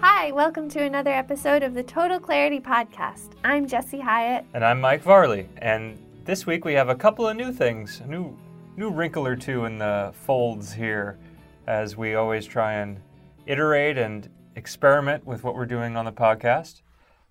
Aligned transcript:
Hi, 0.00 0.32
welcome 0.32 0.68
to 0.70 0.82
another 0.82 1.10
episode 1.10 1.62
of 1.62 1.74
the 1.74 1.82
Total 1.82 2.18
Clarity 2.18 2.58
Podcast. 2.58 3.32
I'm 3.44 3.66
Jesse 3.66 4.00
Hyatt. 4.00 4.44
And 4.54 4.64
I'm 4.64 4.80
Mike 4.80 5.04
Varlet. 5.04 5.46
And 5.58 5.98
this 6.24 6.46
week 6.46 6.64
we 6.64 6.72
have 6.74 6.88
a 6.88 6.94
couple 6.94 7.28
of 7.28 7.36
new 7.36 7.52
things, 7.52 8.00
a 8.00 8.06
new, 8.06 8.36
new 8.76 8.90
wrinkle 8.90 9.26
or 9.26 9.36
two 9.36 9.66
in 9.66 9.78
the 9.78 10.12
folds 10.24 10.72
here, 10.72 11.18
as 11.66 11.96
we 11.96 12.14
always 12.14 12.46
try 12.46 12.74
and 12.74 13.00
iterate 13.46 13.98
and 13.98 14.28
experiment 14.56 15.26
with 15.26 15.44
what 15.44 15.54
we're 15.54 15.66
doing 15.66 15.96
on 15.96 16.04
the 16.04 16.12
podcast. 16.12 16.82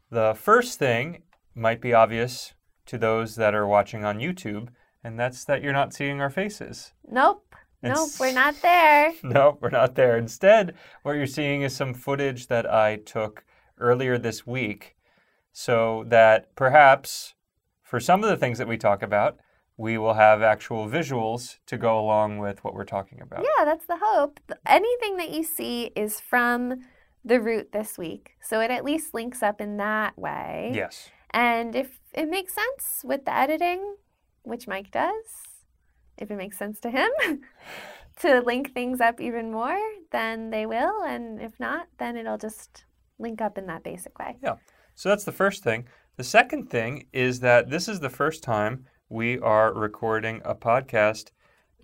The 0.09 0.33
first 0.35 0.79
thing 0.79 1.23
might 1.53 1.81
be 1.81 1.93
obvious 1.93 2.53
to 2.85 2.97
those 2.97 3.35
that 3.35 3.55
are 3.55 3.67
watching 3.67 4.05
on 4.05 4.19
YouTube, 4.19 4.69
and 5.05 5.19
that's 5.19 5.45
that 5.45 5.61
you're 5.61 5.71
not 5.71 5.93
seeing 5.93 6.19
our 6.19 6.31
faces. 6.31 6.91
Nope. 7.07 7.55
Nope, 7.83 7.91
It's- 7.91 8.19
we're 8.19 8.33
not 8.33 8.55
there. 8.63 9.13
nope, 9.23 9.59
we're 9.61 9.69
not 9.69 9.93
there. 9.93 10.17
Instead, 10.17 10.73
what 11.03 11.13
you're 11.13 11.27
seeing 11.27 11.61
is 11.61 11.75
some 11.75 11.93
footage 11.93 12.47
that 12.47 12.65
I 12.71 12.95
took 12.97 13.45
earlier 13.79 14.17
this 14.17 14.47
week 14.47 14.95
so 15.51 16.03
that 16.07 16.55
perhaps 16.55 17.35
for 17.83 17.99
some 17.99 18.23
of 18.23 18.29
the 18.31 18.37
things 18.37 18.57
that 18.57 18.67
we 18.67 18.77
talk 18.77 19.03
about, 19.03 19.37
we 19.77 19.97
will 19.97 20.15
have 20.15 20.41
actual 20.41 20.87
visuals 20.89 21.57
to 21.67 21.77
go 21.77 21.99
along 21.99 22.39
with 22.39 22.63
what 22.63 22.73
we're 22.73 22.85
talking 22.85 23.21
about. 23.21 23.43
Yeah, 23.43 23.65
that's 23.65 23.85
the 23.85 23.99
hope. 24.01 24.39
Anything 24.65 25.17
that 25.17 25.29
you 25.31 25.43
see 25.43 25.91
is 25.95 26.19
from 26.19 26.81
the 27.23 27.39
route 27.39 27.71
this 27.73 27.97
week. 27.97 28.31
So 28.41 28.59
it 28.61 28.71
at 28.71 28.83
least 28.85 29.13
links 29.13 29.43
up 29.43 29.61
in 29.61 29.77
that 29.77 30.17
way. 30.17 30.71
Yes. 30.73 31.09
And 31.31 31.75
if 31.75 31.99
it 32.13 32.29
makes 32.29 32.53
sense 32.53 33.01
with 33.03 33.25
the 33.25 33.35
editing, 33.35 33.97
which 34.45 34.67
Mike 34.67 34.91
does, 34.91 35.25
if 36.17 36.31
it 36.31 36.35
makes 36.35 36.57
sense 36.57 36.79
to 36.81 36.89
him 36.89 37.09
to 38.21 38.41
link 38.41 38.73
things 38.73 39.01
up 39.01 39.19
even 39.19 39.51
more, 39.51 39.79
then 40.11 40.49
they 40.49 40.65
will. 40.65 41.03
And 41.03 41.41
if 41.41 41.59
not, 41.59 41.87
then 41.97 42.15
it'll 42.17 42.37
just 42.37 42.85
link 43.19 43.41
up 43.41 43.57
in 43.57 43.67
that 43.67 43.83
basic 43.83 44.17
way. 44.19 44.37
Yeah. 44.41 44.55
So 44.95 45.09
that's 45.09 45.25
the 45.25 45.31
first 45.31 45.63
thing. 45.63 45.87
The 46.17 46.23
second 46.23 46.69
thing 46.69 47.07
is 47.11 47.41
that 47.41 47.69
this 47.69 47.87
is 47.87 47.99
the 47.99 48.09
first 48.09 48.41
time 48.41 48.85
we 49.09 49.37
are 49.39 49.73
recording 49.73 50.41
a 50.45 50.55
podcast 50.55 51.31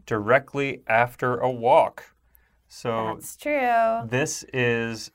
directly 0.05 0.81
after 0.88 1.38
a 1.38 1.52
walk. 1.52 2.16
So 2.67 3.16
That's 3.16 3.36
true. 3.36 4.08
This 4.08 4.45
is 4.53 5.11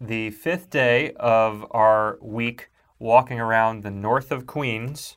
the 0.00 0.30
fifth 0.30 0.70
day 0.70 1.12
of 1.16 1.66
our 1.72 2.18
week 2.20 2.70
walking 2.98 3.40
around 3.40 3.82
the 3.82 3.90
north 3.90 4.30
of 4.30 4.46
Queens, 4.46 5.16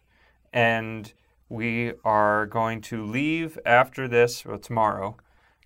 and 0.52 1.14
we 1.50 1.94
are 2.06 2.46
going 2.46 2.80
to 2.82 3.04
leave 3.04 3.58
after 3.66 4.08
this, 4.08 4.46
well, 4.46 4.60
tomorrow, 4.60 5.18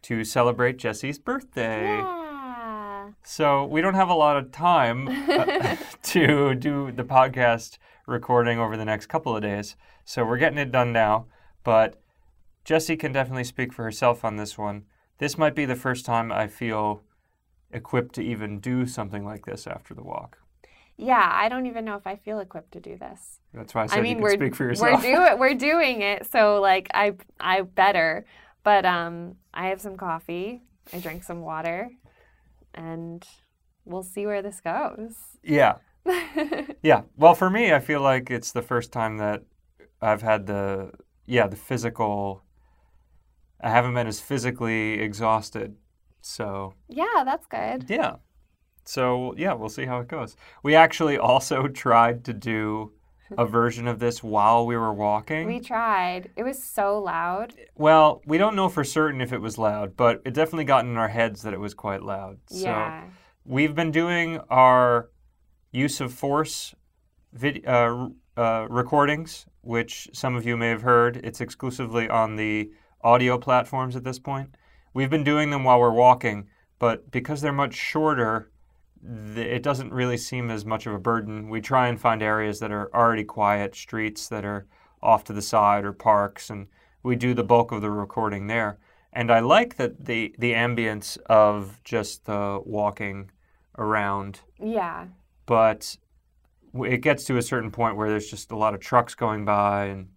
to 0.04 0.24
celebrate 0.24 0.78
Jesse's 0.78 1.20
birthday. 1.20 1.98
Yeah. 1.98 3.10
So 3.22 3.66
we 3.66 3.82
don't 3.82 3.94
have 3.94 4.10
a 4.10 4.16
lot 4.16 4.38
of 4.38 4.52
time 4.52 5.08
uh, 5.08 5.76
to 6.04 6.56
do 6.56 6.92
the 6.92 7.04
podcast 7.04 7.78
recording 8.08 8.60
over 8.60 8.78
the 8.78 8.86
next 8.86 9.08
couple 9.08 9.36
of 9.36 9.42
days. 9.42 9.76
So 10.06 10.26
we're 10.26 10.38
getting 10.38 10.58
it 10.58 10.72
done 10.72 10.94
now, 10.94 11.26
but 11.64 12.02
Jesse 12.64 12.98
can 12.98 13.12
definitely 13.12 13.44
speak 13.44 13.74
for 13.74 13.84
herself 13.84 14.24
on 14.24 14.38
this 14.38 14.58
one. 14.58 14.84
This 15.18 15.38
might 15.38 15.56
be 15.56 15.66
the 15.66 15.76
first 15.76 16.06
time 16.06 16.32
I 16.32 16.48
feel 16.48 17.04
equipped 17.72 18.16
to 18.16 18.22
even 18.22 18.60
do 18.60 18.86
something 18.86 19.26
like 19.26 19.46
this 19.46 19.68
after 19.68 19.94
the 19.94 20.04
walk. 20.04 20.38
Yeah, 21.04 21.30
I 21.32 21.50
don't 21.50 21.66
even 21.66 21.84
know 21.84 21.98
if 21.98 22.08
I 22.08 22.16
feel 22.16 22.40
equipped 22.40 22.72
to 22.74 22.80
do 22.80 22.98
this. 22.98 23.40
That's 23.54 23.76
why 23.76 23.84
I 23.84 23.86
said 23.88 24.00
I 24.00 24.02
mean, 24.02 24.18
you 24.18 24.24
we're 24.24 24.32
can 24.32 24.40
speak 24.40 24.56
for 24.56 24.64
yourself. 24.64 25.04
we're 25.04 25.30
do 25.32 25.38
we're 25.38 25.54
doing 25.54 26.02
it, 26.02 26.32
so 26.32 26.62
like 26.62 26.88
I 26.94 27.16
I 27.40 27.62
better. 27.62 28.26
But 28.64 28.86
um, 28.86 29.36
I 29.54 29.68
have 29.68 29.82
some 29.82 29.98
coffee. 29.98 30.64
I 30.94 31.00
drank 31.00 31.24
some 31.24 31.42
water, 31.42 31.90
and 32.74 33.26
we'll 33.84 34.04
see 34.04 34.26
where 34.26 34.42
this 34.42 34.62
goes. 34.62 35.16
yeah, 35.44 35.76
yeah. 36.82 37.02
Well, 37.18 37.36
for 37.36 37.50
me, 37.50 37.74
I 37.74 37.80
feel 37.80 38.00
like 38.02 38.32
it's 38.32 38.54
the 38.54 38.62
first 38.62 38.94
time 38.94 39.18
that 39.18 39.44
I've 40.02 40.22
had 40.22 40.48
the 40.48 40.92
yeah 41.26 41.48
the 41.48 41.58
physical. 41.58 42.44
I 43.62 43.70
haven't 43.70 43.94
been 43.94 44.08
as 44.08 44.22
physically 44.22 45.02
exhausted, 45.02 45.76
so 46.22 46.76
yeah, 46.88 47.24
that's 47.26 47.46
good. 47.48 47.86
Yeah. 47.90 48.16
So, 48.86 49.34
yeah, 49.38 49.54
we'll 49.54 49.70
see 49.70 49.86
how 49.86 50.00
it 50.00 50.08
goes. 50.08 50.36
We 50.64 50.76
actually 50.76 51.18
also 51.18 51.68
tried 51.86 52.24
to 52.26 52.34
do 52.34 52.92
a 53.38 53.46
version 53.46 53.88
of 53.88 53.98
this 54.00 54.22
while 54.22 54.66
we 54.66 54.76
were 54.78 54.94
walking. 54.94 55.48
We 55.48 55.60
tried. 55.60 56.30
It 56.36 56.44
was 56.44 56.62
so 56.62 57.00
loud. 57.00 57.54
well, 57.76 58.22
we 58.28 58.38
don't 58.38 58.56
know 58.56 58.70
for 58.70 58.84
certain 58.84 59.22
if 59.22 59.34
it 59.34 59.40
was 59.42 59.58
loud, 59.58 59.96
but 59.98 60.22
it 60.26 60.34
definitely 60.34 60.66
got 60.66 60.86
in 60.86 60.98
our 60.98 61.08
heads 61.08 61.42
that 61.42 61.54
it 61.54 61.60
was 61.60 61.74
quite 61.74 62.04
loud. 62.04 62.38
So, 62.50 62.58
Yeah. 62.68 63.06
we've 63.46 63.74
been 63.74 63.92
doing 63.92 64.40
our 64.50 65.10
use 65.72 66.00
of 66.00 66.14
force 66.14 66.76
vid- 67.32 67.66
uh, 67.66 68.10
uh, 68.38 68.68
recordings, 68.70 69.48
which 69.62 70.10
some 70.14 70.36
of 70.36 70.46
you 70.46 70.56
may 70.58 70.70
have 70.70 70.82
heard. 70.84 71.18
It's 71.24 71.42
exclusively 71.42 72.08
on 72.10 72.36
the 72.36 72.72
audio 73.02 73.38
platforms 73.40 73.96
at 73.96 74.04
this 74.04 74.20
point. 74.20 74.56
We've 74.94 75.10
been 75.10 75.24
doing 75.24 75.50
them 75.50 75.64
while 75.64 75.80
we're 75.80 75.92
walking, 75.92 76.48
but 76.78 77.10
because 77.10 77.42
they're 77.42 77.52
much 77.52 77.74
shorter, 77.74 78.52
it 79.36 79.64
doesn't 79.64 79.94
really 79.94 80.18
seem 80.18 80.50
as 80.50 80.66
much 80.66 80.86
of 80.88 80.94
a 80.94 81.00
burden. 81.00 81.50
We 81.50 81.62
try 81.62 81.88
and 81.88 82.00
find 82.00 82.22
areas 82.22 82.60
that 82.60 82.72
are 82.72 82.90
already 82.96 83.24
quiet, 83.24 83.76
streets 83.76 84.28
that 84.30 84.46
are 84.46 84.66
off 85.02 85.24
to 85.26 85.34
the 85.34 85.42
side 85.42 85.84
or 85.84 85.92
parks, 85.94 86.50
and 86.50 86.68
we 87.04 87.16
do 87.16 87.34
the 87.34 87.44
bulk 87.44 87.72
of 87.72 87.82
the 87.82 87.92
recording 87.92 88.48
there. 88.48 88.78
And 89.12 89.30
I 89.32 89.40
like 89.42 89.76
that 89.76 90.06
the 90.06 90.34
the 90.40 90.54
ambience 90.54 91.18
of 91.26 91.82
just 91.84 92.26
the 92.26 92.62
walking 92.66 93.30
around, 93.78 94.40
Yeah. 94.60 95.08
but 95.46 95.98
it 96.86 96.98
gets 97.02 97.26
to 97.26 97.38
a 97.38 97.42
certain 97.42 97.70
point 97.72 97.98
where 97.98 98.10
there's 98.10 98.30
just 98.30 98.52
a 98.52 98.58
lot 98.58 98.74
of 98.74 98.80
trucks 98.80 99.14
going 99.16 99.46
by, 99.46 99.86
and 99.86 100.08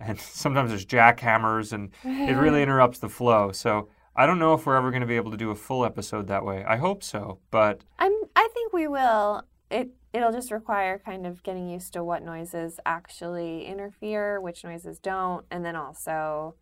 and 0.00 0.18
sometimes 0.20 0.70
there's 0.70 0.86
jackhammers, 0.86 1.72
and 1.72 1.90
it 2.04 2.36
really 2.36 2.62
interrupts 2.66 2.98
the 3.00 3.08
flow. 3.08 3.52
So 3.52 3.88
I 4.20 4.26
don't 4.26 4.38
know 4.38 4.52
if 4.52 4.66
we're 4.66 4.76
ever 4.76 4.90
going 4.90 5.00
to 5.00 5.06
be 5.06 5.16
able 5.16 5.30
to 5.30 5.38
do 5.38 5.50
a 5.50 5.54
full 5.54 5.82
episode 5.82 6.26
that 6.26 6.44
way. 6.44 6.62
I 6.68 6.76
hope 6.76 7.02
so, 7.02 7.38
but 7.50 7.84
I'm. 7.98 8.12
I 8.36 8.48
think 8.52 8.74
we 8.74 8.86
will. 8.86 9.44
It. 9.70 9.92
It'll 10.12 10.30
just 10.30 10.50
require 10.50 10.98
kind 10.98 11.26
of 11.26 11.42
getting 11.42 11.70
used 11.70 11.94
to 11.94 12.04
what 12.04 12.22
noises 12.22 12.78
actually 12.84 13.64
interfere, 13.64 14.38
which 14.38 14.62
noises 14.62 14.98
don't, 14.98 15.46
and 15.50 15.64
then 15.64 15.74
also 15.74 16.54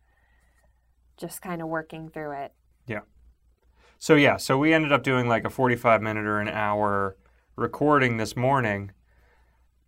just 1.17 1.41
kind 1.41 1.61
of 1.61 1.67
working 1.67 2.07
through 2.07 2.31
it. 2.31 2.53
Yeah. 2.87 3.01
So 3.97 4.15
yeah, 4.15 4.37
so 4.37 4.57
we 4.57 4.73
ended 4.73 4.93
up 4.93 5.03
doing 5.03 5.27
like 5.27 5.43
a 5.43 5.49
45 5.49 6.01
minute 6.01 6.25
or 6.25 6.39
an 6.39 6.47
hour 6.47 7.17
recording 7.57 8.15
this 8.15 8.37
morning, 8.37 8.91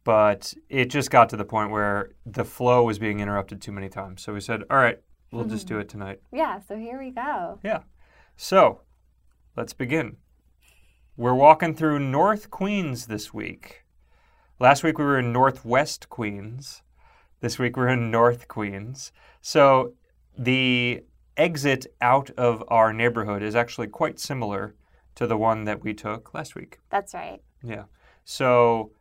but 0.03 0.53
it 0.67 0.89
just 0.89 1.09
got 1.09 1.29
to 1.29 1.37
the 1.37 1.45
point 1.45 1.71
where 1.71 2.09
the 2.25 2.43
flow 2.43 2.83
was 2.83 2.99
being 2.99 3.21
interrupted 3.21 3.61
too 3.61 3.71
many 3.71 3.87
times. 3.87 4.21
So 4.23 4.33
we 4.33 4.41
said, 4.41 4.63
"All 4.69 4.75
right, 4.75 4.99
we'll 5.31 5.45
just 5.45 5.67
do 5.67 5.75
mm-hmm. 5.75 5.81
it 5.81 5.89
tonight." 5.89 6.21
Yeah. 6.31 6.59
So 6.59 6.77
here 6.77 6.99
we 6.99 7.11
go. 7.11 7.59
Yeah. 7.63 7.79
So, 8.35 8.81
let's 9.55 9.73
begin. 9.73 10.17
We're 11.17 11.35
walking 11.35 11.75
through 11.75 11.99
North 11.99 12.49
Queens 12.49 13.05
this 13.05 13.33
week. 13.33 13.83
Last 14.59 14.83
week 14.83 14.97
we 14.97 15.05
were 15.05 15.19
in 15.19 15.33
Northwest 15.33 16.09
Queens. 16.09 16.81
This 17.41 17.59
week 17.59 17.75
we're 17.75 17.89
in 17.89 18.09
North 18.09 18.47
Queens. 18.47 19.11
So, 19.41 19.93
the 20.37 21.03
exit 21.37 21.85
out 22.01 22.29
of 22.31 22.63
our 22.69 22.93
neighborhood 22.93 23.43
is 23.43 23.55
actually 23.55 23.87
quite 23.87 24.19
similar 24.19 24.75
to 25.15 25.27
the 25.27 25.37
one 25.37 25.65
that 25.65 25.83
we 25.83 25.93
took 25.93 26.33
last 26.33 26.55
week. 26.55 26.79
That's 26.89 27.13
right. 27.13 27.41
Yeah. 27.61 27.83
So, 28.23 28.91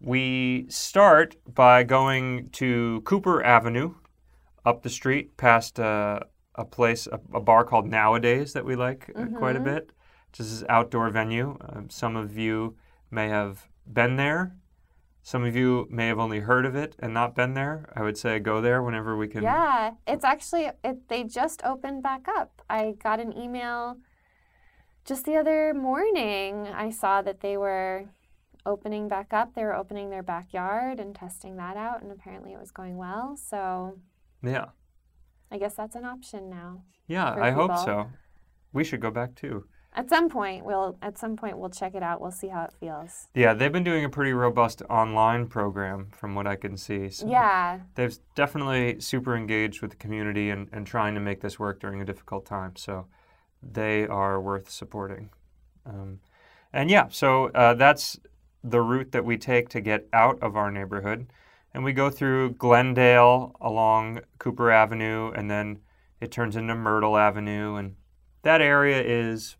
we 0.00 0.66
start 0.68 1.36
by 1.46 1.84
going 1.84 2.50
to 2.50 3.02
Cooper 3.04 3.42
Avenue, 3.42 3.94
up 4.64 4.82
the 4.82 4.90
street 4.90 5.36
past 5.36 5.78
a, 5.78 6.26
a 6.54 6.64
place, 6.64 7.06
a, 7.06 7.20
a 7.34 7.40
bar 7.40 7.64
called 7.64 7.86
Nowadays 7.86 8.52
that 8.52 8.64
we 8.64 8.76
like 8.76 9.10
uh, 9.16 9.26
quite 9.38 9.56
a 9.56 9.60
Mhm. 9.60 9.64
bit. 9.64 9.92
This 10.36 10.46
is 10.52 10.64
outdoor 10.68 11.10
venue. 11.10 11.56
Um, 11.60 11.90
some 11.90 12.14
of 12.16 12.36
you 12.38 12.76
may 13.10 13.28
have 13.28 13.68
been 13.86 14.16
there. 14.16 14.56
Some 15.22 15.44
of 15.44 15.54
you 15.56 15.86
may 15.90 16.06
have 16.08 16.18
only 16.18 16.40
heard 16.40 16.64
of 16.64 16.74
it 16.74 16.96
and 16.98 17.12
not 17.12 17.34
been 17.34 17.54
there. 17.54 17.88
I 17.94 18.02
would 18.02 18.16
say 18.16 18.38
go 18.38 18.60
there 18.60 18.82
whenever 18.82 19.16
we 19.16 19.28
can. 19.28 19.42
Yeah. 19.42 19.92
It's 20.06 20.24
actually. 20.24 20.70
It. 20.84 21.08
They 21.08 21.24
just 21.24 21.62
opened 21.64 22.02
back 22.02 22.26
up. 22.28 22.62
I 22.70 22.94
got 23.02 23.20
an 23.20 23.36
email. 23.36 23.96
Just 25.04 25.24
the 25.24 25.36
other 25.36 25.74
morning, 25.74 26.68
I 26.68 26.90
saw 26.90 27.22
that 27.22 27.40
they 27.40 27.56
were 27.56 28.06
opening 28.64 29.08
back 29.08 29.32
up. 29.32 29.54
They 29.54 29.64
were 29.64 29.74
opening 29.74 30.10
their 30.10 30.22
backyard 30.22 31.00
and 31.00 31.14
testing 31.14 31.56
that 31.56 31.76
out, 31.76 32.02
and 32.02 32.12
apparently 32.12 32.52
it 32.52 32.60
was 32.60 32.70
going 32.70 32.96
well. 32.96 33.36
So 33.36 33.98
Yeah. 34.42 34.66
I 35.50 35.58
guess 35.58 35.74
that's 35.74 35.96
an 35.96 36.04
option 36.04 36.48
now. 36.48 36.82
Yeah, 37.08 37.34
I 37.34 37.50
hope 37.50 37.76
so. 37.76 38.10
We 38.72 38.84
should 38.84 39.00
go 39.00 39.10
back 39.10 39.34
too. 39.34 39.64
At 39.92 40.08
some 40.08 40.28
point, 40.28 40.64
we'll 40.64 40.96
at 41.02 41.18
some 41.18 41.36
point 41.36 41.58
we'll 41.58 41.70
check 41.70 41.96
it 41.96 42.02
out. 42.02 42.20
We'll 42.20 42.30
see 42.30 42.46
how 42.46 42.62
it 42.62 42.72
feels. 42.78 43.26
Yeah, 43.34 43.54
they've 43.54 43.72
been 43.72 43.82
doing 43.82 44.04
a 44.04 44.08
pretty 44.08 44.32
robust 44.32 44.82
online 44.88 45.48
program 45.48 46.10
from 46.12 46.36
what 46.36 46.46
I 46.46 46.54
can 46.54 46.76
see. 46.76 47.08
So 47.08 47.26
Yeah. 47.26 47.80
They've 47.96 48.16
definitely 48.36 49.00
super 49.00 49.36
engaged 49.36 49.82
with 49.82 49.90
the 49.90 49.96
community 49.96 50.50
and, 50.50 50.68
and 50.72 50.86
trying 50.86 51.14
to 51.14 51.20
make 51.20 51.40
this 51.40 51.58
work 51.58 51.80
during 51.80 52.00
a 52.00 52.04
difficult 52.04 52.46
time. 52.46 52.76
So 52.76 53.08
they 53.60 54.06
are 54.06 54.40
worth 54.40 54.70
supporting. 54.70 55.30
Um, 55.84 56.20
and 56.72 56.88
yeah, 56.88 57.08
so 57.10 57.46
uh, 57.48 57.74
that's 57.74 58.20
the 58.62 58.80
route 58.80 59.10
that 59.10 59.24
we 59.24 59.36
take 59.36 59.68
to 59.70 59.80
get 59.80 60.06
out 60.12 60.40
of 60.40 60.56
our 60.56 60.70
neighborhood. 60.70 61.32
And 61.72 61.84
we 61.84 61.92
go 61.92 62.10
through 62.10 62.54
Glendale 62.54 63.54
along 63.60 64.20
Cooper 64.38 64.70
Avenue, 64.70 65.30
and 65.32 65.50
then 65.50 65.80
it 66.20 66.32
turns 66.32 66.56
into 66.56 66.74
Myrtle 66.74 67.16
Avenue. 67.16 67.76
And 67.76 67.94
that 68.42 68.60
area 68.60 69.00
is 69.02 69.56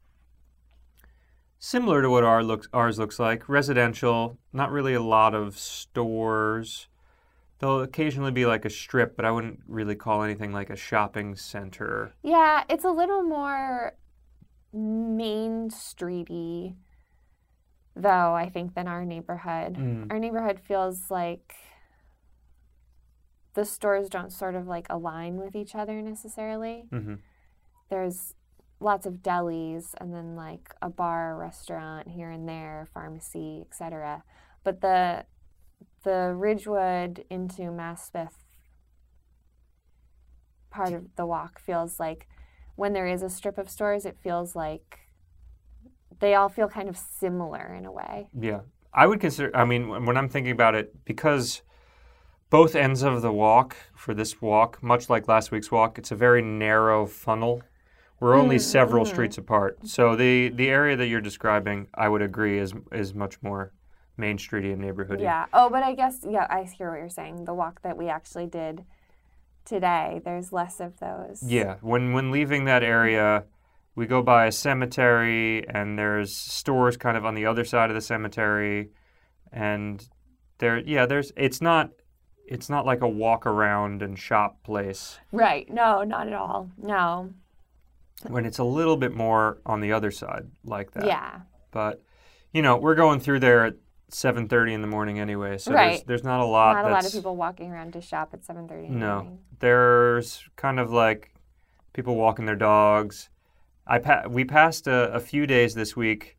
similar 1.58 2.02
to 2.02 2.10
what 2.10 2.24
our 2.24 2.42
looks, 2.42 2.68
ours 2.72 2.98
looks 2.98 3.18
like 3.18 3.48
residential, 3.48 4.38
not 4.52 4.72
really 4.72 4.94
a 4.94 5.02
lot 5.02 5.34
of 5.34 5.58
stores. 5.58 6.88
There'll 7.58 7.82
occasionally 7.82 8.32
be 8.32 8.46
like 8.46 8.64
a 8.64 8.70
strip, 8.70 9.14
but 9.14 9.24
I 9.24 9.30
wouldn't 9.30 9.60
really 9.68 9.94
call 9.94 10.22
anything 10.22 10.52
like 10.52 10.70
a 10.70 10.76
shopping 10.76 11.36
center. 11.36 12.14
Yeah, 12.22 12.64
it's 12.68 12.84
a 12.84 12.90
little 12.90 13.22
more 13.22 13.92
main 14.72 15.68
streety 15.70 16.74
though, 17.96 18.34
I 18.34 18.48
think, 18.48 18.74
than 18.74 18.88
our 18.88 19.04
neighborhood. 19.04 19.74
Mm. 19.74 20.10
Our 20.10 20.18
neighborhood 20.18 20.60
feels 20.60 21.10
like 21.10 21.54
the 23.55 23.64
stores 23.64 24.08
don't 24.08 24.32
sort 24.32 24.55
of 24.55 24.67
like 24.67 24.87
align 24.88 25.37
with 25.37 25.55
each 25.56 25.75
other 25.75 26.00
necessarily. 26.02 26.87
hmm 26.91 27.14
There's 27.88 28.35
lots 28.79 29.05
of 29.06 29.14
delis 29.14 29.94
and 30.00 30.14
then 30.14 30.37
like 30.37 30.75
a 30.81 30.88
bar, 30.88 31.37
restaurant 31.37 32.08
here 32.08 32.31
and 32.31 32.49
there, 32.49 32.88
pharmacy, 32.94 33.62
etc. 33.67 34.25
But 34.64 34.81
the 34.81 35.25
the 36.02 36.35
Ridgewood 36.35 37.25
into 37.29 37.62
Maspeth 37.62 38.32
part 40.70 40.93
of 40.93 41.17
the 41.17 41.26
walk 41.26 41.61
feels 41.61 42.00
like 42.00 42.26
when 42.76 42.93
there 42.93 43.06
is 43.06 43.23
a 43.23 43.29
strip 43.29 43.58
of 43.58 43.69
stores, 43.69 44.06
it 44.06 44.17
feels 44.23 44.55
like 44.56 45.00
they 46.20 46.35
all 46.35 46.49
feel 46.49 46.69
kind 46.69 46.88
of 46.88 46.97
similar 46.97 47.75
in 47.75 47.85
a 47.85 47.93
way. 47.93 48.29
Yeah. 48.38 48.61
I 48.93 49.06
would 49.06 49.20
consider, 49.20 49.55
I 49.55 49.64
mean, 49.64 50.06
when 50.06 50.17
I'm 50.17 50.29
thinking 50.29 50.52
about 50.52 50.75
it, 50.75 51.05
because 51.05 51.62
both 52.50 52.75
ends 52.75 53.02
of 53.02 53.23
the 53.23 53.32
walk 53.32 53.76
for 53.94 54.12
this 54.12 54.43
walk, 54.43 54.82
much 54.82 55.08
like 55.08 55.29
last 55.29 55.50
week's 55.50 55.70
walk, 55.70 55.99
it's 55.99 56.11
a 56.11 56.17
very 56.17 56.43
narrow 56.43 57.06
funnel. 57.06 57.62
We're 58.19 58.35
only 58.35 58.56
Mm, 58.56 58.61
several 58.61 59.05
mhm. 59.05 59.08
streets 59.08 59.38
apart. 59.38 59.79
So 59.87 60.14
the, 60.14 60.50
the 60.50 60.69
area 60.69 60.97
that 60.97 61.06
you're 61.06 61.23
describing, 61.23 61.87
I 61.94 62.08
would 62.08 62.20
agree, 62.23 62.58
is, 62.58 62.75
is 62.93 63.14
much 63.14 63.41
more 63.41 63.73
main 64.19 64.37
streety 64.37 64.73
and 64.75 64.82
neighborhoody. 64.82 65.23
Yeah. 65.23 65.47
Oh, 65.55 65.70
but 65.70 65.82
I 65.82 65.94
guess 65.94 66.26
yeah, 66.29 66.47
I 66.50 66.64
hear 66.64 66.91
what 66.91 66.99
you're 66.99 67.08
saying. 67.08 67.47
The 67.47 67.55
walk 67.55 67.81
that 67.82 67.97
we 67.97 68.08
actually 68.08 68.47
did 68.47 68.85
today, 69.64 70.20
there's 70.25 70.52
less 70.52 70.81
of 70.81 70.99
those. 71.00 71.43
Yeah, 71.43 71.76
when 71.81 72.12
when 72.12 72.31
leaving 72.31 72.67
that 72.67 72.82
area, 72.82 73.44
we 73.94 74.06
go 74.06 74.23
by 74.23 74.47
a 74.47 74.52
cemetery, 74.52 75.67
and 75.69 75.99
there's 75.99 76.37
stores 76.37 76.99
kind 76.99 77.17
of 77.17 77.25
on 77.25 77.35
the 77.35 77.47
other 77.47 77.64
side 77.64 77.88
of 77.88 77.94
the 77.94 78.02
cemetery, 78.02 78.91
and 79.52 80.06
there, 80.58 80.79
yeah, 80.79 81.06
there's. 81.06 81.32
It's 81.37 81.62
not, 81.62 81.91
it's 82.50 82.69
not 82.69 82.85
like 82.85 83.00
a 83.00 83.08
walk 83.08 83.47
around 83.47 84.02
and 84.02 84.19
shop 84.19 84.62
place. 84.64 85.19
Right. 85.32 85.70
No, 85.73 86.02
not 86.02 86.26
at 86.26 86.35
all. 86.35 86.69
No. 86.76 87.31
When 88.29 88.44
it's 88.44 88.58
a 88.58 88.64
little 88.64 88.97
bit 88.99 89.14
more 89.14 89.58
on 89.64 89.81
the 89.81 89.93
other 89.93 90.11
side, 90.11 90.50
like 90.64 90.91
that. 90.93 91.06
Yeah. 91.06 91.41
But, 91.70 92.02
you 92.52 92.61
know, 92.61 92.76
we're 92.76 92.97
going 92.97 93.20
through 93.20 93.41
there 93.41 93.64
at 93.64 93.76
seven 94.08 94.49
thirty 94.49 94.75
in 94.75 94.82
the 94.82 94.88
morning 94.88 95.20
anyway, 95.20 95.56
so 95.56 95.70
there's 95.70 95.79
Right. 95.99 96.06
there's 96.06 96.25
not 96.25 96.41
a 96.41 96.44
lot. 96.44 96.75
Not 96.75 96.85
a 96.91 96.93
lot 96.93 97.06
of 97.06 97.12
people 97.12 97.37
walking 97.37 97.70
around 97.70 97.93
to 97.93 98.00
shop 98.00 98.31
at 98.35 98.44
7:30 98.44 98.87
in 98.88 98.93
the 98.94 98.99
No. 98.99 99.14
morning. 99.14 99.38
there's 99.61 100.49
kind 100.56 100.81
of 100.81 100.91
like 100.93 101.32
people 101.93 102.17
walking 102.17 102.44
their 102.47 102.56
dogs. 102.56 103.31
I 103.87 103.99
pa- 104.00 104.25
we 104.29 104.44
passed 104.44 104.87
a, 104.88 105.12
a 105.12 105.20
few 105.20 105.47
days 105.47 105.75
this 105.75 105.94
week. 105.97 106.37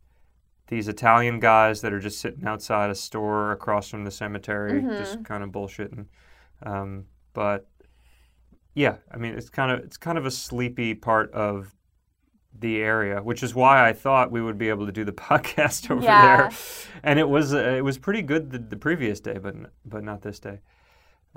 These 0.72 0.88
Italian 0.88 1.42
guys 1.42 1.82
that 1.82 1.92
are 1.92 2.00
just 2.00 2.22
sitting 2.22 2.46
outside 2.48 2.90
a 2.90 2.96
store 2.96 3.52
across 3.52 3.90
from 3.90 4.06
the 4.06 4.10
cemetery, 4.12 4.82
just 4.82 5.22
kind 5.26 5.44
of 5.44 5.50
bullshitting. 5.50 6.06
Um, 6.64 7.08
but 7.34 7.68
yeah, 8.74 8.96
I 9.14 9.18
mean, 9.18 9.34
it's 9.36 9.50
kind 9.50 9.70
of 9.70 9.80
it's 9.82 9.98
kind 9.98 10.18
of 10.18 10.26
a 10.26 10.32
sleepy 10.32 10.94
part 10.96 11.30
of 11.34 11.76
the 12.58 12.78
area, 12.78 13.22
which 13.22 13.44
is 13.44 13.54
why 13.54 13.86
I 13.86 13.92
thought 13.92 14.32
we 14.32 14.42
would 14.42 14.58
be 14.58 14.70
able 14.70 14.86
to 14.86 14.94
do 14.94 15.04
the 15.04 15.12
podcast 15.30 15.92
over 15.92 16.04
Yeah. 16.04 16.38
there. 16.38 16.52
And 17.04 17.20
it 17.20 17.28
was 17.28 17.54
uh, 17.54 17.58
it 17.78 17.84
was 17.84 17.98
pretty 17.98 18.22
good 18.22 18.52
the, 18.52 18.60
the 18.60 18.78
previous 18.78 19.20
day, 19.20 19.38
but 19.40 19.56
but 19.84 20.06
not 20.06 20.22
this 20.22 20.40
day. 20.40 20.62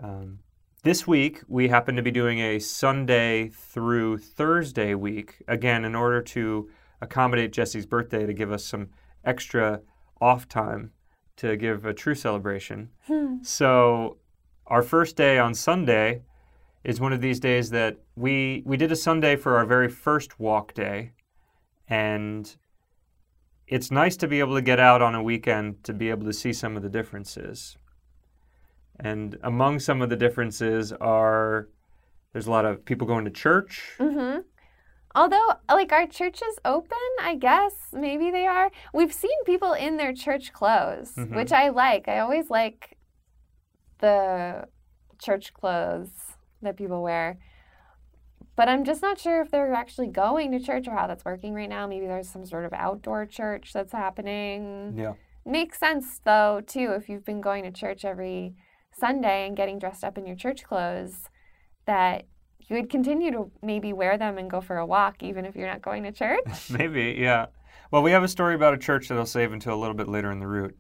Um, 0.01 0.39
this 0.85 1.09
week 1.09 1.43
we 1.49 1.67
happen 1.69 1.97
to 1.97 2.03
be 2.03 2.13
doing 2.13 2.39
a 2.39 2.61
Sunday 2.61 3.49
through 3.49 4.19
Thursday 4.19 4.95
week 4.95 5.43
again 5.49 5.85
in 5.85 5.97
order 5.97 6.23
to 6.23 6.71
accommodate 7.01 7.53
Jesse's 7.53 7.85
birthday 7.85 8.27
to 8.27 8.33
give 8.33 8.53
us 8.53 8.65
some 8.65 8.91
extra 9.25 9.81
off 10.21 10.49
time 10.49 10.93
to 11.37 11.57
give 11.57 11.85
a 11.85 11.93
true 11.93 12.15
celebration. 12.15 12.91
So 13.43 14.19
our 14.67 14.83
first 14.83 15.17
day 15.17 15.39
on 15.39 15.55
Sunday 15.55 16.23
is 16.85 17.01
one 17.01 17.13
of 17.13 17.21
these 17.21 17.41
days 17.41 17.71
that 17.71 17.99
we 18.17 18.63
we 18.65 18.77
did 18.77 18.93
a 18.93 18.97
Sunday 18.97 19.37
for 19.37 19.57
our 19.57 19.67
very 19.67 19.89
first 19.89 20.39
walk 20.39 20.75
day 20.75 21.13
and 21.89 22.57
it's 23.67 23.91
nice 23.91 24.17
to 24.19 24.29
be 24.29 24.41
able 24.41 24.55
to 24.55 24.63
get 24.63 24.79
out 24.79 25.01
on 25.03 25.15
a 25.15 25.23
weekend 25.23 25.83
to 25.85 25.93
be 25.93 26.11
able 26.11 26.27
to 26.27 26.33
see 26.33 26.53
some 26.53 26.77
of 26.77 26.83
the 26.83 26.89
differences. 26.89 27.77
And 29.01 29.39
among 29.43 29.81
some 29.81 30.03
of 30.03 30.11
the 30.11 30.17
differences 30.17 30.93
are 30.93 31.69
there's 32.33 32.47
a 32.47 32.51
lot 32.51 32.65
of 32.65 32.85
people 32.85 33.07
going 33.07 33.25
to 33.25 33.31
church. 33.31 33.93
Mm-hmm. 33.99 34.41
Although, 35.15 35.53
like, 35.69 35.93
our 35.93 36.07
church 36.07 36.43
is 36.43 36.59
open, 36.65 36.99
I 37.21 37.37
guess. 37.37 37.75
Maybe 37.93 38.31
they 38.31 38.47
are. 38.47 38.71
We've 38.93 39.13
seen 39.13 39.45
people 39.45 39.73
in 39.73 39.97
their 39.97 40.13
church 40.13 40.53
clothes, 40.53 41.15
Mhm. 41.15 41.37
which 41.37 41.53
I 41.53 41.69
like. 41.69 42.09
I 42.09 42.19
always 42.19 42.51
like 42.51 42.99
the 44.01 44.69
church 45.19 45.55
clothes 45.55 46.37
that 46.63 46.77
people 46.77 47.03
wear. 47.03 47.39
But 48.57 48.69
I'm 48.69 48.85
just 48.85 49.03
not 49.03 49.19
sure 49.19 49.41
if 49.41 49.51
they're 49.51 49.73
actually 49.73 50.09
going 50.09 50.53
to 50.53 50.61
church 50.61 50.87
or 50.87 50.93
how 50.93 51.07
that's 51.07 51.25
working 51.25 51.55
right 51.55 51.69
now. 51.69 51.87
Maybe 51.87 52.07
there's 52.07 52.29
some 52.29 52.47
sort 52.47 52.65
of 52.65 52.73
outdoor 52.73 53.27
church 53.27 53.73
that's 53.73 53.93
happening. 53.93 54.95
Yeah. 54.97 55.15
Makes 55.45 55.79
sense, 55.79 56.21
though, 56.25 56.61
too, 56.61 56.93
if 56.93 57.09
you've 57.09 57.25
been 57.25 57.41
going 57.41 57.65
to 57.65 57.73
church 57.73 58.05
every 58.05 58.55
Sunday 58.93 59.47
and 59.47 59.57
getting 59.57 59.79
dressed 59.79 60.05
up 60.05 60.17
in 60.17 60.27
your 60.27 60.37
church 60.37 60.63
clothes, 60.65 61.29
that 61.87 62.27
you 62.69 62.77
would 62.77 62.91
continue 62.91 63.31
to 63.33 63.51
maybe 63.63 63.93
wear 63.93 64.17
them 64.19 64.39
and 64.39 64.51
go 64.51 64.61
for 64.61 64.79
a 64.79 64.87
walk, 64.87 65.23
even 65.23 65.45
if 65.45 65.55
you're 65.57 65.69
not 65.69 65.83
going 65.83 66.03
to 66.05 66.13
church. 66.13 66.45
Maybe, 66.71 67.17
yeah. 67.19 67.47
Well, 67.91 68.03
we 68.03 68.11
have 68.13 68.23
a 68.23 68.29
story 68.29 68.55
about 68.55 68.75
a 68.75 68.79
church 68.79 69.09
that 69.09 69.19
I'll 69.19 69.27
save 69.27 69.53
until 69.53 69.75
a 69.75 69.81
little 69.81 69.95
bit 69.95 70.09
later 70.09 70.31
in 70.31 70.41
the 70.41 70.47
route. 70.47 70.77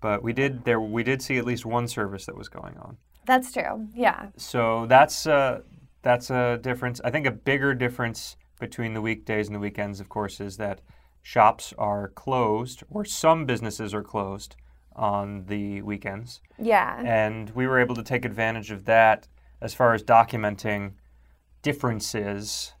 But 0.00 0.22
we 0.22 0.32
did 0.32 0.64
there 0.64 0.80
we 0.80 1.02
did 1.02 1.20
see 1.22 1.38
at 1.38 1.44
least 1.44 1.66
one 1.66 1.88
service 1.88 2.26
that 2.26 2.36
was 2.36 2.48
going 2.48 2.76
on. 2.78 2.98
That's 3.26 3.52
true. 3.52 3.88
Yeah. 3.94 4.28
So 4.36 4.86
that's 4.86 5.26
uh, 5.26 5.62
that's 6.02 6.30
a 6.30 6.58
difference. 6.62 7.00
I 7.04 7.10
think 7.10 7.26
a 7.26 7.32
bigger 7.32 7.74
difference 7.74 8.36
between 8.60 8.94
the 8.94 9.00
weekdays 9.00 9.48
and 9.48 9.54
the 9.54 9.60
weekends, 9.60 9.98
of 10.00 10.08
course, 10.08 10.40
is 10.40 10.56
that 10.58 10.80
shops 11.22 11.74
are 11.78 12.08
closed 12.08 12.82
or 12.90 13.04
some 13.04 13.44
businesses 13.44 13.92
are 13.92 14.02
closed 14.02 14.56
on 14.94 15.44
the 15.46 15.80
weekends, 15.82 16.40
Yeah. 16.58 17.00
and 17.04 17.50
we 17.50 17.66
were 17.68 17.78
able 17.78 17.94
to 17.94 18.02
take 18.02 18.24
advantage 18.24 18.70
of 18.72 18.84
that 18.86 19.28
as 19.60 19.72
far 19.74 19.94
as 19.94 20.02
documenting 20.02 20.92
differences 21.62 22.72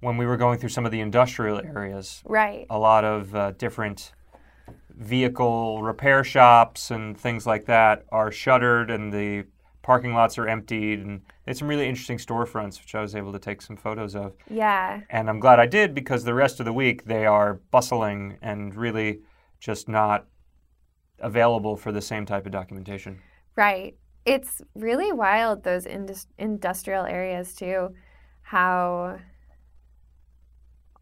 when 0.00 0.16
we 0.16 0.26
were 0.26 0.36
going 0.36 0.58
through 0.58 0.68
some 0.68 0.84
of 0.86 0.92
the 0.92 1.00
industrial 1.00 1.58
areas. 1.58 2.22
Right. 2.24 2.66
A 2.70 2.78
lot 2.78 3.04
of 3.04 3.34
uh, 3.34 3.50
different 3.52 4.12
vehicle 4.90 5.82
repair 5.82 6.24
shops 6.24 6.90
and 6.90 7.18
things 7.18 7.46
like 7.46 7.66
that 7.66 8.04
are 8.10 8.32
shuttered 8.32 8.90
and 8.90 9.12
the 9.12 9.44
parking 9.82 10.14
lots 10.14 10.38
are 10.38 10.48
emptied 10.48 11.00
and 11.00 11.20
it's 11.46 11.58
some 11.60 11.68
really 11.68 11.86
interesting 11.86 12.18
storefronts 12.18 12.80
which 12.80 12.94
I 12.94 13.00
was 13.00 13.14
able 13.14 13.32
to 13.32 13.38
take 13.38 13.60
some 13.62 13.76
photos 13.76 14.16
of 14.16 14.34
Yeah. 14.50 15.02
and 15.10 15.28
I'm 15.28 15.38
glad 15.38 15.60
I 15.60 15.66
did 15.66 15.94
because 15.94 16.24
the 16.24 16.34
rest 16.34 16.60
of 16.60 16.66
the 16.66 16.72
week 16.72 17.04
they 17.04 17.26
are 17.26 17.60
bustling 17.70 18.38
and 18.42 18.74
really 18.74 19.20
just 19.60 19.88
not 19.88 20.26
available 21.20 21.76
for 21.76 21.92
the 21.92 22.02
same 22.02 22.26
type 22.26 22.46
of 22.46 22.52
documentation. 22.52 23.20
Right. 23.54 23.96
It's 24.26 24.60
really 24.74 25.12
wild, 25.12 25.62
those 25.62 25.86
indus- 25.86 26.26
industrial 26.36 27.04
areas, 27.06 27.54
too. 27.54 27.94
How, 28.42 29.18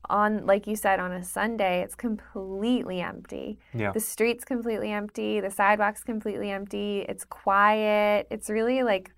on, 0.09 0.47
like 0.47 0.67
you 0.67 0.77
said, 0.77 1.01
on 1.01 1.11
a 1.11 1.25
Sunday, 1.25 1.83
it's 1.83 1.95
completely 1.95 3.01
empty. 3.01 3.59
Yeah. 3.73 3.93
The 3.93 4.01
street's 4.01 4.45
completely 4.45 4.93
empty. 4.93 5.41
The 5.41 5.51
sidewalk's 5.51 6.05
completely 6.05 6.51
empty. 6.51 7.07
It's 7.09 7.25
quiet. 7.25 8.27
It's 8.31 8.51
really 8.51 8.83
like 8.83 9.11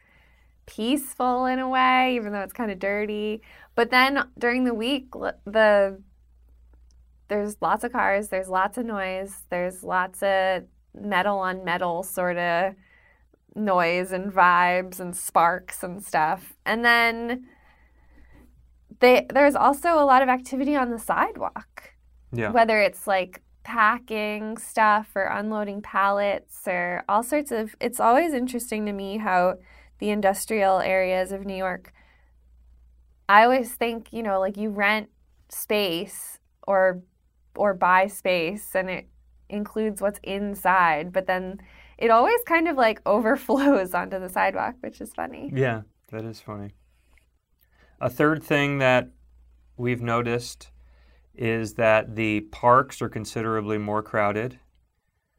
peaceful 0.66 1.46
in 1.46 1.58
a 1.58 1.68
way, 1.68 2.16
even 2.16 2.32
though 2.32 2.40
it's 2.40 2.52
kind 2.52 2.70
of 2.70 2.78
dirty. 2.78 3.42
But 3.75 3.90
then 3.90 4.28
during 4.38 4.64
the 4.64 4.75
week, 4.75 5.10
the 5.44 6.00
there's 7.28 7.56
lots 7.60 7.82
of 7.82 7.92
cars, 7.92 8.28
there's 8.28 8.48
lots 8.48 8.78
of 8.78 8.86
noise, 8.86 9.42
there's 9.50 9.82
lots 9.82 10.22
of 10.22 10.62
metal 10.94 11.38
on 11.38 11.64
metal 11.64 12.02
sort 12.02 12.38
of 12.38 12.75
noise 13.56 14.12
and 14.12 14.32
vibes 14.32 15.00
and 15.00 15.16
sparks 15.16 15.82
and 15.82 16.04
stuff. 16.04 16.54
And 16.64 16.84
then 16.84 17.46
they, 19.00 19.26
there's 19.32 19.54
also 19.54 19.94
a 19.94 20.04
lot 20.04 20.22
of 20.22 20.28
activity 20.28 20.76
on 20.76 20.90
the 20.90 20.98
sidewalk, 20.98 21.94
Yeah. 22.32 22.50
whether 22.50 22.80
it's 22.80 23.06
like 23.06 23.42
packing 23.64 24.56
stuff 24.58 25.08
or 25.14 25.25
unloading 25.25 25.82
pallets 25.82 26.60
or 26.66 27.02
all 27.08 27.22
sorts 27.22 27.50
of. 27.50 27.75
It's 27.80 27.98
always 28.00 28.32
interesting 28.32 28.86
to 28.86 28.92
me 28.92 29.18
how 29.18 29.56
the 29.98 30.10
industrial 30.10 30.80
areas 30.80 31.32
of 31.32 31.44
New 31.44 31.56
York. 31.56 31.92
I 33.28 33.42
always 33.42 33.72
think, 33.75 34.12
you 34.12 34.22
know, 34.22 34.38
like 34.38 34.56
you 34.56 34.70
rent 34.70 35.08
space 35.48 36.38
or 36.66 37.02
or 37.56 37.72
buy 37.72 38.06
space 38.06 38.75
and 38.75 38.90
it 38.90 39.08
includes 39.48 40.00
what's 40.02 40.20
inside, 40.22 41.12
but 41.12 41.26
then 41.26 41.58
it 41.98 42.10
always 42.10 42.40
kind 42.46 42.68
of 42.68 42.76
like 42.76 43.00
overflows 43.06 43.94
onto 43.94 44.18
the 44.18 44.28
sidewalk, 44.28 44.74
which 44.80 45.00
is 45.00 45.12
funny. 45.12 45.50
Yeah, 45.54 45.82
that 46.10 46.24
is 46.24 46.40
funny. 46.40 46.70
A 48.00 48.10
third 48.10 48.42
thing 48.42 48.78
that 48.78 49.10
we've 49.76 50.02
noticed 50.02 50.70
is 51.34 51.74
that 51.74 52.16
the 52.16 52.40
parks 52.40 53.00
are 53.02 53.08
considerably 53.08 53.78
more 53.78 54.02
crowded. 54.02 54.58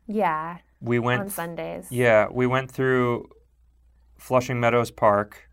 Yeah, 0.07 0.57
We 0.79 0.99
went 0.99 1.21
on 1.21 1.29
Sundays. 1.29 1.91
Yeah, 1.91 2.27
we 2.31 2.47
went 2.47 2.71
through 2.71 3.29
Flushing 4.17 4.59
Meadows 4.59 4.91
Park 4.91 5.49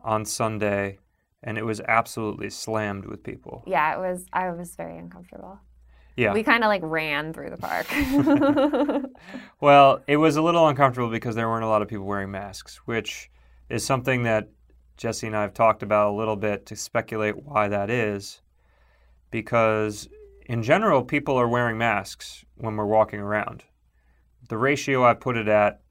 on 0.00 0.24
Sunday 0.24 0.98
and 1.42 1.56
it 1.58 1.64
was 1.64 1.80
absolutely 1.88 2.50
slammed 2.50 3.06
with 3.06 3.22
people. 3.22 3.64
Yeah, 3.66 3.94
it 3.94 3.98
was 3.98 4.26
I 4.32 4.50
was 4.50 4.76
very 4.76 4.98
uncomfortable. 4.98 5.60
Yeah. 6.16 6.32
We 6.32 6.42
kind 6.42 6.64
of 6.64 6.68
like 6.68 6.82
ran 6.84 7.32
through 7.32 7.50
the 7.50 7.56
park. 7.56 7.86
Well, 9.60 10.02
it 10.06 10.16
was 10.16 10.36
a 10.36 10.42
little 10.42 10.66
uncomfortable 10.66 11.10
because 11.10 11.34
there 11.34 11.48
weren't 11.48 11.64
a 11.64 11.68
lot 11.68 11.82
of 11.82 11.88
people 11.88 12.06
wearing 12.06 12.30
masks, 12.30 12.76
which 12.86 13.30
is 13.68 13.84
something 13.84 14.22
that 14.22 14.48
Jesse 14.96 15.26
and 15.26 15.36
I 15.36 15.42
have 15.42 15.52
talked 15.52 15.82
about 15.82 16.08
a 16.08 16.16
little 16.16 16.36
bit 16.36 16.66
to 16.66 16.76
speculate 16.76 17.36
why 17.36 17.68
that 17.68 17.90
is. 17.90 18.40
Because 19.30 20.08
in 20.46 20.62
general, 20.62 21.04
people 21.04 21.36
are 21.36 21.46
wearing 21.46 21.78
masks 21.78 22.44
when 22.56 22.74
we're 22.76 22.86
walking 22.86 23.20
around. 23.20 23.64
The 24.48 24.58
ratio 24.58 25.04
I 25.04 25.14
put 25.14 25.36
it 25.36 25.46
at, 25.46 25.82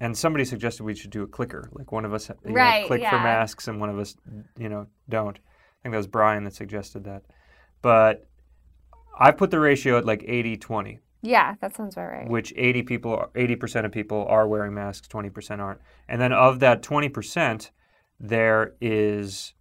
and 0.00 0.16
somebody 0.16 0.44
suggested 0.44 0.84
we 0.84 0.94
should 0.94 1.10
do 1.10 1.22
a 1.22 1.26
clicker, 1.26 1.68
like 1.72 1.90
one 1.90 2.04
of 2.04 2.12
us 2.12 2.28
you 2.28 2.50
know, 2.50 2.54
Right, 2.54 2.86
click 2.86 3.02
for 3.02 3.18
masks 3.18 3.68
and 3.68 3.80
one 3.80 3.90
of 3.90 3.98
us, 3.98 4.14
you 4.58 4.68
know, 4.68 4.86
don't. 5.08 5.36
I 5.36 5.82
think 5.82 5.92
that 5.92 5.98
was 5.98 6.06
Brian 6.06 6.44
that 6.44 6.54
suggested 6.54 7.04
that. 7.04 7.24
But 7.82 8.27
I 9.18 9.32
put 9.32 9.50
the 9.50 9.60
ratio 9.60 9.98
at 9.98 10.06
like 10.06 10.24
80 10.26 10.56
20 10.56 11.00
yeah, 11.20 11.56
that 11.60 11.74
sounds 11.74 11.94
about 11.94 12.12
right. 12.12 12.28
which 12.28 12.52
80 12.56 12.82
people 12.84 13.30
80% 13.34 13.84
of 13.84 13.92
people 13.92 14.24
are 14.28 14.46
wearing 14.46 14.72
masks 14.72 15.08
20% 15.08 15.58
aren't. 15.58 15.80
And 16.08 16.20
then 16.20 16.32
of 16.32 16.60
that 16.60 16.82
20% 16.82 17.70
there 18.20 18.74
is 18.80 19.54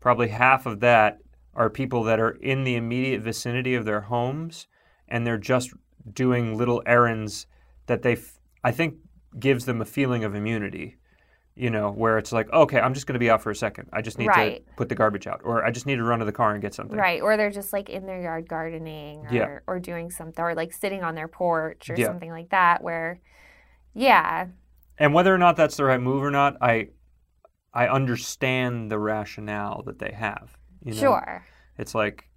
probably 0.00 0.28
half 0.28 0.66
of 0.66 0.80
that 0.80 1.18
are 1.54 1.68
people 1.68 2.04
that 2.04 2.20
are 2.20 2.30
in 2.30 2.64
the 2.64 2.76
immediate 2.76 3.20
vicinity 3.20 3.74
of 3.74 3.84
their 3.84 4.02
homes 4.02 4.68
and 5.08 5.26
they're 5.26 5.38
just 5.38 5.72
doing 6.12 6.56
little 6.56 6.82
errands 6.86 7.46
that 7.86 8.02
they 8.02 8.12
f- 8.12 8.38
i 8.62 8.70
think 8.70 8.94
gives 9.38 9.64
them 9.64 9.80
a 9.80 9.84
feeling 9.84 10.22
of 10.22 10.34
immunity 10.34 10.96
you 11.58 11.70
know 11.70 11.90
where 11.90 12.18
it's 12.18 12.30
like 12.32 12.50
okay 12.52 12.78
i'm 12.80 12.94
just 12.94 13.06
going 13.06 13.14
to 13.14 13.18
be 13.18 13.28
out 13.30 13.42
for 13.42 13.50
a 13.50 13.56
second 13.56 13.88
i 13.92 14.00
just 14.00 14.18
need 14.18 14.28
Right. 14.28 14.64
to 14.66 14.72
put 14.76 14.88
the 14.88 14.94
garbage 14.94 15.26
out 15.26 15.40
or 15.44 15.64
i 15.64 15.70
just 15.70 15.86
need 15.86 15.96
to 15.96 16.04
run 16.04 16.20
to 16.20 16.24
the 16.24 16.32
car 16.32 16.52
and 16.52 16.62
get 16.62 16.72
something 16.74 16.96
Right, 16.96 17.20
or 17.20 17.36
they're 17.36 17.50
just 17.50 17.72
like 17.72 17.88
in 17.90 18.06
their 18.06 18.20
yard 18.22 18.48
gardening 18.48 19.26
or, 19.26 19.32
Yeah. 19.34 19.58
or 19.66 19.78
doing 19.80 20.10
something, 20.10 20.42
or 20.44 20.54
like 20.54 20.72
sitting 20.72 21.02
on 21.02 21.14
their 21.16 21.28
porch 21.28 21.90
or 21.90 21.94
Yeah. 21.96 22.06
something 22.06 22.30
like 22.30 22.50
that. 22.50 22.82
Where, 22.82 23.20
yeah, 23.94 24.46
And 24.98 25.12
whether 25.14 25.34
or 25.34 25.38
not 25.38 25.56
that's 25.56 25.76
the 25.76 25.84
right 25.84 26.00
move 26.00 26.22
or 26.22 26.30
not, 26.30 26.56
I 26.60 26.88
I 27.74 27.86
understand 27.88 28.90
the 28.90 28.98
rationale 28.98 29.82
that 29.86 29.98
they 29.98 30.12
have. 30.12 30.56
You 30.84 30.94
know? 30.94 31.00
sure, 31.00 31.44
It's 31.76 31.94
like 31.94 32.28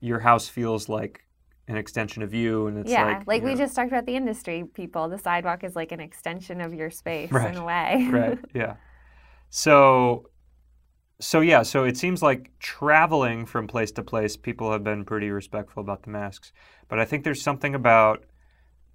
your 0.00 0.18
house 0.20 0.48
feels 0.48 0.88
like 0.88 1.24
an 1.70 1.76
extension 1.76 2.22
of 2.22 2.34
you, 2.34 2.66
and 2.66 2.78
it's 2.78 2.90
yeah. 2.90 3.22
like, 3.26 3.40
you 3.40 3.44
we 3.46 3.52
know- 3.52 3.56
just 3.58 3.74
talked 3.74 3.88
about 3.88 4.06
the 4.06 4.16
industry 4.16 4.64
people. 4.74 5.08
The 5.08 5.18
sidewalk 5.18 5.64
is 5.64 5.74
like 5.76 5.92
an 5.92 6.00
extension 6.00 6.60
of 6.60 6.74
your 6.74 6.90
space 6.90 7.30
Right. 7.32 7.50
in 7.50 7.56
a 7.56 7.64
way. 7.64 8.08
right, 8.12 8.38
yeah. 8.54 8.74
So, 9.48 10.28
so 11.20 11.40
yeah, 11.40 11.62
so 11.62 11.84
it 11.84 11.96
seems 11.96 12.22
like 12.22 12.50
traveling 12.58 13.46
from 13.46 13.66
place 13.66 13.90
to 13.92 14.02
place, 14.02 14.36
people 14.36 14.70
have 14.72 14.84
been 14.84 15.04
pretty 15.04 15.30
respectful 15.30 15.82
about 15.82 16.02
the 16.02 16.10
masks. 16.10 16.52
But 16.88 16.98
I 16.98 17.04
think 17.04 17.24
there's 17.24 17.42
something 17.42 17.74
about 17.74 18.24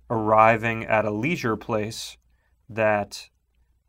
arriving 0.10 0.86
at 0.86 1.06
a 1.06 1.12
leisure 1.12 1.56
place 1.58 2.18
that 2.70 3.30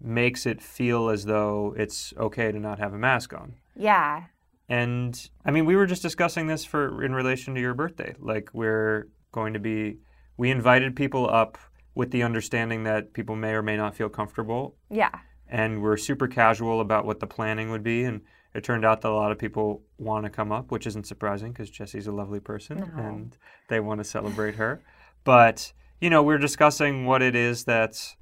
makes 0.00 0.44
it 0.46 0.60
feel 0.60 1.08
as 1.08 1.24
though 1.24 1.74
it's 1.76 2.12
okay 2.18 2.52
to 2.52 2.58
not 2.58 2.78
have 2.78 2.92
a 2.92 2.98
mask 2.98 3.32
on. 3.32 3.54
yeah, 3.74 4.24
And 4.68 5.28
I 5.44 5.50
mean, 5.50 5.64
we 5.64 5.76
were 5.76 5.86
just 5.86 6.02
discussing 6.02 6.46
this 6.46 6.64
for 6.64 7.02
in 7.04 7.14
relation 7.14 7.54
to 7.54 7.60
your 7.60 7.74
birthday. 7.74 8.14
Like 8.18 8.50
we're 8.52 9.08
going 9.32 9.52
to 9.54 9.60
be, 9.60 9.98
we 10.36 10.50
invited 10.50 10.96
people 10.96 11.28
up 11.30 11.58
with 11.94 12.10
the 12.10 12.22
understanding 12.22 12.84
that 12.84 13.12
people 13.12 13.36
may 13.36 13.52
or 13.52 13.62
may 13.62 13.76
not 13.76 13.94
feel 13.96 14.08
comfortable, 14.08 14.76
yeah, 14.90 15.10
and 15.48 15.80
we're 15.80 15.96
super 15.96 16.28
casual 16.28 16.80
about 16.82 17.06
what 17.06 17.20
the 17.20 17.26
planning 17.26 17.70
would 17.70 17.82
be. 17.82 18.04
And 18.04 18.20
it 18.54 18.64
turned 18.64 18.84
out 18.84 19.00
that 19.02 19.08
a 19.08 19.14
lot 19.14 19.32
of 19.32 19.38
people 19.38 19.82
want 19.98 20.24
to 20.24 20.30
come 20.30 20.52
up, 20.52 20.70
which 20.70 20.86
isn't 20.86 21.06
surprising 21.06 21.52
because 21.52 21.70
Jesse's 21.70 22.06
a 22.06 22.12
lovely 22.12 22.40
person 22.40 22.78
No. 22.78 23.02
and 23.02 23.36
they 23.68 23.80
want 23.80 24.00
to 24.00 24.04
celebrate 24.04 24.56
her. 24.56 24.82
But 25.24 25.72
you 26.00 26.10
know, 26.10 26.22
we're 26.22 26.38
discussing 26.38 27.06
what 27.06 27.22
it 27.22 27.34
is 27.34 27.64
that 27.64 28.14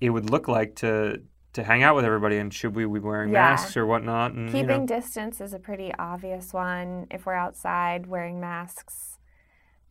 it 0.00 0.10
would 0.10 0.28
look 0.28 0.48
like 0.48 0.74
to 0.76 1.22
to 1.54 1.64
hang 1.64 1.82
out 1.82 1.96
with 1.96 2.04
everybody, 2.04 2.36
and 2.36 2.52
should 2.52 2.74
we 2.74 2.84
be 2.84 2.98
wearing 2.98 3.30
Yeah. 3.32 3.50
masks 3.50 3.76
or 3.76 3.86
whatnot? 3.86 4.32
And 4.32 4.48
you 4.48 4.52
Keeping 4.52 4.80
know, 4.82 4.86
distance 4.86 5.40
is 5.40 5.54
a 5.54 5.58
pretty 5.58 5.92
obvious 5.98 6.52
one. 6.52 7.06
If 7.10 7.26
we're 7.26 7.34
outside 7.34 8.06
wearing 8.06 8.40
masks, 8.40 9.18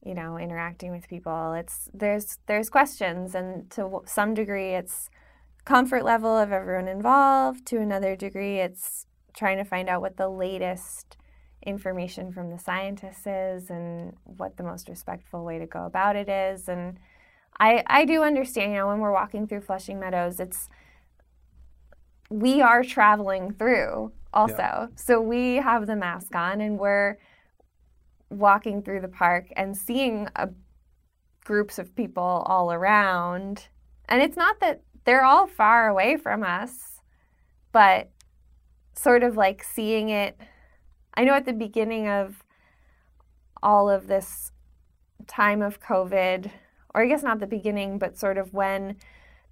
you 0.02 0.14
know, 0.14 0.38
interacting 0.38 0.92
with 0.92 1.08
people, 1.08 1.54
it's 1.54 1.90
there's 1.94 2.38
there's 2.48 2.70
questions, 2.70 3.34
and 3.34 3.70
to 3.72 4.02
some 4.06 4.34
degree, 4.34 4.72
it's 4.76 5.10
comfort 5.66 6.04
level 6.04 6.38
of 6.38 6.52
everyone 6.52 6.90
involved. 6.90 7.66
To 7.68 7.80
another 7.80 8.16
degree, 8.16 8.60
it's 8.60 9.08
trying 9.34 9.58
to 9.58 9.64
find 9.64 9.90
out 9.90 10.02
what 10.02 10.18
the 10.18 10.30
latest 10.30 11.18
information 11.66 12.34
from 12.34 12.50
the 12.50 12.60
scientists 12.60 13.26
is 13.26 13.70
and 13.70 14.18
what 14.26 14.58
the 14.58 14.64
most 14.64 14.90
respectful 14.90 15.46
way 15.46 15.58
to 15.60 15.66
go 15.66 15.86
about 15.86 16.18
it 16.18 16.28
is. 16.28 16.68
And 16.68 17.00
I 17.58 17.84
I 17.88 18.04
do 18.04 18.22
understand, 18.24 18.74
you 18.74 18.80
know, 18.80 18.88
when 18.88 19.00
we're 19.00 19.14
walking 19.14 19.48
through 19.48 19.62
Flushing 19.62 19.98
Meadows, 19.98 20.42
it's 20.42 20.68
we 22.40 22.62
are 22.62 22.84
traveling 22.84 23.54
through 23.54 24.12
also. 24.34 24.90
So 24.96 25.22
we 25.22 25.56
have 25.58 25.86
the 25.86 25.96
mask 25.96 26.36
on 26.36 26.62
and 26.62 26.80
we're 26.80 27.18
walking 28.30 28.82
through 28.82 29.02
the 29.02 29.08
park 29.08 29.48
and 29.56 29.78
seeing 29.78 30.28
a, 30.36 30.50
groups 31.44 31.78
of 31.78 31.96
people 31.96 32.44
all 32.48 32.72
around. 32.72 33.68
And 34.10 34.22
it's 34.22 34.38
not 34.38 34.60
that 34.62 34.82
they're 35.06 35.24
all 35.24 35.48
far 35.48 35.88
away 35.88 36.18
from 36.18 36.44
us, 36.44 37.02
but 37.72 38.10
sort 38.96 39.24
of 39.24 39.38
like 39.38 39.64
seeing 39.64 40.10
it. 40.10 40.40
I 41.14 41.24
know 41.24 41.34
at 41.34 41.46
the 41.46 41.54
beginning 41.54 42.08
of 42.08 42.44
all 43.62 43.90
of 43.90 44.08
this 44.08 44.52
time 45.28 45.62
of 45.62 45.80
COVID, 45.80 46.50
or 46.96 47.04
I 47.04 47.08
guess 47.08 47.24
not 47.24 47.40
the 47.40 47.48
beginning, 47.48 47.98
but 48.00 48.18
sort 48.18 48.38
of 48.38 48.54
when 48.54 48.98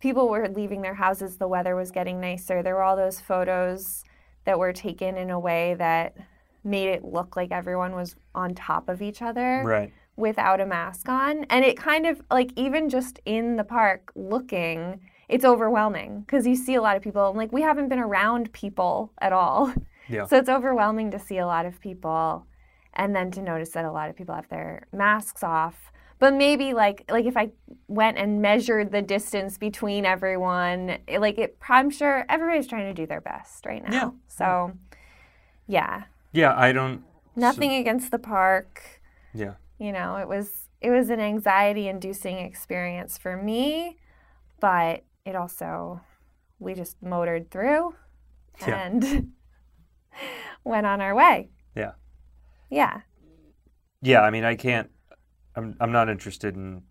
people 0.01 0.27
were 0.27 0.50
leaving 0.50 0.81
their 0.81 0.96
houses, 0.96 1.38
the 1.38 1.48
weather 1.48 1.75
was 1.75 1.91
getting 1.91 2.20
nicer. 2.20 2.62
There 2.62 2.75
were 2.75 2.84
all 2.84 2.98
those 2.98 3.20
photos 3.20 4.03
that 4.46 4.60
were 4.60 4.74
taken 4.74 5.15
in 5.17 5.29
a 5.29 5.39
way 5.39 5.75
that 5.75 6.15
made 6.63 6.89
it 6.89 7.03
look 7.03 7.36
like 7.36 7.51
everyone 7.51 7.93
was 7.96 8.15
on 8.36 8.53
top 8.53 8.89
of 8.89 9.01
each 9.01 9.22
other 9.22 9.63
right? 9.65 9.93
without 10.15 10.60
a 10.60 10.65
mask 10.65 11.10
on. 11.10 11.46
And 11.46 11.65
it 11.65 11.77
kind 11.77 12.05
of 12.05 12.22
like 12.29 12.51
even 12.55 12.89
just 12.89 13.20
in 13.25 13.55
the 13.55 13.63
park 13.63 14.12
looking, 14.15 15.00
it's 15.29 15.46
overwhelming 15.46 16.22
because 16.22 16.46
you 16.46 16.55
see 16.55 16.75
a 16.75 16.81
lot 16.81 16.98
of 16.98 17.01
people 17.01 17.27
and 17.29 17.38
like 17.38 17.51
we 17.51 17.62
haven't 17.62 17.89
been 17.89 18.00
around 18.00 18.51
people 18.53 19.13
at 19.22 19.34
all. 19.34 19.74
Yeah. 20.10 20.25
So 20.25 20.38
it's 20.38 20.50
overwhelming 20.50 21.12
to 21.12 21.20
see 21.20 21.38
a 21.38 21.48
lot 21.48 21.65
of 21.65 21.79
people 21.79 22.46
and 22.93 23.15
then 23.15 23.31
to 23.31 23.41
notice 23.41 23.70
that 23.70 23.86
a 23.86 23.91
lot 23.91 24.10
of 24.10 24.15
people 24.15 24.36
have 24.36 24.50
their 24.50 24.88
masks 24.91 25.43
off. 25.43 25.90
But 26.21 26.35
maybe 26.35 26.73
like 26.73 27.03
like 27.09 27.25
if 27.25 27.35
I 27.35 27.49
went 27.87 28.19
and 28.19 28.43
measured 28.43 28.91
the 28.91 29.01
distance 29.01 29.57
between 29.57 30.05
everyone, 30.05 30.99
it, 31.07 31.19
like 31.19 31.39
it 31.39 31.57
I'm 31.67 31.89
sure 31.89 32.25
everybody's 32.29 32.67
trying 32.67 32.85
to 32.85 32.93
do 32.93 33.07
their 33.07 33.21
best 33.21 33.65
right 33.65 33.83
now. 33.83 33.91
Yeah. 33.91 34.09
So 34.27 34.71
yeah. 35.67 36.03
Yeah, 36.31 36.53
I 36.55 36.73
don't. 36.73 37.03
Nothing 37.35 37.73
against 37.73 38.11
the 38.11 38.19
park 38.19 39.01
Yeah, 39.33 39.55
you 39.79 39.91
know 39.91 40.17
it 40.17 40.27
was 40.27 40.69
it 40.79 40.91
was 40.91 41.09
an 41.09 41.19
anxiety 41.19 41.87
inducing 41.87 42.37
experience 42.37 43.17
for 43.17 43.35
me 43.37 43.97
but 44.59 45.03
it 45.25 45.35
also 45.35 46.01
we 46.59 46.73
just 46.73 47.01
motored 47.01 47.49
through 47.49 47.95
Yeah. 48.67 48.81
and 48.85 49.31
went 50.65 50.85
on 50.85 51.01
our 51.01 51.15
way 51.15 51.49
Yeah. 51.75 51.93
yeah 52.69 53.01
yeah, 54.03 54.21
I 54.21 54.29
mean, 54.31 54.43
I 54.43 54.55
can't. 54.55 54.89
I'm 55.55 55.75
I'm 55.79 55.91
not 55.91 56.10
interested 56.10 56.55
in 56.55 56.84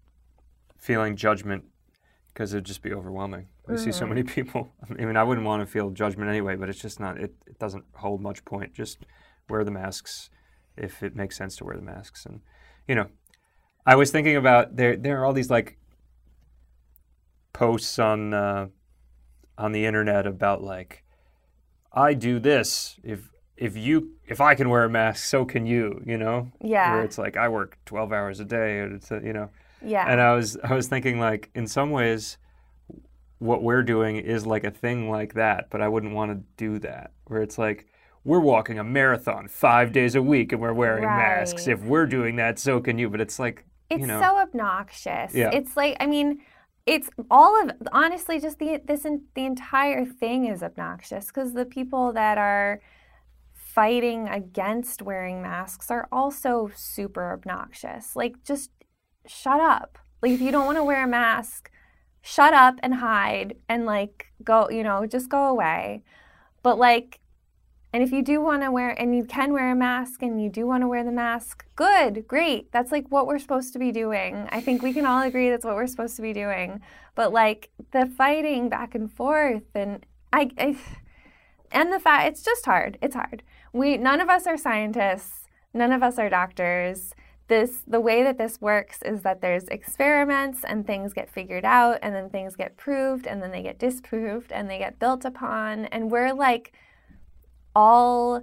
feeling 0.76 1.16
judgment 1.16 1.64
because 2.32 2.52
it'd 2.54 2.64
just 2.64 2.82
be 2.82 2.92
overwhelming. 2.92 3.48
I 3.68 3.76
see 3.76 3.92
so 3.92 4.04
Mhm. 4.04 4.08
many 4.08 4.22
people. 4.36 4.72
I 4.88 4.92
mean, 5.04 5.16
I 5.16 5.22
wouldn't 5.22 5.46
want 5.46 5.60
to 5.62 5.66
feel 5.66 5.90
judgment 5.90 6.30
anyway, 6.30 6.56
but 6.56 6.68
it's 6.68 6.80
just 6.80 7.00
not. 7.00 7.18
It, 7.18 7.34
it 7.46 7.58
doesn't 7.58 7.84
hold 7.94 8.20
much 8.20 8.44
point. 8.44 8.72
Just 8.72 9.04
wear 9.48 9.64
the 9.64 9.70
masks 9.70 10.30
if 10.76 11.02
it 11.02 11.14
makes 11.16 11.36
sense 11.36 11.56
to 11.56 11.64
wear 11.64 11.76
the 11.76 11.82
masks, 11.82 12.24
and 12.26 12.40
you 12.88 12.94
know, 12.94 13.08
I 13.86 13.96
was 13.96 14.10
thinking 14.10 14.36
about 14.36 14.76
there. 14.76 14.96
There 14.96 15.20
are 15.20 15.24
all 15.26 15.32
these 15.32 15.50
like 15.50 15.78
posts 17.52 17.98
on 17.98 18.32
uh, 18.34 18.68
on 19.58 19.72
the 19.72 19.84
internet 19.86 20.26
about 20.26 20.62
like 20.62 21.04
I 21.92 22.14
do 22.14 22.38
this 22.38 22.98
if 23.02 23.29
if 23.60 23.76
you 23.76 24.10
if 24.26 24.40
I 24.40 24.54
can 24.54 24.68
wear 24.70 24.84
a 24.84 24.88
mask, 24.90 25.24
so 25.24 25.44
can 25.44 25.66
you. 25.66 26.02
You 26.06 26.18
know, 26.18 26.50
Yeah. 26.60 26.94
where 26.94 27.04
it's 27.04 27.18
like 27.18 27.36
I 27.36 27.48
work 27.48 27.78
twelve 27.84 28.12
hours 28.12 28.40
a 28.40 28.44
day, 28.44 28.80
and 28.80 28.94
it's 28.94 29.10
a, 29.10 29.20
you 29.22 29.32
know. 29.32 29.50
yeah. 29.82 30.04
And 30.10 30.20
I 30.20 30.34
was 30.34 30.56
I 30.64 30.74
was 30.74 30.88
thinking 30.88 31.20
like 31.20 31.50
in 31.54 31.66
some 31.66 31.90
ways 31.90 32.38
what 33.38 33.62
we're 33.62 33.82
doing 33.82 34.16
is 34.16 34.46
like 34.46 34.64
a 34.64 34.70
thing 34.70 35.08
like 35.10 35.32
that, 35.34 35.68
but 35.70 35.80
I 35.80 35.88
wouldn't 35.88 36.14
want 36.14 36.30
to 36.32 36.44
do 36.56 36.78
that. 36.80 37.12
Where 37.26 37.40
it's 37.42 37.56
like 37.58 37.86
we're 38.24 38.40
walking 38.40 38.78
a 38.78 38.84
marathon 38.84 39.48
5 39.48 39.92
days 39.92 40.14
a 40.14 40.20
week 40.22 40.52
and 40.52 40.60
we're 40.60 40.74
wearing 40.74 41.04
masks. 41.04 41.66
If 41.66 41.80
we're 41.82 42.04
doing 42.06 42.36
that, 42.36 42.58
so 42.58 42.80
can 42.80 42.98
you. 42.98 43.08
But 43.08 43.20
it's 43.22 43.38
like 43.38 43.64
It's 43.88 44.00
you 44.00 44.06
know, 44.06 44.20
so 44.20 44.36
obnoxious. 44.38 45.34
Yeah. 45.34 45.50
It's 45.52 45.76
like 45.76 45.96
I 46.00 46.06
mean, 46.06 46.40
it's 46.86 47.08
all 47.30 47.62
of 47.62 47.70
honestly 47.92 48.38
just 48.40 48.58
the 48.58 48.80
this 48.84 49.02
the 49.34 49.44
entire 49.46 50.04
thing 50.04 50.46
is 50.46 50.62
obnoxious 50.62 51.26
because 51.26 51.54
the 51.54 51.64
people 51.64 52.12
that 52.12 52.36
are 52.36 52.80
fighting 53.74 54.28
against 54.28 55.02
wearing 55.02 55.42
masks 55.42 55.90
are 55.90 56.08
also 56.10 56.70
super 56.74 57.32
obnoxious. 57.32 58.16
Like 58.16 58.42
just 58.44 58.70
shut 59.26 59.60
up. 59.60 59.98
Like 60.22 60.32
if 60.32 60.40
you 60.40 60.50
don't 60.50 60.66
want 60.66 60.78
to 60.78 60.84
wear 60.84 61.04
a 61.04 61.08
mask, 61.08 61.70
shut 62.20 62.52
up 62.52 62.74
and 62.82 62.94
hide 62.94 63.56
and 63.68 63.86
like 63.86 64.26
go, 64.42 64.68
you 64.70 64.82
know, 64.82 65.06
just 65.06 65.28
go 65.28 65.46
away. 65.46 66.02
But 66.62 66.78
like 66.78 67.20
and 67.92 68.04
if 68.04 68.12
you 68.12 68.22
do 68.22 68.40
want 68.40 68.62
to 68.62 68.70
wear, 68.70 68.90
and 68.90 69.16
you 69.16 69.24
can 69.24 69.52
wear 69.52 69.72
a 69.72 69.74
mask 69.74 70.22
and 70.22 70.40
you 70.40 70.48
do 70.48 70.64
want 70.64 70.84
to 70.84 70.88
wear 70.88 71.02
the 71.02 71.10
mask, 71.10 71.66
good, 71.74 72.28
great. 72.28 72.70
That's 72.70 72.92
like 72.92 73.06
what 73.08 73.26
we're 73.26 73.40
supposed 73.40 73.72
to 73.72 73.80
be 73.80 73.90
doing. 73.90 74.48
I 74.52 74.60
think 74.60 74.80
we 74.80 74.92
can 74.92 75.04
all 75.04 75.22
agree 75.22 75.50
that's 75.50 75.64
what 75.64 75.74
we're 75.74 75.88
supposed 75.88 76.14
to 76.14 76.22
be 76.22 76.32
doing. 76.32 76.82
But 77.16 77.32
like 77.32 77.70
the 77.90 78.06
fighting 78.06 78.68
back 78.68 78.94
and 78.94 79.12
forth 79.12 79.64
and 79.74 80.06
I, 80.32 80.50
I 80.56 80.78
and 81.70 81.92
the 81.92 82.00
fact 82.00 82.28
it's 82.28 82.42
just 82.42 82.64
hard. 82.64 82.98
It's 83.02 83.14
hard. 83.14 83.42
We 83.72 83.96
none 83.96 84.20
of 84.20 84.28
us 84.28 84.46
are 84.46 84.56
scientists. 84.56 85.48
None 85.72 85.92
of 85.92 86.02
us 86.02 86.18
are 86.18 86.28
doctors. 86.28 87.14
This 87.48 87.82
the 87.86 88.00
way 88.00 88.22
that 88.22 88.38
this 88.38 88.60
works 88.60 89.02
is 89.02 89.22
that 89.22 89.40
there's 89.40 89.64
experiments 89.64 90.64
and 90.64 90.86
things 90.86 91.12
get 91.12 91.30
figured 91.30 91.64
out 91.64 91.98
and 92.02 92.14
then 92.14 92.30
things 92.30 92.56
get 92.56 92.76
proved 92.76 93.26
and 93.26 93.42
then 93.42 93.50
they 93.50 93.62
get 93.62 93.78
disproved 93.78 94.52
and 94.52 94.70
they 94.70 94.78
get 94.78 94.98
built 94.98 95.24
upon 95.24 95.86
and 95.86 96.10
we're 96.10 96.32
like 96.32 96.72
all 97.74 98.42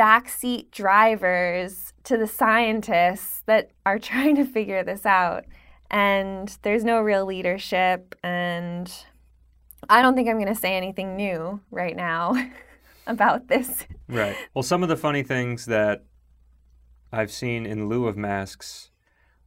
backseat 0.00 0.70
drivers 0.70 1.92
to 2.04 2.16
the 2.16 2.26
scientists 2.26 3.42
that 3.44 3.70
are 3.84 3.98
trying 4.10 4.34
to 4.36 4.44
figure 4.44 4.82
this 4.82 5.04
out. 5.04 5.44
And 5.90 6.56
there's 6.62 6.84
no 6.84 7.00
real 7.00 7.26
leadership. 7.26 8.14
And 8.22 8.90
I 9.90 10.02
don't 10.02 10.14
think 10.14 10.28
I'm 10.28 10.36
going 10.36 10.46
to 10.54 10.54
say 10.60 10.76
anything 10.76 11.16
new 11.16 11.60
right 11.70 11.96
now 11.96 12.34
about 13.06 13.48
this. 13.48 13.84
Right. 14.08 14.36
Well, 14.54 14.62
some 14.62 14.82
of 14.82 14.88
the 14.88 14.96
funny 14.96 15.22
things 15.22 15.66
that 15.66 16.04
I've 17.12 17.32
seen 17.32 17.66
in 17.66 17.88
lieu 17.88 18.06
of 18.06 18.16
masks 18.16 18.90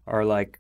are 0.06 0.26
like 0.26 0.60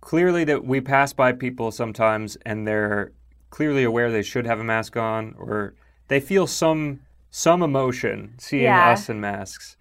clearly 0.00 0.44
that 0.44 0.64
we 0.64 0.80
pass 0.80 1.12
by 1.12 1.32
people 1.32 1.70
sometimes 1.70 2.36
and 2.44 2.66
they're 2.66 3.12
clearly 3.50 3.84
aware 3.84 4.10
they 4.10 4.22
should 4.22 4.46
have 4.46 4.58
a 4.60 4.64
mask 4.64 4.96
on 4.96 5.34
or 5.38 5.74
they 6.08 6.20
feel 6.20 6.46
some 6.46 7.00
some 7.30 7.62
emotion 7.62 8.34
seeing 8.38 8.64
Yeah. 8.64 8.90
us 8.90 9.08
in 9.08 9.20
masks. 9.20 9.76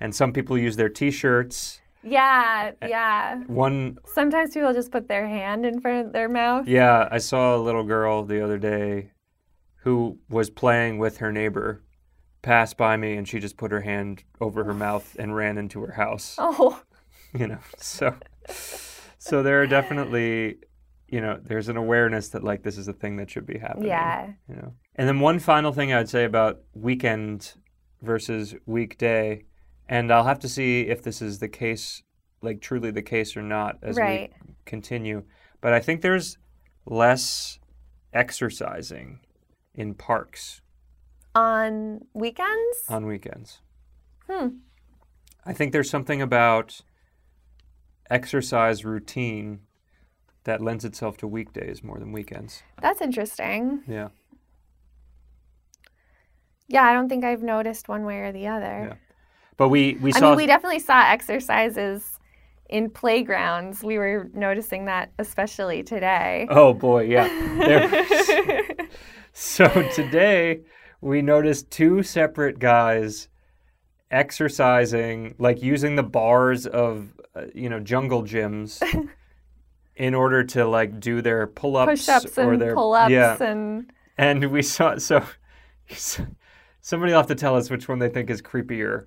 And 0.00 0.14
some 0.14 0.32
people 0.32 0.58
use 0.58 0.76
their 0.76 0.88
t-shirts. 0.88 1.80
Yeah, 2.04 2.72
yeah. 2.82 3.36
One 3.46 3.98
Sometimes 4.06 4.54
people 4.54 4.72
just 4.72 4.90
put 4.90 5.08
their 5.08 5.26
hand 5.26 5.64
in 5.64 5.80
front 5.80 6.06
of 6.06 6.12
their 6.12 6.28
mouth. 6.28 6.68
yeah, 6.68 7.08
I 7.10 7.18
saw 7.18 7.56
a 7.56 7.58
little 7.58 7.84
girl 7.84 8.24
the 8.24 8.42
other 8.42 8.58
day 8.58 9.10
who 9.82 10.18
was 10.28 10.50
playing 10.50 10.98
with 10.98 11.18
her 11.18 11.32
neighbor 11.32 11.82
pass 12.42 12.74
by 12.74 12.96
me 12.96 13.16
and 13.16 13.26
she 13.26 13.38
just 13.38 13.56
put 13.56 13.72
her 13.72 13.80
hand 13.80 14.22
over 14.40 14.64
her 14.64 14.74
mouth 14.74 15.16
and 15.18 15.34
ran 15.34 15.58
into 15.58 15.80
her 15.80 15.92
house. 15.92 16.36
Oh, 16.40 16.82
you 17.38 17.48
know 17.48 17.58
so 17.78 18.14
so 19.18 19.42
there 19.42 19.60
are 19.60 19.66
definitely 19.66 20.56
you 21.08 21.20
know 21.20 21.38
there's 21.42 21.68
an 21.68 21.76
awareness 21.76 22.28
that 22.28 22.44
like 22.44 22.62
this 22.62 22.78
is 22.78 22.86
a 22.86 22.92
thing 22.92 23.16
that 23.16 23.28
should 23.28 23.46
be 23.46 23.58
happening 23.58 23.88
yeah. 23.88 24.30
you 24.48 24.54
know 24.54 24.72
and 24.94 25.08
then 25.08 25.18
one 25.18 25.38
final 25.40 25.72
thing 25.72 25.92
i'd 25.92 26.08
say 26.08 26.24
about 26.24 26.60
weekend 26.74 27.54
versus 28.02 28.54
weekday 28.66 29.42
and 29.88 30.12
i'll 30.12 30.24
have 30.24 30.38
to 30.38 30.48
see 30.48 30.82
if 30.82 31.02
this 31.02 31.20
is 31.22 31.38
the 31.38 31.48
case 31.48 32.02
like 32.42 32.60
truly 32.60 32.90
the 32.90 33.02
case 33.02 33.36
or 33.36 33.42
not 33.42 33.78
as 33.82 33.96
Right. 33.96 34.32
we 34.46 34.54
continue 34.64 35.24
but 35.60 35.72
i 35.72 35.80
think 35.80 36.00
there's 36.02 36.38
less 36.86 37.58
exercising 38.12 39.20
in 39.74 39.94
parks 39.94 40.60
On 41.34 42.00
weekends? 42.14 42.78
on 42.88 43.06
weekends 43.06 43.60
Hmm. 44.30 44.48
I 45.44 45.52
think 45.52 45.72
there's 45.72 45.90
something 45.90 46.22
about 46.22 46.80
exercise 48.08 48.84
routine 48.86 49.60
that 50.44 50.62
lends 50.62 50.84
itself 50.86 51.18
to 51.18 51.26
weekdays 51.26 51.82
more 51.84 51.98
than 51.98 52.10
weekends. 52.12 52.62
That's 52.80 53.02
interesting. 53.02 53.82
Yeah. 53.86 54.08
Yeah, 56.68 56.84
I 56.84 56.94
don't 56.94 57.08
think 57.10 57.24
I've 57.24 57.42
noticed 57.42 57.88
one 57.88 58.04
way 58.04 58.20
or 58.20 58.32
the 58.32 58.46
other. 58.46 58.88
Yeah. 58.92 59.03
But 59.56 59.68
we 59.68 59.98
we 60.00 60.12
saw. 60.12 60.26
I 60.26 60.30
mean, 60.30 60.36
we 60.36 60.46
definitely 60.46 60.80
saw 60.80 61.02
exercises 61.10 62.18
in 62.68 62.90
playgrounds. 62.90 63.82
We 63.82 63.98
were 63.98 64.30
noticing 64.34 64.86
that 64.86 65.12
especially 65.18 65.82
today. 65.82 66.46
Oh 66.50 66.72
boy, 66.74 67.04
yeah. 67.04 68.04
So 69.36 69.66
today 69.92 70.60
we 71.00 71.20
noticed 71.20 71.68
two 71.68 72.04
separate 72.04 72.60
guys 72.60 73.28
exercising 74.08 75.34
like 75.38 75.60
using 75.60 75.96
the 75.96 76.04
bars 76.04 76.68
of 76.68 77.08
uh, 77.34 77.46
you 77.52 77.68
know 77.68 77.80
jungle 77.80 78.22
gyms 78.22 78.80
in 79.96 80.14
order 80.14 80.44
to 80.44 80.64
like 80.64 81.00
do 81.00 81.20
their 81.20 81.48
pull-ups 81.48 81.90
Push-ups 81.90 82.38
or 82.38 82.52
and 82.52 82.62
their 82.62 82.74
pull-ups 82.74 83.10
yeah 83.10 83.36
and 83.42 83.90
And 84.16 84.52
we 84.52 84.62
saw 84.62 84.98
so 84.98 85.24
somebody 86.84 87.12
will 87.12 87.18
have 87.18 87.26
to 87.26 87.34
tell 87.34 87.56
us 87.56 87.70
which 87.70 87.88
one 87.88 87.98
they 87.98 88.10
think 88.10 88.28
is 88.28 88.42
creepier. 88.42 89.06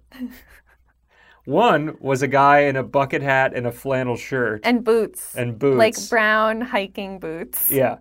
one 1.46 1.96
was 2.00 2.24
a 2.24 2.28
guy 2.28 2.62
in 2.62 2.76
a 2.76 2.84
bucket 2.84 3.22
hat 3.22 3.54
and 3.56 3.68
a 3.68 3.72
flannel 3.72 4.18
shirt 4.18 4.62
and 4.64 4.84
boots, 4.84 5.36
and 5.36 5.60
boots. 5.60 5.78
like 5.78 6.10
brown 6.10 6.60
hiking 6.60 7.20
boots. 7.20 7.72
yeah. 7.72 7.98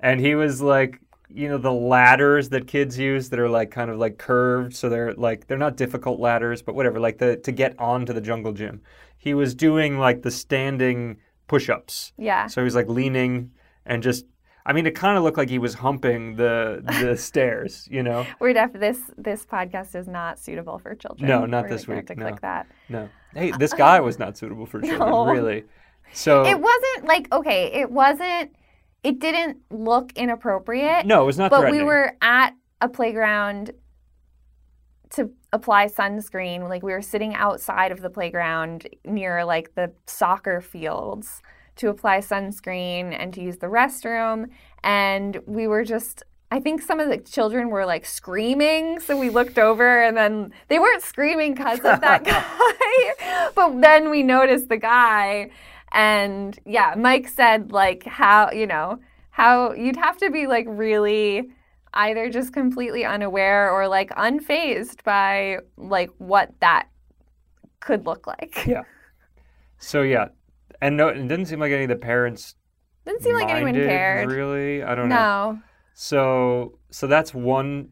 And 0.00 0.18
he 0.18 0.34
was 0.34 0.62
like, 0.62 0.98
you 1.28 1.46
know, 1.48 1.58
the 1.58 1.72
ladders 1.72 2.48
that 2.48 2.66
kids 2.66 2.98
use 2.98 3.28
that 3.28 3.38
are 3.38 3.50
like 3.50 3.70
kind 3.70 3.90
of 3.90 3.98
like 3.98 4.16
curved, 4.16 4.74
so 4.74 4.88
they're 4.88 5.12
like 5.14 5.46
they're 5.46 5.58
not 5.58 5.76
difficult 5.76 6.18
ladders, 6.20 6.62
but 6.62 6.74
whatever, 6.74 6.98
like 6.98 7.18
the 7.18 7.36
to 7.36 7.52
get 7.52 7.78
onto 7.78 8.14
the 8.14 8.20
jungle 8.22 8.52
gym. 8.52 8.80
He 9.18 9.34
was 9.34 9.54
doing 9.54 9.98
like 9.98 10.22
the 10.22 10.30
standing 10.30 11.18
push-ups. 11.48 12.12
Yeah. 12.16 12.46
So 12.46 12.62
he 12.62 12.64
was 12.64 12.74
like 12.74 12.88
leaning 12.88 13.50
and 13.84 14.02
just 14.02 14.24
I 14.66 14.72
mean, 14.74 14.86
it 14.86 14.94
kind 14.94 15.16
of 15.16 15.24
looked 15.24 15.38
like 15.38 15.48
he 15.48 15.58
was 15.58 15.74
humping 15.74 16.36
the 16.36 16.82
the 17.00 17.16
stairs, 17.28 17.88
you 17.90 18.02
know. 18.02 18.26
We're 18.40 18.52
def- 18.52 18.72
this 18.74 19.00
this 19.16 19.46
podcast 19.46 19.94
is 19.94 20.06
not 20.08 20.38
suitable 20.38 20.78
for 20.78 20.94
children. 20.94 21.28
No, 21.28 21.46
not 21.46 21.64
We're 21.64 21.70
this 21.70 21.88
week, 21.88 22.06
To 22.08 22.14
no. 22.14 22.26
click 22.28 22.40
that. 22.42 22.66
No, 22.88 23.08
hey, 23.34 23.52
this 23.58 23.72
guy 23.72 24.00
was 24.00 24.18
not 24.18 24.36
suitable 24.36 24.66
for 24.66 24.80
children, 24.82 24.98
No. 25.10 25.26
really. 25.26 25.64
So 26.12 26.44
It 26.44 26.58
wasn't 26.60 27.06
like 27.06 27.32
okay. 27.32 27.72
It 27.72 27.90
wasn't. 27.90 28.54
It 29.04 29.20
didn't 29.20 29.58
look 29.70 30.12
inappropriate. 30.16 31.06
no, 31.06 31.22
it 31.22 31.26
was 31.26 31.38
not 31.38 31.50
but 31.50 31.70
we 31.70 31.82
were 31.82 32.12
at 32.20 32.52
a 32.80 32.88
playground 32.88 33.70
to 35.10 35.30
apply 35.52 35.86
sunscreen. 35.86 36.68
Like 36.68 36.82
we 36.82 36.92
were 36.92 37.00
sitting 37.02 37.34
outside 37.34 37.92
of 37.92 38.00
the 38.00 38.10
playground 38.10 38.86
near 39.04 39.44
like 39.44 39.74
the 39.74 39.92
soccer 40.06 40.60
fields 40.60 41.40
to 41.78 41.88
apply 41.88 42.18
sunscreen 42.18 43.16
and 43.18 43.32
to 43.34 43.40
use 43.40 43.56
the 43.58 43.66
restroom. 43.66 44.50
And 44.84 45.40
we 45.46 45.66
were 45.66 45.84
just, 45.84 46.22
I 46.50 46.60
think 46.60 46.82
some 46.82 47.00
of 47.00 47.08
the 47.08 47.18
children 47.18 47.70
were 47.70 47.86
like 47.86 48.04
screaming. 48.04 49.00
So 49.00 49.18
we 49.18 49.30
looked 49.30 49.58
over 49.58 50.02
and 50.02 50.16
then 50.16 50.52
they 50.68 50.78
weren't 50.78 51.02
screaming 51.02 51.54
because 51.54 51.78
of 51.78 52.00
that 52.00 52.24
guy. 53.18 53.50
but 53.54 53.80
then 53.80 54.10
we 54.10 54.22
noticed 54.22 54.68
the 54.68 54.76
guy. 54.76 55.50
And 55.92 56.58
yeah, 56.66 56.94
Mike 56.96 57.28
said, 57.28 57.72
like, 57.72 58.04
how, 58.04 58.50
you 58.50 58.66
know, 58.66 58.98
how 59.30 59.72
you'd 59.72 59.96
have 59.96 60.18
to 60.18 60.30
be 60.30 60.46
like 60.46 60.66
really 60.68 61.50
either 61.94 62.28
just 62.28 62.52
completely 62.52 63.04
unaware 63.04 63.70
or 63.70 63.88
like 63.88 64.10
unfazed 64.10 65.02
by 65.04 65.58
like 65.76 66.10
what 66.18 66.52
that 66.60 66.88
could 67.80 68.04
look 68.04 68.26
like. 68.26 68.66
Yeah. 68.66 68.82
So 69.78 70.02
yeah, 70.02 70.28
and 70.80 70.96
no, 70.96 71.08
it 71.08 71.14
didn't 71.14 71.46
seem 71.46 71.60
like 71.60 71.72
any 71.72 71.84
of 71.84 71.88
the 71.88 71.96
parents 71.96 72.54
Didn't 73.04 73.22
seem 73.22 73.34
like 73.34 73.48
anyone 73.48 73.74
cared. 73.74 74.30
Really, 74.30 74.82
I 74.82 74.94
don't 74.94 75.08
know. 75.08 75.52
No. 75.52 75.58
So 75.94 76.78
so 76.90 77.06
that's 77.06 77.34
one 77.34 77.90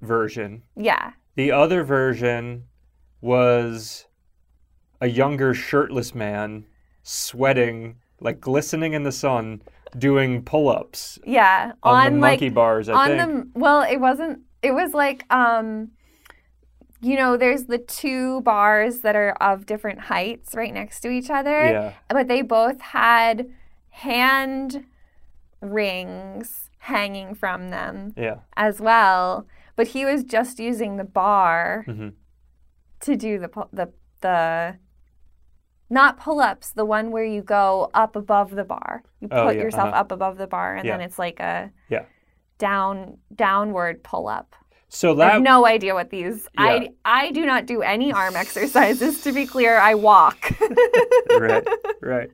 version. 0.00 0.62
Yeah. 0.76 1.12
The 1.36 1.52
other 1.52 1.84
version 1.84 2.64
was 3.20 4.06
a 5.00 5.06
younger 5.08 5.54
shirtless 5.54 6.14
man 6.14 6.66
sweating, 7.02 7.96
like 8.20 8.40
glistening 8.40 8.92
in 8.92 9.02
the 9.04 9.12
sun, 9.12 9.62
doing 9.96 10.42
pull-ups 10.42 11.18
Yeah. 11.24 11.72
on, 11.82 12.06
On, 12.06 12.12
the 12.14 12.18
like 12.20 12.30
monkey 12.40 12.48
bars. 12.50 12.88
I 12.88 12.94
on 12.94 13.08
think. 13.08 13.20
the 13.54 13.58
well, 13.60 13.82
it 13.82 13.98
wasn't. 13.98 14.40
It 14.62 14.72
was 14.72 14.92
like 14.92 15.24
um, 15.32 15.90
you 17.00 17.16
know, 17.16 17.36
there's 17.36 17.64
the 17.64 17.78
two 17.78 18.42
bars 18.42 19.00
that 19.00 19.16
are 19.16 19.32
of 19.40 19.66
different 19.66 20.00
heights 20.00 20.54
right 20.54 20.72
next 20.72 21.00
to 21.00 21.08
each 21.08 21.30
other, 21.30 21.66
yeah. 21.70 21.92
but 22.08 22.28
they 22.28 22.42
both 22.42 22.80
had 22.80 23.48
hand 23.90 24.84
rings 25.60 26.70
hanging 26.78 27.34
from 27.34 27.68
them 27.70 28.12
Yeah. 28.16 28.36
as 28.56 28.80
well. 28.80 29.46
But 29.76 29.88
he 29.88 30.04
was 30.04 30.24
just 30.24 30.58
using 30.58 30.96
the 30.96 31.04
bar 31.04 31.84
hmm 31.86 32.08
to 33.00 33.16
do 33.16 33.38
the 33.38 33.48
the 33.72 33.90
the 34.20 34.76
not 35.88 36.20
pull-ups, 36.20 36.70
the 36.72 36.84
one 36.84 37.10
where 37.10 37.24
you 37.24 37.42
go 37.42 37.90
up 37.94 38.14
above 38.14 38.50
the 38.50 38.62
bar. 38.62 39.02
You 39.20 39.28
put 39.28 39.36
Oh, 39.38 39.48
yeah, 39.50 39.62
yourself 39.62 39.88
uh-huh. 39.88 40.00
up 40.00 40.12
above 40.12 40.36
the 40.38 40.46
bar, 40.46 40.76
and 40.76 40.86
then 40.88 41.00
it's 41.00 41.18
like 41.18 41.40
a 41.40 41.72
Yeah. 41.88 42.04
down 42.58 43.16
downward 43.34 44.02
pull-up. 44.04 44.54
So 44.92 45.18
I 45.20 45.30
have 45.30 45.42
no 45.42 45.66
idea 45.66 45.94
what 45.94 46.10
these. 46.10 46.48
Yeah. 46.58 46.64
I 46.64 46.88
I 47.04 47.30
do 47.30 47.46
not 47.46 47.66
do 47.66 47.80
any 47.80 48.12
arm 48.12 48.34
exercises. 48.36 49.22
To 49.22 49.32
be 49.32 49.46
clear, 49.46 49.78
I 49.78 49.94
walk. 49.94 50.50
right, 51.38 51.66
right. 52.02 52.30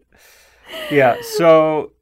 Yeah. 0.90 1.16
So, 1.20 1.92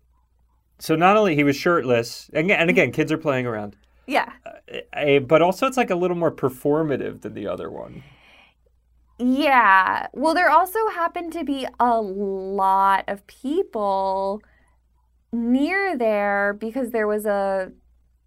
so 0.78 0.94
not 0.94 1.16
only 1.16 1.34
he 1.34 1.42
was 1.44 1.56
shirtless, 1.56 2.30
and 2.32 2.46
again, 2.46 2.60
and 2.60 2.70
again, 2.70 2.92
kids 2.92 3.10
are 3.10 3.18
playing 3.18 3.46
around, 3.46 3.76
yeah, 4.06 4.30
eh, 4.92 5.18
but 5.18 5.42
also 5.42 5.66
it's 5.66 5.76
like 5.76 5.90
a 5.90 5.96
little 5.96 6.16
more 6.16 6.30
performative 6.32 7.22
than 7.22 7.34
the 7.34 7.48
other 7.48 7.68
one. 7.70 8.04
yeah. 9.18 10.06
Well, 10.12 10.34
there 10.34 10.50
also 10.50 10.88
happened 10.88 11.32
to 11.34 11.44
be 11.44 11.66
a 11.80 12.00
lot 12.00 13.04
of 13.08 13.26
people 13.26 14.42
near 15.32 15.96
there 15.96 16.54
because 16.54 16.90
there 16.90 17.06
was 17.06 17.26
a. 17.26 17.72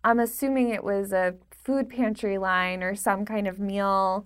I'm 0.03 0.19
assuming 0.19 0.69
it 0.69 0.83
was 0.83 1.11
a 1.11 1.35
food 1.67 1.89
pantry 1.89 2.37
line 2.37 2.81
or 2.81 2.95
some 2.95 3.25
kind 3.25 3.45
of 3.47 3.59
meal 3.59 4.25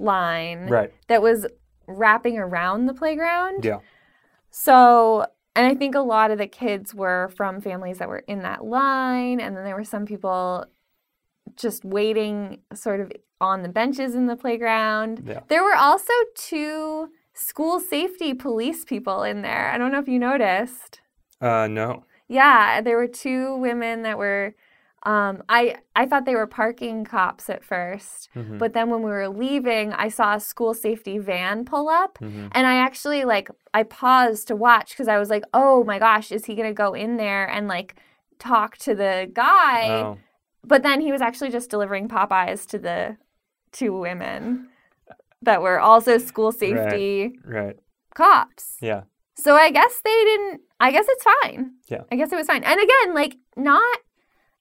line 0.00 0.66
Right. 0.68 0.92
that 1.06 1.22
was 1.22 1.46
wrapping 1.86 2.36
around 2.36 2.86
the 2.86 2.94
playground. 2.94 3.64
Yeah. 3.64 3.78
So, 4.50 5.24
and 5.54 5.64
I 5.66 5.74
think 5.76 5.94
a 5.94 6.00
lot 6.00 6.32
of 6.32 6.38
the 6.38 6.48
kids 6.48 6.92
were 6.94 7.30
from 7.36 7.60
families 7.60 7.98
that 7.98 8.08
were 8.08 8.24
in 8.26 8.40
that 8.42 8.64
line, 8.64 9.40
and 9.40 9.56
then 9.56 9.62
there 9.64 9.76
were 9.76 9.84
some 9.84 10.04
people 10.04 10.64
just 11.56 11.84
waiting 11.84 12.58
sort 12.74 13.00
of 13.00 13.12
on 13.40 13.62
the 13.62 13.68
benches 13.68 14.14
in 14.16 14.26
the 14.26 14.36
playground. 14.36 15.22
Yeah. 15.26 15.40
There 15.48 15.62
were 15.62 15.76
also 15.76 16.12
two 16.34 17.10
school 17.32 17.78
safety 17.80 18.34
police 18.34 18.84
people 18.84 19.22
in 19.22 19.42
there. 19.42 19.70
I 19.72 19.78
don't 19.78 19.92
know 19.92 20.00
if 20.00 20.08
you 20.08 20.18
noticed. 20.18 21.00
Uh, 21.40 21.68
no. 21.68 22.04
Yeah, 22.28 22.80
there 22.80 22.96
were 22.96 23.08
two 23.08 23.56
women 23.56 24.02
that 24.02 24.18
were 24.18 24.54
um, 25.04 25.42
I 25.48 25.76
I 25.96 26.04
thought 26.06 26.26
they 26.26 26.34
were 26.36 26.46
parking 26.46 27.04
cops 27.04 27.48
at 27.48 27.64
1st 27.64 28.28
Mhm. 28.36 28.58
but 28.58 28.72
then 28.74 28.90
when 28.90 29.02
we 29.02 29.10
were 29.10 29.28
leaving, 29.28 29.92
I 29.94 30.08
saw 30.08 30.34
a 30.34 30.40
school 30.40 30.74
safety 30.74 31.16
van 31.18 31.64
pull 31.64 31.88
up, 31.88 32.18
Mhm. 32.18 32.48
and 32.52 32.66
I 32.66 32.74
actually 32.76 33.24
like 33.24 33.48
I 33.72 33.82
paused 33.84 34.48
to 34.48 34.56
watch 34.56 34.90
because 34.90 35.08
I 35.08 35.18
was 35.18 35.30
like, 35.30 35.44
"Oh 35.54 35.84
my 35.84 35.98
gosh, 35.98 36.30
is 36.32 36.44
he 36.44 36.54
gonna 36.54 36.74
go 36.74 36.92
in 36.94 37.16
there 37.16 37.46
and 37.48 37.66
like 37.68 37.94
talk 38.38 38.76
to 38.78 38.94
the 38.94 39.30
guy?" 39.32 39.88
Oh, 39.90 40.18
But 40.62 40.82
then 40.82 41.00
he 41.00 41.10
was 41.12 41.22
actually 41.22 41.48
just 41.50 41.70
delivering 41.70 42.06
Popeyes 42.08 42.66
to 42.68 42.78
the 42.78 43.16
two 43.72 43.96
women 43.98 44.68
that 45.40 45.62
were 45.62 45.80
also 45.80 46.18
school 46.18 46.52
safety 46.52 47.38
right. 47.46 47.76
cops. 48.14 48.76
Yeah. 48.82 49.04
So 49.36 49.54
I 49.54 49.70
guess 49.70 50.02
they 50.04 50.24
didn't. 50.24 50.60
I 50.78 50.90
guess 50.92 51.06
it's 51.08 51.24
fine. 51.24 51.76
Yeah. 51.88 52.02
I 52.12 52.16
guess 52.16 52.30
it 52.30 52.36
was 52.36 52.46
fine. 52.46 52.62
And 52.64 52.78
again, 52.78 53.14
like 53.14 53.36
not. 53.56 53.98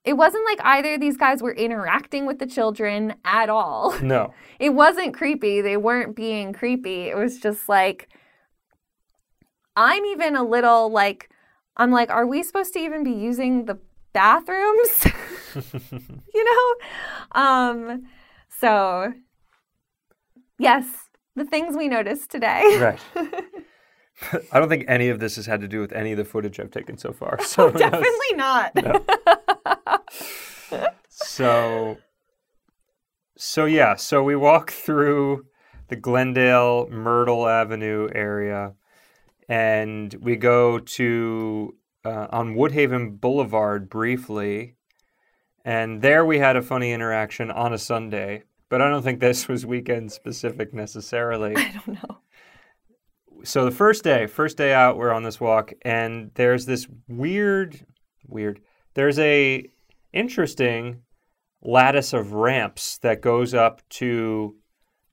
It 0.05 0.13
wasn't 0.13 0.45
like 0.45 0.59
either 0.63 0.93
of 0.95 1.01
these 1.01 1.17
guys 1.17 1.41
were 1.41 1.53
interacting 1.53 2.25
with 2.25 2.39
the 2.39 2.45
children 2.47 3.15
at 3.25 3.49
all. 3.49 3.95
No. 4.01 4.33
It 4.59 4.69
wasn't 4.73 5.13
creepy. 5.13 5.61
They 5.61 5.77
weren't 5.77 6.15
being 6.15 6.51
creepy. 6.53 7.03
It 7.03 7.17
was 7.17 7.39
just 7.39 7.69
like 7.69 8.09
I'm 9.75 10.03
even 10.05 10.35
a 10.35 10.43
little 10.43 10.89
like 10.89 11.29
I'm 11.77 11.91
like, 11.91 12.09
are 12.09 12.25
we 12.27 12.43
supposed 12.43 12.73
to 12.73 12.79
even 12.79 13.03
be 13.03 13.11
using 13.11 13.65
the 13.65 13.77
bathrooms? 14.13 15.05
you 16.33 16.45
know? 16.45 17.39
Um 17.41 18.03
so 18.49 19.13
yes, 20.57 20.85
the 21.35 21.45
things 21.45 21.77
we 21.77 21.87
noticed 21.87 22.29
today. 22.31 22.77
right. 22.79 22.99
I 24.51 24.59
don't 24.59 24.69
think 24.69 24.85
any 24.87 25.09
of 25.09 25.19
this 25.19 25.35
has 25.37 25.45
had 25.45 25.61
to 25.61 25.67
do 25.67 25.79
with 25.79 25.91
any 25.93 26.11
of 26.11 26.17
the 26.17 26.25
footage 26.25 26.59
I've 26.59 26.71
taken 26.71 26.97
so 26.97 27.13
far. 27.13 27.39
So 27.43 27.71
Definitely 27.71 28.35
not. 28.35 28.77
So, 31.09 31.97
so 33.37 33.65
yeah, 33.65 33.95
so 33.95 34.23
we 34.23 34.35
walk 34.35 34.71
through 34.71 35.45
the 35.89 35.95
Glendale 35.95 36.87
Myrtle 36.89 37.47
Avenue 37.47 38.09
area, 38.13 38.73
and 39.47 40.13
we 40.21 40.35
go 40.37 40.79
to 40.79 41.75
uh, 42.05 42.27
on 42.31 42.55
Woodhaven 42.55 43.19
Boulevard 43.19 43.89
briefly, 43.89 44.75
and 45.65 46.01
there 46.01 46.25
we 46.25 46.39
had 46.39 46.55
a 46.55 46.61
funny 46.61 46.91
interaction 46.91 47.51
on 47.51 47.73
a 47.73 47.77
Sunday. 47.77 48.43
But 48.69 48.81
I 48.81 48.89
don't 48.89 49.01
think 49.01 49.19
this 49.19 49.47
was 49.47 49.65
weekend 49.65 50.11
specific 50.11 50.73
necessarily. 50.73 51.55
I 51.55 51.81
don't 51.85 52.03
know. 52.03 52.17
So 53.43 53.65
the 53.65 53.71
first 53.71 54.03
day, 54.03 54.27
first 54.27 54.57
day 54.57 54.73
out, 54.73 54.97
we're 54.97 55.11
on 55.11 55.23
this 55.23 55.39
walk, 55.39 55.73
and 55.83 56.31
there's 56.35 56.65
this 56.65 56.87
weird, 57.07 57.85
weird. 58.27 58.61
There's 58.93 59.19
a 59.19 59.65
interesting 60.13 61.01
lattice 61.61 62.13
of 62.13 62.33
ramps 62.33 62.97
that 62.99 63.21
goes 63.21 63.53
up 63.53 63.81
to 63.89 64.55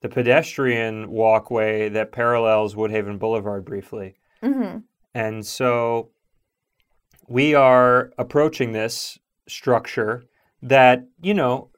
the 0.00 0.08
pedestrian 0.08 1.10
walkway 1.10 1.88
that 1.88 2.12
parallels 2.12 2.74
Woodhaven 2.74 3.18
Boulevard 3.18 3.64
briefly. 3.64 4.14
hmm 4.42 4.78
And 5.14 5.44
so 5.44 6.10
we 7.28 7.54
are 7.54 8.12
approaching 8.18 8.72
this 8.72 9.18
structure 9.48 10.24
that, 10.62 11.06
you 11.20 11.34
know, 11.34 11.70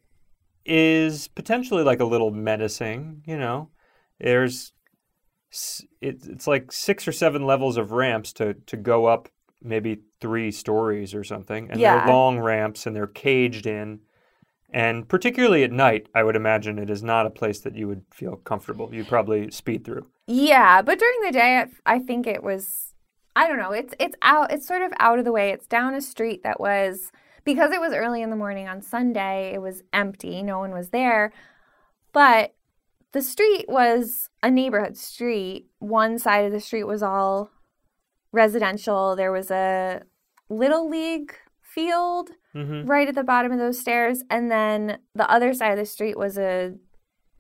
is 0.65 1.29
potentially 1.29 1.83
like 1.83 2.01
a 2.01 2.05
little 2.05 2.31
menacing, 2.31 3.23
you 3.27 3.39
know. 3.39 3.71
There's 4.21 4.73
it, 6.01 6.27
it's 6.27 6.47
like 6.47 6.71
six 6.73 7.07
or 7.09 7.13
seven 7.13 7.47
levels 7.47 7.77
of 7.77 7.93
ramps 7.93 8.33
to 8.35 8.55
to 8.55 8.77
go 8.77 9.07
up 9.07 9.29
maybe 9.63 9.99
three 10.21 10.51
stories 10.53 11.15
or 11.15 11.25
something. 11.25 11.71
And 11.71 11.81
Yeah. 11.81 11.99
they're 12.05 12.15
long 12.15 12.39
ramps 12.39 12.87
and 12.87 12.95
they're 12.95 13.07
caged 13.07 13.67
in. 13.67 14.01
And 14.71 15.09
particularly 15.09 15.65
at 15.65 15.73
night, 15.73 16.09
I 16.15 16.23
would 16.23 16.37
imagine 16.37 16.79
it 16.79 16.91
is 16.91 17.03
not 17.03 17.27
a 17.27 17.31
place 17.31 17.61
that 17.61 17.75
you 17.75 17.89
would 17.89 18.03
feel 18.13 18.37
comfortable. 18.37 18.91
You'd 18.93 19.09
probably 19.09 19.51
speed 19.51 19.85
through. 19.85 20.07
Yeah, 20.27 20.83
but 20.83 20.99
during 20.99 21.21
the 21.23 21.33
day, 21.33 21.57
I, 21.87 21.95
I 21.95 21.99
think 21.99 22.27
it 22.27 22.43
was. 22.43 22.93
I 23.35 23.49
don't 23.49 23.59
know. 23.59 23.73
It's 23.73 23.95
it's 23.99 24.17
out. 24.21 24.53
It's 24.53 24.67
sort 24.67 24.83
of 24.83 24.93
out 24.99 25.19
of 25.19 25.25
the 25.25 25.33
way. 25.33 25.51
It's 25.51 25.67
down 25.67 25.95
a 25.95 26.01
street 26.03 26.43
that 26.43 26.61
was 26.61 27.11
because 27.45 27.73
it 27.73 27.81
was 27.81 27.95
early 27.95 28.21
in 28.21 28.29
the 28.31 28.37
morning 28.37 28.69
on 28.69 28.83
Sunday. 28.83 29.53
It 29.55 29.63
was 29.63 29.83
empty. 29.93 30.43
No 30.43 30.59
one 30.59 30.73
was 30.73 30.91
there, 30.91 31.33
but 32.13 32.55
the 33.13 33.23
street 33.23 33.67
was 33.69 34.29
a 34.43 34.51
neighborhood 34.51 34.97
street. 34.97 35.67
One 35.79 36.19
side 36.19 36.45
of 36.45 36.53
the 36.53 36.61
street 36.61 36.85
was 36.85 37.03
all 37.03 37.51
residential. 38.33 39.17
There 39.17 39.33
was 39.33 39.51
a 39.51 40.03
little 40.49 40.89
league 40.89 41.35
field 41.63 42.31
hmm 42.53 42.87
right 42.87 43.09
at 43.09 43.15
the 43.15 43.25
bottom 43.25 43.53
of 43.53 43.59
those 43.59 43.79
stairs, 43.79 44.23
and 44.31 44.51
then 44.51 44.99
the 45.15 45.31
other 45.31 45.53
side 45.53 45.73
of 45.73 45.79
the 45.79 45.87
street 45.87 46.17
was 46.17 46.39
a 46.39 46.75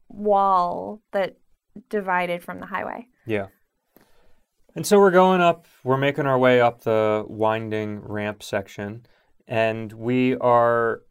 wall 0.09 1.01
that 1.13 1.37
divided 1.89 2.43
from 2.43 2.61
the 2.61 2.67
highway. 2.67 3.07
Yeah. 3.27 3.47
And 4.75 4.87
so 4.87 4.99
we're 5.01 5.11
going 5.11 5.41
up, 5.41 5.67
we're 5.83 5.97
making 5.97 6.27
our 6.27 6.39
way 6.39 6.61
up 6.61 6.83
the 6.83 7.25
winding 7.27 8.01
ramp 8.01 8.43
section, 8.43 9.07
and 9.47 9.93
we 9.93 10.37
are 10.37 11.03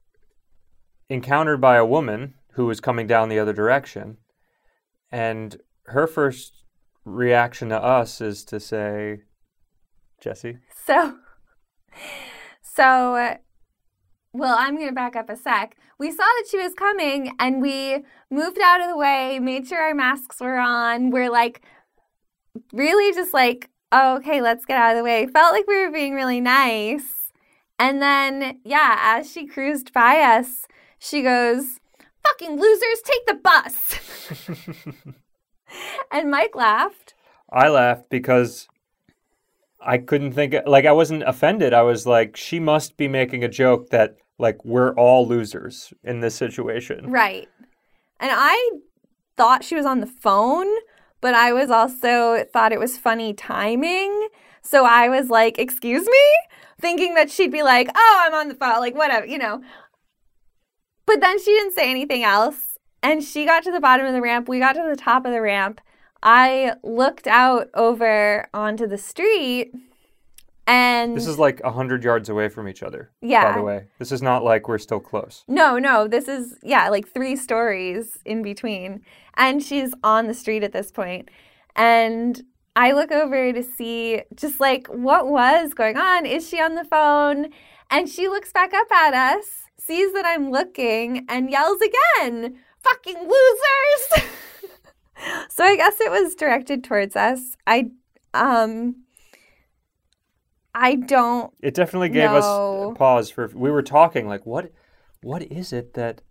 encountered 1.09 1.59
by 1.59 1.75
a 1.75 1.85
woman 1.85 2.35
who 2.53 2.69
is 2.69 2.79
coming 2.79 3.07
down 3.07 3.29
the 3.29 3.39
other 3.39 3.53
direction. 3.53 4.17
And 5.11 5.57
her 5.85 6.07
first 6.07 6.63
reaction 7.05 7.69
to 7.69 7.81
us 7.81 8.21
is 8.21 8.43
to 8.45 8.59
say, 8.59 9.21
Jesse, 10.21 10.57
So, 10.85 11.17
so 12.61 13.15
uh, 13.15 13.35
well, 14.33 14.55
I'm 14.57 14.75
going 14.75 14.89
to 14.89 14.93
back 14.93 15.15
up 15.15 15.29
a 15.29 15.35
sec. 15.35 15.75
We 15.99 16.11
saw 16.11 16.17
that 16.17 16.45
she 16.49 16.57
was 16.57 16.73
coming 16.73 17.35
and 17.39 17.61
we 17.61 18.03
moved 18.29 18.59
out 18.63 18.81
of 18.81 18.89
the 18.89 18.97
way, 18.97 19.39
made 19.39 19.67
sure 19.67 19.81
our 19.81 19.95
masks 19.95 20.39
were 20.39 20.59
on. 20.59 21.09
We're 21.09 21.31
like, 21.31 21.61
really 22.71 23.13
just 23.13 23.33
like, 23.33 23.69
oh, 23.91 24.17
okay, 24.17 24.41
let's 24.41 24.65
get 24.65 24.77
out 24.77 24.91
of 24.91 24.97
the 24.97 25.03
way. 25.03 25.25
Felt 25.27 25.53
like 25.53 25.67
we 25.67 25.79
were 25.79 25.91
being 25.91 26.13
really 26.13 26.41
nice. 26.41 27.31
And 27.79 28.01
then, 28.01 28.59
yeah, 28.63 28.97
as 28.99 29.31
she 29.31 29.47
cruised 29.47 29.93
by 29.93 30.19
us, 30.19 30.65
she 30.99 31.21
goes, 31.21 31.79
fucking 32.27 32.59
losers, 32.59 33.01
take 33.03 33.25
the 33.25 33.33
bus. 33.35 33.99
and 36.11 36.31
Mike 36.31 36.55
laughed. 36.55 37.13
I 37.49 37.69
laughed 37.69 38.09
because 38.09 38.67
I 39.79 39.97
couldn't 39.97 40.33
think 40.33 40.55
like 40.65 40.85
I 40.85 40.91
wasn't 40.91 41.23
offended. 41.23 41.73
I 41.73 41.83
was 41.83 42.05
like, 42.05 42.35
she 42.35 42.59
must 42.59 42.97
be 42.97 43.07
making 43.07 43.43
a 43.43 43.49
joke 43.49 43.89
that 43.89 44.17
like 44.37 44.63
we're 44.65 44.93
all 44.95 45.27
losers 45.27 45.93
in 46.03 46.19
this 46.19 46.35
situation. 46.35 47.09
Right. 47.09 47.47
And 48.19 48.31
I 48.33 48.71
thought 49.37 49.63
she 49.63 49.75
was 49.75 49.85
on 49.85 49.99
the 49.99 50.07
phone, 50.07 50.67
but 51.21 51.33
I 51.33 51.53
was 51.53 51.69
also 51.69 52.43
thought 52.51 52.71
it 52.71 52.79
was 52.79 52.97
funny 52.97 53.33
timing. 53.33 54.29
So 54.61 54.85
I 54.85 55.07
was 55.07 55.29
like, 55.29 55.57
"Excuse 55.57 56.05
me?" 56.05 56.23
thinking 56.79 57.15
that 57.15 57.31
she'd 57.31 57.51
be 57.51 57.63
like, 57.63 57.89
"Oh, 57.95 58.23
I'm 58.25 58.33
on 58.33 58.49
the 58.49 58.55
phone," 58.55 58.79
like 58.79 58.95
whatever, 58.95 59.25
you 59.25 59.37
know. 59.37 59.61
But 61.07 61.19
then 61.21 61.39
she 61.39 61.45
didn't 61.45 61.73
say 61.73 61.89
anything 61.89 62.23
else, 62.23 62.77
and 63.01 63.23
she 63.23 63.45
got 63.45 63.63
to 63.63 63.71
the 63.71 63.79
bottom 63.79 64.05
of 64.05 64.13
the 64.13 64.21
ramp. 64.21 64.47
We 64.47 64.59
got 64.59 64.73
to 64.73 64.85
the 64.87 64.95
top 64.95 65.25
of 65.25 65.31
the 65.31 65.41
ramp. 65.41 65.81
I 66.21 66.73
looked 66.83 67.25
out 67.25 67.69
over 67.73 68.47
onto 68.53 68.85
the 68.85 68.97
street 68.99 69.71
and 70.67 71.15
This 71.15 71.27
is 71.27 71.39
like 71.39 71.63
100 71.63 72.03
yards 72.03 72.27
away 72.27 72.49
from 72.49 72.67
each 72.67 72.83
other. 72.83 73.09
Yeah. 73.21 73.51
By 73.51 73.57
the 73.57 73.63
way, 73.63 73.85
this 73.99 74.11
is 74.11 74.21
not 74.21 74.43
like 74.43 74.67
we're 74.67 74.77
still 74.77 74.99
close. 74.99 75.45
No, 75.47 75.79
no, 75.79 76.09
this 76.09 76.27
is 76.27 76.57
yeah, 76.61 76.89
like 76.89 77.07
three 77.07 77.37
stories 77.37 78.19
in 78.25 78.43
between. 78.43 79.01
And 79.35 79.63
she's 79.63 79.93
on 80.03 80.27
the 80.27 80.33
street 80.33 80.63
at 80.63 80.73
this 80.73 80.91
point. 80.91 81.29
And 81.77 82.43
I 82.75 82.91
look 82.91 83.11
over 83.11 83.53
to 83.53 83.63
see 83.63 84.23
just 84.35 84.59
like 84.59 84.87
what 84.87 85.27
was 85.27 85.73
going 85.73 85.95
on. 85.95 86.25
Is 86.25 86.47
she 86.47 86.59
on 86.59 86.75
the 86.75 86.83
phone? 86.83 87.47
And 87.89 88.09
she 88.09 88.27
looks 88.27 88.51
back 88.51 88.73
up 88.73 88.91
at 88.91 89.13
us, 89.13 89.66
sees 89.79 90.13
that 90.13 90.25
I'm 90.25 90.51
looking, 90.51 91.25
and 91.29 91.49
yells 91.49 91.79
again, 91.81 92.57
fucking 92.83 93.17
losers. 93.17 94.29
so 95.49 95.63
I 95.63 95.75
guess 95.75 95.99
it 96.01 96.11
was 96.11 96.35
directed 96.35 96.83
towards 96.83 97.15
us. 97.15 97.55
I 97.65 97.91
um 98.33 99.03
I 100.73 100.95
don't 100.95 101.51
It 101.61 101.73
definitely 101.73 102.09
gave 102.09 102.29
us 102.29 102.45
pause 102.97 103.29
for 103.29 103.49
we 103.53 103.71
were 103.71 103.81
talking 103.81 104.27
like 104.27 104.45
what 104.45 104.71
what 105.23 105.41
is 105.43 105.73
it 105.73 105.95
that 105.95 106.21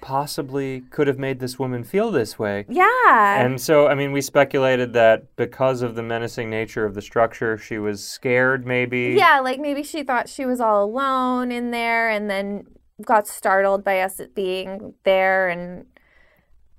possibly 0.00 0.82
could 0.90 1.06
have 1.06 1.18
made 1.18 1.40
this 1.40 1.58
woman 1.58 1.82
feel 1.84 2.10
this 2.10 2.38
way? 2.38 2.64
yeah. 2.68 3.44
And 3.44 3.60
so, 3.60 3.86
I 3.88 3.94
mean, 3.94 4.12
we 4.12 4.20
speculated 4.20 4.92
that 4.92 5.34
because 5.36 5.82
of 5.82 5.94
the 5.94 6.02
menacing 6.02 6.50
nature 6.50 6.84
of 6.84 6.94
the 6.94 7.02
structure, 7.02 7.56
she 7.56 7.78
was 7.78 8.06
scared, 8.06 8.66
maybe. 8.66 9.14
Yeah, 9.16 9.40
like 9.40 9.58
maybe 9.58 9.82
she 9.82 10.02
thought 10.02 10.28
she 10.28 10.44
was 10.44 10.60
all 10.60 10.84
alone 10.84 11.50
in 11.50 11.70
there 11.70 12.10
and 12.10 12.28
then 12.30 12.66
got 13.04 13.26
startled 13.28 13.84
by 13.84 14.00
us 14.00 14.20
being 14.34 14.94
there 15.04 15.48
and 15.48 15.86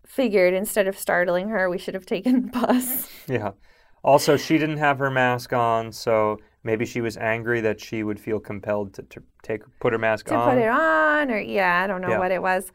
figured 0.06 0.54
instead 0.54 0.88
of 0.88 0.98
startling 0.98 1.50
her, 1.50 1.70
we 1.70 1.78
should 1.78 1.94
have 1.94 2.06
taken 2.06 2.44
the 2.44 2.48
bus. 2.60 3.10
Yeah. 3.28 3.52
Also, 4.04 4.38
she 4.38 4.58
didn't 4.58 4.78
have 4.78 5.00
her 5.00 5.12
mask 5.12 5.54
on, 5.54 5.92
so 5.92 6.38
maybe 6.64 6.86
she 6.86 7.02
was 7.02 7.18
angry 7.18 7.62
that 7.62 7.80
she 7.82 8.04
would 8.04 8.20
feel 8.20 8.40
compelled 8.40 8.94
to, 8.96 9.04
to 9.04 9.24
take 9.44 9.62
put 9.80 9.94
her 9.94 10.00
mask 10.00 10.28
to 10.28 10.36
on. 10.36 10.50
put 10.50 10.58
it 10.58 10.70
on, 10.70 11.32
or 11.32 11.40
yeah, 11.40 11.82
I 11.84 11.88
don't 11.88 12.02
know 12.02 12.12
Yeah. 12.12 12.20
what 12.20 12.32
it 12.32 12.42
was. 12.42 12.72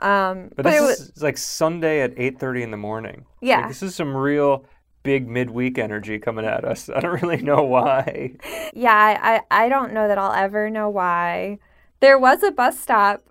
Um, 0.00 0.50
but 0.56 0.62
but 0.62 0.64
this 0.64 0.76
it 0.76 0.80
was, 0.80 1.10
is 1.16 1.22
like 1.22 1.38
Sunday 1.38 2.00
at 2.02 2.12
8:30 2.18 2.62
in 2.62 2.70
the 2.70 2.76
morning. 2.76 3.26
Like, 3.52 3.64
yeah. 3.64 3.68
this 3.68 3.82
is 3.82 3.94
some 3.94 4.16
real 4.16 4.66
big 5.02 5.28
midweek 5.28 5.78
energy 5.78 6.18
coming 6.18 6.44
at 6.44 6.64
us. 6.64 6.88
I 6.94 7.00
don't 7.00 7.22
really 7.22 7.42
know 7.42 7.62
why. 7.62 8.34
Yeah, 8.74 8.92
I, 8.94 9.36
I 9.36 9.64
I 9.66 9.68
don't 9.68 9.92
know 9.92 10.08
that 10.08 10.18
I'll 10.18 10.32
ever 10.32 10.68
know 10.70 10.88
why. 10.90 11.58
There 12.04 12.18
was 12.18 12.42
a 12.42 12.50
bus 12.50 12.78
stop 12.78 13.22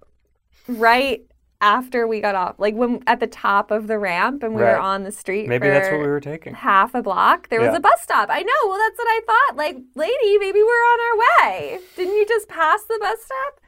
right 0.68 1.22
after 1.62 2.08
we 2.08 2.20
got 2.22 2.34
off, 2.34 2.56
like 2.58 2.74
when 2.74 3.02
at 3.08 3.20
the 3.20 3.28
top 3.28 3.70
of 3.70 3.86
the 3.88 3.98
ramp, 4.00 4.42
and 4.42 4.56
we 4.56 4.62
Right. 4.64 4.72
were 4.74 4.80
on 4.80 5.04
the 5.04 5.12
street. 5.12 5.48
Maybe 5.48 5.70
that's 5.70 5.90
what 5.92 6.00
we 6.02 6.08
were 6.08 6.20
taking. 6.20 6.56
half 6.56 6.96
a 6.96 7.02
block. 7.04 7.50
There 7.50 7.62
was 7.62 7.76
a 7.76 7.80
bus 7.80 8.02
stop. 8.02 8.30
I 8.32 8.42
know. 8.42 8.62
Well, 8.68 8.80
that's 8.80 8.98
what 8.98 9.08
I 9.08 9.20
thought. 9.28 9.58
Like, 9.58 9.78
lady, 9.96 10.38
maybe 10.40 10.60
we're 10.64 10.86
on 10.94 11.00
our 11.08 11.50
way. 11.52 11.80
Didn't 11.96 12.16
you 12.16 12.26
just 12.26 12.48
pass 12.50 12.82
the 12.86 12.98
bus 13.00 13.20
stop? 13.24 13.60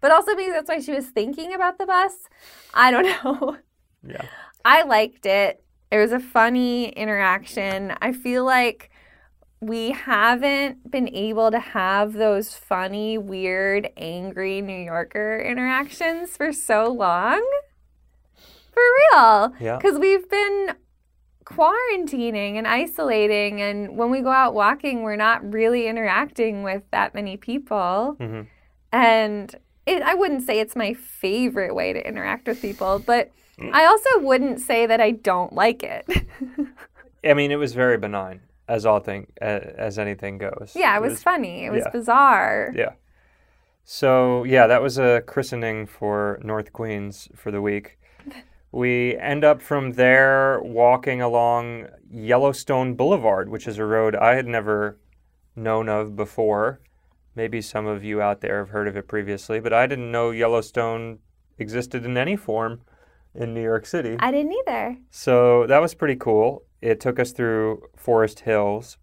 But 0.00 0.12
also 0.12 0.34
maybe 0.36 0.52
that's 0.52 0.68
why 0.68 0.78
she 0.80 0.92
was 0.92 1.06
thinking 1.08 1.52
about 1.52 1.78
the 1.78 1.86
bus. 1.86 2.12
I 2.72 2.90
don't 2.92 3.04
know. 3.24 3.56
Yeah. 4.06 4.24
I 4.64 4.82
liked 4.84 5.26
it. 5.26 5.62
It 5.90 5.98
was 5.98 6.12
a 6.12 6.20
funny 6.20 6.88
interaction. 6.90 7.94
I 8.00 8.12
feel 8.12 8.44
like 8.44 8.90
we 9.62 9.92
haven't 9.92 10.90
been 10.90 11.08
able 11.14 11.52
to 11.52 11.60
have 11.60 12.14
those 12.14 12.52
funny, 12.52 13.16
weird, 13.16 13.88
angry 13.96 14.60
New 14.60 14.82
Yorker 14.84 15.38
interactions 15.38 16.36
for 16.36 16.52
so 16.52 16.90
long. 16.90 17.40
For 18.72 18.82
real. 19.12 19.52
Yeah. 19.60 19.76
Because 19.76 20.00
we've 20.00 20.28
been 20.28 20.74
quarantining 21.44 22.56
and 22.56 22.66
isolating, 22.66 23.62
and 23.62 23.96
when 23.96 24.10
we 24.10 24.20
go 24.20 24.30
out 24.30 24.52
walking, 24.52 25.02
we're 25.02 25.14
not 25.16 25.52
really 25.52 25.86
interacting 25.86 26.64
with 26.64 26.82
that 26.90 27.14
many 27.14 27.36
people. 27.36 28.16
Mhm. 28.18 28.48
And 28.90 29.54
it, 29.86 30.02
I 30.02 30.14
wouldn't 30.14 30.42
say 30.42 30.58
it's 30.58 30.74
my 30.74 30.92
favorite 30.94 31.74
way 31.74 31.92
to 31.92 32.04
interact 32.06 32.48
with 32.48 32.60
people, 32.60 32.98
but 32.98 33.30
I 33.72 33.84
also 33.84 34.18
wouldn't 34.18 34.58
say 34.58 34.86
that 34.86 35.00
I 35.00 35.12
don't 35.12 35.52
like 35.52 35.84
it. 35.84 36.04
I 37.24 37.34
mean, 37.34 37.52
it 37.52 37.56
was 37.56 37.74
very 37.74 37.96
benign, 37.96 38.40
as 38.68 38.86
all 38.86 39.00
thing 39.00 39.26
as 39.40 39.98
anything 39.98 40.38
goes. 40.38 40.72
yeah, 40.74 40.96
it 40.96 41.02
was 41.02 41.22
funny. 41.22 41.64
It 41.64 41.70
was 41.70 41.82
yeah. 41.84 41.90
bizarre. 41.90 42.72
Yeah. 42.74 42.92
So 43.84 44.44
yeah, 44.44 44.66
that 44.66 44.82
was 44.82 44.98
a 44.98 45.22
christening 45.26 45.86
for 45.86 46.40
North 46.42 46.72
Queens 46.72 47.28
for 47.34 47.50
the 47.50 47.60
week. 47.60 47.98
We 48.74 49.18
end 49.18 49.44
up 49.44 49.60
from 49.60 49.92
there 49.92 50.58
walking 50.62 51.20
along 51.20 51.88
Yellowstone 52.10 52.94
Boulevard, 52.94 53.50
which 53.50 53.68
is 53.68 53.76
a 53.76 53.84
road 53.84 54.16
I 54.16 54.34
had 54.34 54.46
never 54.46 54.98
known 55.54 55.90
of 55.90 56.16
before. 56.16 56.80
Maybe 57.34 57.60
some 57.60 57.86
of 57.86 58.02
you 58.02 58.22
out 58.22 58.40
there 58.40 58.60
have 58.60 58.70
heard 58.70 58.88
of 58.88 58.96
it 58.96 59.08
previously, 59.08 59.60
but 59.60 59.74
I 59.74 59.86
didn't 59.86 60.10
know 60.10 60.30
Yellowstone 60.30 61.18
existed 61.58 62.06
in 62.06 62.16
any 62.16 62.34
form 62.34 62.80
in 63.34 63.52
New 63.52 63.62
York 63.62 63.84
City. 63.84 64.16
I 64.18 64.30
didn't 64.30 64.52
either. 64.52 64.96
So 65.10 65.66
that 65.66 65.82
was 65.82 65.94
pretty 65.94 66.16
cool. 66.16 66.64
It 66.82 67.00
took 67.00 67.18
us 67.18 67.32
through 67.32 67.84
Forest 67.96 68.40
Hills. 68.40 68.98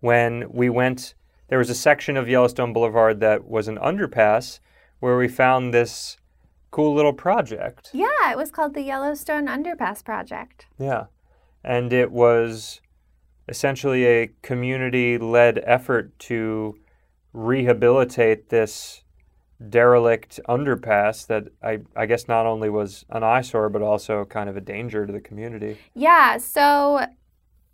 When 0.00 0.44
we 0.52 0.68
went, 0.68 1.14
there 1.48 1.58
was 1.58 1.70
a 1.70 1.74
section 1.74 2.16
of 2.16 2.28
Yellowstone 2.28 2.72
Boulevard 2.72 3.20
that 3.20 3.48
was 3.48 3.66
an 3.66 3.78
underpass 3.78 4.60
where 5.00 5.16
we 5.16 5.26
found 5.26 5.74
this 5.74 6.18
cool 6.70 6.94
little 6.94 7.12
project. 7.12 7.90
Yeah, 7.92 8.30
it 8.30 8.36
was 8.36 8.50
called 8.50 8.74
the 8.74 8.82
Yellowstone 8.82 9.46
Underpass 9.46 10.04
Project. 10.04 10.66
Yeah. 10.78 11.06
And 11.64 11.92
it 11.92 12.12
was 12.12 12.80
essentially 13.48 14.06
a 14.06 14.30
community 14.42 15.18
led 15.18 15.62
effort 15.66 16.16
to 16.20 16.78
rehabilitate 17.32 18.50
this 18.50 19.02
derelict 19.68 20.40
underpass 20.48 21.26
that 21.26 21.48
I, 21.62 21.80
I 21.94 22.06
guess 22.06 22.28
not 22.28 22.46
only 22.46 22.70
was 22.70 23.04
an 23.10 23.22
eyesore 23.22 23.68
but 23.68 23.82
also 23.82 24.24
kind 24.24 24.48
of 24.48 24.56
a 24.56 24.60
danger 24.60 25.06
to 25.06 25.12
the 25.12 25.20
community. 25.20 25.78
Yeah, 25.94 26.38
so 26.38 27.06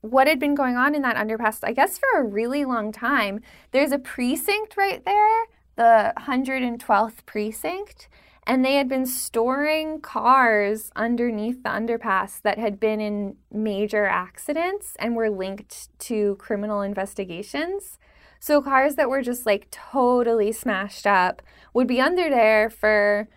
what 0.01 0.27
had 0.27 0.39
been 0.39 0.55
going 0.55 0.77
on 0.77 0.95
in 0.95 1.03
that 1.03 1.17
underpass, 1.17 1.61
I 1.63 1.73
guess 1.73 1.99
for 1.99 2.21
a 2.21 2.25
really 2.25 2.65
long 2.65 2.93
time, 2.93 3.41
there's 3.73 3.93
a 3.93 3.99
precinct 3.99 4.77
right 4.77 5.05
there, 5.05 5.45
the 5.77 6.13
112th 6.19 7.27
precinct, 7.27 8.09
and 8.47 8.65
they 8.65 8.75
had 8.75 8.89
been 8.89 9.07
storing 9.07 10.01
cars 10.01 10.91
underneath 10.95 11.63
the 11.65 11.69
underpass 11.69 12.41
that 12.43 12.59
had 12.59 12.79
been 12.79 13.01
in 13.01 13.37
major 13.51 14.07
accidents 14.07 14.95
and 15.01 15.17
were 15.17 15.31
linked 15.31 15.89
to 15.99 16.37
criminal 16.37 16.81
investigations. 16.81 17.99
So 18.41 18.61
cars 18.63 18.95
that 18.95 19.09
were 19.09 19.23
just 19.23 19.47
like 19.47 19.69
totally 19.71 20.53
smashed 20.53 21.07
up 21.07 21.43
would 21.75 21.87
be 21.87 22.01
under 22.01 22.29
there 22.29 22.71
for 22.71 23.29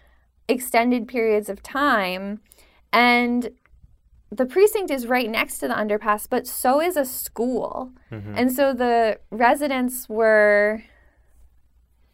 extended 0.47 1.07
periods 1.07 1.49
of 1.49 1.61
time 1.61 2.41
and 2.91 3.51
the 4.31 4.45
precinct 4.45 4.91
is 4.91 5.07
right 5.07 5.29
next 5.29 5.57
to 5.59 5.67
the 5.67 5.73
underpass, 5.73 6.27
but 6.29 6.45
so 6.45 6.79
is 6.79 6.95
a 6.95 7.05
school. 7.05 7.91
Mhm. 8.11 8.33
And 8.35 8.51
so 8.51 8.73
the 8.73 9.19
residents 9.31 10.07
were 10.07 10.83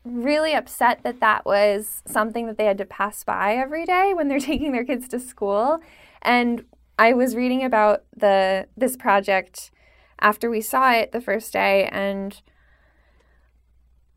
really 0.05 0.53
upset 0.53 1.01
that 1.03 1.19
that 1.19 1.45
was 1.45 2.03
something 2.05 2.45
that 2.47 2.57
they 2.57 2.65
had 2.65 2.77
to 2.77 2.85
pass 2.85 3.23
by 3.23 3.55
every 3.55 3.85
day 3.85 4.13
when 4.13 4.27
they're 4.27 4.39
taking 4.51 4.71
their 4.71 4.85
kids 4.85 5.07
to 5.09 5.19
school. 5.19 5.79
And 6.21 6.65
I 6.97 7.13
was 7.13 7.35
reading 7.35 7.63
about 7.63 8.03
the 8.15 8.67
this 8.77 8.95
project 8.95 9.71
after 10.19 10.49
we 10.49 10.61
saw 10.61 10.91
it 10.93 11.11
the 11.11 11.19
first 11.19 11.51
day 11.51 11.89
and 11.91 12.41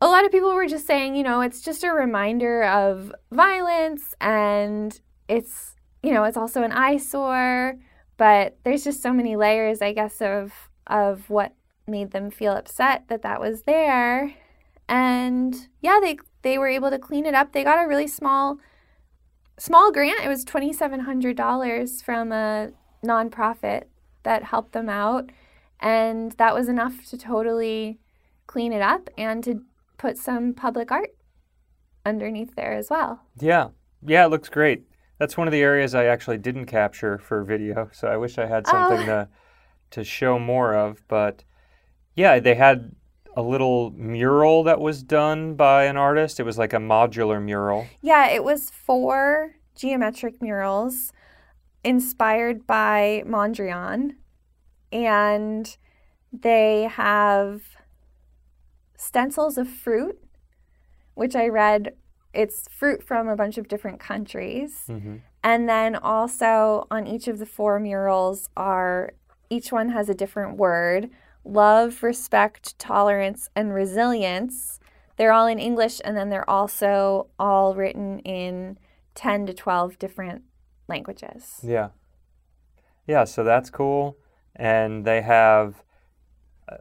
a 0.01 0.07
lot 0.07 0.25
of 0.25 0.31
people 0.31 0.53
were 0.53 0.67
just 0.67 0.87
saying, 0.87 1.15
you 1.15 1.23
know, 1.23 1.41
it's 1.41 1.61
just 1.61 1.83
a 1.83 1.91
reminder 1.91 2.63
of 2.63 3.13
violence 3.31 4.15
and 4.21 4.99
it's, 5.27 5.75
you 6.01 6.13
know, 6.13 6.23
it's 6.23 6.37
also 6.37 6.63
an 6.63 6.71
eyesore, 6.71 7.77
but 8.17 8.57
there's 8.63 8.83
just 8.83 9.01
so 9.01 9.11
many 9.11 9.35
layers, 9.35 9.81
I 9.81 9.93
guess, 9.93 10.21
of 10.21 10.53
of 10.87 11.29
what 11.29 11.53
made 11.87 12.11
them 12.11 12.31
feel 12.31 12.53
upset 12.53 13.05
that 13.09 13.21
that 13.21 13.39
was 13.39 13.63
there. 13.63 14.33
And 14.87 15.67
yeah, 15.81 15.99
they 16.01 16.17
they 16.41 16.57
were 16.57 16.67
able 16.67 16.89
to 16.89 16.99
clean 16.99 17.25
it 17.25 17.33
up. 17.33 17.51
They 17.51 17.63
got 17.63 17.83
a 17.83 17.87
really 17.87 18.07
small 18.07 18.59
small 19.57 19.91
grant. 19.91 20.23
It 20.23 20.29
was 20.29 20.45
$2700 20.45 22.03
from 22.03 22.31
a 22.31 22.71
nonprofit 23.03 23.83
that 24.23 24.43
helped 24.43 24.71
them 24.71 24.87
out, 24.87 25.29
and 25.81 26.31
that 26.33 26.55
was 26.55 26.69
enough 26.69 27.05
to 27.09 27.17
totally 27.17 27.99
clean 28.47 28.73
it 28.73 28.81
up 28.81 29.09
and 29.17 29.43
to 29.43 29.61
put 29.99 30.17
some 30.17 30.53
public 30.55 30.91
art 30.91 31.11
underneath 32.03 32.55
there 32.55 32.73
as 32.73 32.89
well. 32.89 33.21
Yeah. 33.39 33.67
Yeah, 34.03 34.25
it 34.25 34.29
looks 34.29 34.49
great. 34.49 34.85
That's 35.19 35.37
one 35.37 35.47
of 35.47 35.51
the 35.51 35.61
areas 35.61 35.93
I 35.93 36.05
actually 36.05 36.39
didn't 36.39 36.65
capture 36.65 37.19
for 37.19 37.43
video, 37.43 37.89
so 37.91 38.07
I 38.07 38.17
wish 38.17 38.39
I 38.39 38.47
had 38.47 38.63
oh. 38.67 38.71
something 38.71 39.01
Oh. 39.01 39.05
to 39.05 39.29
to 39.91 40.03
show 40.03 40.37
more 40.37 40.75
of, 40.75 41.01
but 41.07 41.43
yeah, 42.15 42.39
they 42.39 42.53
had 42.53 42.95
a 43.35 43.41
little 43.41 43.91
mural 43.91 44.63
that 44.63 44.79
was 44.79 45.01
done 45.01 45.55
by 45.55 45.85
an 45.85 45.97
artist. 45.97 46.39
It 46.39 46.43
was 46.43 46.57
like 46.59 46.73
a 46.73 46.77
modular 46.77 47.41
mural. 47.43 47.87
Yeah, 48.01 48.29
it 48.29 48.43
was 48.43 48.69
four 48.69 49.55
geometric 49.75 50.41
murals 50.41 51.11
inspired 51.83 52.67
by 52.67 53.23
Mondrian. 53.25 54.15
And 54.91 55.75
they 56.31 56.83
have 56.83 57.61
stencils 58.99 59.57
of 59.57 59.67
fruit, 59.67 60.19
which 61.15 61.35
I 61.35 61.47
read 61.47 61.93
it's 62.33 62.67
fruit 62.69 63.01
from 63.01 63.27
a 63.27 63.35
bunch 63.35 63.57
of 63.57 63.67
different 63.67 63.99
countries. 63.99 64.83
hmm 64.87 65.17
And 65.43 65.67
then 65.67 65.95
also 65.95 66.85
on 66.91 67.07
each 67.07 67.27
of 67.27 67.39
the 67.39 67.45
four 67.45 67.79
murals 67.79 68.49
are 68.55 69.13
each 69.49 69.71
one 69.71 69.89
has 69.89 70.09
a 70.09 70.13
different 70.13 70.57
word 70.57 71.09
love, 71.45 72.03
respect, 72.03 72.77
tolerance, 72.77 73.49
and 73.55 73.73
resilience. 73.73 74.79
They're 75.15 75.31
all 75.31 75.47
in 75.47 75.57
English 75.57 76.01
and 76.03 76.15
then 76.15 76.29
they're 76.29 76.49
also 76.49 77.27
all 77.39 77.73
written 77.73 78.19
in 78.19 78.77
10 79.15 79.47
to 79.47 79.53
12 79.53 79.97
different 79.97 80.43
languages. 80.87 81.61
Yeah. 81.63 81.89
Yeah, 83.07 83.23
so 83.23 83.43
that's 83.43 83.69
cool. 83.69 84.17
And 84.55 85.05
they 85.05 85.21
have 85.21 85.83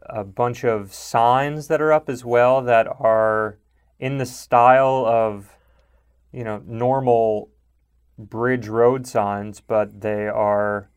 a- 0.06 0.24
bunch 0.24 0.64
of 0.64 0.92
signs 0.92 1.68
that 1.68 1.80
are 1.80 1.92
up 1.92 2.08
as 2.08 2.24
well 2.24 2.62
that 2.62 2.86
are 2.86 3.58
in 3.98 4.18
the 4.18 4.26
style 4.26 5.04
of, 5.06 5.56
you 6.32 6.44
know, 6.44 6.62
normal 6.66 7.50
bridge 8.18 8.68
road 8.68 9.06
signs, 9.06 9.60
but 9.60 10.00
they 10.00 10.26
are 10.26 10.90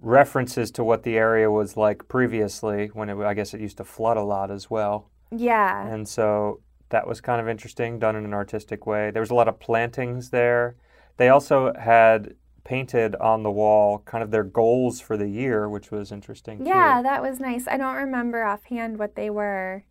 references 0.00 0.70
to 0.72 0.82
what 0.82 1.04
the 1.04 1.16
area 1.16 1.50
was 1.50 1.76
like 1.76 2.08
previously 2.08 2.88
when 2.92 3.08
it, 3.08 3.16
I 3.24 3.34
guess 3.34 3.54
it 3.54 3.60
used 3.60 3.76
to 3.78 3.84
flood 3.84 4.16
a 4.16 4.22
lot 4.22 4.50
as 4.50 4.68
well. 4.68 5.10
Yeah. 5.30 5.86
And 5.86 6.08
so 6.08 6.60
that 6.90 7.06
was 7.06 7.20
kind 7.20 7.40
of 7.40 7.48
interesting, 7.48 7.98
done 7.98 8.16
in 8.16 8.24
an 8.24 8.34
artistic 8.34 8.86
way. 8.86 9.10
There 9.10 9.22
was 9.22 9.30
a 9.30 9.34
lot 9.34 9.48
of 9.48 9.58
plantings 9.58 10.30
there. 10.30 10.76
They 11.16 11.28
also 11.28 11.72
had 11.74 12.34
painted 12.64 13.14
on 13.16 13.42
the 13.42 13.50
wall 13.50 13.98
kind 14.04 14.22
of 14.22 14.30
their 14.30 14.44
goals 14.44 15.00
for 15.00 15.16
the 15.16 15.28
year, 15.28 15.68
which 15.68 15.90
was 15.90 16.12
interesting 16.12 16.64
Yeah, 16.64 16.98
too. 16.98 17.02
that 17.04 17.22
was 17.22 17.40
nice. 17.40 17.66
I 17.66 17.76
don't 17.76 17.96
remember 17.96 18.44
offhand 18.44 18.98
what 18.98 19.14
they 19.16 19.30
were. 19.30 19.84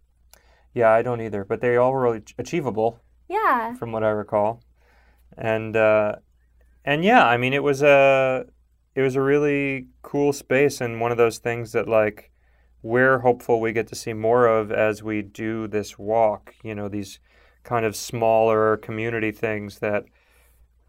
Yeah, 0.74 0.90
I 0.90 1.02
don't 1.02 1.22
either, 1.22 1.44
but 1.44 1.60
they 1.62 1.76
all 1.76 1.92
were 1.92 2.02
really 2.02 2.24
achievable 2.38 3.00
Yeah. 3.28 3.74
from 3.76 3.92
what 3.92 4.04
I 4.04 4.10
recall. 4.10 4.62
And 5.38 5.76
uh, 5.76 6.16
and 6.86 7.04
yeah, 7.04 7.26
I 7.26 7.38
mean 7.38 7.54
it 7.54 7.64
was 7.64 7.82
a 7.84 8.46
it 8.96 9.02
was 9.02 9.16
a 9.16 9.22
really 9.22 9.88
cool 10.02 10.34
space 10.34 10.82
and 10.82 11.00
one 11.00 11.12
of 11.12 11.18
those 11.18 11.38
things 11.40 11.72
that 11.72 11.88
like 11.88 12.32
we're 12.84 13.20
hopeful 13.20 13.62
we 13.62 13.72
get 13.74 13.88
to 13.88 13.96
see 13.96 14.14
more 14.14 14.48
of 14.48 14.72
as 14.72 15.04
we 15.04 15.22
do 15.22 15.68
this 15.68 15.98
walk, 16.00 16.56
you 16.64 16.74
know, 16.76 16.90
these 16.90 17.20
kind 17.64 17.86
of 17.86 17.96
smaller 17.96 18.76
community 18.78 19.32
things 19.32 19.80
that 19.80 20.04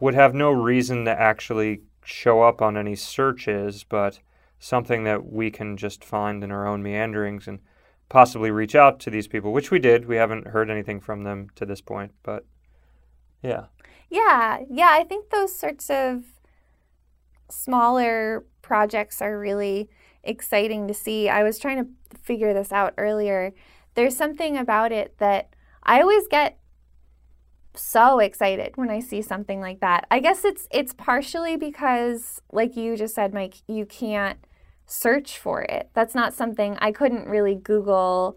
would 0.02 0.14
have 0.14 0.34
no 0.34 0.50
reason 0.50 1.04
to 1.04 1.12
actually 1.12 1.80
show 2.02 2.42
up 2.42 2.60
on 2.60 2.76
any 2.76 2.96
searches, 2.96 3.84
but 3.84 4.18
something 4.58 5.04
that 5.04 5.32
we 5.32 5.48
can 5.48 5.76
just 5.76 6.04
find 6.04 6.42
in 6.42 6.50
our 6.50 6.66
own 6.66 6.82
meanderings 6.82 7.46
and 7.46 7.60
possibly 8.08 8.50
reach 8.50 8.74
out 8.74 8.98
to 8.98 9.10
these 9.10 9.28
people, 9.28 9.52
which 9.52 9.70
we 9.70 9.78
did. 9.78 10.06
We 10.06 10.16
haven't 10.16 10.48
heard 10.48 10.70
anything 10.70 10.98
from 10.98 11.22
them 11.22 11.50
to 11.54 11.64
this 11.64 11.80
point, 11.80 12.10
but 12.24 12.44
yeah. 13.44 13.66
Yeah, 14.10 14.58
yeah, 14.68 14.88
I 14.90 15.04
think 15.04 15.30
those 15.30 15.54
sorts 15.54 15.88
of 15.88 16.24
smaller 17.48 18.44
projects 18.60 19.22
are 19.22 19.38
really 19.38 19.88
exciting 20.24 20.88
to 20.88 20.94
see. 20.94 21.28
I 21.28 21.44
was 21.44 21.60
trying 21.60 21.76
to 21.76 22.18
figure 22.18 22.52
this 22.52 22.72
out 22.72 22.92
earlier. 22.98 23.54
There's 23.94 24.16
something 24.16 24.56
about 24.56 24.90
it 24.90 25.16
that 25.18 25.54
I 25.84 26.00
always 26.00 26.26
get 26.26 26.58
so 27.74 28.18
excited 28.18 28.76
when 28.76 28.90
I 28.90 29.00
see 29.00 29.22
something 29.22 29.60
like 29.60 29.80
that. 29.80 30.06
I 30.10 30.20
guess 30.20 30.44
it's 30.44 30.68
it's 30.70 30.92
partially 30.92 31.56
because 31.56 32.40
like 32.52 32.76
you 32.76 32.96
just 32.96 33.14
said 33.14 33.32
Mike, 33.32 33.56
you 33.66 33.86
can't 33.86 34.38
search 34.86 35.38
for 35.38 35.62
it. 35.62 35.90
That's 35.94 36.14
not 36.14 36.34
something 36.34 36.76
I 36.80 36.92
couldn't 36.92 37.28
really 37.28 37.54
Google 37.54 38.36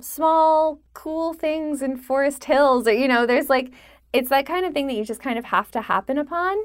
small 0.00 0.80
cool 0.94 1.32
things 1.32 1.82
in 1.82 1.96
Forest 1.96 2.44
Hills 2.44 2.86
or 2.86 2.92
you 2.92 3.08
know, 3.08 3.26
there's 3.26 3.50
like 3.50 3.72
it's 4.12 4.30
that 4.30 4.46
kind 4.46 4.64
of 4.64 4.72
thing 4.72 4.86
that 4.86 4.94
you 4.94 5.04
just 5.04 5.20
kind 5.20 5.38
of 5.38 5.46
have 5.46 5.70
to 5.72 5.82
happen 5.82 6.18
upon. 6.18 6.56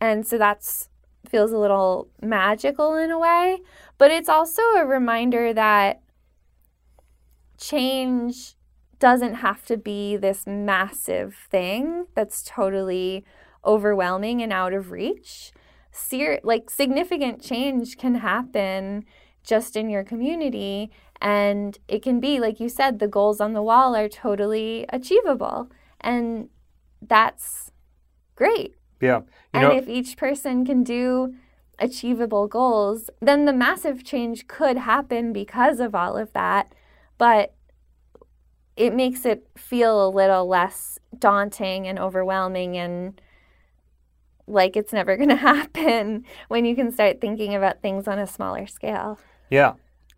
And 0.00 0.26
so 0.26 0.38
that's 0.38 0.88
feels 1.28 1.52
a 1.52 1.58
little 1.58 2.08
magical 2.22 2.96
in 2.96 3.10
a 3.10 3.18
way, 3.18 3.58
but 3.98 4.10
it's 4.10 4.28
also 4.28 4.62
a 4.76 4.86
reminder 4.86 5.52
that 5.52 6.00
change 7.58 8.54
doesn't 8.98 9.34
have 9.34 9.64
to 9.66 9.76
be 9.76 10.16
this 10.16 10.46
massive 10.46 11.36
thing 11.50 12.06
that's 12.14 12.42
totally 12.42 13.24
overwhelming 13.64 14.42
and 14.42 14.52
out 14.52 14.72
of 14.72 14.90
reach. 14.90 15.52
Ser- 15.90 16.40
like 16.42 16.70
significant 16.70 17.42
change 17.42 17.96
can 17.96 18.16
happen 18.16 19.04
just 19.42 19.76
in 19.76 19.88
your 19.88 20.04
community 20.04 20.90
and 21.20 21.78
it 21.88 22.02
can 22.02 22.20
be 22.20 22.38
like 22.38 22.60
you 22.60 22.68
said 22.68 22.98
the 22.98 23.08
goals 23.08 23.40
on 23.40 23.52
the 23.54 23.62
wall 23.62 23.96
are 23.96 24.08
totally 24.08 24.84
achievable 24.90 25.70
and 26.00 26.48
that's 27.00 27.72
great 28.36 28.74
Yeah. 29.00 29.22
And 29.52 29.62
know, 29.62 29.72
if 29.74 29.88
each 29.88 30.16
person 30.16 30.64
can 30.66 30.84
do 30.84 31.34
achievable 31.78 32.46
goals, 32.46 33.10
then 33.20 33.44
the 33.44 33.52
massive 33.52 34.04
change 34.04 34.46
could 34.46 34.76
happen 34.76 35.32
because 35.32 35.80
of 35.80 35.94
all 35.94 36.16
of 36.16 36.32
that. 36.32 36.74
But 37.16 37.54
it 38.78 38.94
makes 38.94 39.26
it 39.26 39.46
feel 39.56 40.06
a 40.06 40.08
little 40.08 40.46
less 40.46 40.98
daunting 41.18 41.88
and 41.88 41.98
overwhelming 41.98 42.78
and 42.78 43.20
like 44.46 44.76
it's 44.76 44.92
never 44.92 45.16
going 45.18 45.28
to 45.28 45.36
happen 45.36 46.24
when 46.46 46.64
you 46.64 46.74
can 46.74 46.90
start 46.90 47.20
thinking 47.20 47.54
about 47.54 47.82
things 47.82 48.08
on 48.08 48.18
a 48.18 48.26
smaller 48.26 48.66
scale. 48.66 49.18
yeah. 49.50 49.74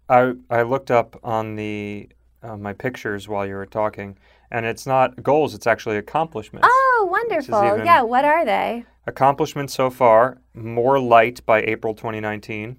I 0.08 0.32
I 0.50 0.62
looked 0.62 0.90
up 0.90 1.18
on 1.22 1.54
the 1.54 2.08
uh, 2.42 2.56
my 2.56 2.72
pictures 2.72 3.28
while 3.28 3.46
you 3.46 3.54
were 3.54 3.64
talking, 3.64 4.18
and 4.50 4.66
it's 4.66 4.84
not 4.84 5.22
goals; 5.22 5.54
it's 5.54 5.68
actually 5.68 5.98
accomplishments. 5.98 6.66
Oh, 6.68 7.08
wonderful. 7.08 7.84
Yeah, 7.84 8.02
what 8.02 8.24
are 8.24 8.44
they? 8.44 8.84
Accomplishments 9.06 9.72
so 9.72 9.88
far: 9.88 10.38
more 10.52 10.98
light 10.98 11.46
by 11.46 11.62
April 11.62 11.94
2019, 11.94 12.76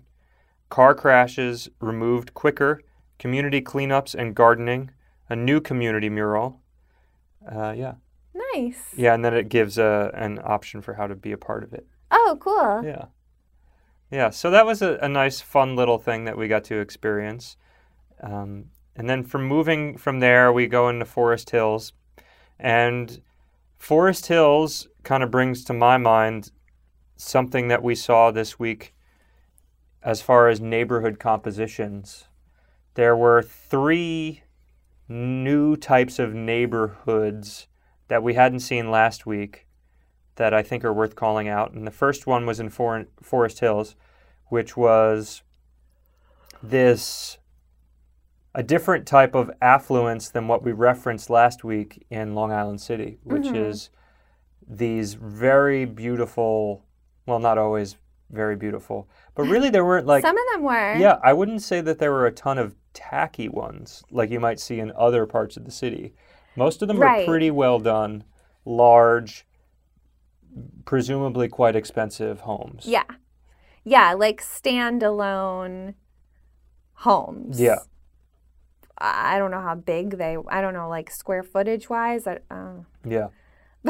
car 0.69 0.93
crashes 0.93 1.69
removed 1.79 2.33
quicker, 2.33 2.81
community 3.17 3.61
cleanups 3.61 4.13
and 4.13 4.35
gardening, 4.35 4.91
a 5.31 5.35
new 5.35 5.61
community 5.61 6.09
mural. 6.09 6.59
Uh, 7.49 7.71
yeah, 7.71 7.93
Nice. 8.53 8.93
yeah, 8.97 9.13
and 9.13 9.23
then 9.23 9.33
it 9.33 9.47
gives 9.49 9.77
a 9.77 10.11
an 10.13 10.39
option 10.43 10.81
for 10.81 10.93
how 10.95 11.07
to 11.07 11.15
be 11.15 11.31
a 11.31 11.37
part 11.37 11.63
of 11.63 11.73
it. 11.73 11.87
Oh, 12.11 12.37
cool. 12.39 12.83
Yeah. 12.83 13.05
Yeah, 14.11 14.29
so 14.29 14.51
that 14.51 14.65
was 14.65 14.81
a, 14.81 14.97
a 15.01 15.07
nice, 15.07 15.39
fun 15.39 15.77
little 15.77 15.97
thing 15.97 16.25
that 16.25 16.37
we 16.37 16.49
got 16.49 16.65
to 16.65 16.79
experience. 16.79 17.55
Um, 18.21 18.65
and 18.95 19.09
then 19.09 19.23
from 19.23 19.45
moving 19.45 19.97
from 19.97 20.19
there, 20.19 20.51
we 20.51 20.67
go 20.67 20.89
into 20.89 21.05
Forest 21.05 21.51
Hills. 21.51 21.93
And 22.59 23.21
Forest 23.77 24.25
Hills 24.27 24.89
kind 25.03 25.23
of 25.23 25.31
brings 25.31 25.63
to 25.63 25.73
my 25.73 25.97
mind 25.97 26.51
something 27.15 27.69
that 27.69 27.81
we 27.83 27.95
saw 27.95 28.31
this 28.31 28.59
week 28.59 28.93
as 30.03 30.21
far 30.21 30.49
as 30.49 30.59
neighborhood 30.59 31.17
compositions. 31.17 32.25
There 32.95 33.15
were 33.15 33.41
three 33.41 34.40
new 35.11 35.75
types 35.75 36.17
of 36.19 36.33
neighborhoods 36.33 37.67
that 38.07 38.23
we 38.23 38.33
hadn't 38.33 38.61
seen 38.61 38.89
last 38.89 39.25
week 39.25 39.67
that 40.35 40.53
I 40.53 40.63
think 40.63 40.83
are 40.85 40.93
worth 40.93 41.15
calling 41.15 41.47
out. 41.47 41.73
And 41.73 41.85
the 41.85 41.91
first 41.91 42.25
one 42.25 42.45
was 42.45 42.59
in 42.59 42.69
For- 42.69 43.05
Forest 43.21 43.59
Hills, 43.59 43.95
which 44.47 44.75
was 44.77 45.43
this 46.63 47.37
a 48.53 48.63
different 48.63 49.05
type 49.05 49.33
of 49.33 49.49
affluence 49.61 50.29
than 50.29 50.47
what 50.47 50.63
we 50.63 50.71
referenced 50.71 51.29
last 51.29 51.63
week 51.63 52.05
in 52.09 52.35
Long 52.35 52.51
Island 52.51 52.81
City, 52.81 53.17
which 53.23 53.43
Mhm. 53.43 53.55
is 53.55 53.89
these 54.67 55.13
very 55.13 55.85
beautiful, 55.85 56.83
well, 57.25 57.39
not 57.39 57.57
always 57.57 57.95
very 58.29 58.55
beautiful, 58.55 59.07
but 59.35 59.43
really 59.43 59.69
there 59.69 59.85
weren't 59.85 60.05
like, 60.07 60.21
Some 60.21 60.37
of 60.37 60.43
them 60.53 60.63
were. 60.63 60.95
yeah, 60.95 61.19
I 61.23 61.33
wouldn't 61.33 61.61
say 61.61 61.81
that 61.81 61.99
there 61.99 62.11
were 62.11 62.25
a 62.25 62.31
ton 62.31 62.57
of 62.57 62.75
tacky 62.93 63.47
ones 63.49 64.03
like 64.11 64.29
you 64.29 64.39
might 64.39 64.59
see 64.59 64.79
in 64.79 64.91
other 64.95 65.25
parts 65.25 65.57
of 65.57 65.65
the 65.65 65.71
city. 65.71 66.13
Most 66.55 66.81
of 66.81 66.87
them 66.87 66.99
Right. 66.99 67.23
are 67.23 67.25
pretty 67.25 67.51
well 67.51 67.79
done, 67.79 68.23
large, 68.65 69.45
presumably 70.85 71.47
quite 71.47 71.75
expensive 71.75 72.41
homes. 72.41 72.85
Yeah. 72.85 73.03
Yeah, 73.83 74.13
like 74.13 74.41
standalone 74.41 75.95
homes. 76.93 77.59
Yeah. 77.59 77.79
I 78.97 79.39
don't 79.39 79.49
know 79.49 79.61
how 79.61 79.73
big 79.75 80.17
they 80.17 80.37
I 80.49 80.61
don't 80.61 80.73
know 80.73 80.87
like 80.87 81.09
square 81.09 81.41
footage 81.43 81.89
wise. 81.89 82.27
I, 82.27 82.39
uh, 82.51 82.81
Yeah. 83.03 83.27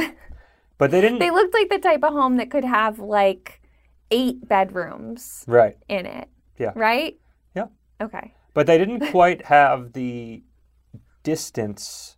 but 0.77 0.91
they 0.91 1.01
didn't. 1.01 1.19
they 1.19 1.31
looked 1.31 1.53
like 1.53 1.69
the 1.69 1.79
type 1.79 2.03
of 2.03 2.13
home 2.13 2.37
that 2.37 2.49
could 2.49 2.63
have 2.63 2.99
like 2.99 3.61
eight 4.11 4.47
bedrooms 4.47 5.43
right. 5.47 5.77
in 5.89 6.05
it. 6.05 6.29
Yeah. 6.57 6.71
Right? 6.75 7.19
Yeah. 7.55 7.65
Okay. 7.99 8.33
But 8.53 8.67
they 8.67 8.77
didn't 8.77 9.11
quite 9.11 9.45
have 9.45 9.93
the 9.93 10.43
distance 11.23 12.17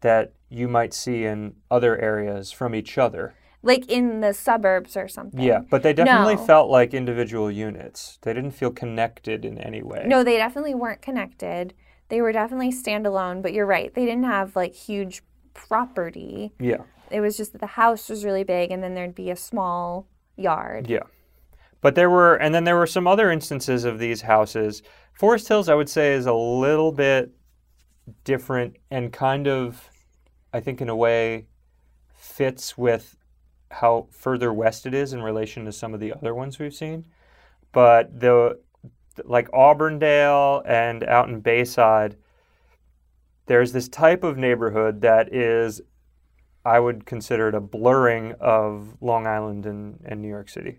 that 0.00 0.32
you 0.48 0.68
might 0.68 0.94
see 0.94 1.24
in 1.24 1.54
other 1.70 1.98
areas 1.98 2.50
from 2.52 2.74
each 2.74 2.98
other. 2.98 3.34
Like 3.62 3.90
in 3.90 4.20
the 4.20 4.32
suburbs 4.32 4.96
or 4.96 5.06
something. 5.08 5.38
Yeah, 5.40 5.60
but 5.70 5.82
they 5.82 5.92
definitely 5.92 6.36
No. 6.36 6.46
felt 6.46 6.70
like 6.70 6.94
individual 6.94 7.50
units. 7.50 8.18
They 8.22 8.32
didn't 8.32 8.52
feel 8.52 8.70
connected 8.70 9.44
in 9.44 9.58
any 9.58 9.82
way. 9.82 10.04
No, 10.06 10.24
they 10.24 10.38
definitely 10.38 10.74
weren't 10.74 11.02
connected. 11.02 11.74
They 12.08 12.22
were 12.22 12.32
definitely 12.32 12.72
standalone, 12.72 13.42
but 13.42 13.52
you're 13.52 13.66
right. 13.66 13.92
They 13.92 14.06
didn't 14.06 14.24
have 14.24 14.56
like 14.56 14.74
huge 14.74 15.22
property. 15.52 16.52
Yeah, 16.58 16.82
It 17.10 17.20
was 17.20 17.36
just 17.36 17.52
that 17.52 17.60
the 17.60 17.66
house 17.66 18.08
was 18.08 18.24
really 18.24 18.44
big 18.44 18.70
and 18.70 18.82
then 18.82 18.94
there'd 18.94 19.14
be 19.14 19.30
a 19.30 19.36
small 19.36 20.06
yard. 20.36 20.88
yeah. 20.88 21.02
But 21.82 21.94
there 21.94 22.10
were, 22.10 22.34
and 22.36 22.54
then 22.54 22.64
there 22.64 22.76
were 22.76 22.86
some 22.86 23.06
other 23.06 23.30
instances 23.30 23.84
of 23.84 23.98
these 23.98 24.22
houses. 24.22 24.82
Forest 25.20 25.48
Hills, 25.48 25.68
I 25.68 25.74
would 25.74 25.90
say, 25.90 26.14
is 26.14 26.24
a 26.24 26.32
little 26.32 26.92
bit 26.92 27.30
different 28.24 28.78
and 28.90 29.12
kind 29.12 29.46
of, 29.46 29.90
I 30.50 30.60
think, 30.60 30.80
in 30.80 30.88
a 30.88 30.96
way, 30.96 31.44
fits 32.14 32.78
with 32.78 33.18
how 33.70 34.08
further 34.10 34.50
west 34.50 34.86
it 34.86 34.94
is 34.94 35.12
in 35.12 35.20
relation 35.20 35.66
to 35.66 35.72
some 35.72 35.92
of 35.92 36.00
the 36.00 36.14
other 36.14 36.34
ones 36.34 36.58
we've 36.58 36.72
seen. 36.72 37.04
But 37.70 38.18
the 38.18 38.60
like 39.22 39.52
Auburndale 39.52 40.62
and 40.64 41.04
out 41.04 41.28
in 41.28 41.40
Bayside, 41.40 42.16
there's 43.44 43.72
this 43.72 43.90
type 43.90 44.24
of 44.24 44.38
neighborhood 44.38 45.02
that 45.02 45.34
is, 45.34 45.82
I 46.64 46.80
would 46.80 47.04
consider 47.04 47.50
it 47.50 47.54
a 47.54 47.60
blurring 47.60 48.36
of 48.40 48.96
Long 49.02 49.26
Island 49.26 49.66
and, 49.66 50.00
and 50.02 50.22
New 50.22 50.28
York 50.28 50.48
City, 50.48 50.78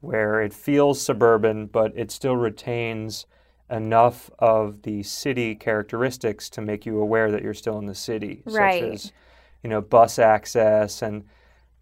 where 0.00 0.40
it 0.40 0.54
feels 0.54 1.02
suburban, 1.02 1.66
but 1.66 1.92
it 1.94 2.10
still 2.10 2.36
retains 2.36 3.26
enough 3.70 4.30
of 4.38 4.82
the 4.82 5.02
city 5.02 5.54
characteristics 5.54 6.48
to 6.50 6.60
make 6.60 6.86
you 6.86 7.00
aware 7.00 7.30
that 7.30 7.42
you're 7.42 7.54
still 7.54 7.78
in 7.78 7.86
the 7.86 7.94
city, 7.94 8.42
Right. 8.46 8.82
such 8.82 8.94
as, 8.94 9.12
you 9.62 9.70
know, 9.70 9.80
bus 9.80 10.18
access 10.18 11.02
and 11.02 11.24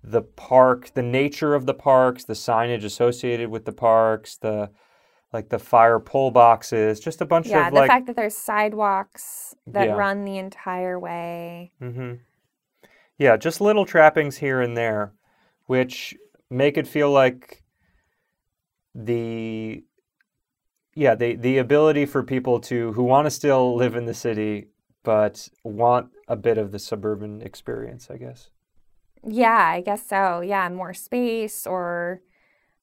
the 0.03 0.23
park, 0.23 0.93
the 0.95 1.03
nature 1.03 1.55
of 1.55 1.67
the 1.67 1.75
parks, 1.75 2.25
the 2.25 2.35
signage 2.35 2.85
associated 2.85 3.51
with 3.51 3.65
the 3.65 3.73
parks, 3.73 4.37
the 4.37 4.71
like 5.33 5.49
the 5.51 5.59
fire 5.59 6.01
pole 6.01 6.31
boxes, 6.31 7.01
just 7.01 7.21
a 7.21 7.27
bunch 7.27 7.49
Yeah, 7.49 7.59
of 7.59 7.65
yeah. 7.67 7.71
the 7.71 7.77
like 7.77 7.89
fact 7.89 8.07
that 8.07 8.17
there's 8.17 8.37
sidewalks 8.37 9.55
that 9.67 9.85
Yeah. 9.85 9.97
run 9.97 10.25
the 10.25 10.39
entire 10.39 10.99
way. 10.99 11.73
hmm 11.81 12.15
Yeah, 13.19 13.37
just 13.37 13.61
little 13.61 13.85
trappings 13.87 14.37
here 14.39 14.61
and 14.61 14.77
there, 14.77 15.13
which 15.67 16.15
make 16.51 16.77
it 16.77 16.87
feel 16.87 17.11
like 17.11 17.63
the 18.95 19.85
yeah 20.97 21.15
the 21.15 21.37
the 21.37 21.59
ability 21.59 22.05
for 22.07 22.23
people 22.25 22.59
to 22.59 22.93
who 22.95 23.05
want 23.05 23.27
to 23.27 23.31
still 23.31 23.77
live 23.77 23.95
in 23.95 24.07
the 24.07 24.15
city 24.15 24.67
but 25.07 25.49
want 25.63 26.09
a 26.27 26.35
bit 26.35 26.59
of 26.59 26.73
the 26.73 26.81
suburban 26.81 27.41
experience, 27.41 28.09
I 28.11 28.17
guess. 28.17 28.51
Yeah, 29.25 29.57
I 29.77 29.81
guess 29.81 30.05
so. 30.05 30.41
Yeah, 30.41 30.69
more 30.69 30.95
space, 30.95 31.65
or 31.65 32.23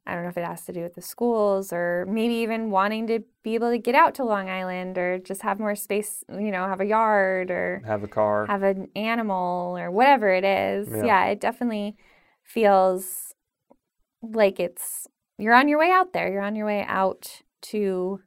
I 0.07 0.13
don't 0.13 0.23
know 0.23 0.29
if 0.29 0.37
it 0.37 0.45
has 0.45 0.63
to 0.67 0.71
do 0.71 0.83
with 0.83 0.95
the 0.95 1.01
schools, 1.01 1.73
or 1.73 2.05
maybe 2.09 2.35
even 2.35 2.71
wanting 2.71 3.07
to 3.07 3.19
be 3.43 3.55
able 3.55 3.71
to 3.71 3.77
get 3.77 3.93
out 3.93 4.15
to 4.15 4.23
Long 4.23 4.49
Island, 4.49 4.97
or 4.97 5.19
just 5.19 5.41
have 5.41 5.59
more 5.59 5.75
space, 5.75 6.23
you 6.29 6.49
know, 6.51 6.65
have 6.65 6.79
a 6.79 6.85
yard, 6.85 7.51
or 7.51 7.81
Have 7.85 8.03
a 8.03 8.07
car. 8.07 8.45
have 8.45 8.63
an 8.63 8.87
animal, 8.95 9.77
or 9.77 9.91
whatever 9.91 10.29
it 10.29 10.45
is. 10.45 10.87
Yeah. 10.89 11.03
Yeah, 11.05 11.25
it 11.25 11.41
definitely 11.41 11.97
feels 12.45 13.33
like 14.21 14.61
it's 14.61 15.07
you're 15.37 15.53
on 15.53 15.67
your 15.67 15.79
way 15.79 15.91
out 15.91 16.13
there. 16.13 16.31
You're 16.31 16.41
on 16.41 16.55
your 16.55 16.67
way 16.67 16.85
out 16.87 17.41
to 17.63 18.21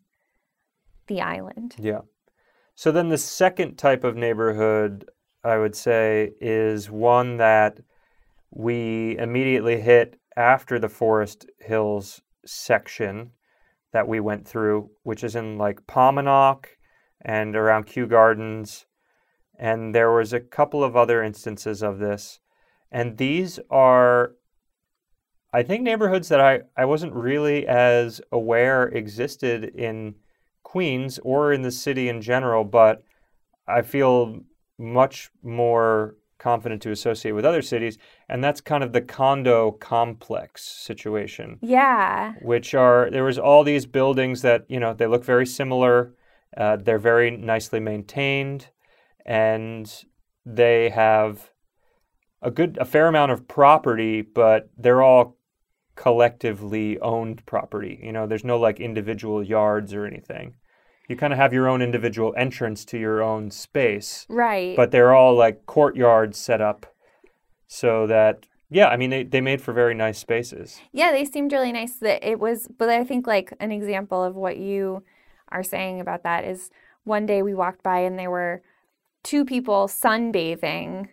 the 1.06 1.20
island. 1.20 1.76
Yeah. 1.78 2.00
So 2.74 2.92
then 2.92 3.08
the 3.08 3.18
second 3.18 3.76
type 3.76 4.04
of 4.04 4.16
neighborhood, 4.16 5.08
I 5.42 5.58
would 5.58 5.74
say, 5.74 6.32
is 6.40 6.90
one 6.90 7.38
that 7.38 7.78
we 8.50 9.16
immediately 9.18 9.80
hit 9.80 10.18
after 10.36 10.78
the 10.78 10.88
Forest 10.88 11.46
Hills 11.60 12.20
section 12.44 13.30
that 13.92 14.08
we 14.08 14.20
went 14.20 14.46
through, 14.46 14.90
which 15.04 15.24
is 15.24 15.34
in 15.34 15.56
like 15.56 15.86
Pomonok 15.86 16.66
and 17.22 17.56
around 17.56 17.86
Kew 17.86 18.06
Gardens. 18.06 18.86
And 19.58 19.94
there 19.94 20.12
was 20.12 20.32
a 20.34 20.40
couple 20.40 20.84
of 20.84 20.96
other 20.96 21.22
instances 21.22 21.82
of 21.82 21.98
this. 21.98 22.40
And 22.92 23.16
these 23.16 23.58
are, 23.70 24.32
I 25.56 25.62
think, 25.62 25.82
neighborhoods 25.82 26.28
that 26.28 26.40
I, 26.40 26.60
I 26.76 26.84
wasn't 26.84 27.14
really 27.14 27.66
as 27.66 28.20
aware 28.30 28.84
existed 28.88 29.64
in 29.74 30.14
Queens 30.62 31.18
or 31.22 31.52
in 31.52 31.62
the 31.62 31.70
city 31.70 32.08
in 32.10 32.20
general, 32.20 32.62
but 32.64 33.02
I 33.66 33.80
feel 33.82 34.40
much 34.78 35.30
more 35.42 36.16
confident 36.38 36.82
to 36.82 36.90
associate 36.90 37.32
with 37.32 37.46
other 37.46 37.62
cities. 37.62 37.96
And 38.28 38.44
that's 38.44 38.60
kind 38.60 38.84
of 38.84 38.92
the 38.92 39.00
condo 39.00 39.72
complex 39.72 40.62
situation 40.62 41.58
Yeah. 41.62 42.34
which 42.42 42.74
are 42.74 43.08
there 43.10 43.24
was 43.24 43.38
all 43.38 43.64
these 43.64 43.86
buildings 43.86 44.42
that 44.42 44.66
you 44.68 44.78
know 44.78 44.92
they 44.92 45.06
look 45.06 45.24
very 45.24 45.46
similar 45.46 46.12
uh, 46.56 46.76
they're 46.76 46.98
very 47.12 47.30
nicely 47.30 47.80
maintained 47.80 48.68
and 49.24 50.04
they 50.44 50.90
have 50.90 51.50
a 52.42 52.50
good 52.50 52.76
a 52.78 52.84
fair 52.84 53.06
amount 53.08 53.32
of 53.32 53.48
property 53.48 54.20
but 54.20 54.68
they're 54.76 55.02
all 55.02 55.35
collectively 55.96 56.98
owned 57.00 57.44
property 57.46 57.98
you 58.02 58.12
know 58.12 58.26
there's 58.26 58.44
no 58.44 58.58
like 58.58 58.78
individual 58.78 59.42
yards 59.42 59.92
or 59.92 60.06
anything 60.06 60.54
you 61.08 61.16
kind 61.16 61.32
of 61.32 61.38
have 61.38 61.52
your 61.52 61.68
own 61.68 61.80
individual 61.82 62.32
entrance 62.36 62.84
to 62.84 62.98
your 62.98 63.22
own 63.22 63.50
space 63.50 64.26
Right. 64.28 64.76
but 64.76 64.90
they're 64.92 65.14
all 65.14 65.34
like 65.34 65.66
courtyards 65.66 66.38
set 66.38 66.60
up 66.60 66.86
so 67.66 68.06
that 68.06 68.46
yeah 68.70 68.88
i 68.88 68.96
mean 68.96 69.10
they, 69.10 69.24
they 69.24 69.40
made 69.40 69.60
for 69.60 69.72
very 69.72 69.94
nice 69.94 70.18
spaces 70.18 70.80
Yeah, 70.92 71.10
they 71.12 71.24
seemed 71.24 71.52
really 71.52 71.72
nice. 71.72 71.94
That 71.96 72.24
it 72.28 72.38
was, 72.38 72.68
but 72.78 72.88
I 72.88 73.04
think 73.04 73.26
like 73.26 73.52
an 73.60 73.72
example 73.72 74.22
of 74.22 74.34
what 74.34 74.56
you 74.56 75.02
are 75.50 75.62
saying 75.62 76.00
about 76.00 76.22
that 76.24 76.44
is 76.44 76.70
one 77.04 77.26
day 77.26 77.42
we 77.42 77.54
walked 77.54 77.82
by 77.82 77.98
and 78.00 78.18
there 78.18 78.30
were 78.30 78.62
two 79.22 79.44
people 79.44 79.86
sunbathing, 79.88 81.08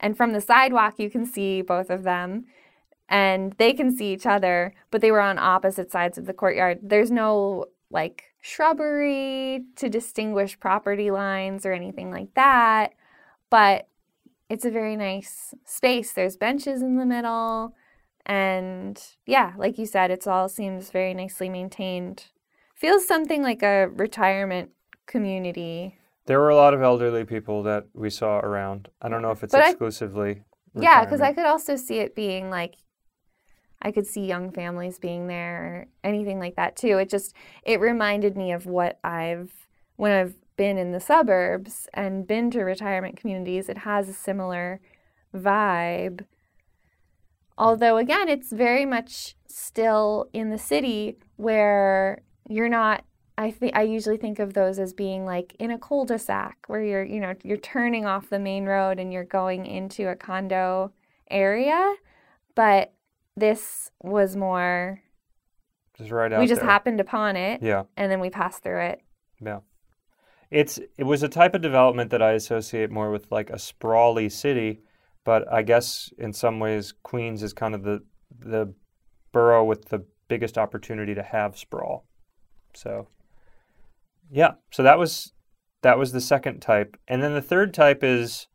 and 0.00 0.16
from 0.16 0.32
the 0.32 0.40
sidewalk 0.40 0.94
you 0.98 1.10
can 1.10 1.26
see 1.26 1.62
both 1.62 1.90
of 1.90 2.02
them, 2.02 2.44
and 3.12 3.52
they 3.58 3.74
can 3.74 3.94
see 3.94 4.10
each 4.12 4.24
other, 4.24 4.74
but 4.90 5.02
they 5.02 5.10
were 5.12 5.20
on 5.20 5.38
opposite 5.38 5.90
sides 5.92 6.16
of 6.16 6.24
the 6.24 6.32
courtyard. 6.32 6.78
There's 6.82 7.10
no 7.10 7.66
like 7.90 8.24
shrubbery 8.40 9.64
to 9.76 9.90
distinguish 9.90 10.58
property 10.58 11.10
lines 11.10 11.66
or 11.66 11.72
anything 11.74 12.10
like 12.10 12.32
that, 12.34 12.94
but 13.50 13.86
it's 14.48 14.64
a 14.64 14.70
very 14.70 14.96
nice 14.96 15.52
space. 15.66 16.12
There's 16.12 16.38
benches 16.38 16.80
in 16.80 16.96
the 16.96 17.04
middle. 17.06 17.74
And 18.24 19.00
yeah, 19.26 19.52
like 19.58 19.78
you 19.78 19.84
said, 19.84 20.10
it's 20.10 20.26
all 20.26 20.48
seems 20.48 20.90
very 20.90 21.12
nicely 21.12 21.50
maintained. 21.50 22.26
Feels 22.74 23.06
something 23.06 23.42
like 23.42 23.62
a 23.62 23.88
retirement 23.88 24.70
community. 25.06 25.98
There 26.26 26.40
were 26.40 26.48
a 26.50 26.56
lot 26.56 26.72
of 26.72 26.80
elderly 26.80 27.24
people 27.24 27.62
that 27.64 27.84
we 27.92 28.08
saw 28.08 28.38
around. 28.38 28.88
I 29.02 29.08
don't 29.10 29.20
know 29.22 29.32
if 29.32 29.42
it's 29.42 29.52
But 29.52 29.62
I- 29.64 29.70
exclusively. 29.70 30.44
Yeah, 30.74 31.04
because 31.04 31.20
I 31.20 31.34
could 31.34 31.44
also 31.44 31.76
see 31.76 31.98
it 31.98 32.14
being 32.14 32.48
like, 32.48 32.76
I 33.82 33.92
could 33.92 34.06
see 34.06 34.24
young 34.24 34.52
families 34.52 34.98
being 34.98 35.26
there, 35.26 35.64
or 35.64 35.86
anything 36.04 36.38
like 36.38 36.56
that 36.56 36.76
too. 36.76 36.98
It 36.98 37.10
just 37.10 37.34
it 37.64 37.80
reminded 37.80 38.36
me 38.36 38.52
of 38.52 38.66
what 38.66 38.98
I've 39.04 39.52
when 39.96 40.12
I've 40.12 40.34
been 40.56 40.78
in 40.78 40.92
the 40.92 41.00
suburbs 41.00 41.88
and 41.92 42.26
been 42.26 42.50
to 42.52 42.62
retirement 42.62 43.16
communities. 43.16 43.68
It 43.68 43.78
has 43.78 44.08
a 44.08 44.12
similar 44.12 44.80
vibe. 45.34 46.24
Although 47.58 47.96
again, 47.96 48.28
it's 48.28 48.52
very 48.52 48.86
much 48.86 49.34
still 49.46 50.28
in 50.32 50.50
the 50.50 50.58
city 50.58 51.18
where 51.36 52.22
you're 52.48 52.68
not. 52.68 53.04
I 53.38 53.50
think 53.50 53.74
I 53.74 53.82
usually 53.82 54.18
think 54.18 54.38
of 54.38 54.52
those 54.52 54.78
as 54.78 54.92
being 54.92 55.24
like 55.24 55.56
in 55.58 55.70
a 55.70 55.78
cul-de-sac 55.78 56.58
where 56.66 56.82
you're, 56.82 57.02
you 57.02 57.18
know, 57.18 57.34
you're 57.42 57.56
turning 57.56 58.04
off 58.04 58.28
the 58.28 58.38
main 58.38 58.66
road 58.66 58.98
and 59.00 59.10
you're 59.12 59.24
going 59.24 59.64
into 59.64 60.08
a 60.08 60.14
condo 60.14 60.92
area. 61.30 61.94
But 62.54 62.92
this 63.36 63.90
was 64.02 64.36
more 64.36 65.00
Just 65.96 66.10
right 66.10 66.32
out 66.32 66.40
we 66.40 66.46
just 66.46 66.60
there. 66.60 66.70
happened 66.70 67.00
upon 67.00 67.36
it 67.36 67.62
Yeah. 67.62 67.84
and 67.96 68.10
then 68.10 68.20
we 68.20 68.30
passed 68.30 68.62
through 68.62 68.80
it. 68.80 69.00
Yeah. 69.40 69.60
It's 70.50 70.78
it 70.98 71.04
was 71.04 71.22
a 71.22 71.28
type 71.28 71.54
of 71.54 71.62
development 71.62 72.10
that 72.10 72.20
I 72.22 72.32
associate 72.32 72.90
more 72.90 73.10
with 73.10 73.30
like 73.32 73.48
a 73.50 73.58
sprawly 73.58 74.28
city, 74.28 74.82
but 75.24 75.50
I 75.50 75.62
guess 75.62 76.12
in 76.18 76.32
some 76.34 76.60
ways 76.60 76.92
Queens 77.02 77.42
is 77.42 77.52
kind 77.54 77.74
of 77.74 77.82
the 77.84 78.02
the 78.38 78.74
borough 79.32 79.64
with 79.64 79.86
the 79.86 80.04
biggest 80.28 80.58
opportunity 80.58 81.14
to 81.14 81.22
have 81.22 81.56
sprawl. 81.56 82.06
So 82.74 83.08
yeah, 84.30 84.52
so 84.70 84.82
that 84.82 84.98
was 84.98 85.32
that 85.82 85.98
was 85.98 86.12
the 86.12 86.20
second 86.20 86.60
type. 86.60 86.98
And 87.08 87.22
then 87.22 87.32
the 87.34 87.42
third 87.42 87.72
type 87.72 88.04
is 88.04 88.46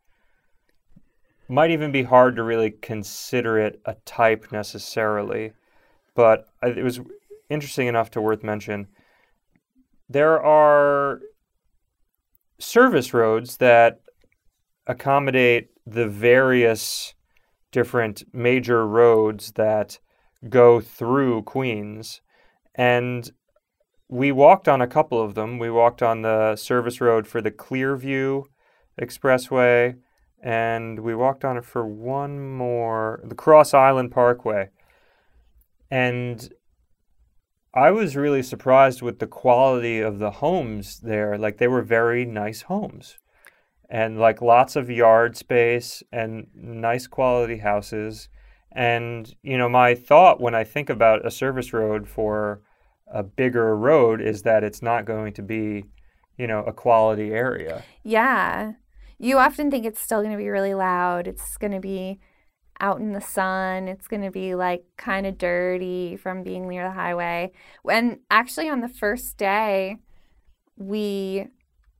might 1.48 1.70
even 1.70 1.92
be 1.92 2.02
hard 2.02 2.36
to 2.36 2.42
really 2.42 2.70
consider 2.70 3.58
it 3.58 3.80
a 3.84 3.94
type 4.04 4.52
necessarily, 4.52 5.52
but 6.14 6.48
it 6.62 6.84
was 6.84 7.00
interesting 7.48 7.86
enough 7.86 8.10
to 8.10 8.20
worth 8.20 8.42
mention 8.42 8.88
there 10.08 10.42
are 10.42 11.20
service 12.58 13.12
roads 13.12 13.58
that 13.58 14.00
accommodate 14.86 15.70
the 15.86 16.08
various 16.08 17.14
different 17.72 18.22
major 18.32 18.86
roads 18.86 19.52
that 19.52 19.98
go 20.48 20.80
through 20.80 21.42
Queens. 21.42 22.20
And 22.74 23.30
we 24.08 24.32
walked 24.32 24.68
on 24.68 24.80
a 24.80 24.86
couple 24.86 25.22
of 25.22 25.34
them. 25.34 25.58
We 25.58 25.70
walked 25.70 26.02
on 26.02 26.22
the 26.22 26.56
service 26.56 27.00
road 27.00 27.26
for 27.26 27.42
the 27.42 27.50
Clearview 27.50 28.44
Expressway, 29.00 29.96
and 30.42 31.00
we 31.00 31.14
walked 31.14 31.44
on 31.44 31.56
it 31.56 31.64
for 31.64 31.86
one 31.86 32.56
more, 32.56 33.20
the 33.24 33.34
Cross 33.34 33.74
Island 33.74 34.12
Parkway. 34.12 34.70
And 35.90 36.52
I 37.74 37.90
was 37.90 38.16
really 38.16 38.42
surprised 38.42 39.02
with 39.02 39.18
the 39.18 39.26
quality 39.26 40.00
of 40.00 40.18
the 40.18 40.30
homes 40.30 41.00
there. 41.00 41.36
Like 41.38 41.58
they 41.58 41.68
were 41.68 41.82
very 41.82 42.24
nice 42.24 42.62
homes. 42.62 43.18
And 43.90 44.18
like 44.18 44.42
lots 44.42 44.76
of 44.76 44.90
yard 44.90 45.36
space 45.36 46.02
and 46.12 46.46
nice 46.54 47.06
quality 47.06 47.58
houses. 47.58 48.28
And 48.72 49.34
you 49.42 49.56
know, 49.56 49.68
my 49.68 49.94
thought 49.94 50.40
when 50.40 50.54
I 50.54 50.64
think 50.64 50.90
about 50.90 51.26
a 51.26 51.30
service 51.30 51.72
road 51.72 52.06
for 52.06 52.60
a 53.10 53.22
bigger 53.22 53.74
road 53.76 54.20
is 54.20 54.42
that 54.42 54.62
it's 54.62 54.82
not 54.82 55.06
going 55.06 55.32
to 55.34 55.42
be, 55.42 55.84
you 56.36 56.46
know, 56.46 56.62
a 56.64 56.72
quality 56.72 57.32
area. 57.32 57.82
Yeah. 58.02 58.72
You 59.18 59.38
often 59.38 59.70
think 59.70 59.84
it's 59.84 60.00
still 60.00 60.20
going 60.20 60.32
to 60.32 60.38
be 60.38 60.48
really 60.48 60.74
loud. 60.74 61.26
It's 61.26 61.56
going 61.56 61.72
to 61.72 61.80
be 61.80 62.20
out 62.80 63.00
in 63.00 63.12
the 63.12 63.20
sun. 63.20 63.88
It's 63.88 64.06
going 64.06 64.22
to 64.22 64.30
be 64.30 64.54
like 64.54 64.84
kind 64.96 65.26
of 65.26 65.38
dirty 65.38 66.16
from 66.16 66.44
being 66.44 66.68
near 66.68 66.84
the 66.84 66.94
highway. 66.94 67.50
When 67.82 68.20
actually 68.30 68.68
on 68.68 68.80
the 68.80 68.88
first 68.88 69.36
day, 69.36 69.96
we 70.76 71.48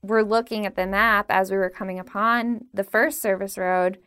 were 0.02 0.22
looking 0.22 0.64
at 0.64 0.76
the 0.76 0.86
map 0.86 1.26
as 1.28 1.50
we 1.50 1.56
were 1.56 1.70
coming 1.70 1.98
upon 1.98 2.66
the 2.72 2.84
first 2.84 3.20
service 3.20 3.58
road, 3.58 3.98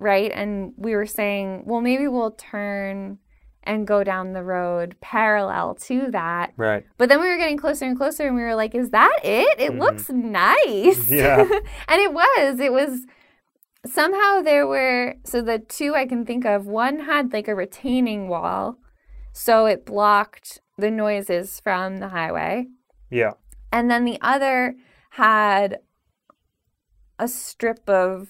right? 0.00 0.32
And 0.34 0.72
we 0.76 0.94
were 0.94 1.06
saying, 1.06 1.64
well, 1.66 1.82
maybe 1.82 2.08
we'll 2.08 2.30
turn 2.30 3.18
and 3.66 3.86
go 3.86 4.02
down 4.04 4.32
the 4.32 4.42
road 4.44 4.96
parallel 5.00 5.74
to 5.74 6.10
that. 6.12 6.52
Right. 6.56 6.84
But 6.98 7.08
then 7.08 7.20
we 7.20 7.28
were 7.28 7.36
getting 7.36 7.56
closer 7.58 7.84
and 7.84 7.96
closer, 7.96 8.26
and 8.26 8.36
we 8.36 8.42
were 8.42 8.54
like, 8.54 8.74
"Is 8.74 8.90
that 8.90 9.18
it? 9.24 9.60
It 9.60 9.72
Mhm. 9.72 9.78
looks 9.80 10.08
nice." 10.08 11.10
Yeah. 11.10 11.38
and 11.88 12.00
it 12.00 12.12
was. 12.12 12.60
It 12.60 12.72
was. 12.72 13.06
Somehow 13.84 14.40
there 14.42 14.66
were 14.66 15.14
so 15.24 15.42
the 15.42 15.58
two 15.58 15.94
I 15.94 16.06
can 16.06 16.24
think 16.24 16.44
of. 16.44 16.66
One 16.66 17.00
had 17.00 17.32
like 17.32 17.48
a 17.48 17.54
retaining 17.54 18.28
wall, 18.28 18.78
so 19.32 19.66
it 19.66 19.84
blocked 19.86 20.60
the 20.78 20.90
noises 20.90 21.60
from 21.60 21.98
the 21.98 22.08
highway, 22.08 22.66
Yeah. 23.10 23.32
and 23.72 23.90
then 23.90 24.04
the 24.04 24.18
other 24.20 24.74
had 25.12 25.78
a 27.18 27.28
strip 27.28 27.88
of 27.88 28.28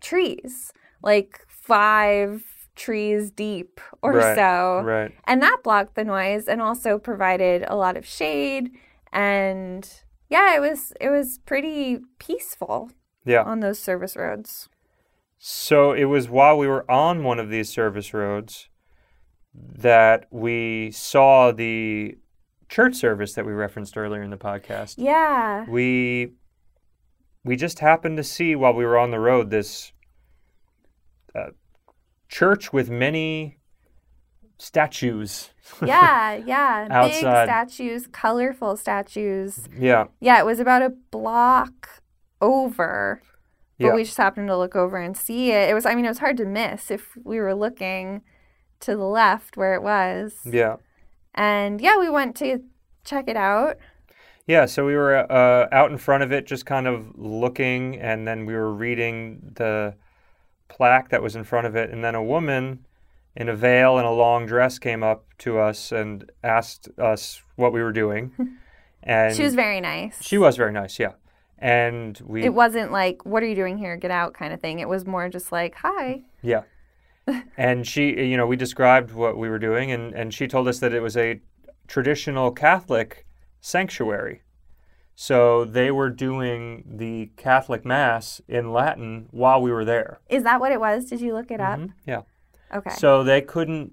trees, 0.00 0.72
like 1.02 1.40
five 1.48 2.42
trees 2.74 3.30
deep 3.30 3.80
or 4.02 4.12
Right, 4.12 4.34
so. 4.36 4.80
Right. 4.84 5.12
And 5.24 5.42
that 5.42 5.58
blocked 5.62 5.94
the 5.94 6.04
noise 6.04 6.46
and 6.48 6.60
also 6.60 6.98
provided 6.98 7.64
a 7.68 7.76
lot 7.76 7.96
of 7.96 8.06
shade 8.06 8.70
and 9.12 9.88
yeah, 10.28 10.56
it 10.56 10.60
was 10.60 10.92
it 11.00 11.10
was 11.10 11.38
pretty 11.46 11.98
peaceful 12.18 12.90
Yeah. 13.24 13.42
on 13.42 13.60
those 13.60 13.78
service 13.78 14.16
roads. 14.16 14.68
So 15.38 15.92
it 15.92 16.04
was 16.04 16.28
while 16.28 16.56
we 16.58 16.66
were 16.66 16.90
on 16.90 17.22
one 17.22 17.38
of 17.38 17.50
these 17.50 17.68
service 17.68 18.12
roads 18.14 18.68
that 19.54 20.26
we 20.30 20.90
saw 20.90 21.52
the 21.52 22.16
church 22.68 22.96
service 22.96 23.34
that 23.34 23.46
we 23.46 23.52
referenced 23.52 23.96
earlier 23.96 24.22
in 24.22 24.30
the 24.30 24.36
podcast. 24.36 24.94
Yeah. 24.98 25.64
We 25.68 26.32
we 27.44 27.54
just 27.56 27.78
happened 27.80 28.16
to 28.16 28.24
see 28.24 28.56
while 28.56 28.72
we 28.72 28.84
were 28.86 28.98
on 28.98 29.10
the 29.10 29.20
road 29.20 29.50
this 29.50 29.92
uh, 31.36 31.48
church 32.28 32.72
with 32.72 32.90
many 32.90 33.58
statues. 34.58 35.50
Yeah, 35.84 36.34
yeah. 36.46 37.06
Big 37.06 37.14
statues, 37.14 38.06
colorful 38.06 38.76
statues. 38.76 39.68
yeah, 39.78 40.06
Yeah, 40.20 40.38
it 40.38 40.46
was 40.46 40.60
about 40.60 40.82
a 40.82 40.90
block 41.10 42.02
over. 42.40 43.22
But 43.78 43.86
Yeah. 43.86 43.94
we 43.94 44.04
just 44.04 44.16
happened 44.16 44.48
to 44.48 44.56
look 44.56 44.76
over 44.76 44.96
and 44.98 45.16
see 45.16 45.50
it. 45.50 45.68
It 45.70 45.74
was 45.74 45.84
I 45.86 45.94
mean, 45.94 46.04
it 46.04 46.08
was 46.08 46.18
hard 46.18 46.36
to 46.38 46.44
miss 46.44 46.90
if 46.90 47.16
we 47.24 47.40
were 47.40 47.54
looking 47.54 48.22
to 48.80 48.96
the 48.96 49.04
left 49.04 49.56
where 49.56 49.74
it 49.74 49.82
was. 49.82 50.38
yeah. 50.44 50.76
And 51.34 51.80
yeah, 51.80 51.98
we 51.98 52.08
went 52.08 52.36
to 52.36 52.62
check 53.04 53.26
it 53.28 53.36
out. 53.36 53.78
Yeah, 54.46 54.66
so 54.66 54.84
we 54.86 54.94
were 54.94 55.16
uh, 55.32 55.66
out 55.72 55.90
in 55.90 55.96
front 55.98 56.22
of 56.22 56.30
it, 56.30 56.46
just 56.46 56.66
kind 56.66 56.86
of 56.86 57.12
looking, 57.16 57.96
and 57.98 58.28
then 58.28 58.44
we 58.46 58.52
were 58.54 58.72
reading 58.72 59.40
the 59.56 59.94
plaque 60.68 61.10
that 61.10 61.22
was 61.22 61.36
in 61.36 61.44
front 61.44 61.66
of 61.66 61.76
it. 61.76 61.90
And 61.90 62.04
then 62.04 62.14
a 62.14 62.22
woman 62.22 62.86
in 63.36 63.48
a 63.48 63.56
veil 63.56 63.98
and 63.98 64.06
a 64.06 64.10
long 64.10 64.46
dress 64.46 64.78
came 64.78 65.02
up 65.02 65.26
to 65.38 65.58
us 65.58 65.92
and 65.92 66.30
asked 66.42 66.88
us 66.98 67.42
what 67.56 67.72
we 67.72 67.82
were 67.82 67.92
doing. 67.92 68.32
And 69.06 69.36
she 69.36 69.42
was 69.42 69.54
very 69.54 69.82
nice. 69.82 70.16
she 70.22 70.38
was 70.38 70.56
very 70.56 70.72
nice, 70.72 70.98
yeah. 70.98 71.12
And 71.58 72.18
we, 72.24 72.42
It 72.42 72.54
wasn't 72.54 72.90
like, 72.90 73.26
what 73.26 73.42
are 73.42 73.46
you 73.46 73.54
doing 73.54 73.76
here? 73.76 73.96
Get 73.98 74.10
out 74.10 74.32
kind 74.32 74.52
of 74.54 74.60
thing. 74.60 74.78
It 74.78 74.88
was 74.88 75.06
more 75.06 75.28
just 75.28 75.52
like, 75.52 75.74
hi. 75.74 76.22
yeah. 76.40 76.62
and 77.58 77.86
she, 77.86 78.08
you 78.26 78.38
know, 78.38 78.46
we 78.46 78.56
described 78.56 79.12
what 79.12 79.36
we 79.36 79.50
were 79.50 79.58
doing, 79.58 79.90
and, 79.92 80.14
and 80.14 80.32
she 80.32 80.46
told 80.46 80.68
us 80.68 80.78
that 80.78 80.94
it 80.94 81.00
was 81.00 81.18
a 81.18 81.40
traditional 81.86 82.50
Catholic 82.50 83.26
sanctuary. 83.60 84.40
So 85.14 85.64
they 85.64 85.90
were 85.90 86.10
doing 86.10 86.84
the 86.96 87.30
Catholic 87.36 87.84
Mass 87.84 88.40
in 88.48 88.72
Latin 88.72 89.28
while 89.30 89.60
we 89.62 89.70
were 89.70 89.84
there. 89.84 90.20
Is 90.28 90.42
that 90.42 90.60
what 90.60 90.72
it 90.72 90.80
was? 90.80 91.04
Did 91.06 91.20
you 91.20 91.32
look 91.34 91.50
it 91.50 91.60
up? 91.60 91.78
Mhm, 91.78 91.92
Yeah. 92.06 92.22
Okay. 92.74 92.90
So 92.90 93.22
they 93.22 93.40
couldn't, 93.40 93.92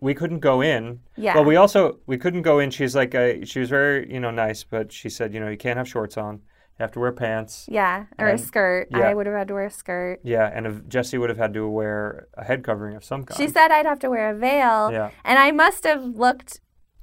we 0.00 0.14
couldn't 0.14 0.38
go 0.40 0.60
in. 0.60 1.00
yeah. 1.16 1.34
Well, 1.34 1.44
we 1.44 1.56
also 1.56 1.98
we 2.06 2.16
couldn't 2.18 2.42
go 2.42 2.58
in. 2.60 2.70
She's 2.70 2.94
like, 2.94 3.14
uh 3.14 3.44
she 3.44 3.58
was 3.60 3.68
very 3.70 4.12
you 4.12 4.20
know 4.20 4.30
nice, 4.30 4.62
but 4.64 4.92
she 4.92 5.08
said, 5.08 5.34
you 5.34 5.40
know, 5.40 5.48
you 5.48 5.56
can't 5.56 5.76
have 5.78 5.88
shorts 5.88 6.16
on. 6.16 6.34
You 6.78 6.84
have 6.84 6.92
to 6.92 7.00
wear 7.00 7.12
pants. 7.12 7.66
yeah. 7.68 8.04
Or 8.18 8.28
and- 8.28 8.38
a 8.38 8.42
skirt. 8.42 8.88
yeah. 8.92 9.00
I 9.08 9.14
would 9.14 9.26
have 9.26 9.34
had 9.36 9.48
to 9.48 9.54
wear 9.54 9.66
a 9.66 9.70
skirt. 9.70 10.20
Yeah, 10.22 10.48
and 10.52 10.66
if 10.66 10.88
Jesse 10.88 11.18
would 11.18 11.28
have 11.28 11.38
had 11.38 11.52
to 11.54 11.68
wear 11.68 12.28
a 12.34 12.44
head 12.44 12.62
covering 12.64 12.94
of 12.96 13.04
some 13.04 13.24
kind. 13.24 13.36
She 13.36 13.48
said 13.48 13.70
I'd 13.72 13.86
have 13.86 13.98
to 14.00 14.10
wear 14.10 14.30
a 14.30 14.34
veil. 14.38 14.90
Yeah. 14.92 15.10
And 15.24 15.38
I 15.38 15.50
must 15.50 15.84
have 15.84 16.02
looked 16.04 16.60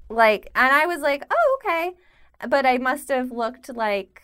like, 0.10 0.50
and 0.56 0.74
I 0.74 0.86
was 0.88 1.02
like, 1.02 1.24
oh, 1.30 1.60
okay. 1.62 1.92
But 2.48 2.66
I 2.66 2.78
must 2.78 3.10
have 3.10 3.32
looked 3.32 3.70
like 3.76 4.22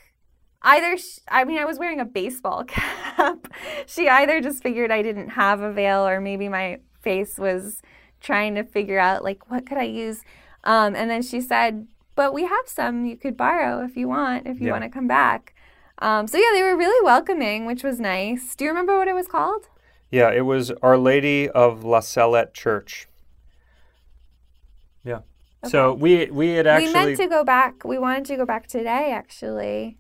either, 0.61 0.97
sh- 0.97 1.19
I 1.27 1.43
mean, 1.43 1.57
I 1.57 1.65
was 1.65 1.77
wearing 1.79 1.99
a 1.99 2.05
baseball 2.05 2.63
cap. 2.67 3.47
she 3.85 4.07
either 4.07 4.39
just 4.41 4.63
figured 4.63 4.91
I 4.91 5.01
didn't 5.01 5.29
have 5.29 5.61
a 5.61 5.71
veil 5.73 6.07
or 6.07 6.21
maybe 6.21 6.47
my 6.49 6.79
face 7.01 7.37
was 7.37 7.81
trying 8.21 8.55
to 8.55 8.63
figure 8.63 8.97
out, 8.99 9.23
like, 9.23 9.49
what 9.51 9.65
could 9.67 9.77
I 9.77 9.83
use? 9.83 10.21
Um, 10.63 10.95
and 10.95 11.09
then 11.09 11.21
she 11.21 11.41
said, 11.41 11.87
but 12.15 12.33
we 12.33 12.43
have 12.43 12.67
some 12.67 13.05
you 13.05 13.17
could 13.17 13.35
borrow 13.37 13.83
if 13.83 13.95
you 13.97 14.07
want, 14.07 14.47
if 14.47 14.59
you 14.59 14.67
Yeah. 14.67 14.71
want 14.71 14.83
to 14.85 14.89
come 14.89 15.07
back. 15.07 15.53
Um, 15.99 16.27
so 16.27 16.37
yeah, 16.37 16.49
they 16.53 16.63
were 16.63 16.75
really 16.75 17.03
welcoming, 17.05 17.65
which 17.65 17.83
was 17.83 17.99
nice. 17.99 18.55
Do 18.55 18.63
you 18.65 18.71
remember 18.71 18.97
what 18.97 19.07
it 19.07 19.13
was 19.15 19.27
called? 19.27 19.67
Yeah, 20.11 20.31
it 20.31 20.41
was 20.45 20.71
Our 20.81 20.97
Lady 20.97 21.49
of 21.49 21.83
La 21.83 21.99
Salette 21.99 22.53
Church. 22.53 23.07
Yeah. 25.65 25.69
So 25.69 25.93
we 25.93 26.25
we 26.31 26.49
had 26.49 26.67
actually 26.67 26.87
we 26.87 26.93
meant 26.93 27.17
to 27.17 27.27
go 27.27 27.43
back. 27.43 27.83
We 27.83 27.97
wanted 27.97 28.25
to 28.25 28.37
go 28.37 28.45
back 28.45 28.67
today, 28.67 29.11
actually. 29.11 29.97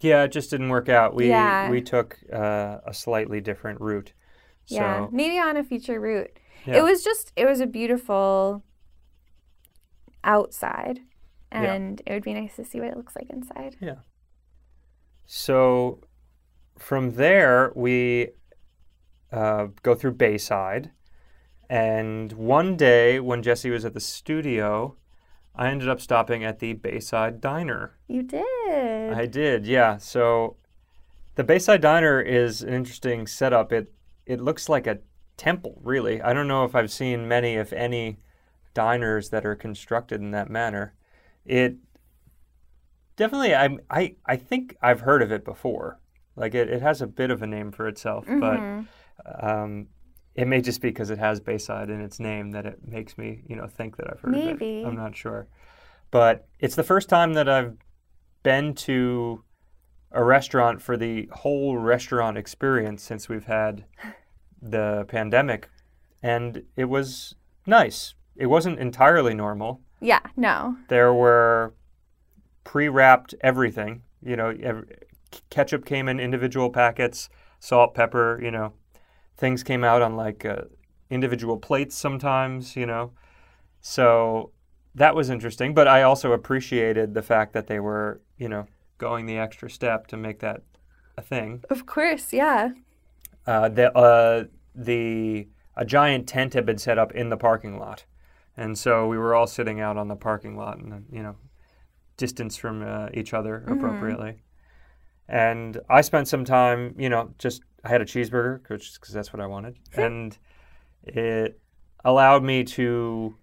yeah, 0.00 0.24
it 0.24 0.32
just 0.32 0.50
didn't 0.50 0.68
work 0.70 0.88
out. 0.88 1.14
We 1.14 1.28
Yeah. 1.28 1.70
we 1.70 1.80
took 1.82 2.18
uh, 2.32 2.78
a 2.86 2.92
slightly 2.94 3.40
different 3.40 3.80
route. 3.80 4.12
So 4.66 4.76
Yeah, 4.76 5.06
maybe 5.12 5.38
on 5.38 5.56
a 5.56 5.64
future 5.64 6.00
route. 6.00 6.30
yeah. 6.66 6.76
It 6.78 6.82
was 6.82 7.02
just, 7.04 7.32
it 7.36 7.46
was 7.46 7.60
a 7.60 7.66
beautiful 7.66 8.62
outside. 10.24 11.00
and 11.50 12.00
it 12.06 12.12
would 12.14 12.22
be 12.24 12.32
nice 12.32 12.56
to 12.56 12.64
see 12.64 12.80
what 12.80 12.88
it 12.88 12.96
looks 12.96 13.14
like 13.14 13.28
inside. 13.28 13.76
Yeah. 13.80 13.96
So 15.26 16.00
from 16.78 17.12
there, 17.14 17.72
we 17.76 18.28
uh, 19.30 19.66
go 19.82 19.94
through 19.94 20.12
Bayside. 20.12 20.90
And 21.72 22.32
one 22.32 22.76
day 22.76 23.18
when 23.18 23.42
Jesse 23.42 23.70
was 23.70 23.86
at 23.86 23.94
the 23.94 24.00
studio, 24.00 24.94
I 25.56 25.68
ended 25.68 25.88
up 25.88 26.02
stopping 26.02 26.44
at 26.44 26.58
the 26.58 26.74
Bayside 26.74 27.40
Diner. 27.40 27.96
You 28.08 28.22
did. 28.22 29.14
I 29.14 29.24
did, 29.24 29.66
yeah. 29.66 29.96
So 29.96 30.56
the 31.36 31.44
Bayside 31.44 31.80
Diner 31.80 32.20
is 32.20 32.60
an 32.62 32.74
interesting 32.74 33.26
setup. 33.26 33.72
It 33.72 33.90
it 34.26 34.38
looks 34.38 34.68
like 34.68 34.86
a 34.86 34.98
temple, 35.38 35.80
really. 35.82 36.20
I 36.20 36.34
don't 36.34 36.46
know 36.46 36.64
if 36.66 36.74
I've 36.74 36.92
seen 36.92 37.26
many, 37.26 37.54
if 37.54 37.72
any, 37.72 38.18
diners 38.74 39.30
that 39.30 39.46
are 39.46 39.54
constructed 39.56 40.20
in 40.20 40.30
that 40.32 40.50
manner. 40.50 40.92
It 41.46 41.76
definitely 43.16 43.54
I 43.54 43.78
I 43.88 44.16
I 44.26 44.36
think 44.36 44.76
I've 44.82 45.00
heard 45.00 45.22
of 45.22 45.32
it 45.32 45.42
before. 45.42 45.98
Like 46.36 46.54
it, 46.54 46.68
it 46.68 46.82
has 46.82 47.00
a 47.00 47.06
bit 47.06 47.30
of 47.30 47.40
a 47.40 47.46
name 47.46 47.72
for 47.72 47.88
itself, 47.88 48.26
Mhm. 48.26 48.40
but 49.24 49.42
um, 49.42 49.88
it 50.34 50.46
may 50.48 50.60
just 50.60 50.80
be 50.80 50.88
because 50.88 51.10
it 51.10 51.18
has 51.18 51.40
Bayside 51.40 51.90
in 51.90 52.00
its 52.00 52.18
name 52.18 52.52
that 52.52 52.66
it 52.66 52.78
makes 52.86 53.18
me, 53.18 53.42
you 53.46 53.56
know, 53.56 53.66
think 53.66 53.96
that 53.96 54.08
I've 54.10 54.20
heard 54.20 54.34
of 54.34 54.62
it. 54.62 54.86
I'm 54.86 54.96
not 54.96 55.14
sure. 55.16 55.46
But 56.10 56.46
it's 56.58 56.74
the 56.74 56.82
first 56.82 57.08
time 57.08 57.34
that 57.34 57.48
I've 57.48 57.76
been 58.42 58.74
to 58.74 59.44
a 60.10 60.22
restaurant 60.22 60.82
for 60.82 60.96
the 60.96 61.28
whole 61.32 61.78
restaurant 61.78 62.36
experience 62.36 63.02
since 63.02 63.28
we've 63.28 63.44
had 63.46 63.84
the 64.60 65.04
pandemic. 65.08 65.68
And 66.22 66.64
it 66.76 66.84
was 66.86 67.34
nice. 67.66 68.14
It 68.36 68.46
wasn't 68.46 68.78
entirely 68.78 69.34
normal. 69.34 69.80
yeah, 70.00 70.20
no. 70.36 70.76
There 70.88 71.12
were 71.12 71.74
pre 72.64 72.88
wrapped 72.88 73.34
everything. 73.40 74.02
You 74.22 74.36
know, 74.36 74.50
ev- 74.62 74.88
ketchup 75.50 75.84
came 75.84 76.08
in 76.08 76.20
individual 76.20 76.70
packets, 76.70 77.28
salt, 77.58 77.94
pepper, 77.94 78.40
you 78.42 78.50
know. 78.50 78.72
Things 79.42 79.64
came 79.64 79.82
out 79.82 80.02
on 80.02 80.14
like 80.14 80.44
uh, 80.44 80.62
individual 81.10 81.56
plates 81.58 81.96
sometimes, 81.96 82.76
you 82.76 82.86
know. 82.86 83.10
So 83.80 84.52
that 84.94 85.16
was 85.16 85.30
interesting. 85.30 85.74
But 85.74 85.88
I 85.88 86.02
also 86.02 86.30
appreciated 86.32 87.14
the 87.14 87.22
fact 87.22 87.52
that 87.54 87.66
they 87.66 87.80
were, 87.80 88.20
you 88.38 88.48
know, 88.48 88.66
going 88.98 89.26
the 89.26 89.38
extra 89.38 89.68
step 89.68 90.06
to 90.06 90.16
make 90.16 90.38
that 90.38 90.62
a 91.18 91.22
thing. 91.22 91.64
Of 91.68 91.86
course, 91.86 92.32
yeah. 92.32 92.70
Uh, 93.44 93.68
the 93.68 93.86
uh, 93.98 94.44
the 94.76 95.48
a 95.76 95.84
giant 95.84 96.28
tent 96.28 96.54
had 96.54 96.64
been 96.64 96.78
set 96.78 96.96
up 96.96 97.10
in 97.12 97.28
the 97.28 97.36
parking 97.36 97.80
lot, 97.80 98.04
and 98.56 98.78
so 98.78 99.08
we 99.08 99.18
were 99.18 99.34
all 99.34 99.48
sitting 99.48 99.80
out 99.80 99.96
on 99.96 100.06
the 100.06 100.14
parking 100.14 100.56
lot 100.56 100.78
and 100.78 101.06
you 101.10 101.22
know, 101.24 101.34
distance 102.16 102.56
from 102.56 102.82
uh, 102.82 103.08
each 103.12 103.34
other 103.34 103.64
Mhm. 103.66 103.72
appropriately. 103.72 104.42
And 105.28 105.80
I 105.90 106.02
spent 106.02 106.28
some 106.28 106.44
time, 106.44 106.94
you 106.96 107.08
know, 107.08 107.34
just 107.38 107.62
I 107.84 107.88
had 107.88 108.00
a 108.00 108.04
cheeseburger 108.04 108.62
because 108.62 109.12
that's 109.12 109.32
what 109.32 109.40
I 109.40 109.46
wanted, 109.46 109.76
and 109.94 110.36
it 111.04 111.60
allowed 112.04 112.42
me 112.42 112.64
to 112.64 113.36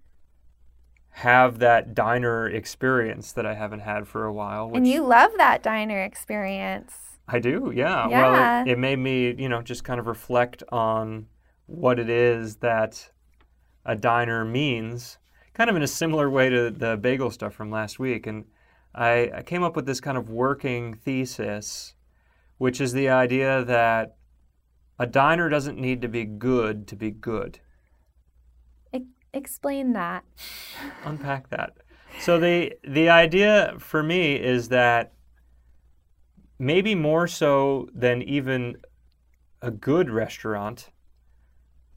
have 1.11 1.59
that 1.59 1.93
diner 1.93 2.47
experience 2.47 3.33
that 3.33 3.45
I 3.45 3.53
haven't 3.53 3.81
had 3.81 4.07
for 4.07 4.25
a 4.25 4.33
while. 4.33 4.69
Which 4.69 4.77
And 4.77 4.87
you 4.87 5.03
love 5.05 5.31
that 5.37 5.63
diner 5.63 6.01
experience. 6.01 6.93
I 7.27 7.39
do, 7.39 7.71
yeah. 7.75 8.07
Yeah. 8.07 8.21
Well, 8.21 8.67
it, 8.67 8.71
it 8.71 8.79
made 8.79 8.99
me, 8.99 9.35
you 9.37 9.49
know, 9.49 9.61
just 9.61 9.83
kind 9.83 9.99
of 9.99 10.07
reflect 10.07 10.63
on 10.71 11.27
what 11.65 11.99
it 11.99 12.09
is 12.09 12.57
that 12.57 13.11
a 13.85 13.95
diner 13.95 14.45
means, 14.45 15.17
kind 15.53 15.69
of 15.69 15.75
in 15.75 15.83
a 15.83 15.87
similar 15.87 16.29
way 16.29 16.49
to 16.49 16.71
the 16.71 16.97
bagel 16.97 17.29
stuff 17.31 17.53
from 17.53 17.69
last 17.69 17.99
week. 17.99 18.25
And 18.25 18.45
I, 18.95 19.29
I 19.35 19.43
came 19.43 19.61
up 19.61 19.75
with 19.75 19.85
this 19.85 19.99
kind 19.99 20.17
of 20.17 20.29
working 20.29 20.93
thesis, 20.93 21.93
which 22.57 22.81
is 22.81 22.93
the 22.93 23.09
idea 23.09 23.63
that 23.65 24.15
a 24.99 25.07
diner 25.07 25.49
doesn't 25.49 25.79
need 25.79 26.01
to 26.01 26.07
be 26.07 26.25
good 26.25 26.87
to 26.87 26.95
be 26.95 27.09
good. 27.09 27.59
Explain 29.33 29.93
that. 29.93 30.23
unpack 31.05 31.49
that. 31.49 31.77
So 32.19 32.39
the 32.39 32.73
the 32.87 33.09
idea 33.09 33.75
for 33.77 34.01
me 34.01 34.35
is 34.35 34.69
that 34.69 35.13
maybe 36.57 36.95
more 36.95 37.27
so 37.27 37.89
than 37.93 38.21
even 38.23 38.77
a 39.61 39.71
good 39.71 40.09
restaurant, 40.09 40.89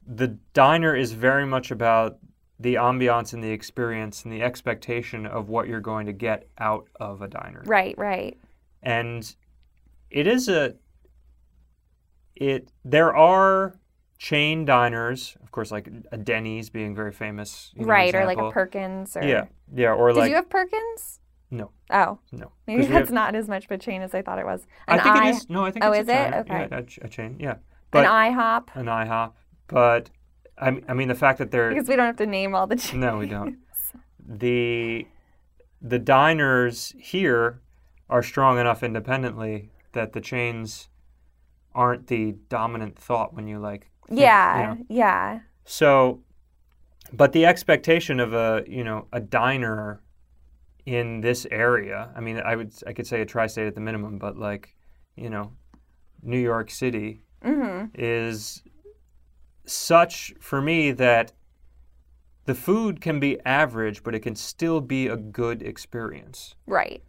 the 0.05 0.37
diner 0.53 0.95
is 0.95 1.13
very 1.13 1.45
much 1.45 1.71
about 1.71 2.19
the 2.59 2.75
ambiance 2.75 3.33
and 3.33 3.43
the 3.43 3.49
experience 3.49 4.23
and 4.23 4.31
the 4.31 4.43
expectation 4.43 5.25
of 5.25 5.49
what 5.49 5.67
you're 5.67 5.81
going 5.81 6.05
to 6.05 6.13
get 6.13 6.47
out 6.59 6.87
of 6.97 7.21
a 7.21 7.27
diner. 7.27 7.63
Right, 7.65 7.97
right. 7.97 8.37
And 8.83 9.35
it 10.11 10.27
is 10.27 10.47
a 10.47 10.75
it 12.35 12.69
there 12.83 13.15
are 13.15 13.79
chain 14.17 14.63
diners, 14.65 15.35
of 15.43 15.51
course 15.51 15.71
like 15.71 15.89
a 16.11 16.17
Denny's 16.17 16.69
being 16.69 16.95
very 16.95 17.11
famous. 17.11 17.71
you 17.75 17.81
know, 17.85 17.91
right, 17.91 18.13
or 18.15 18.25
like 18.25 18.37
a. 18.37 18.51
Perkins 18.51 19.15
or 19.17 19.23
Yeah. 19.23 19.45
Yeah, 19.73 19.93
or 19.93 20.09
Did 20.09 20.17
like 20.19 20.29
you 20.29 20.35
have 20.35 20.49
Perkins? 20.49 21.19
No. 21.51 21.71
Oh. 21.91 22.19
No. 22.31 22.51
Maybe 22.65 22.81
that's 22.85 22.93
have- 22.93 23.11
not 23.11 23.35
as 23.35 23.47
much 23.47 23.65
of 23.65 23.71
a 23.71 23.77
chain 23.77 24.01
as 24.01 24.13
I 24.15 24.21
thought 24.23 24.39
it 24.39 24.45
was. 24.45 24.65
I 24.87 24.97
think 24.97 25.15
I- 25.15 25.27
it 25.29 25.35
is. 25.35 25.49
No, 25.49 25.65
I 25.65 25.71
think 25.71 25.85
Oh, 25.85 25.91
it's 25.91 26.03
is 26.03 26.09
a 26.09 26.11
it? 26.11 26.31
chain. 26.31 26.33
Okay. 26.39 26.67
Yeah, 26.71 26.77
a, 26.77 26.83
ch- 26.83 26.99
a 27.03 27.07
chain. 27.07 27.37
Yeah, 27.39 27.55
An 27.93 28.05
IHOP. 28.05 28.75
an 28.75 28.85
IHOP. 28.87 29.33
But 29.67 30.09
I, 30.57 30.81
I 30.87 30.93
mean, 30.93 31.07
the 31.09 31.15
fact 31.15 31.37
that 31.39 31.51
they're 31.51 31.69
Because 31.69 31.87
we 31.87 31.95
don't 31.95 32.05
have 32.07 32.15
to 32.17 32.25
name 32.25 32.55
all 32.55 32.65
the 32.67 32.75
chains. 32.75 32.95
no, 32.95 33.17
we 33.17 33.27
don't. 33.27 33.57
The 34.25 35.07
the 35.81 35.99
diners 35.99 36.95
here 36.97 37.59
are 38.09 38.23
strong 38.23 38.57
enough 38.57 38.81
independently 38.83 39.69
that 39.91 40.13
the 40.13 40.21
chains 40.21 40.87
aren't 41.75 42.07
the 42.07 42.33
dominant 42.49 42.97
thought 42.97 43.33
when 43.33 43.47
you 43.47 43.59
like. 43.59 43.89
think, 44.07 44.19
you 44.19 44.23
Yeah, 44.25 44.75
know. 44.77 44.85
yeah. 44.89 45.39
So, 45.65 46.21
but 47.11 47.31
the 47.31 47.45
expectation 47.45 48.19
of 48.19 48.33
a 48.33 48.63
you 48.67 48.83
know 48.83 49.07
a 49.13 49.19
diner 49.19 50.01
in 50.85 51.21
this 51.21 51.47
area. 51.51 52.09
I 52.15 52.19
mean, 52.19 52.39
I 52.39 52.55
would 52.55 52.73
I 52.85 52.93
could 52.93 53.07
say 53.07 53.21
a 53.21 53.25
tri-state 53.25 53.67
at 53.67 53.75
the 53.75 53.81
minimum, 53.81 54.17
but 54.19 54.37
like 54.37 54.75
you 55.15 55.29
know, 55.29 55.53
New 56.21 56.39
York 56.39 56.69
City 56.71 57.21
Mm-hmm. 57.43 57.87
is 57.95 58.63
such 59.65 60.33
for 60.39 60.61
me 60.61 60.91
that 60.93 61.33
the 62.45 62.55
food 62.55 63.01
can 63.01 63.19
be 63.19 63.37
average, 63.45 64.01
but 64.03 64.15
it 64.15 64.19
can 64.21 64.35
still 64.35 64.79
be 64.81 65.07
a 65.07 65.17
good 65.17 65.61
experience. 65.61 66.55
Right. 66.65 67.03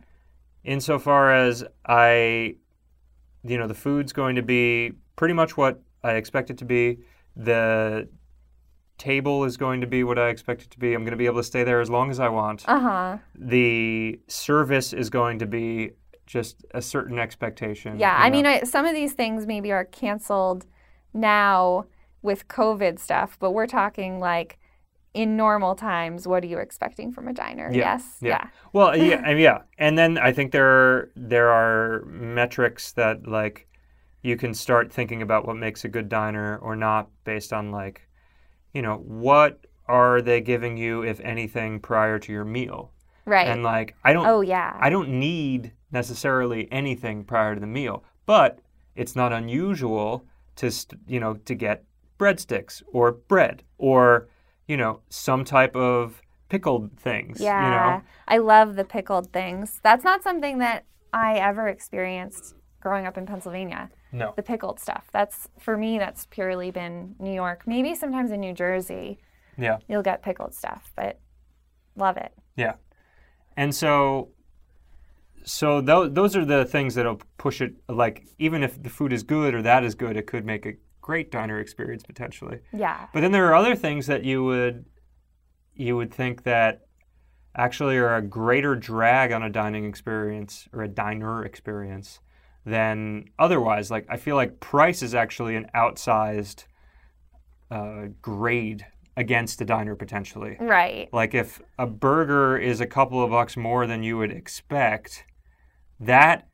Insofar 0.65 1.33
as 1.33 1.65
I, 1.87 2.57
you 3.45 3.59
know, 3.59 3.67
the 3.67 3.75
food's 3.75 4.13
going 4.13 4.37
to 4.37 4.43
be 4.43 4.93
pretty 5.17 5.35
much 5.35 5.57
what 5.57 5.81
I 6.03 6.13
expect 6.13 6.51
it 6.51 6.59
to 6.59 6.65
be. 6.65 7.01
The 7.37 8.09
table 8.99 9.45
is 9.45 9.57
going 9.57 9.81
to 9.81 9.87
be 9.87 10.05
what 10.05 10.19
I 10.19 10.29
expect 10.29 10.63
it 10.63 10.71
to 10.71 10.79
be. 10.79 10.95
I'm 10.95 11.03
going 11.03 11.13
to 11.13 11.17
be 11.17 11.27
able 11.27 11.41
to 11.41 11.45
stay 11.45 11.65
there 11.65 11.81
as 11.81 11.91
long 11.91 12.11
as 12.11 12.21
I 12.21 12.29
want. 12.29 12.65
Uh 12.67 12.81
huh. 12.81 13.19
The 13.35 14.19
service 14.29 14.93
is 14.93 15.11
going 15.11 15.39
to 15.41 15.47
be 15.47 15.91
just 16.27 16.65
a 16.73 16.81
certain 16.81 17.19
expectation. 17.19 17.99
Yeah. 17.99 18.17
I 18.17 18.29
know. 18.29 18.37
mean, 18.37 18.47
I, 18.47 18.61
some 18.63 18.87
of 18.87 18.95
these 18.95 19.13
things 19.13 19.47
maybe 19.47 19.73
are 19.73 19.85
canceled 19.85 20.67
now 21.13 21.87
with 22.23 22.49
COVID 22.49 22.99
stuff, 22.99 23.37
but 23.39 23.51
we're 23.51 23.67
talking 23.67 24.21
like 24.21 24.59
in 25.15 25.37
normal 25.37 25.75
times. 25.77 26.27
What 26.27 26.43
are 26.45 26.47
you 26.47 26.59
expecting 26.59 27.13
from 27.13 27.29
a 27.29 27.33
diner? 27.33 27.71
Yeah, 27.71 27.95
Yes. 27.95 28.17
yeah. 28.21 28.49
Well, 28.73 28.97
yeah, 28.97 29.23
and 29.27 29.39
yeah, 29.41 29.63
and 29.79 29.97
then 29.97 30.19
I 30.19 30.33
think 30.33 30.53
there 30.53 30.67
are, 30.67 31.11
there 31.17 31.49
are 31.49 32.05
metrics 32.07 32.93
that 32.93 33.27
like 33.27 33.69
you 34.23 34.37
can 34.37 34.53
start 34.53 34.93
thinking 34.93 35.23
about 35.23 35.47
what 35.47 35.57
makes 35.57 35.85
a 35.85 35.89
good 35.89 36.09
diner 36.09 36.59
or 36.59 36.75
not 36.77 37.09
based 37.25 37.53
on 37.53 37.71
like, 37.71 38.09
you 38.73 38.83
know, 38.83 38.97
what 38.97 39.67
are 39.87 40.21
they 40.21 40.41
giving 40.41 40.77
you 40.77 41.03
if 41.03 41.21
anything 41.21 41.79
prior 41.79 42.19
to 42.19 42.33
your 42.33 42.45
meal? 42.45 42.91
Right. 43.27 43.47
And 43.47 43.63
like, 43.63 43.95
I 44.03 44.13
don't, 44.13 44.27
oh 44.27 44.41
yeah. 44.41 44.77
I 44.81 44.91
don't 44.91 45.09
need 45.21 45.73
necessarily 45.93 46.69
anything 46.73 47.25
prior 47.25 47.55
to 47.55 47.61
the 47.61 47.67
meal, 47.67 48.03
but 48.27 48.59
it's 48.97 49.15
not 49.15 49.33
unusual 49.33 50.27
to 50.57 50.71
st- 50.71 51.01
you 51.07 51.21
know 51.21 51.35
to 51.35 51.55
get 51.55 51.85
breadsticks 52.19 52.83
or 52.93 53.13
bread 53.13 53.63
or 53.79 54.29
you 54.67 54.77
know 54.77 55.01
some 55.09 55.45
type 55.45 55.77
of 55.77 56.23
pickled 56.49 56.99
things. 56.99 57.41
Yeah. 57.41 57.65
You 57.65 57.71
know. 57.71 58.03
I 58.29 58.39
love 58.39 58.77
the 58.77 58.85
pickled 58.85 59.33
things. 59.33 59.81
That's 59.83 60.05
not 60.05 60.23
something 60.23 60.59
that 60.59 60.85
I 61.13 61.35
ever 61.35 61.69
experienced 61.69 62.55
growing 62.81 63.07
up 63.07 63.17
in 63.17 63.27
Pennsylvania. 63.27 63.91
No. 64.13 64.33
The 64.37 64.43
pickled 64.43 64.79
stuff. 64.79 65.09
That's 65.13 65.49
for 65.59 65.77
me 65.77 65.99
that's 65.99 66.27
purely 66.27 66.71
been 66.71 67.17
New 67.19 67.33
York. 67.33 67.63
Maybe 67.67 67.95
sometimes 67.95 68.31
in 68.31 68.41
New 68.41 68.53
Jersey 68.53 69.19
Yeah. 69.59 69.79
you'll 69.89 70.03
get 70.03 70.23
pickled 70.23 70.55
stuff, 70.55 70.93
but 70.95 71.19
love 71.97 72.17
it. 72.17 72.33
Yeah. 72.57 72.75
And 73.57 73.75
so 73.75 74.29
so 75.45 75.81
those 75.81 76.13
those 76.13 76.37
are 76.37 76.45
the 76.45 76.65
things 76.65 76.95
that'll 76.95 77.21
push 77.37 77.61
it 77.61 77.75
like 77.89 78.27
even 78.39 78.63
if 78.63 78.83
the 78.83 78.91
food 78.91 79.13
is 79.13 79.23
good 79.23 79.55
or 79.55 79.63
that 79.63 79.83
is 79.85 79.95
good, 79.95 80.17
it 80.17 80.27
could 80.27 80.45
make 80.45 80.67
a 80.67 80.75
great 81.05 81.31
diner 81.31 81.61
experience 81.61 82.03
potentially. 82.03 82.61
Yeah. 82.73 83.09
But 83.13 83.21
then 83.21 83.31
there 83.31 83.47
are 83.49 83.55
other 83.55 83.77
things 83.77 84.07
that 84.07 84.25
you 84.25 84.43
would 84.43 84.87
you 85.75 85.97
would 85.99 86.13
think 86.13 86.45
that 86.45 86.87
actually 87.55 87.99
are 87.99 88.17
a 88.17 88.23
greater 88.23 88.75
drag 88.75 89.31
on 89.31 89.43
a 89.43 89.51
dining 89.51 89.85
experience 89.85 90.67
or 90.73 90.83
a 90.83 90.89
diner 90.89 91.45
experience 91.45 92.21
than 92.65 93.27
otherwise. 93.39 93.91
Like 93.91 94.07
I 94.09 94.17
feel 94.17 94.35
like 94.35 94.61
price 94.61 95.03
is 95.03 95.15
actually 95.15 95.57
an 95.57 95.67
outsized 95.75 96.65
uh, 97.71 98.07
grade 98.23 98.87
against 99.15 99.61
a 99.61 99.67
diner 99.67 99.95
potentially. 99.95 100.57
Right. 100.59 101.11
Like 101.13 101.35
if 101.35 101.61
a 101.79 101.87
burger 101.87 102.57
is 102.57 102.81
a 102.81 102.87
couple 102.87 103.23
of 103.23 103.31
bucks 103.31 103.59
more 103.59 103.87
than 103.87 104.03
you 104.03 104.17
would 104.17 104.33
expect, 104.33 105.25
that 106.01 106.49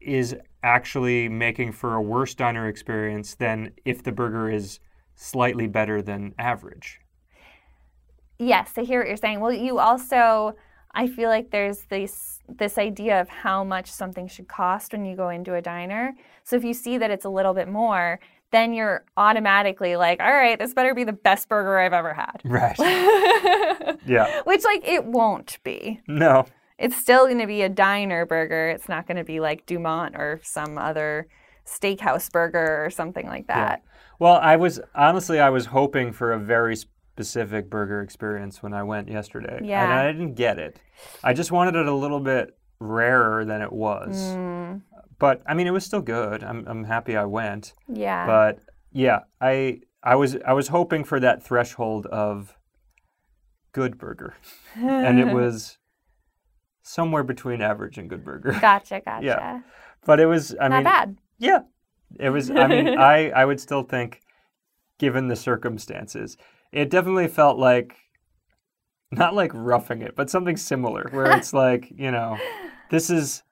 is 0.00 0.34
actually 0.66 1.28
making 1.28 1.70
for 1.70 1.94
a 1.94 2.02
worse 2.02 2.34
diner 2.34 2.68
experience 2.68 3.36
than 3.36 3.70
if 3.84 4.02
the 4.02 4.10
burger 4.10 4.50
is 4.50 4.80
slightly 5.14 5.68
better 5.68 6.02
than 6.02 6.34
average. 6.38 7.00
Yes, 8.38 8.72
I 8.76 8.82
hear 8.82 9.00
what 9.00 9.06
you're 9.06 9.16
saying. 9.16 9.40
Well, 9.40 9.52
you 9.52 9.78
also, 9.78 10.56
I 10.92 11.06
feel 11.06 11.30
like 11.30 11.50
there's 11.50 11.84
this 11.84 12.40
this 12.48 12.78
idea 12.78 13.20
of 13.20 13.28
how 13.28 13.64
much 13.64 13.90
something 13.90 14.28
should 14.28 14.46
cost 14.48 14.92
when 14.92 15.04
you 15.04 15.16
go 15.16 15.30
into 15.30 15.54
a 15.54 15.62
diner. 15.62 16.14
So 16.44 16.56
if 16.56 16.64
you 16.64 16.74
see 16.74 16.98
that 16.98 17.10
it's 17.10 17.24
a 17.24 17.28
little 17.28 17.54
bit 17.54 17.68
more, 17.68 18.20
then 18.52 18.72
you're 18.72 19.04
automatically 19.16 19.96
like, 19.96 20.20
all 20.20 20.32
right, 20.32 20.58
this 20.58 20.74
better 20.74 20.94
be 20.94 21.04
the 21.04 21.12
best 21.12 21.48
burger 21.48 21.78
I've 21.78 21.92
ever 21.92 22.12
had. 22.14 22.40
Right. 22.44 22.78
yeah. 24.06 24.42
Which 24.44 24.64
like 24.64 24.86
it 24.86 25.04
won't 25.04 25.58
be. 25.64 26.00
No. 26.08 26.46
It's 26.78 26.96
still 26.96 27.24
going 27.26 27.38
to 27.38 27.46
be 27.46 27.62
a 27.62 27.68
diner 27.68 28.26
burger. 28.26 28.68
It's 28.68 28.88
not 28.88 29.06
going 29.06 29.16
to 29.16 29.24
be 29.24 29.40
like 29.40 29.66
Dumont 29.66 30.14
or 30.16 30.40
some 30.42 30.76
other 30.78 31.26
steakhouse 31.66 32.30
burger 32.30 32.84
or 32.84 32.90
something 32.90 33.26
like 33.26 33.46
that. 33.48 33.82
Well, 34.18 34.34
I 34.36 34.56
was 34.56 34.80
honestly 34.94 35.40
I 35.40 35.50
was 35.50 35.66
hoping 35.66 36.12
for 36.12 36.32
a 36.32 36.38
very 36.38 36.76
specific 36.76 37.68
burger 37.70 38.02
experience 38.02 38.62
when 38.62 38.72
I 38.74 38.82
went 38.82 39.08
yesterday. 39.08 39.60
Yeah. 39.64 39.84
And 39.84 39.92
I 39.92 40.12
didn't 40.12 40.34
get 40.34 40.58
it. 40.58 40.78
I 41.24 41.32
just 41.32 41.50
wanted 41.50 41.74
it 41.74 41.86
a 41.86 41.94
little 41.94 42.20
bit 42.20 42.56
rarer 42.78 43.44
than 43.44 43.62
it 43.62 43.72
was. 43.72 44.16
Mm, 44.36 44.82
But 45.18 45.42
I 45.46 45.54
mean 45.54 45.66
it 45.66 45.72
was 45.72 45.84
still 45.84 46.02
good. 46.02 46.44
I'm 46.44 46.66
I'm 46.66 46.84
happy 46.84 47.16
I 47.16 47.24
went. 47.24 47.74
yeah. 47.88 48.26
But 48.26 48.60
yeah, 48.92 49.20
I 49.40 49.80
I 50.02 50.14
was 50.14 50.36
I 50.46 50.52
was 50.52 50.68
hoping 50.68 51.04
for 51.04 51.18
that 51.20 51.42
threshold 51.42 52.06
of 52.06 52.54
good 53.72 53.98
burger. 53.98 54.34
and 54.76 55.18
it 55.18 55.32
was 55.34 55.78
somewhere 56.86 57.24
between 57.24 57.60
average 57.60 57.98
and 57.98 58.08
good 58.08 58.24
burger. 58.24 58.56
gotcha, 58.60 59.00
gotcha. 59.04 59.24
Yeah. 59.26 59.60
But 60.04 60.20
it 60.20 60.26
was 60.26 60.54
I 60.60 60.68
mean 60.68 60.70
not 60.70 60.76
mean 60.76 60.84
bad. 60.84 61.16
yeah. 61.38 61.58
It 62.18 62.30
was 62.30 62.50
I 62.50 62.66
mean 62.68 62.88
I 62.98 63.30
I 63.30 63.44
would 63.44 63.60
still 63.60 63.82
think 63.82 64.22
given 64.98 65.28
the 65.28 65.36
circumstances, 65.36 66.36
it 66.72 66.88
definitely 66.90 67.28
felt 67.28 67.58
like 67.58 67.96
not 69.10 69.34
like 69.34 69.50
roughing 69.54 70.02
it, 70.02 70.14
but 70.16 70.30
something 70.30 70.56
similar 70.56 71.08
where 71.10 71.36
it's 71.36 71.52
like, 71.64 71.92
you 71.96 72.10
know, 72.10 72.38
this 72.90 73.10
is 73.10 73.42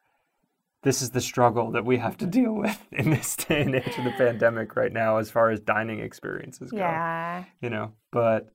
this 0.82 1.00
is 1.00 1.10
the 1.10 1.20
struggle 1.20 1.70
that 1.72 1.84
we 1.84 1.96
have 1.96 2.16
to 2.18 2.26
deal 2.26 2.52
with 2.52 2.78
in 2.92 3.10
this 3.10 3.36
day 3.36 3.62
and 3.62 3.74
age 3.74 3.98
of 3.98 4.04
the 4.04 4.12
pandemic 4.18 4.76
right 4.76 4.92
now 4.92 5.16
as 5.16 5.30
far 5.30 5.50
as 5.50 5.58
dining 5.60 6.00
experiences 6.00 6.70
go. 6.70 6.76
Yeah. 6.76 7.44
You 7.60 7.70
know, 7.70 7.92
but 8.12 8.52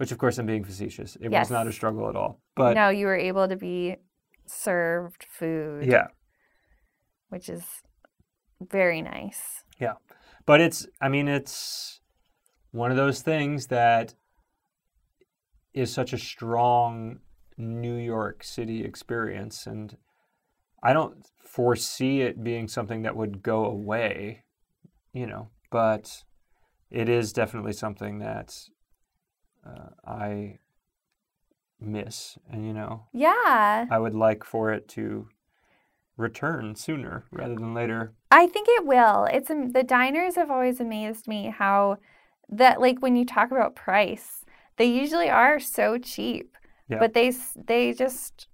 which 0.00 0.12
of 0.12 0.16
course 0.16 0.38
I'm 0.38 0.46
being 0.46 0.64
facetious. 0.64 1.16
It 1.16 1.30
Yes. 1.30 1.42
was 1.42 1.50
not 1.50 1.66
a 1.66 1.72
struggle 1.72 2.08
at 2.08 2.16
all. 2.16 2.40
But 2.56 2.72
no, 2.72 2.88
you 2.88 3.04
were 3.04 3.18
able 3.18 3.46
to 3.46 3.54
be 3.54 3.96
served 4.46 5.24
food, 5.24 5.84
yeah. 5.84 6.06
which 7.28 7.50
is 7.50 7.82
very 8.62 9.02
nice. 9.02 9.62
Yeah. 9.78 9.96
But 10.46 10.62
it's, 10.62 10.86
I 11.02 11.10
mean, 11.10 11.28
it's 11.28 12.00
one 12.70 12.90
of 12.90 12.96
those 12.96 13.20
things 13.20 13.66
that 13.66 14.14
is 15.74 15.92
such 15.92 16.14
a 16.14 16.18
strong 16.18 17.18
New 17.58 17.96
York 17.96 18.42
City 18.42 18.82
experience. 18.82 19.66
And 19.66 19.98
I 20.82 20.94
don't 20.94 21.28
foresee 21.44 22.22
it 22.22 22.42
being 22.42 22.68
something 22.68 23.02
that 23.02 23.16
would 23.16 23.42
go 23.42 23.66
away, 23.66 24.44
you 25.12 25.26
know, 25.26 25.50
but 25.70 26.24
it 26.90 27.10
is 27.10 27.34
definitely 27.34 27.74
something 27.74 28.20
that 28.20 28.54
uh, 29.66 29.90
I 30.04 30.58
miss. 31.80 32.38
And, 32.50 32.66
you 32.66 32.72
know, 32.72 33.06
Yeah. 33.12 33.86
I 33.90 33.98
would 33.98 34.14
like 34.14 34.44
for 34.44 34.72
it 34.72 34.88
to 34.88 35.28
return 36.16 36.74
sooner 36.76 37.24
rather 37.30 37.54
than 37.54 37.72
later. 37.74 38.12
I 38.30 38.46
think 38.46 38.66
it 38.70 38.84
will. 38.86 39.24
It's 39.24 39.50
am- 39.50 39.70
the 39.72 39.82
diners 39.82 40.36
have 40.36 40.50
always 40.50 40.80
amazed 40.80 41.26
me 41.26 41.46
how 41.46 41.96
that 42.48 42.80
like 42.80 42.98
when 43.00 43.16
you 43.16 43.24
talk 43.24 43.50
about 43.50 43.74
price, 43.74 44.44
they 44.76 44.84
usually 44.84 45.30
are 45.30 45.58
so 45.58 45.96
cheap, 45.98 46.56
Yeah. 46.88 46.98
but 46.98 47.14
they 47.14 47.32
they 47.56 47.92
just 47.92 48.48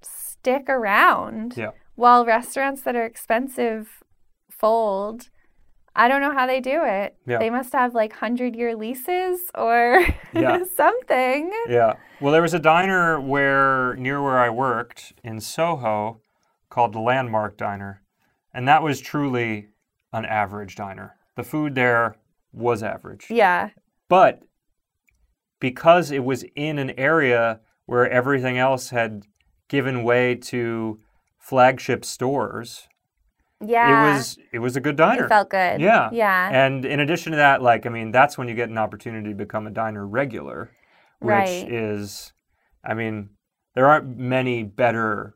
stick 0.00 0.64
around. 0.68 1.56
Yeah. 1.56 1.70
While 1.96 2.24
restaurants 2.24 2.82
that 2.82 2.96
are 2.96 3.04
expensive 3.04 4.02
fold. 4.50 5.28
I 5.98 6.06
don't 6.08 6.20
know 6.20 6.32
how 6.32 6.46
they 6.46 6.60
do 6.60 6.82
it. 6.84 7.16
Yeah. 7.26 7.38
They 7.38 7.50
must 7.50 7.72
have 7.72 7.92
like 7.94 8.14
100-year 8.16 8.76
leases 8.76 9.40
or 9.54 10.06
Yeah. 10.32 10.62
something. 10.76 11.50
Yeah. 11.68 11.94
Well, 12.20 12.32
there 12.32 12.42
was 12.42 12.54
a 12.54 12.58
diner 12.58 13.20
where 13.20 13.94
near 13.96 14.22
where 14.22 14.38
I 14.38 14.48
worked 14.48 15.12
in 15.24 15.40
Soho 15.40 16.20
called 16.70 16.92
the 16.92 17.00
Landmark 17.00 17.56
Diner, 17.56 18.02
and 18.54 18.66
that 18.68 18.82
was 18.82 19.00
truly 19.00 19.68
an 20.12 20.24
average 20.24 20.76
diner. 20.76 21.16
The 21.36 21.42
food 21.42 21.74
there 21.74 22.16
was 22.52 22.82
average. 22.82 23.26
Yeah. 23.28 23.70
But 24.08 24.42
because 25.60 26.10
it 26.10 26.24
was 26.24 26.44
in 26.54 26.78
an 26.78 26.90
area 26.98 27.60
where 27.86 28.08
everything 28.08 28.56
else 28.58 28.90
had 28.90 29.26
given 29.68 30.02
way 30.04 30.34
to 30.34 31.00
flagship 31.38 32.04
stores, 32.04 32.87
Yeah. 33.64 34.10
it 34.10 34.12
was 34.12 34.38
it 34.52 34.58
was 34.60 34.76
a 34.76 34.80
good 34.80 34.96
diner. 34.96 35.24
It 35.24 35.28
felt 35.28 35.50
good. 35.50 35.80
Yeah. 35.80 36.10
Yeah. 36.12 36.48
And 36.52 36.84
in 36.84 37.00
addition 37.00 37.32
to 37.32 37.36
that, 37.36 37.60
like, 37.62 37.86
I 37.86 37.88
mean, 37.88 38.12
that's 38.12 38.38
when 38.38 38.48
you 38.48 38.54
get 38.54 38.68
an 38.68 38.78
opportunity 38.78 39.30
to 39.30 39.34
become 39.34 39.66
a 39.66 39.70
diner 39.70 40.06
regular, 40.06 40.70
which 41.20 41.28
Right. 41.30 41.70
is, 41.72 42.32
I 42.84 42.94
mean, 42.94 43.30
there 43.74 43.86
aren't 43.86 44.16
many 44.16 44.62
better 44.62 45.34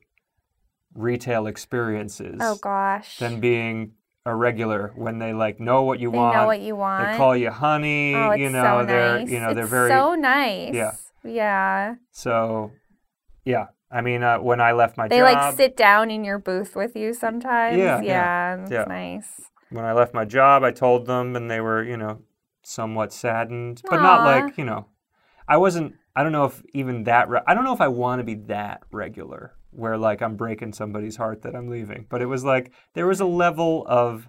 retail 0.95 1.47
experiences 1.47 2.39
oh 2.41 2.57
gosh. 2.57 3.19
than 3.19 3.41
being 3.41 3.93
a 4.25 4.35
regular 4.35 4.93
when 4.95 5.19
they 5.19 5.33
like 5.33 5.59
know 5.59 5.83
what 5.83 5.99
you 5.99 6.11
they 6.11 6.17
want. 6.19 6.37
know 6.37 6.47
what 6.47 6.61
you 6.61 6.77
want. 6.77 7.11
They 7.11 7.17
call 7.17 7.37
you 7.37 7.51
honey. 7.51 8.15
Oh, 8.15 8.31
it's 8.31 8.41
you 8.41 8.51
know, 8.51 8.63
so 8.81 8.87
they're 8.87 9.19
nice. 9.19 9.31
you 9.31 9.41
know 9.41 9.53
they're 9.55 9.65
It's 9.65 9.71
very 9.71 9.91
so 9.91 10.15
nice. 10.15 10.75
Yeah. 10.75 10.93
Yeah. 11.25 11.95
so. 12.13 12.71
Yeah, 13.45 13.67
I 13.93 14.01
mean, 14.01 14.23
uh, 14.23 14.39
when 14.39 14.61
I 14.61 14.73
left 14.73 14.97
my 14.97 15.05
job 15.05 15.11
They 15.11 15.19
job, 15.19 15.35
like 15.35 15.57
sit 15.57 15.77
down 15.77 16.11
in 16.11 16.25
your 16.25 16.39
booth 16.39 16.75
with 16.75 16.97
you 16.97 17.13
sometimes. 17.13 17.77
Yeah, 17.77 18.01
Yeah. 18.01 18.03
yeah, 18.03 18.57
That's 18.57 18.71
yeah. 18.71 18.85
nice. 18.89 19.41
when 19.71 19.85
I 19.85 19.93
left 19.93 20.15
my 20.15 20.25
job, 20.25 20.65
I 20.65 20.71
told 20.71 21.07
them, 21.07 21.37
and 21.37 21.51
they 21.51 21.61
were, 21.61 21.83
you 21.83 21.97
know, 21.97 22.21
somewhat 22.63 23.13
saddened, 23.13 23.83
but 23.91 24.01
not 24.01 24.25
like, 24.25 24.57
you 24.57 24.65
know, 24.65 24.87
I 25.49 25.57
wasn't. 25.57 25.95
I 26.15 26.23
don't 26.23 26.33
know 26.33 26.45
if 26.45 26.63
even 26.75 27.05
that. 27.05 27.29
Re- 27.29 27.41
I 27.47 27.55
don't 27.55 27.65
know 27.65 27.73
if 27.73 27.81
I 27.81 27.89
want 27.89 28.21
to 28.21 28.25
be 28.25 28.35
that 28.47 28.83
regular, 28.93 29.55
where 29.71 29.97
like 29.97 30.21
I'm 30.23 30.37
breaking 30.37 30.73
somebody's 30.75 31.17
heart 31.17 31.43
that 31.43 31.55
I'm 31.57 31.69
leaving. 31.69 32.07
But 32.09 32.21
it 32.23 32.27
was 32.27 32.45
like 32.45 32.71
there 32.95 33.07
was 33.07 33.21
a 33.21 33.27
level 33.27 33.85
of 33.89 34.29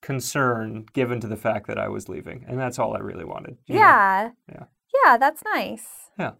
concern 0.00 0.86
given 0.92 1.20
to 1.20 1.26
the 1.26 1.36
fact 1.36 1.66
that 1.66 1.78
I 1.78 1.88
was 1.88 2.08
leaving, 2.08 2.44
and 2.48 2.58
that's 2.58 2.78
all 2.78 2.94
I 2.94 3.00
really 3.00 3.24
wanted. 3.24 3.56
you 3.66 3.74
know? 3.74 3.80
Yeah. 3.80 4.30
Yeah. 4.48 4.64
Yeah, 5.04 5.16
that's 5.16 5.42
nice. 5.44 5.86
Yeah. 6.18 6.32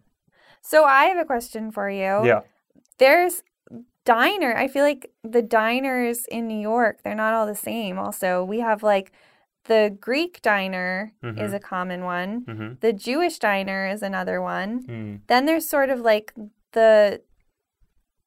So 0.67 0.83
I 0.83 1.05
have 1.05 1.17
a 1.17 1.25
question 1.25 1.71
for 1.71 1.89
you. 1.89 2.25
Yeah. 2.25 2.41
There's 2.97 3.43
diner. 4.03 4.55
I 4.55 4.67
feel 4.67 4.83
like 4.83 5.11
the 5.23 5.41
diners 5.41 6.25
in 6.25 6.47
New 6.47 6.59
York, 6.59 7.01
they're 7.03 7.15
not 7.15 7.33
all 7.33 7.45
the 7.45 7.55
same. 7.55 7.97
Also, 7.99 8.43
we 8.43 8.59
have 8.59 8.81
like 8.83 9.11
the 9.65 9.95
Greek 9.99 10.41
diner 10.41 11.13
is 11.23 11.51
Mhm. 11.51 11.55
a 11.55 11.59
common 11.59 12.03
one. 12.03 12.41
Mm-hmm. 12.45 12.73
The 12.81 12.93
Jewish 12.93 13.39
diner 13.39 13.87
is 13.87 14.03
another 14.03 14.39
one. 14.41 14.83
Mm. 14.83 15.19
Then 15.27 15.45
there's 15.45 15.67
sort 15.67 15.89
of 15.89 15.99
like 16.01 16.33
the 16.73 17.21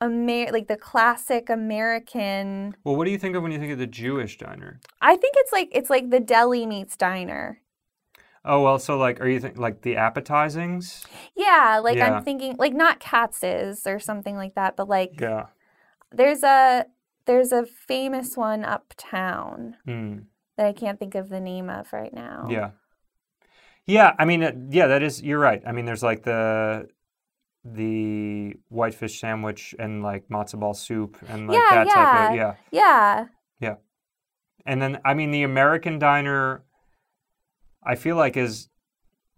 Amer- 0.01 0.53
like 0.53 0.68
the 0.68 0.76
classic 0.76 1.51
American. 1.51 2.76
Well, 2.84 2.95
what 2.97 3.05
do 3.05 3.11
you 3.11 3.18
think 3.18 3.34
of 3.34 3.43
when 3.43 3.51
you 3.51 3.59
think 3.59 3.72
of 3.72 3.78
the 3.80 3.86
Jewish 3.86 4.39
diner? 4.39 4.78
I 5.01 5.16
think 5.16 5.34
it's 5.39 5.53
like 5.53 5.68
it's 5.72 5.91
like 5.91 6.11
the 6.11 6.20
deli 6.20 6.66
meets 6.66 6.97
diner. 6.97 7.61
Oh 8.49 8.62
well, 8.62 8.78
so 8.78 8.96
like, 8.96 9.20
are 9.20 9.28
you 9.28 9.38
think 9.40 9.59
like 9.59 9.82
the 9.82 9.96
appetizings? 9.96 11.07
Yeah, 11.36 11.80
like 11.84 11.99
Yeah. 11.99 12.14
I'm 12.16 12.24
thinking 12.24 12.57
like 12.59 12.72
not 12.72 12.99
Katz's 12.99 13.86
or 13.86 13.99
something 14.01 14.36
like 14.36 14.55
that, 14.55 14.74
but 14.74 14.88
like 14.88 15.20
Yeah. 15.20 15.46
there's 16.11 16.42
a 16.42 16.86
there's 17.26 17.53
a 17.53 17.66
famous 17.66 18.36
one 18.38 18.64
uptown 18.64 19.76
Mm. 19.86 20.24
that 20.57 20.66
I 20.66 20.72
can't 20.72 20.99
think 20.99 21.14
of 21.14 21.28
the 21.28 21.40
name 21.40 21.68
of 21.68 21.92
right 21.92 22.12
now. 22.14 22.49
Yeah. 22.51 22.70
Yeah, 23.84 24.14
I 24.18 24.24
mean, 24.24 24.42
uh, 24.42 24.53
yeah, 24.70 24.86
that 24.88 25.03
is. 25.03 25.22
You're 25.22 25.38
right. 25.38 25.62
I 25.66 25.72
mean, 25.72 25.84
there's 25.84 26.03
like 26.03 26.22
the 26.22 26.88
the 27.64 28.55
whitefish 28.68 29.20
sandwich 29.20 29.74
and 29.78 30.03
like 30.03 30.28
matzo 30.28 30.59
ball 30.59 30.72
soup 30.74 31.18
and 31.28 31.49
like 31.49 31.57
Yeah, 31.59 31.84
that 31.84 31.92
type 31.92 32.30
of 32.30 32.36
yeah. 32.36 32.55
yeah. 32.70 33.26
Yeah. 33.61 33.74
And 34.64 34.80
then 34.80 35.01
I 35.05 35.12
mean, 35.14 35.30
the 35.32 35.42
American 35.42 35.99
diner, 35.99 36.62
I 37.89 37.95
feel 37.95 38.16
like 38.16 38.36
is 38.36 38.68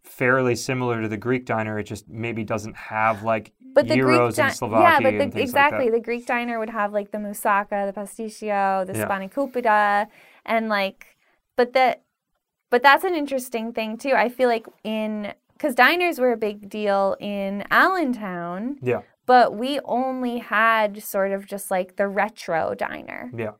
fairly 0.04 0.56
similar 0.56 1.00
to 1.02 1.08
the 1.08 1.16
Greek 1.16 1.44
diner. 1.46 1.78
It 1.78 1.84
just 1.84 2.08
maybe 2.08 2.42
doesn't 2.44 2.76
have 2.76 3.22
like 3.22 3.52
But 3.74 3.86
the 3.88 3.94
gyros 3.96 4.34
Greek 4.36 4.44
in 4.46 4.50
di- 4.50 4.58
souvlakia 4.60 4.82
yeah, 4.82 5.00
but 5.00 5.14
and 5.14 5.20
the, 5.20 5.24
like 5.36 5.42
exactly 5.48 5.84
that. 5.86 5.92
the 5.96 6.00
Greek 6.00 6.26
diner 6.26 6.58
would 6.58 6.70
have 6.70 6.92
like 6.92 7.12
the 7.12 7.18
moussaka, 7.18 7.78
the 7.90 7.94
pasticcio, 8.00 8.84
the 8.86 8.94
Yeah. 8.98 9.06
spanakopita, 9.06 10.08
and 10.44 10.68
like, 10.68 11.16
but 11.56 11.72
that, 11.74 12.02
but 12.70 12.82
that's 12.82 13.04
an 13.04 13.14
interesting 13.14 13.72
thing 13.72 13.96
too. 13.96 14.14
I 14.24 14.28
feel 14.28 14.48
like 14.48 14.66
in 14.82 15.32
because 15.52 15.74
diners 15.74 16.18
were 16.18 16.32
a 16.32 16.38
big 16.38 16.68
deal 16.70 17.16
in 17.20 17.64
Allentown, 17.70 18.78
Yeah, 18.82 19.02
but 19.26 19.54
we 19.54 19.78
only 19.84 20.38
had 20.38 21.02
sort 21.02 21.32
of 21.32 21.46
just 21.46 21.70
like 21.70 21.96
the 21.96 22.08
retro 22.08 22.74
diner 22.74 23.30
yeah, 23.36 23.52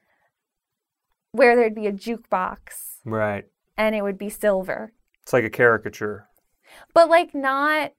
where 1.32 1.54
there'd 1.56 1.74
be 1.74 1.86
a 1.86 1.92
jukebox 1.92 3.00
right. 3.04 3.44
And 3.80 3.94
it 3.94 4.02
would 4.02 4.18
be 4.18 4.28
silver, 4.28 4.92
It's 5.22 5.32
like 5.32 5.44
a 5.44 5.50
caricature. 5.50 6.28
but 6.94 7.08
like 7.08 7.34
not. 7.34 7.92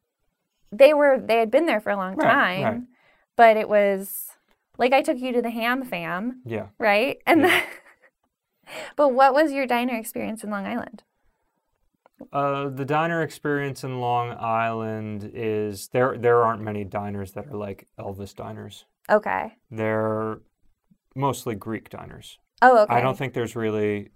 They 0.72 0.94
were 0.94 1.20
they 1.20 1.38
had 1.40 1.52
been 1.52 1.66
there 1.66 1.82
for 1.82 1.90
a 1.90 1.98
long 1.98 2.16
Right, 2.16 2.32
time, 2.32 2.64
right. 2.64 2.82
but 3.36 3.58
it 3.58 3.68
was 3.68 4.28
like 4.78 4.94
I 4.94 5.02
took 5.02 5.18
you 5.20 5.34
to 5.34 5.42
the 5.42 5.50
Ham 5.50 5.84
Fam. 5.84 6.42
Yeah. 6.46 6.68
right? 6.80 7.18
And 7.26 7.42
Yeah. 7.42 7.48
then, 7.48 7.64
but 8.96 9.10
what 9.10 9.34
was 9.34 9.52
your 9.52 9.66
diner 9.68 9.98
experience 9.98 10.44
in 10.44 10.50
Long 10.52 10.66
Island? 10.66 11.04
Uh, 12.32 12.70
the 12.70 12.86
diner 12.86 13.22
experience 13.24 13.84
in 13.84 14.00
Long 14.00 14.32
Island 14.40 15.30
is 15.34 15.88
there. 15.90 16.16
There 16.18 16.44
aren't 16.44 16.62
many 16.62 16.84
diners 16.86 17.32
that 17.34 17.48
are 17.48 17.58
like 17.58 17.88
Elvis 18.00 18.36
diners. 18.36 18.86
Okay. 19.10 19.54
They're 19.72 20.40
mostly 21.16 21.56
Greek 21.56 21.90
diners. 21.90 22.38
Oh, 22.62 22.84
okay. 22.84 22.94
I 22.94 23.02
don't 23.02 23.18
think 23.18 23.34
there's 23.34 23.56
really. 23.56 24.10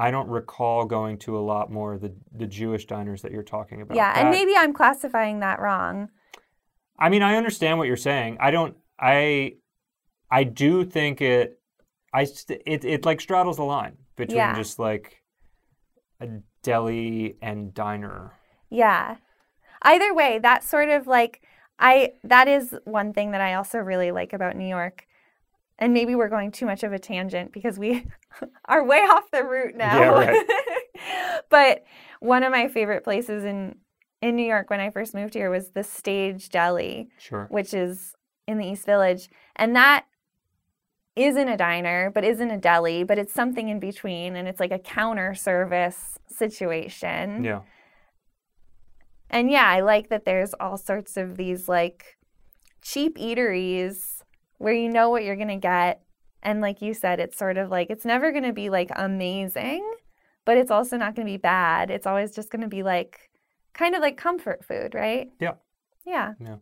I 0.00 0.10
don't 0.10 0.28
recall 0.28 0.86
going 0.86 1.18
to 1.18 1.36
a 1.36 1.40
lot 1.40 1.70
more 1.70 1.92
of 1.92 2.00
the, 2.00 2.14
the 2.34 2.46
Jewish 2.46 2.86
diners 2.86 3.20
that 3.20 3.32
you're 3.32 3.42
talking 3.42 3.82
about. 3.82 3.96
Yeah, 3.96 4.18
and 4.18 4.30
maybe 4.30 4.54
I'm 4.56 4.72
classifying 4.72 5.40
that 5.40 5.60
wrong. 5.60 6.08
I 6.98 7.10
mean, 7.10 7.22
I 7.22 7.36
understand 7.36 7.76
what 7.76 7.86
you're 7.86 7.98
saying. 7.98 8.38
I 8.40 8.50
don't. 8.50 8.76
I. 8.98 9.56
I 10.30 10.44
do 10.44 10.86
think 10.86 11.20
it. 11.20 11.60
I. 12.14 12.22
It. 12.48 12.86
It 12.86 13.04
like 13.04 13.20
straddles 13.20 13.58
the 13.58 13.64
line 13.64 13.98
between 14.16 14.38
Yeah. 14.38 14.54
just 14.54 14.78
like 14.78 15.22
a 16.18 16.28
deli 16.62 17.36
and 17.42 17.74
diner. 17.74 18.32
Yeah. 18.70 19.16
Either 19.82 20.14
way, 20.14 20.38
that's 20.42 20.66
sort 20.66 20.88
of 20.88 21.06
like 21.06 21.42
I 21.78 22.12
that 22.24 22.48
is 22.48 22.74
one 22.84 23.12
thing 23.12 23.32
that 23.32 23.42
I 23.42 23.52
also 23.52 23.78
really 23.78 24.12
like 24.12 24.32
about 24.32 24.56
New 24.56 24.68
York. 24.68 25.06
And 25.80 25.94
maybe 25.94 26.14
we're 26.14 26.28
going 26.28 26.52
too 26.52 26.66
much 26.66 26.82
of 26.82 26.92
a 26.92 26.98
tangent 26.98 27.52
because 27.52 27.78
we 27.78 28.06
are 28.66 28.84
way 28.84 28.98
off 28.98 29.30
the 29.30 29.42
route 29.42 29.74
now. 29.74 29.98
Yeah, 29.98 30.08
right. 30.08 30.46
but 31.50 31.84
one 32.20 32.42
of 32.42 32.52
my 32.52 32.68
favorite 32.68 33.02
places 33.02 33.44
in 33.44 33.76
in 34.22 34.36
New 34.36 34.46
York 34.46 34.68
when 34.68 34.80
I 34.80 34.90
first 34.90 35.14
moved 35.14 35.32
here 35.32 35.50
was 35.50 35.70
the 35.70 35.82
Stage 35.82 36.50
Deli. 36.50 37.08
Sure. 37.18 37.46
which 37.50 37.72
is 37.72 38.14
in 38.46 38.58
the 38.58 38.66
East 38.66 38.84
Village. 38.84 39.30
And 39.56 39.74
that 39.76 40.04
isn't 41.16 41.48
a 41.48 41.56
diner, 41.56 42.10
but 42.10 42.24
isn't 42.24 42.50
a 42.50 42.58
deli, 42.58 43.04
but 43.04 43.18
it's 43.18 43.32
something 43.32 43.68
in 43.68 43.80
between. 43.80 44.36
And 44.36 44.46
it's 44.46 44.60
like 44.60 44.72
a 44.72 44.78
counter 44.78 45.34
service 45.34 46.18
situation. 46.28 47.44
Yeah. 47.44 47.60
And 49.28 49.50
yeah, 49.50 49.66
I 49.68 49.80
like 49.80 50.08
that 50.08 50.24
there's 50.24 50.54
all 50.54 50.76
sorts 50.76 51.16
of 51.16 51.36
these 51.36 51.68
like 51.68 52.18
cheap 52.82 53.16
eateries 53.16 54.19
where 54.60 54.74
you 54.74 54.90
know 54.90 55.08
what 55.08 55.24
you're 55.24 55.36
going 55.36 55.48
to 55.48 55.56
get. 55.56 56.02
And 56.42 56.60
like 56.60 56.82
you 56.82 56.92
said, 56.92 57.18
it's 57.18 57.38
sort 57.38 57.56
of 57.56 57.70
like, 57.70 57.88
it's 57.88 58.04
never 58.04 58.30
going 58.30 58.44
to 58.44 58.52
be 58.52 58.68
like 58.68 58.90
amazing, 58.94 59.90
but 60.44 60.58
it's 60.58 60.70
also 60.70 60.98
not 60.98 61.16
going 61.16 61.26
to 61.26 61.32
be 61.32 61.38
bad. 61.38 61.90
It's 61.90 62.06
always 62.06 62.30
just 62.30 62.50
going 62.50 62.60
to 62.60 62.68
be 62.68 62.82
like 62.82 63.30
kind 63.72 63.94
of 63.94 64.02
like 64.02 64.18
comfort 64.18 64.62
food, 64.62 64.94
right? 64.94 65.30
Yeah. 65.40 65.54
Yeah. 66.06 66.34
Yeah. 66.38 66.56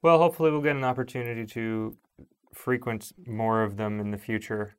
Well, 0.00 0.16
hopefully 0.16 0.50
we'll 0.50 0.62
get 0.62 0.76
an 0.76 0.84
opportunity 0.84 1.44
to 1.44 1.94
frequent 2.54 3.12
more 3.26 3.64
of 3.64 3.76
them 3.76 4.00
in 4.00 4.12
the 4.12 4.18
future, 4.18 4.76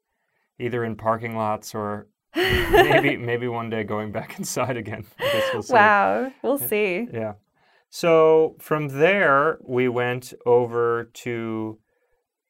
either 0.59 0.83
in 0.83 0.95
parking 0.95 1.35
lots 1.35 1.75
or 1.75 2.07
maybe 2.35 3.17
maybe 3.17 3.47
one 3.47 3.69
day 3.69 3.83
going 3.83 4.11
back 4.11 4.35
inside 4.39 4.77
again. 4.77 5.05
I 5.19 5.23
guess 5.25 5.49
we'll 5.53 5.61
see. 5.61 5.73
Wow. 5.73 6.31
We'll 6.41 6.57
see. 6.57 7.07
Yeah. 7.13 7.33
So 7.91 8.55
from 8.59 8.87
there, 8.87 9.59
we 9.61 9.87
went 9.87 10.33
over 10.47 11.11
to 11.13 11.77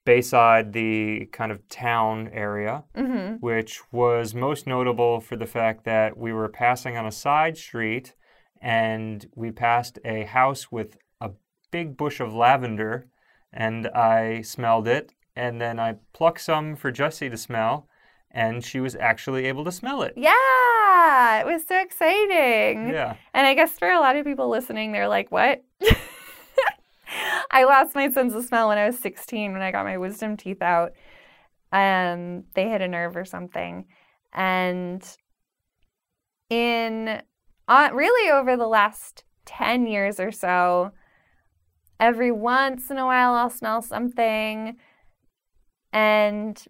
Bayside, 0.05 0.73
the 0.73 1.27
kind 1.31 1.51
of 1.51 1.67
town 1.69 2.29
area, 2.33 2.83
hmm 2.95 3.35
which 3.39 3.81
was 3.91 4.35
most 4.35 4.67
notable 4.67 5.19
for 5.19 5.35
the 5.35 5.45
fact 5.45 5.85
that 5.85 6.17
we 6.17 6.31
were 6.33 6.49
passing 6.49 6.97
on 6.97 7.05
a 7.05 7.11
side 7.11 7.57
street 7.57 8.13
and 8.61 9.27
we 9.35 9.51
passed 9.51 9.97
a 10.05 10.23
house 10.25 10.71
with 10.71 10.97
a 11.21 11.31
big 11.71 11.97
bush 11.97 12.19
of 12.19 12.33
lavender 12.33 13.07
and 13.51 13.87
I 13.87 14.41
smelled 14.41 14.87
it 14.87 15.13
and 15.35 15.59
then 15.59 15.79
I 15.79 15.95
plucked 16.13 16.41
some 16.41 16.75
for 16.75 16.91
Jesse 16.91 17.29
to 17.29 17.37
smell 17.37 17.87
and 18.29 18.63
she 18.63 18.79
was 18.79 18.95
actually 18.95 19.45
able 19.45 19.65
to 19.65 19.71
smell 19.71 20.03
it. 20.03 20.13
Yeah, 20.15 21.39
it 21.39 21.45
was 21.45 21.65
so 21.67 21.79
exciting. 21.79 22.89
Yeah. 22.89 23.15
And 23.33 23.47
I 23.47 23.53
guess 23.53 23.77
for 23.77 23.89
a 23.89 23.99
lot 23.99 24.15
of 24.15 24.25
people 24.25 24.49
listening, 24.49 24.91
they're 24.91 25.07
like, 25.07 25.31
what? 25.31 25.63
I 27.53 27.65
lost 27.65 27.95
my 27.95 28.09
sense 28.09 28.33
of 28.33 28.45
smell 28.45 28.69
when 28.69 28.77
I 28.77 28.87
was 28.87 28.97
16 28.99 29.53
when 29.53 29.61
I 29.61 29.71
got 29.71 29.85
my 29.85 29.97
wisdom 29.97 30.37
teeth 30.37 30.61
out. 30.61 30.93
Um, 31.71 32.45
they 32.53 32.69
hit 32.69 32.81
a 32.81 32.87
nerve 32.87 33.15
or 33.15 33.25
something. 33.25 33.85
And 34.33 35.03
in 36.49 37.21
uh, 37.67 37.89
really 37.93 38.31
over 38.31 38.57
the 38.57 38.67
last 38.67 39.23
10 39.45 39.87
years 39.87 40.19
or 40.19 40.31
so, 40.31 40.91
every 41.99 42.31
once 42.31 42.89
in 42.89 42.97
a 42.97 43.05
while 43.05 43.33
I'll 43.33 43.49
smell 43.49 43.81
something. 43.81 44.77
And 45.93 46.63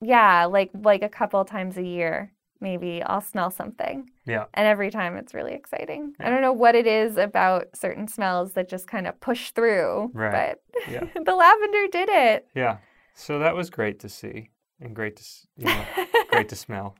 yeah, 0.00 0.46
like 0.46 0.70
like 0.74 1.02
a 1.02 1.08
couple 1.08 1.44
times 1.44 1.76
a 1.76 1.82
year, 1.82 2.32
maybe 2.60 3.02
I'll 3.02 3.20
smell 3.20 3.50
something. 3.50 4.10
Yeah. 4.26 4.44
And 4.54 4.66
every 4.66 4.90
time 4.90 5.16
it's 5.16 5.34
really 5.34 5.54
exciting. 5.54 6.14
I 6.20 6.28
don't 6.30 6.42
know 6.42 6.52
what 6.52 6.74
it 6.74 6.86
is 6.86 7.16
about 7.16 7.68
certain 7.74 8.08
smells 8.08 8.52
that 8.54 8.68
just 8.68 8.86
kind 8.88 9.06
of 9.06 9.18
push 9.20 9.52
through. 9.52 10.10
Right. 10.12 10.56
But 10.72 10.90
Yeah. 10.92 11.04
the 11.24 11.34
lavender 11.34 11.86
did 11.92 12.08
it. 12.08 12.46
Yeah. 12.54 12.78
So 13.14 13.38
that 13.38 13.54
was 13.54 13.70
great 13.70 14.00
to 14.00 14.08
see 14.08 14.50
and 14.80 14.94
great 14.94 15.16
to 15.16 15.24
you 15.56 15.66
know, 15.66 15.84
great 16.28 16.48
to 16.50 16.56
smell. 16.66 16.96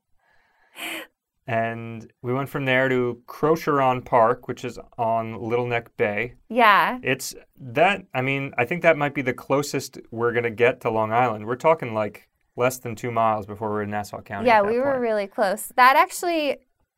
And 1.48 2.10
we 2.22 2.32
went 2.32 2.48
from 2.48 2.64
there 2.64 2.88
to 2.88 3.22
Crocheron 3.28 4.02
Park, 4.02 4.48
which 4.48 4.64
is 4.64 4.80
on 4.98 5.40
Little 5.40 5.66
Neck 5.66 5.96
Bay. 5.96 6.34
yeah. 6.48 6.98
It's 7.02 7.36
that, 7.60 8.04
I 8.12 8.20
mean, 8.20 8.52
I 8.58 8.64
think 8.64 8.82
that 8.82 8.96
might 8.96 9.14
be 9.14 9.22
the 9.22 9.32
closest 9.32 9.98
we're 10.10 10.32
going 10.32 10.42
to 10.44 10.50
get 10.50 10.80
to 10.80 10.90
Long 10.90 11.12
Island. 11.12 11.46
We're 11.46 11.54
talking 11.54 11.94
like 11.94 12.28
less 12.56 12.78
than 12.78 12.96
two 12.96 13.12
miles 13.12 13.46
before 13.46 13.70
we're 13.70 13.82
in 13.82 13.90
Nassau 13.90 14.22
County. 14.22 14.48
Yeah, 14.48 14.62
we 14.62 14.78
were 14.78 14.90
point. 14.92 15.00
really 15.02 15.26
close. 15.28 15.72
That 15.76 15.94
actually, 15.96 16.56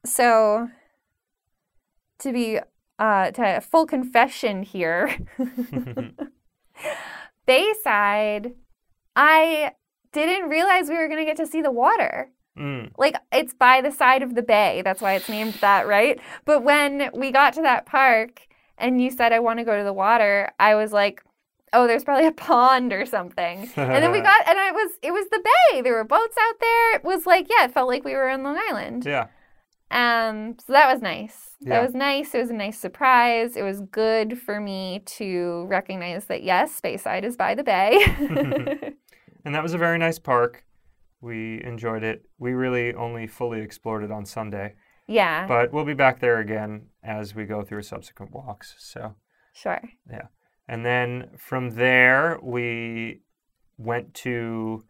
so 0.08 0.70
to 2.20 2.32
be 2.32 2.58
uh, 2.98 3.30
to 3.32 3.56
a 3.58 3.60
full 3.60 3.86
confession 3.86 4.62
here, 4.62 5.14
Bayside, 7.46 8.52
I 9.16 9.72
didn't 10.12 10.48
realize 10.48 10.88
we 10.88 10.96
were 10.96 11.08
going 11.08 11.20
to 11.20 11.24
get 11.24 11.36
to 11.38 11.46
see 11.46 11.62
the 11.62 11.70
water. 11.70 12.30
Mm, 12.58 12.90
Like 12.98 13.14
it's 13.32 13.54
by 13.54 13.80
the 13.80 13.92
side 13.92 14.22
of 14.22 14.34
the 14.34 14.42
bay. 14.42 14.82
That's 14.84 15.00
why 15.00 15.14
it's 15.14 15.28
named 15.28 15.54
that, 15.60 15.86
right? 15.86 16.18
But 16.44 16.64
when 16.64 17.10
we 17.14 17.30
got 17.30 17.54
to 17.54 17.62
that 17.62 17.86
park 17.86 18.42
and 18.76 19.00
you 19.00 19.10
said 19.10 19.32
I 19.32 19.38
want 19.38 19.60
to 19.60 19.64
go 19.64 19.76
to 19.78 19.84
the 19.84 19.92
water, 19.92 20.50
I 20.58 20.74
was 20.74 20.92
like, 20.92 21.22
"Oh, 21.72 21.86
there's 21.86 22.02
probably 22.02 22.26
a 22.26 22.32
pond 22.32 22.92
or 22.92 23.06
something." 23.06 23.70
and 23.76 24.02
then 24.02 24.10
we 24.10 24.20
got 24.30 24.48
and 24.48 24.58
I 24.58 24.72
was 24.72 24.90
it 25.02 25.12
was 25.12 25.26
the 25.30 25.40
bay. 25.72 25.82
There 25.82 25.94
were 25.94 26.02
boats 26.04 26.36
out 26.36 26.58
there. 26.60 26.96
It 26.96 27.04
was 27.04 27.26
like, 27.26 27.48
yeah, 27.48 27.66
it 27.66 27.72
felt 27.72 27.88
like 27.88 28.04
we 28.04 28.14
were 28.14 28.28
in 28.28 28.42
Long 28.42 28.58
Island. 28.68 29.04
yeah. 29.06 29.28
Um, 29.90 30.56
so 30.58 30.72
that 30.72 30.92
was 30.92 31.02
nice. 31.02 31.50
Yeah. 31.60 31.70
That 31.70 31.82
was 31.82 31.94
nice. 31.94 32.34
It 32.34 32.38
was 32.38 32.50
a 32.50 32.54
nice 32.54 32.78
surprise. 32.78 33.56
It 33.56 33.62
was 33.62 33.80
good 33.80 34.38
for 34.38 34.60
me 34.60 35.02
to 35.06 35.64
recognize 35.68 36.26
that 36.26 36.42
yes, 36.42 36.80
Bayside 36.80 37.24
is 37.24 37.36
by 37.36 37.54
the 37.54 37.64
bay. 37.64 38.94
And 39.44 39.54
that 39.54 39.62
was 39.62 39.72
a 39.72 39.78
very 39.78 39.96
nice 39.96 40.18
park. 40.18 40.64
We 41.22 41.62
enjoyed 41.64 42.02
it. 42.02 42.26
We 42.38 42.52
really 42.52 42.92
only 42.92 43.26
fully 43.26 43.60
explored 43.60 44.04
it 44.04 44.10
on 44.10 44.26
Sunday, 44.26 44.74
yeah, 45.06 45.46
but 45.46 45.72
we'll 45.72 45.86
be 45.86 45.94
back 45.94 46.20
there 46.20 46.38
again 46.38 46.88
as 47.02 47.34
we 47.34 47.46
go 47.46 47.62
through 47.62 47.82
subsequent 47.82 48.32
walks. 48.32 48.74
So, 48.78 49.14
sure. 49.54 49.80
Yeah. 50.10 50.26
And 50.68 50.84
then 50.84 51.30
from 51.38 51.70
there 51.70 52.38
we 52.42 53.22
went 53.78 54.12
to 54.14 54.84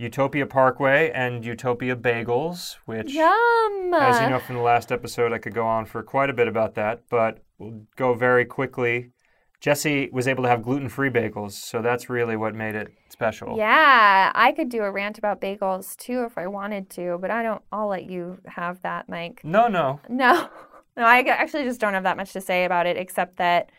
Utopia 0.00 0.46
Parkway 0.46 1.10
and 1.10 1.44
Utopia 1.44 1.94
Bagels, 1.94 2.76
which 2.86 3.12
Yum. 3.12 3.92
As 3.92 4.18
you 4.22 4.30
know 4.30 4.38
from 4.38 4.56
the 4.56 4.62
last 4.62 4.90
episode, 4.90 5.30
I 5.30 5.38
could 5.38 5.52
go 5.52 5.66
on 5.66 5.84
for 5.84 6.02
quite 6.02 6.30
a 6.30 6.32
bit 6.32 6.48
about 6.48 6.74
that, 6.76 7.02
but 7.10 7.44
we'll 7.58 7.82
go 7.96 8.14
very 8.14 8.46
quickly. 8.46 9.10
Jesse 9.60 10.08
was 10.10 10.26
able 10.26 10.42
to 10.44 10.48
have 10.48 10.62
gluten 10.62 10.88
free 10.88 11.10
bagels, 11.10 11.52
so 11.52 11.82
that's 11.82 12.08
really 12.08 12.34
what 12.34 12.54
made 12.54 12.74
it 12.74 12.88
special. 13.10 13.58
Yeah, 13.58 14.32
I 14.34 14.52
could 14.52 14.70
do 14.70 14.84
a 14.84 14.90
rant 14.90 15.18
about 15.18 15.38
bagels 15.38 15.94
too 15.98 16.24
if 16.24 16.38
I 16.38 16.46
wanted 16.46 16.88
to, 16.90 17.18
but 17.20 17.30
I 17.30 17.42
don't. 17.42 17.60
I'll 17.70 17.88
let 17.88 18.08
you 18.08 18.38
have 18.46 18.80
that, 18.80 19.06
Mike. 19.06 19.42
No, 19.44 19.68
no. 19.68 20.00
No, 20.08 20.48
no, 20.96 21.04
I 21.04 21.20
actually 21.28 21.64
just 21.64 21.78
don't 21.78 21.92
have 21.92 22.04
that 22.04 22.16
much 22.16 22.32
to 22.32 22.40
say 22.40 22.64
about 22.64 22.86
it, 22.86 22.96
except 22.96 23.36
that 23.36 23.70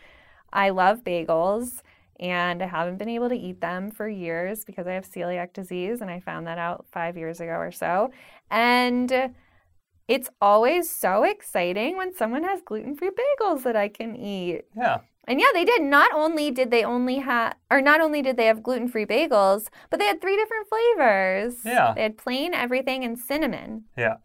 I 0.53 0.69
love 0.69 1.03
bagels 1.03 1.81
and 2.21 2.61
I 2.61 2.67
haven't 2.67 2.97
been 2.97 3.09
able 3.09 3.29
to 3.29 3.35
eat 3.35 3.59
them 3.59 3.91
for 3.91 4.07
years 4.07 4.63
because 4.63 4.87
I 4.87 4.93
have 4.93 5.09
celiac 5.09 5.53
disease 5.53 6.01
and 6.01 6.09
I 6.11 6.19
found 6.19 6.47
that 6.47 6.57
out 6.57 6.85
5 6.91 7.17
years 7.17 7.41
ago 7.41 7.53
or 7.53 7.71
so. 7.71 8.11
And 8.49 9.33
it's 10.07 10.29
always 10.39 10.89
so 10.89 11.23
exciting 11.23 11.97
when 11.97 12.13
someone 12.13 12.43
has 12.43 12.61
gluten-free 12.61 13.11
bagels 13.11 13.63
that 13.63 13.75
I 13.75 13.87
can 13.87 14.15
eat. 14.15 14.61
Yeah. 14.75 14.99
And 15.27 15.39
yeah, 15.39 15.47
they 15.53 15.63
did. 15.63 15.83
Not 15.83 16.11
only 16.13 16.51
did 16.51 16.71
they 16.71 16.83
only 16.83 17.17
have, 17.19 17.55
or 17.69 17.79
not 17.79 18.01
only 18.01 18.21
did 18.21 18.37
they 18.37 18.47
have 18.47 18.63
gluten 18.63 18.87
free 18.87 19.05
bagels, 19.05 19.67
but 19.89 19.99
they 19.99 20.05
had 20.05 20.19
three 20.19 20.35
different 20.35 20.67
flavors. 20.67 21.55
Yeah. 21.63 21.93
They 21.95 22.01
had 22.03 22.17
plain, 22.17 22.53
everything, 22.53 23.03
and 23.03 23.17
cinnamon. 23.17 23.85
Yeah. 23.95 24.15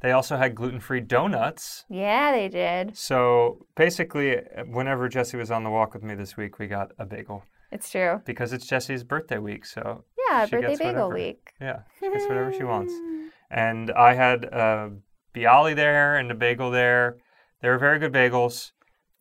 They 0.00 0.12
also 0.12 0.36
had 0.36 0.54
gluten 0.54 0.80
free 0.80 1.00
donuts. 1.00 1.84
Yeah, 1.88 2.32
they 2.32 2.48
did. 2.48 2.96
So 2.96 3.66
basically, 3.76 4.36
whenever 4.66 5.08
Jesse 5.08 5.36
was 5.36 5.50
on 5.50 5.64
the 5.64 5.70
walk 5.70 5.94
with 5.94 6.02
me 6.02 6.14
this 6.14 6.36
week, 6.36 6.58
we 6.58 6.66
got 6.66 6.92
a 6.98 7.06
bagel 7.06 7.44
It's 7.72 7.90
true. 7.90 8.20
because 8.24 8.52
it's 8.52 8.66
Jesse's 8.66 9.04
birthday 9.04 9.38
week. 9.38 9.64
So 9.66 10.04
Yeah, 10.28 10.46
birthday 10.46 10.76
bagel 10.76 11.08
whatever. 11.08 11.14
week. 11.14 11.52
yeah, 11.60 11.80
she 11.98 12.10
gets 12.10 12.26
whatever 12.26 12.52
she 12.52 12.64
wants. 12.64 12.92
And 13.48 13.92
I 13.92 14.14
had 14.14 14.44
a 14.46 14.90
bialy 15.32 15.76
there 15.76 16.16
and 16.16 16.28
a 16.32 16.34
bagel 16.34 16.72
there. 16.72 17.16
They 17.62 17.68
were 17.68 17.78
very 17.78 18.00
good 18.00 18.12
bagels. 18.12 18.72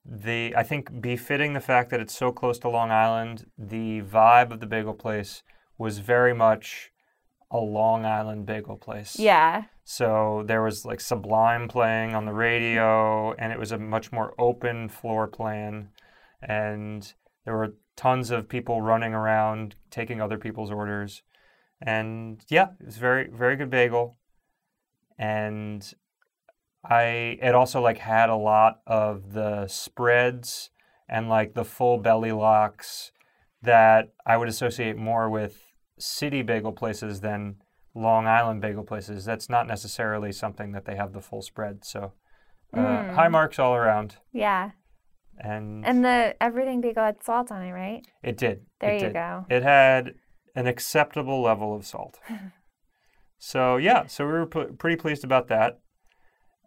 The 0.04 0.54
I 0.58 0.64
think 0.64 1.00
befitting 1.00 1.54
the 1.54 1.60
fact 1.60 1.92
that 1.92 2.00
it's 2.00 2.16
so 2.18 2.32
close 2.32 2.58
to 2.60 2.70
Long 2.70 2.90
Island, 2.90 3.46
the 3.56 4.02
vibe 4.02 4.52
of 4.52 4.62
the 4.62 4.66
bagel 4.66 4.96
place 4.96 5.44
was 5.78 6.00
very 6.00 6.34
much 6.34 6.92
a 7.52 7.58
Long 7.60 8.04
Island 8.04 8.48
bagel 8.48 8.78
place. 8.78 9.20
Yeah. 9.20 9.66
So 9.88 10.44
there 10.48 10.64
was 10.64 10.84
like 10.84 11.00
Sublime 11.00 11.68
playing 11.68 12.16
on 12.16 12.26
the 12.26 12.34
radio, 12.34 13.34
and 13.34 13.54
it 13.54 13.60
was 13.60 13.72
a 13.72 13.78
much 13.78 14.12
more 14.12 14.34
open 14.40 14.90
floor 14.90 15.28
plan. 15.28 15.90
And 16.42 17.14
there 17.46 17.56
were 17.56 17.76
tons 17.96 18.32
of 18.32 18.50
people 18.50 18.82
running 18.82 19.14
around 19.14 19.76
taking 19.92 20.20
other 20.20 20.40
people's 20.40 20.72
orders. 20.72 21.22
And 21.80 22.44
yeah, 22.50 22.70
it 22.80 22.88
was 22.88 22.98
very, 22.98 23.30
very 23.30 23.56
good 23.56 23.70
bagel. 23.70 24.18
And 25.20 25.94
I, 26.84 27.38
it 27.42 27.54
also 27.54 27.80
like 27.80 28.00
had 28.00 28.30
a 28.30 28.36
lot 28.36 28.82
of 28.88 29.34
the 29.34 29.68
spreads 29.68 30.72
and 31.08 31.30
like 31.30 31.54
the 31.54 31.64
full 31.64 32.00
belly 32.00 32.32
lox 32.32 33.12
that 33.62 34.14
I 34.26 34.38
would 34.38 34.50
associate 34.50 34.98
more 34.98 35.30
with 35.30 35.62
city 36.00 36.42
bagel 36.42 36.72
places 36.72 37.22
than 37.22 37.58
Long 37.96 38.28
Island 38.28 38.62
bagel 38.62 38.84
places. 38.84 39.24
That's 39.26 39.50
not 39.50 39.66
necessarily 39.68 40.32
something 40.32 40.74
that 40.74 40.86
they 40.86 40.96
have 40.96 41.14
the 41.14 41.22
full 41.22 41.42
spread. 41.42 41.86
So 41.86 42.12
uh, 42.74 42.78
Mm. 42.78 43.14
high 43.16 43.30
marks 43.30 43.58
all 43.58 43.74
around. 43.76 44.18
Yeah. 44.34 44.72
And, 45.38 45.86
And 45.86 46.04
the 46.04 46.36
everything 46.42 46.82
bagel 46.82 47.04
had 47.04 47.24
salt 47.24 47.52
on 47.52 47.62
it, 47.64 47.72
right? 47.72 48.06
it 48.22 48.38
did. 48.38 48.66
There 48.80 48.92
it 48.92 48.96
you 48.96 49.08
did. 49.08 49.14
go. 49.14 49.46
It 49.50 49.64
had 49.64 50.14
an 50.56 50.68
acceptable 50.68 51.42
level 51.42 51.74
of 51.76 51.86
salt. 51.86 52.20
so 53.38 53.78
yeah, 53.78 54.08
so 54.08 54.26
we 54.26 54.32
were 54.34 54.46
p- 54.46 54.66
pretty 54.78 54.96
pleased 54.96 55.24
about 55.24 55.48
that. 55.48 55.80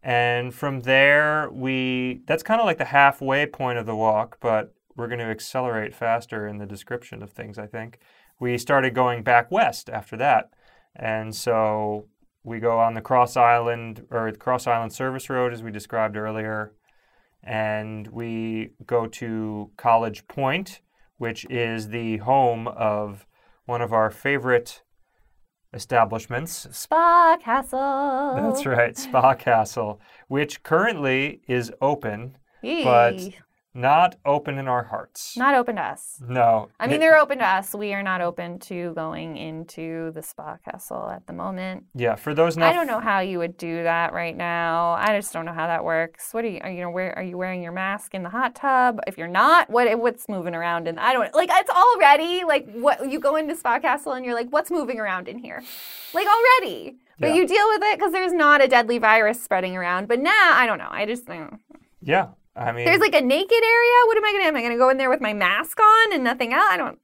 And 0.02 0.54
from 0.54 0.80
there, 0.80 1.50
we 1.50 2.20
that's 2.26 2.42
kind 2.42 2.60
of 2.60 2.66
like 2.66 2.78
the 2.78 2.84
halfway 2.86 3.46
point 3.46 3.78
of 3.78 3.86
the 3.86 3.96
walk, 3.96 4.38
but 4.40 4.74
we're 4.96 5.08
going 5.08 5.18
to 5.18 5.24
accelerate 5.26 5.94
faster 5.94 6.46
in 6.46 6.58
the 6.58 6.66
description 6.66 7.22
of 7.22 7.30
things. 7.30 7.58
I 7.58 7.66
think 7.66 7.98
we 8.40 8.56
started 8.58 8.94
going 8.94 9.22
back 9.22 9.50
west 9.50 9.90
after 9.90 10.16
that, 10.18 10.50
and 10.98 11.34
so 11.34 12.06
we 12.44 12.58
go 12.60 12.78
on 12.78 12.94
the 12.94 13.00
Cross 13.00 13.36
Island 13.36 14.06
or 14.10 14.32
Cross 14.32 14.66
Island 14.66 14.92
Service 14.92 15.30
Road 15.30 15.52
as 15.52 15.62
we 15.62 15.70
described 15.70 16.16
earlier, 16.16 16.72
and 17.42 18.06
we 18.08 18.70
go 18.86 19.06
to 19.06 19.70
College 19.76 20.26
Point, 20.28 20.80
which 21.18 21.44
is 21.50 21.88
the 21.88 22.18
home 22.18 22.66
of 22.68 23.26
one 23.66 23.82
of 23.82 23.92
our 23.92 24.10
favorite 24.10 24.82
establishments, 25.74 26.66
Spa 26.70 27.36
Castle. 27.42 28.34
that's 28.36 28.64
right, 28.64 28.96
Spa 28.96 29.34
Castle, 29.34 30.00
which 30.28 30.62
currently 30.62 31.42
is 31.46 31.70
open, 31.80 32.36
but. 32.62 33.30
Not 33.74 34.16
open 34.24 34.58
in 34.58 34.66
our 34.66 34.82
hearts. 34.84 35.36
not 35.36 35.54
open 35.54 35.76
to 35.76 35.82
us. 35.82 36.20
no. 36.26 36.68
I 36.80 36.86
mean, 36.86 37.00
they're 37.00 37.18
open 37.18 37.38
to 37.38 37.46
us. 37.46 37.74
We 37.74 37.92
are 37.94 38.02
not 38.02 38.20
open 38.20 38.58
to 38.60 38.92
going 38.94 39.36
into 39.36 40.10
the 40.12 40.22
Spa 40.22 40.56
Castle 40.64 41.10
at 41.10 41.26
the 41.26 41.32
moment. 41.32 41.84
yeah, 41.94 42.14
for 42.16 42.34
those 42.34 42.56
not 42.56 42.70
I 42.70 42.72
don't 42.72 42.86
know 42.86 42.98
how 43.00 43.20
you 43.20 43.38
would 43.38 43.56
do 43.56 43.82
that 43.84 44.12
right 44.12 44.36
now. 44.36 44.92
I 44.98 45.14
just 45.16 45.32
don't 45.32 45.44
know 45.44 45.52
how 45.52 45.66
that 45.66 45.84
works. 45.84 46.32
What 46.32 46.44
are 46.44 46.48
you? 46.48 46.60
Are 46.62 46.70
you 46.70 46.80
know, 46.80 46.90
where 46.90 47.16
are 47.16 47.22
you 47.22 47.36
wearing 47.36 47.62
your 47.62 47.72
mask 47.72 48.14
in 48.14 48.22
the 48.22 48.30
hot 48.30 48.54
tub? 48.54 49.00
If 49.06 49.16
you're 49.18 49.28
not, 49.28 49.68
what 49.70 49.86
what's 50.00 50.28
moving 50.28 50.54
around? 50.54 50.88
And 50.88 50.98
I 50.98 51.12
don't 51.12 51.32
like. 51.34 51.50
It's 51.52 51.70
already 51.70 52.44
like 52.44 52.68
what 52.72 53.08
you 53.10 53.20
go 53.20 53.36
into 53.36 53.54
Spa 53.54 53.78
Castle 53.78 54.12
and 54.12 54.24
you're 54.24 54.34
like, 54.34 54.48
what's 54.50 54.70
moving 54.70 54.98
around 54.98 55.28
in 55.28 55.38
here? 55.38 55.62
Like 56.14 56.26
already. 56.26 56.96
But 57.20 57.28
Yeah. 57.28 57.34
you 57.34 57.46
deal 57.46 57.68
with 57.70 57.82
it 57.84 57.98
because 57.98 58.12
there's 58.12 58.32
not 58.32 58.62
a 58.62 58.68
deadly 58.68 58.98
virus 58.98 59.42
spreading 59.42 59.76
around. 59.76 60.08
But 60.08 60.20
now 60.20 60.52
I 60.54 60.66
don't 60.66 60.78
know. 60.78 60.88
I 60.90 61.04
just 61.04 61.28
I 61.28 61.36
don't 61.36 61.52
know. 61.52 61.58
Yeah, 62.00 62.28
I 62.58 62.72
mean, 62.72 62.84
there's 62.84 63.00
like 63.00 63.14
a 63.14 63.20
naked 63.20 63.62
area. 63.62 63.94
What 64.06 64.16
am 64.16 64.24
I 64.24 64.32
gonna? 64.32 64.44
Am 64.44 64.56
I 64.56 64.62
gonna 64.62 64.76
go 64.76 64.88
in 64.90 64.96
there 64.96 65.10
with 65.10 65.20
my 65.20 65.32
mask 65.32 65.78
on 65.80 66.12
and 66.12 66.24
nothing 66.24 66.52
else? 66.52 66.66
I 66.70 66.76
don't. 66.76 66.98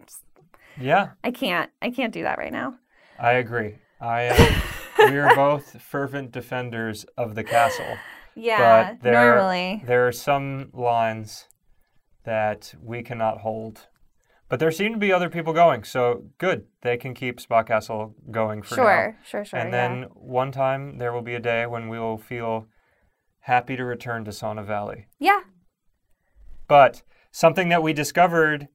yeah, 0.81 1.11
I 1.23 1.31
can't. 1.31 1.71
I 1.81 1.91
can't 1.91 2.13
do 2.13 2.23
that 2.23 2.39
right 2.39 2.53
now. 2.53 2.75
I 3.19 3.33
agree. 3.35 3.77
I 4.01 4.29
uh, 4.29 4.55
we 5.11 5.19
are 5.19 5.35
both 5.35 5.81
fervent 5.81 6.33
defenders 6.33 7.07
of 7.17 7.35
the 7.35 7.45
castle. 7.45 7.97
Yeah. 8.35 8.95
but 8.95 9.03
there, 9.03 9.13
normally. 9.13 9.83
there 9.87 10.09
are 10.09 10.13
some 10.13 10.71
lines 10.73 11.47
that 12.25 12.75
we 12.83 13.03
cannot 13.03 13.39
hold. 13.39 13.87
But 14.49 14.61
there 14.61 14.71
seem 14.71 14.93
to 14.93 14.99
be 14.99 15.13
other 15.13 15.31
people 15.31 15.53
going, 15.53 15.85
so 15.85 16.25
good. 16.39 16.67
They 16.83 16.97
can 16.97 17.15
keep 17.15 17.41
Spa 17.41 17.63
Castle 17.63 18.15
going 18.31 18.63
for 18.63 18.77
now. 18.77 18.83
Sure. 18.83 19.19
Sure. 19.25 19.45
Sure. 19.45 19.59
and 19.59 19.73
yeah. 19.73 19.89
then 19.89 20.03
one 20.13 20.53
time 20.53 20.99
there 20.99 21.13
will 21.13 21.23
be 21.23 21.35
a 21.35 21.41
day 21.41 21.67
when 21.67 21.89
we 21.89 21.99
will 21.99 22.19
feel 22.19 22.67
happy 23.45 23.77
to 23.77 23.85
return 23.85 24.25
to 24.25 24.31
Sauna 24.31 24.65
Valley. 24.65 25.07
Yeah. 25.19 25.41
But 26.67 27.03
something 27.31 27.69
that 27.69 27.83
we 27.83 27.93
discovered 27.93 28.69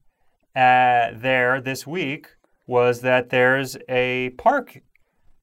uh, 0.55 1.09
there 1.13 1.59
this 1.61 1.87
week 1.87 2.27
was 2.67 3.01
that 3.01 3.29
there's 3.29 3.77
a 3.89 4.29
park 4.37 4.81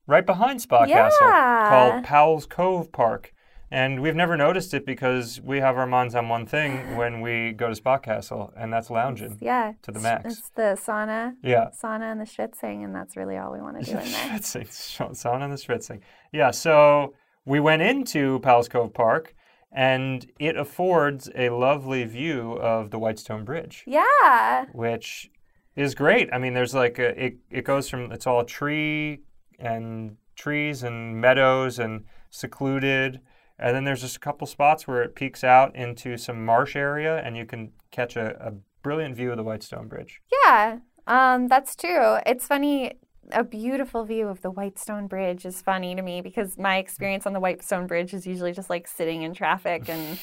right 0.07 0.24
behind 0.24 0.61
Spa 0.62 0.87
Castle 0.87 1.27
called 1.29 2.05
Powell's 2.05 2.47
Cove 2.47 2.93
Park. 2.93 3.33
And 3.68 4.01
we've 4.01 4.14
never 4.14 4.37
noticed 4.37 4.72
it 4.74 4.87
because 4.87 5.41
we 5.41 5.59
have 5.59 5.77
our 5.77 5.89
minds 5.89 6.14
on 6.14 6.29
one 6.29 6.47
thing 6.47 6.97
when 6.97 7.20
we 7.20 7.51
go 7.51 7.68
to 7.68 7.74
Spa 7.74 7.99
Castle, 7.99 8.53
and 8.57 8.72
that's 8.72 8.91
lounging. 8.91 9.39
Yeah. 9.41 9.72
To 9.83 9.91
the 9.91 9.99
max. 9.99 10.39
It's 10.39 10.51
the 10.51 10.79
sauna, 10.81 11.35
Yeah. 11.43 11.70
sauna 11.83 12.12
and 12.12 12.20
the 12.20 12.24
schwitzing, 12.27 12.85
and 12.85 12.95
that's 12.95 13.16
really 13.16 13.37
all 13.37 13.53
we 13.53 13.61
want 13.61 13.85
to 13.85 13.91
do 13.93 13.99
in 13.99 14.05
there. 14.05 14.39
Schwitzing, 14.39 14.68
sauna 15.20 15.43
and 15.47 15.53
the 15.53 15.57
schwitzing. 15.57 15.99
Yeah, 16.33 16.53
so 16.53 17.14
we 17.47 17.61
went 17.61 17.80
into 17.80 18.40
Powell's 18.40 18.68
Cove 18.68 18.92
Park, 18.92 19.34
and 19.72 20.30
it 20.38 20.57
affords 20.57 21.30
a 21.34 21.49
lovely 21.51 22.05
view 22.05 22.53
of 22.55 22.90
the 22.90 22.99
Whitestone 22.99 23.44
Bridge. 23.44 23.84
Yeah. 23.86 24.66
which 24.72 25.30
is 25.74 25.94
great. 25.94 26.28
I 26.32 26.38
mean, 26.38 26.55
there's 26.55 26.74
like 26.74 26.99
a, 26.99 27.24
it 27.24 27.36
it 27.51 27.64
goes 27.64 27.88
from 27.88 28.12
it's 28.12 28.26
all 28.26 28.44
tree 28.44 29.20
and 29.59 30.16
trees 30.34 30.82
and 30.82 31.20
meadows 31.20 31.78
and 31.78 32.05
secluded, 32.30 33.20
and 33.59 33.74
then 33.76 33.84
there's 33.84 34.03
just 34.03 34.16
a 34.16 34.20
couple 34.20 34.47
spots 34.47 34.86
where 34.86 35.03
it 35.03 35.14
peaks 35.14 35.44
out 35.44 35.74
into 35.74 36.16
some 36.18 36.44
marsh 36.44 36.76
area, 36.76 37.18
and 37.18 37.36
you 37.36 37.47
can 37.47 37.72
catch 37.90 38.16
a, 38.16 38.36
a 38.40 38.53
brilliant 38.82 39.16
view 39.16 39.30
of 39.30 39.36
the 39.36 39.42
Whitestone 39.42 39.88
Bridge. 39.88 40.20
Yeah. 40.44 40.78
Um, 41.07 41.49
that's 41.49 41.76
true. 41.76 42.18
It's 42.26 42.47
funny. 42.47 42.92
A 43.33 43.43
beautiful 43.45 44.05
view 44.05 44.29
of 44.29 44.41
the 44.43 44.51
Whitestone 44.51 45.07
Bridge 45.07 45.45
is 45.45 45.61
funny 45.62 45.95
to 45.95 46.03
me 46.03 46.20
because 46.20 46.57
my 46.59 46.77
experience 46.79 47.27
on 47.27 47.33
the 47.33 47.41
Whitestone 47.41 47.87
Bridge 47.87 48.14
is 48.14 48.27
usually 48.27 48.53
just 48.53 48.70
like 48.70 48.87
sitting 48.87 49.22
in 49.22 49.35
traffic 49.35 49.89
and 49.89 50.18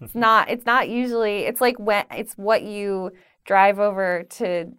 it's 0.00 0.14
not 0.14 0.48
it's 0.50 0.64
not 0.66 0.88
usually 0.88 1.40
it's 1.44 1.60
like 1.60 1.78
when 1.78 2.04
it's 2.10 2.34
what 2.34 2.62
you 2.62 3.10
drive 3.44 3.78
over 3.78 4.24
to 4.30 4.72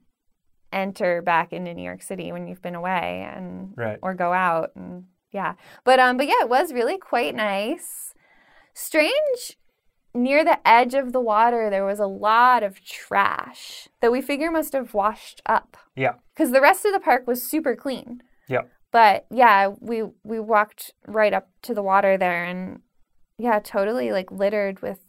enter 0.72 1.22
back 1.22 1.52
into 1.52 1.74
New 1.74 1.84
York 1.84 2.02
City 2.04 2.32
when 2.32 2.48
you've 2.48 2.62
been 2.62 2.76
away 2.76 3.28
and 3.36 3.74
Right. 3.76 4.00
or 4.02 4.14
go 4.14 4.32
out 4.34 4.72
and 4.76 5.06
yeah. 5.32 5.54
But 5.84 6.00
um 6.00 6.18
but 6.18 6.28
yeah, 6.28 6.42
it 6.42 6.50
was 6.50 6.74
really 6.74 6.98
quite 6.98 7.36
nice. 7.36 8.14
Strange 8.74 9.58
near 10.14 10.44
the 10.44 10.60
edge 10.68 10.94
of 10.96 11.14
the 11.14 11.20
water 11.22 11.70
there 11.70 11.86
was 11.86 12.00
a 12.00 12.08
lot 12.08 12.64
of 12.64 12.84
trash 12.84 13.88
that 14.02 14.12
we 14.12 14.22
figure 14.22 14.50
must 14.52 14.74
have 14.74 14.94
washed 14.94 15.42
up 15.46 15.78
Yeah. 15.96 16.16
cuz 16.36 16.52
the 16.52 16.62
rest 16.62 16.86
of 16.86 16.94
the 16.94 17.00
park 17.00 17.28
was 17.28 17.42
super 17.44 17.76
clean. 17.76 18.22
Yeah. 18.48 18.64
But 18.92 19.28
yeah, 19.30 19.68
we 19.80 20.04
we 20.24 20.40
walked 20.40 20.94
right 21.08 21.34
up 21.34 21.50
to 21.64 21.74
the 21.76 21.84
water 21.84 22.18
there 22.18 22.44
and 22.44 22.82
yeah, 23.38 23.60
totally 23.60 24.12
like 24.12 24.32
littered 24.32 24.82
with 24.82 25.00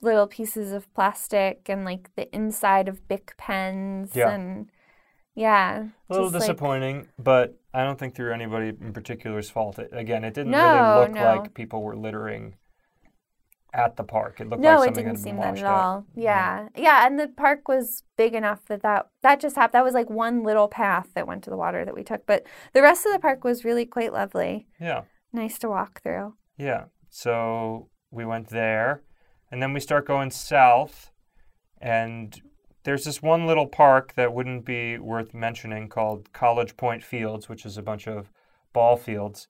little 0.00 0.26
pieces 0.26 0.72
of 0.72 0.92
plastic 0.94 1.68
and 1.68 1.84
like 1.84 2.10
the 2.16 2.32
inside 2.34 2.88
of 2.88 3.06
Bic 3.08 3.34
pens 3.36 4.12
Yeah. 4.14 4.30
and 4.30 4.70
yeah. 5.34 5.88
A 6.08 6.12
little 6.12 6.26
just, 6.30 6.34
like- 6.34 6.40
disappointing, 6.42 7.08
but 7.18 7.58
I 7.74 7.84
don't 7.84 7.98
think 7.98 8.14
through 8.14 8.32
anybody 8.32 8.68
in 8.68 8.92
particular's 8.92 9.50
fault. 9.50 9.78
It, 9.78 9.90
again, 9.92 10.24
it 10.24 10.32
didn't 10.34 10.52
No, 10.52 10.74
really 10.74 11.00
look 11.06 11.14
no. 11.14 11.24
like 11.24 11.54
people 11.54 11.82
were 11.82 11.96
littering 11.96 12.54
at 13.76 13.96
the 13.96 14.02
park. 14.02 14.40
It 14.40 14.48
looked 14.48 14.62
no, 14.62 14.78
like 14.78 14.90
it 14.90 14.94
didn't 14.94 15.18
seem 15.18 15.36
that 15.36 15.58
at 15.58 15.64
all. 15.64 16.06
Yeah. 16.16 16.68
yeah, 16.74 17.06
and 17.06 17.20
the 17.20 17.28
park 17.28 17.68
was 17.68 18.02
big 18.16 18.34
enough 18.34 18.64
that 18.66 18.82
that 18.82 19.10
that 19.22 19.38
just 19.38 19.54
happened. 19.54 19.74
That 19.74 19.84
was 19.84 19.94
like 19.94 20.08
one 20.08 20.42
little 20.42 20.66
path 20.66 21.08
that 21.14 21.26
went 21.26 21.44
to 21.44 21.50
the 21.50 21.56
water 21.56 21.84
that 21.84 21.94
we 21.94 22.02
took, 22.02 22.26
but 22.26 22.46
the 22.72 22.82
rest 22.82 23.04
of 23.06 23.12
the 23.12 23.18
park 23.18 23.44
was 23.44 23.64
really 23.64 23.84
quite 23.84 24.12
lovely. 24.12 24.66
Yeah. 24.80 25.02
Nice 25.32 25.58
to 25.58 25.68
walk 25.68 26.02
through. 26.02 26.34
Yeah. 26.56 26.84
So 27.10 27.90
we 28.10 28.24
went 28.24 28.48
there, 28.48 29.02
and 29.50 29.62
then 29.62 29.74
we 29.74 29.80
start 29.80 30.06
going 30.06 30.30
south, 30.30 31.10
and 31.78 32.40
there's 32.84 33.04
this 33.04 33.20
one 33.20 33.46
little 33.46 33.66
park 33.66 34.14
that 34.14 34.32
wouldn't 34.32 34.64
be 34.64 34.96
worth 34.98 35.34
mentioning 35.34 35.88
called 35.88 36.32
College 36.32 36.76
Point 36.78 37.04
Fields, 37.04 37.48
which 37.48 37.66
is 37.66 37.76
a 37.76 37.82
bunch 37.82 38.08
of 38.08 38.30
ball 38.72 38.96
fields. 38.96 39.48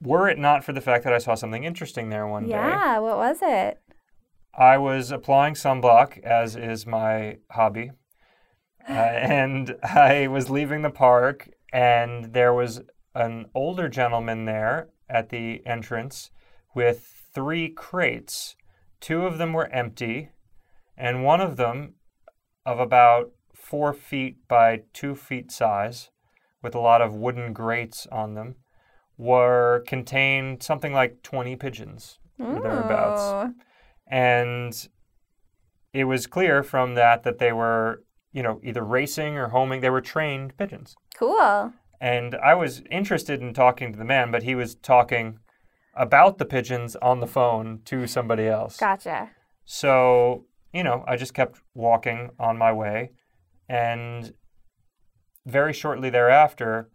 Were 0.00 0.28
it 0.28 0.38
not 0.38 0.64
for 0.64 0.72
the 0.72 0.80
fact 0.80 1.04
that 1.04 1.12
I 1.12 1.18
saw 1.18 1.34
something 1.34 1.64
interesting 1.64 2.08
there 2.08 2.26
one 2.26 2.44
day, 2.44 2.50
Yeah, 2.50 2.98
what 2.98 3.16
was 3.16 3.38
it? 3.42 3.80
I 4.54 4.78
was 4.78 5.10
applying 5.10 5.54
sunblock, 5.54 6.18
as 6.18 6.56
is 6.56 6.86
my 6.86 7.38
hobby. 7.50 7.90
Uh, 8.88 8.92
and 8.92 9.76
I 9.82 10.28
was 10.28 10.48
leaving 10.48 10.80
the 10.80 10.88
park, 10.88 11.50
and 11.74 12.32
there 12.32 12.54
was 12.54 12.80
an 13.14 13.44
older 13.54 13.86
gentleman 13.86 14.46
there 14.46 14.88
at 15.10 15.28
the 15.28 15.60
entrance 15.66 16.30
with 16.74 17.26
three 17.34 17.68
crates. 17.68 18.56
Two 18.98 19.26
of 19.26 19.36
them 19.36 19.52
were 19.52 19.68
empty, 19.68 20.30
and 20.96 21.22
one 21.22 21.42
of 21.42 21.58
them, 21.58 21.96
of 22.64 22.80
about 22.80 23.32
four 23.54 23.92
feet 23.92 24.48
by 24.48 24.84
two 24.94 25.14
feet 25.14 25.52
size, 25.52 26.08
with 26.62 26.74
a 26.74 26.80
lot 26.80 27.02
of 27.02 27.14
wooden 27.14 27.52
grates 27.52 28.06
on 28.10 28.32
them, 28.32 28.56
were 29.18 29.84
contained 29.86 30.62
something 30.62 30.92
like 30.94 31.22
20 31.22 31.56
pigeons 31.56 32.18
or 32.38 32.60
thereabouts. 32.62 33.52
And 34.10 34.88
it 35.92 36.04
was 36.04 36.26
clear 36.26 36.62
from 36.62 36.94
that 36.94 37.24
that 37.24 37.38
they 37.38 37.52
were 37.52 38.04
you 38.32 38.42
know 38.42 38.60
either 38.62 38.84
racing 38.84 39.36
or 39.36 39.48
homing 39.48 39.80
they 39.80 39.90
were 39.90 40.00
trained 40.00 40.56
pigeons. 40.56 40.94
Cool. 41.16 41.72
and 42.00 42.36
i 42.36 42.54
was 42.54 42.82
interested 42.90 43.40
in 43.40 43.52
talking 43.52 43.92
to 43.92 43.98
the 43.98 44.04
man 44.04 44.30
but 44.30 44.44
he 44.44 44.54
was 44.54 44.76
talking 44.76 45.38
about 45.96 46.38
the 46.38 46.44
pigeons 46.44 46.94
on 46.96 47.18
the 47.18 47.26
phone 47.26 47.80
to 47.86 48.06
somebody 48.06 48.46
else. 48.46 48.76
Gotcha. 48.76 49.30
so 49.64 50.44
you 50.72 50.84
know 50.84 51.04
i 51.08 51.16
just 51.16 51.34
kept 51.34 51.60
walking 51.74 52.30
on 52.38 52.56
my 52.56 52.72
way. 52.72 53.10
And 53.68 54.32
very 55.44 55.72
shortly 55.72 56.08
thereafter 56.10 56.90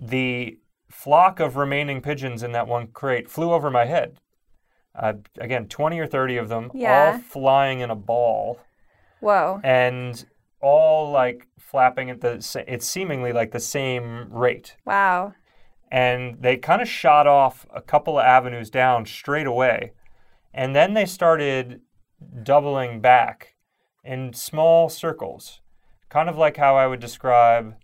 the 0.00 0.58
flock 0.94 1.40
of 1.40 1.56
remaining 1.56 2.00
pigeons 2.00 2.42
in 2.42 2.52
that 2.52 2.68
one 2.68 2.86
crate 2.86 3.28
flew 3.28 3.52
over 3.52 3.70
my 3.70 3.84
head. 3.84 4.16
Uh, 4.94 5.14
again 5.38 5.66
20 5.66 5.98
or 5.98 6.06
30 6.06 6.36
of 6.36 6.48
them 6.48 6.70
all 7.14 7.18
flying 7.18 7.80
in 7.80 7.90
a 7.90 7.96
ball. 7.96 8.60
Whoa. 9.20 9.60
and 9.64 10.24
all 10.60 11.10
like 11.10 11.48
flapping 11.58 12.10
at 12.10 12.20
the 12.20 12.64
it's 12.68 12.86
seemingly 12.86 13.32
like 13.32 13.50
the 13.50 13.60
same 13.60 14.32
rate. 14.32 14.76
Wow. 14.84 15.34
and 15.90 16.40
they 16.40 16.56
kind 16.56 16.80
of 16.80 16.88
shot 16.88 17.26
off 17.26 17.66
a 17.74 17.80
couple 17.82 18.18
of 18.18 18.24
avenues 18.24 18.70
down 18.70 19.04
straight 19.04 19.46
away. 19.48 19.92
And 20.54 20.76
then 20.76 20.94
they 20.94 21.06
started 21.06 21.80
doubling 22.44 23.00
back 23.00 23.56
in 24.04 24.32
small 24.32 24.88
circles. 24.88 25.60
Kind 26.08 26.28
of 26.28 26.38
like 26.38 26.56
how 26.56 26.76
i 26.76 26.86
would 26.86 27.00
describe 27.00 27.74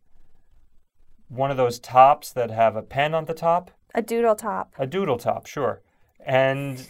one 1.31 1.51
of 1.51 1.57
those 1.57 1.79
tops 1.79 2.33
that 2.33 2.51
have 2.51 2.77
a 2.77 2.83
pen 2.83 3.15
on 3.15 3.25
the 3.25 3.33
top? 3.35 3.71
A 3.95 4.03
doodle 4.03 4.35
top. 4.35 4.75
a 4.79 4.87
doodle 4.87 5.17
top 5.19 5.47
sure. 5.47 5.81
And 6.25 6.87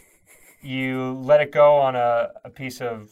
you 0.63 1.13
let 1.23 1.41
it 1.41 1.53
go 1.53 1.77
on 1.77 1.95
a, 1.95 2.31
a 2.45 2.51
piece 2.51 2.81
of 2.81 3.11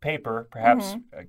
paper 0.00 0.48
perhaps 0.50 0.96
uh, 1.16 1.22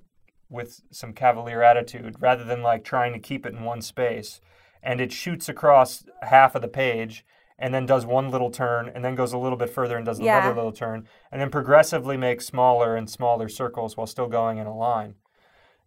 with 0.50 0.80
some 0.90 1.12
cavalier 1.12 1.62
attitude 1.62 2.16
rather 2.20 2.44
than 2.44 2.62
like 2.62 2.84
trying 2.84 3.12
to 3.12 3.18
keep 3.18 3.46
it 3.46 3.54
in 3.54 3.64
one 3.64 3.80
space. 3.80 4.40
And 4.82 5.00
it 5.00 5.12
shoots 5.12 5.48
across 5.48 6.04
half 6.22 6.54
of 6.54 6.62
the 6.62 6.68
page 6.68 7.24
and 7.58 7.72
then 7.72 7.86
does 7.86 8.04
one 8.04 8.30
little 8.30 8.50
turn 8.50 8.90
and 8.94 9.02
then 9.04 9.14
goes 9.14 9.32
a 9.32 9.38
little 9.38 9.56
bit 9.56 9.70
further 9.70 9.96
and 9.96 10.04
does 10.04 10.20
Yeah. 10.20 10.38
another 10.38 10.54
little 10.54 10.72
turn 10.72 11.06
and 11.32 11.40
then 11.40 11.50
progressively 11.50 12.16
makes 12.16 12.46
smaller 12.46 12.96
and 12.96 13.08
smaller 13.08 13.48
circles 13.48 13.96
while 13.96 14.06
still 14.06 14.28
going 14.28 14.58
in 14.58 14.66
a 14.66 14.76
line. 14.76 15.14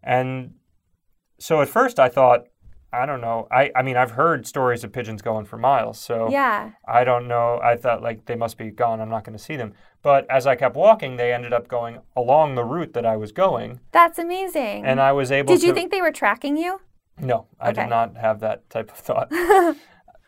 And 0.03 0.55
so 1.39 1.61
at 1.61 1.69
first 1.69 1.99
i 1.99 2.09
thought 2.09 2.47
i 2.91 3.05
don't 3.05 3.21
know 3.21 3.47
i, 3.51 3.71
I 3.75 3.81
mean 3.83 3.97
i've 3.97 4.11
heard 4.11 4.47
stories 4.47 4.83
of 4.83 4.91
pigeons 4.91 5.21
going 5.21 5.45
for 5.45 5.57
miles 5.57 5.99
so 5.99 6.29
Yeah. 6.29 6.71
I 6.87 7.03
don't 7.03 7.27
know. 7.27 7.59
I 7.63 7.75
thought 7.75 8.01
like 8.01 8.25
they 8.25 8.35
must 8.35 8.57
be 8.57 8.71
gone. 8.71 8.99
I'm 8.99 9.09
not 9.09 9.23
going 9.23 9.37
to 9.37 9.43
see 9.43 9.55
them. 9.55 9.73
But 10.01 10.25
as 10.29 10.47
I 10.47 10.55
kept 10.55 10.75
walking, 10.75 11.17
they 11.17 11.31
ended 11.33 11.53
up 11.53 11.67
going 11.67 11.99
along 12.15 12.55
the 12.55 12.63
route 12.63 12.93
that 12.93 13.05
I 13.05 13.15
was 13.17 13.31
going, 13.31 13.79
That's 13.91 14.17
amazing. 14.17 14.85
and 14.85 14.99
I 14.99 15.11
was 15.11 15.31
able 15.31 15.53
Did 15.53 15.61
to. 15.61 15.67
you 15.67 15.73
think 15.73 15.91
they 15.91 16.01
were 16.01 16.11
tracking 16.11 16.57
you? 16.57 16.81
No, 17.19 17.45
I 17.59 17.69
Okay. 17.69 17.83
did 17.83 17.89
not 17.89 18.17
have 18.17 18.39
that 18.39 18.67
type 18.69 18.89
of 18.91 18.97
thought. 18.97 19.29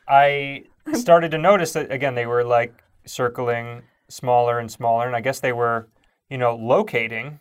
I 0.07 0.63
started 0.93 1.31
to 1.31 1.37
notice 1.37 1.73
that 1.73 1.91
again 1.91 2.15
they 2.15 2.25
were 2.25 2.43
like 2.43 2.73
circling 3.05 3.83
smaller 4.09 4.59
and 4.59 4.69
smaller, 4.71 5.07
and 5.07 5.15
I 5.15 5.21
guess 5.21 5.39
they 5.39 5.53
were, 5.53 5.87
you 6.29 6.37
know, 6.37 6.55
locating 6.55 7.39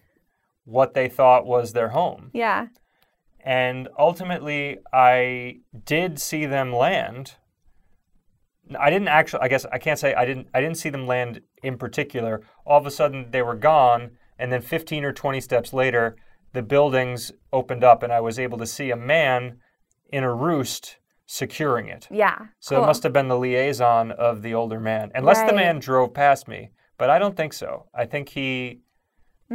what 0.65 0.95
they 0.95 1.09
thought 1.09 1.45
was 1.47 1.73
their 1.73 1.89
home. 1.91 2.31
Yeah. 2.33 2.69
And 3.45 3.89
ultimately, 3.99 4.79
I 4.93 5.61
did 5.85 6.21
see 6.21 6.47
them 6.47 6.73
land. 6.73 7.37
I 8.79 8.91
didn't 8.91 9.09
actually. 9.09 9.41
I 9.43 9.49
guess 9.49 9.67
I 9.73 9.79
can't 9.79 9.99
say 9.99 10.15
I 10.15 10.25
didn't. 10.25 10.49
I 10.55 10.61
didn't 10.61 10.77
see 10.77 10.91
them 10.91 11.07
land 11.07 11.41
in 11.63 11.79
particular. 11.79 12.43
All 12.65 12.79
of 12.79 12.87
a 12.87 12.91
sudden, 12.91 13.31
they 13.31 13.43
were 13.43 13.57
gone, 13.57 14.13
and 14.39 14.53
then 14.53 14.63
15 14.63 15.05
or 15.05 15.13
20 15.13 15.41
steps 15.41 15.73
later, 15.73 16.17
the 16.53 16.63
buildings 16.63 17.33
opened 17.53 17.83
up, 17.83 18.03
and 18.03 18.13
I 18.13 18.21
was 18.21 18.39
able 18.39 18.59
to 18.59 18.67
see 18.67 18.91
a 18.91 18.97
man 18.97 19.59
in 20.13 20.23
a 20.23 20.35
roost 20.35 20.99
securing 21.27 21.89
it. 21.89 22.09
Yeah. 22.11 22.39
So 22.59 22.77
cool. 22.77 22.85
it 22.85 22.87
must 22.87 23.03
have 23.03 23.13
been 23.13 23.29
the 23.29 23.39
liaison 23.39 24.13
of 24.13 24.43
the 24.43 24.55
older 24.55 24.81
man, 24.81 25.11
unless 25.15 25.49
the 25.49 25.55
man 25.55 25.79
drove 25.79 26.15
past 26.15 26.47
me. 26.49 26.71
But 26.99 27.09
I 27.11 27.19
don't 27.19 27.37
think 27.37 27.53
so. 27.53 27.87
I 27.95 28.05
think 28.05 28.29
he 28.29 28.83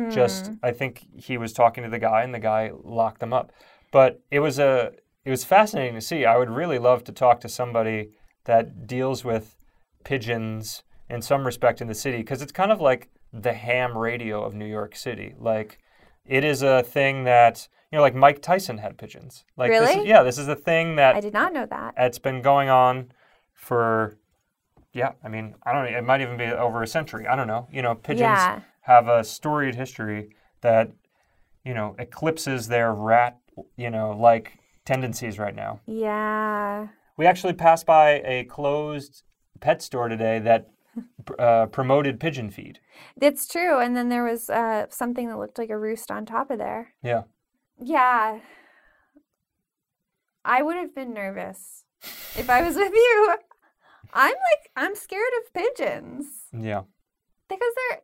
just 0.10 0.52
Mm. 0.52 0.60
I 0.62 0.72
think 0.72 1.06
he 1.16 1.38
was 1.38 1.54
talking 1.54 1.84
to 1.84 1.90
the 1.90 2.00
guy 2.00 2.24
and 2.24 2.34
the 2.34 2.40
guy 2.40 2.72
locked 2.84 3.20
them 3.20 3.34
up. 3.34 3.52
But 3.92 4.22
it 4.32 4.40
was 4.40 4.60
a 4.60 4.92
it 5.24 5.30
was 5.30 5.44
fascinating 5.44 5.96
to 5.96 6.02
see. 6.02 6.26
I 6.26 6.38
would 6.38 6.50
really 6.50 6.78
love 6.80 7.04
to 7.06 7.12
talk 7.12 7.40
to 7.42 7.50
somebody 7.50 8.12
that 8.46 8.86
deals 8.88 9.24
with 9.26 9.56
pigeons 10.04 10.84
in 11.10 11.22
some 11.22 11.46
respect 11.46 11.82
in 11.82 11.88
the 11.88 11.96
city 11.96 12.18
because 12.18 12.42
it's 12.42 12.52
kind 12.52 12.72
of 12.72 12.80
like 12.82 13.10
the 13.34 13.54
ham 13.54 13.98
radio 13.98 14.44
of 14.44 14.54
New 14.54 14.66
York 14.68 14.96
City. 14.96 15.34
Like 15.38 15.80
it 16.26 16.44
is 16.44 16.62
a 16.62 16.84
thing 16.84 17.24
that 17.26 17.68
you 17.92 17.98
know 17.98 18.02
like 18.02 18.16
Mike 18.16 18.42
Tyson 18.42 18.78
had 18.80 18.98
pigeons. 18.98 19.46
Like 19.58 19.72
this 19.72 19.90
is, 19.90 19.96
Really? 19.98 20.10
yeah, 20.10 20.24
this 20.24 20.38
is 20.38 20.48
a 20.48 20.56
thing 20.56 20.96
that 20.98 21.16
I 21.16 21.22
did 21.22 21.34
not 21.34 21.54
know 21.54 21.66
that. 21.66 21.94
it's 21.98 22.20
been 22.20 22.42
going 22.42 22.70
on 22.70 23.12
for 23.54 24.18
yeah 24.94 25.12
i 25.24 25.28
mean 25.30 25.56
i 25.64 25.72
don't 25.74 25.90
know 25.92 25.98
it 25.98 26.04
might 26.04 26.22
even 26.22 26.38
be 26.38 26.46
over 26.46 26.84
a 26.84 26.88
century 26.88 27.26
i 27.28 27.36
don't 27.36 27.48
know 27.48 27.68
you 27.72 27.82
know 27.82 27.96
pigeons 27.96 28.20
Yeah. 28.22 28.60
have 28.82 29.08
a 29.08 29.24
storied 29.24 29.76
history 29.76 30.30
that 30.62 30.92
you 31.64 31.74
know 31.74 31.96
eclipses 32.00 32.68
their 32.68 32.94
rat 32.94 33.38
you 33.76 33.90
know 33.90 34.12
like 34.12 34.58
tendencies 34.86 35.40
right 35.40 35.56
now 35.56 35.80
Yeah. 35.86 36.88
we 37.18 37.26
actually 37.26 37.54
passed 37.54 37.86
by 37.86 38.22
a 38.26 38.44
closed 38.46 39.24
pet 39.60 39.82
store 39.82 40.08
today 40.10 40.40
that 40.40 40.70
uh, 41.40 41.66
promoted 41.68 42.20
pigeon 42.20 42.50
feed 42.50 42.80
It's 43.22 43.48
true. 43.48 43.80
And 43.80 43.96
then 43.98 44.10
there 44.10 44.24
was 44.24 44.50
uh, 44.50 44.86
something 44.90 45.28
that 45.28 45.38
looked 45.38 45.58
like 45.58 45.70
a 45.70 45.78
roost 45.78 46.10
on 46.12 46.26
top 46.26 46.50
of 46.52 46.58
there. 46.60 46.94
yeah 47.04 47.24
Yeah. 47.80 48.40
I 50.44 50.62
would 50.62 50.78
have 50.78 50.94
been 50.94 51.14
nervous 51.14 51.84
if 52.38 52.50
I 52.50 52.62
was 52.62 52.76
with 52.84 52.94
you. 52.94 53.36
I'm 54.14 54.30
like, 54.34 54.70
I'm 54.76 54.96
scared 54.96 55.34
of 55.44 55.54
pigeons 55.54 56.26
yeah 56.54 56.84
because 57.50 57.74
they're. 57.90 58.02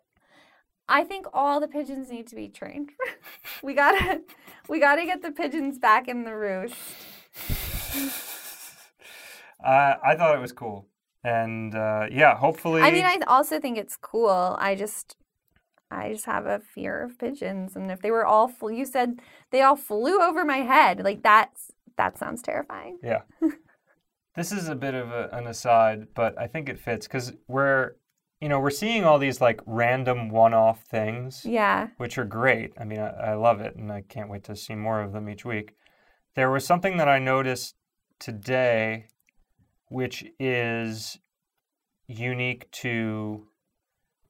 I 0.92 1.04
think 1.04 1.26
all 1.34 1.60
the 1.60 1.68
pigeons 1.68 2.12
need 2.12 2.28
to 2.28 2.36
be 2.36 2.50
trained. 2.50 2.92
we 3.64 3.74
gotta, 3.74 4.22
we 4.68 4.80
gotta 4.80 5.06
get 5.06 5.22
the 5.22 5.32
pigeons 5.32 5.80
back 5.80 6.08
in 6.08 6.24
the 6.26 6.36
roost. 6.36 6.76
uh, 9.66 9.96
i 10.04 10.16
thought 10.16 10.36
it 10.36 10.42
was 10.42 10.52
cool 10.52 10.86
and 11.24 11.76
uh, 11.76 12.06
yeah 12.12 12.36
hopefully 12.36 12.82
I 12.82 12.92
mean, 12.92 13.06
I 13.06 13.20
also 13.26 13.60
think 13.60 13.78
it's 13.78 13.96
cool. 13.96 14.58
I 14.60 14.76
just, 14.76 15.16
I 15.90 16.12
just 16.12 16.26
have 16.26 16.46
a 16.46 16.60
fear 16.60 17.04
of 17.04 17.18
pigeons, 17.18 17.76
and 17.76 17.92
if 17.92 18.02
they 18.02 18.12
were 18.12 18.26
all, 18.26 18.48
fl- 18.48 18.72
you 18.72 18.86
said 18.86 19.22
they 19.52 19.62
all 19.62 19.76
flew 19.76 20.22
over 20.22 20.44
my 20.44 20.58
head, 20.58 21.04
like 21.04 21.22
that's 21.24 21.72
that 21.98 22.18
sounds 22.18 22.42
terrifying. 22.42 22.98
Yeah. 23.04 23.22
this 24.36 24.52
is 24.52 24.68
a 24.68 24.76
bit 24.76 24.94
of 24.96 25.12
a, 25.12 25.30
an 25.32 25.48
aside, 25.48 26.08
but 26.16 26.38
I 26.40 26.48
think 26.48 26.68
it 26.68 26.80
fits 26.80 27.08
because 27.08 27.34
we're, 27.48 27.92
you 28.42 28.50
know, 28.50 28.60
we're 28.60 28.72
seeing 28.72 29.06
all 29.06 29.20
these 29.20 29.40
like 29.40 29.62
random 29.66 30.30
one-off 30.30 30.82
things, 30.84 31.46
Yeah. 31.46 31.90
which 31.98 32.18
are 32.18 32.26
great. 32.26 32.74
I 32.80 32.84
mean, 32.84 33.00
I, 33.00 33.10
I 33.10 33.34
love 33.36 33.62
it, 33.62 33.76
and 33.76 33.92
I 33.92 34.02
can't 34.02 34.30
wait 34.30 34.44
to 34.46 34.56
see 34.56 34.74
more 34.76 35.02
of 35.02 35.14
them 35.14 35.30
each 35.30 35.46
week. 35.46 35.76
There 36.36 36.50
was 36.50 36.66
something 36.66 36.98
that 36.98 37.08
I 37.08 37.20
noticed 37.20 37.76
today, 38.20 39.06
which 39.90 40.26
is 40.40 41.20
unique 42.08 42.70
to 42.72 43.48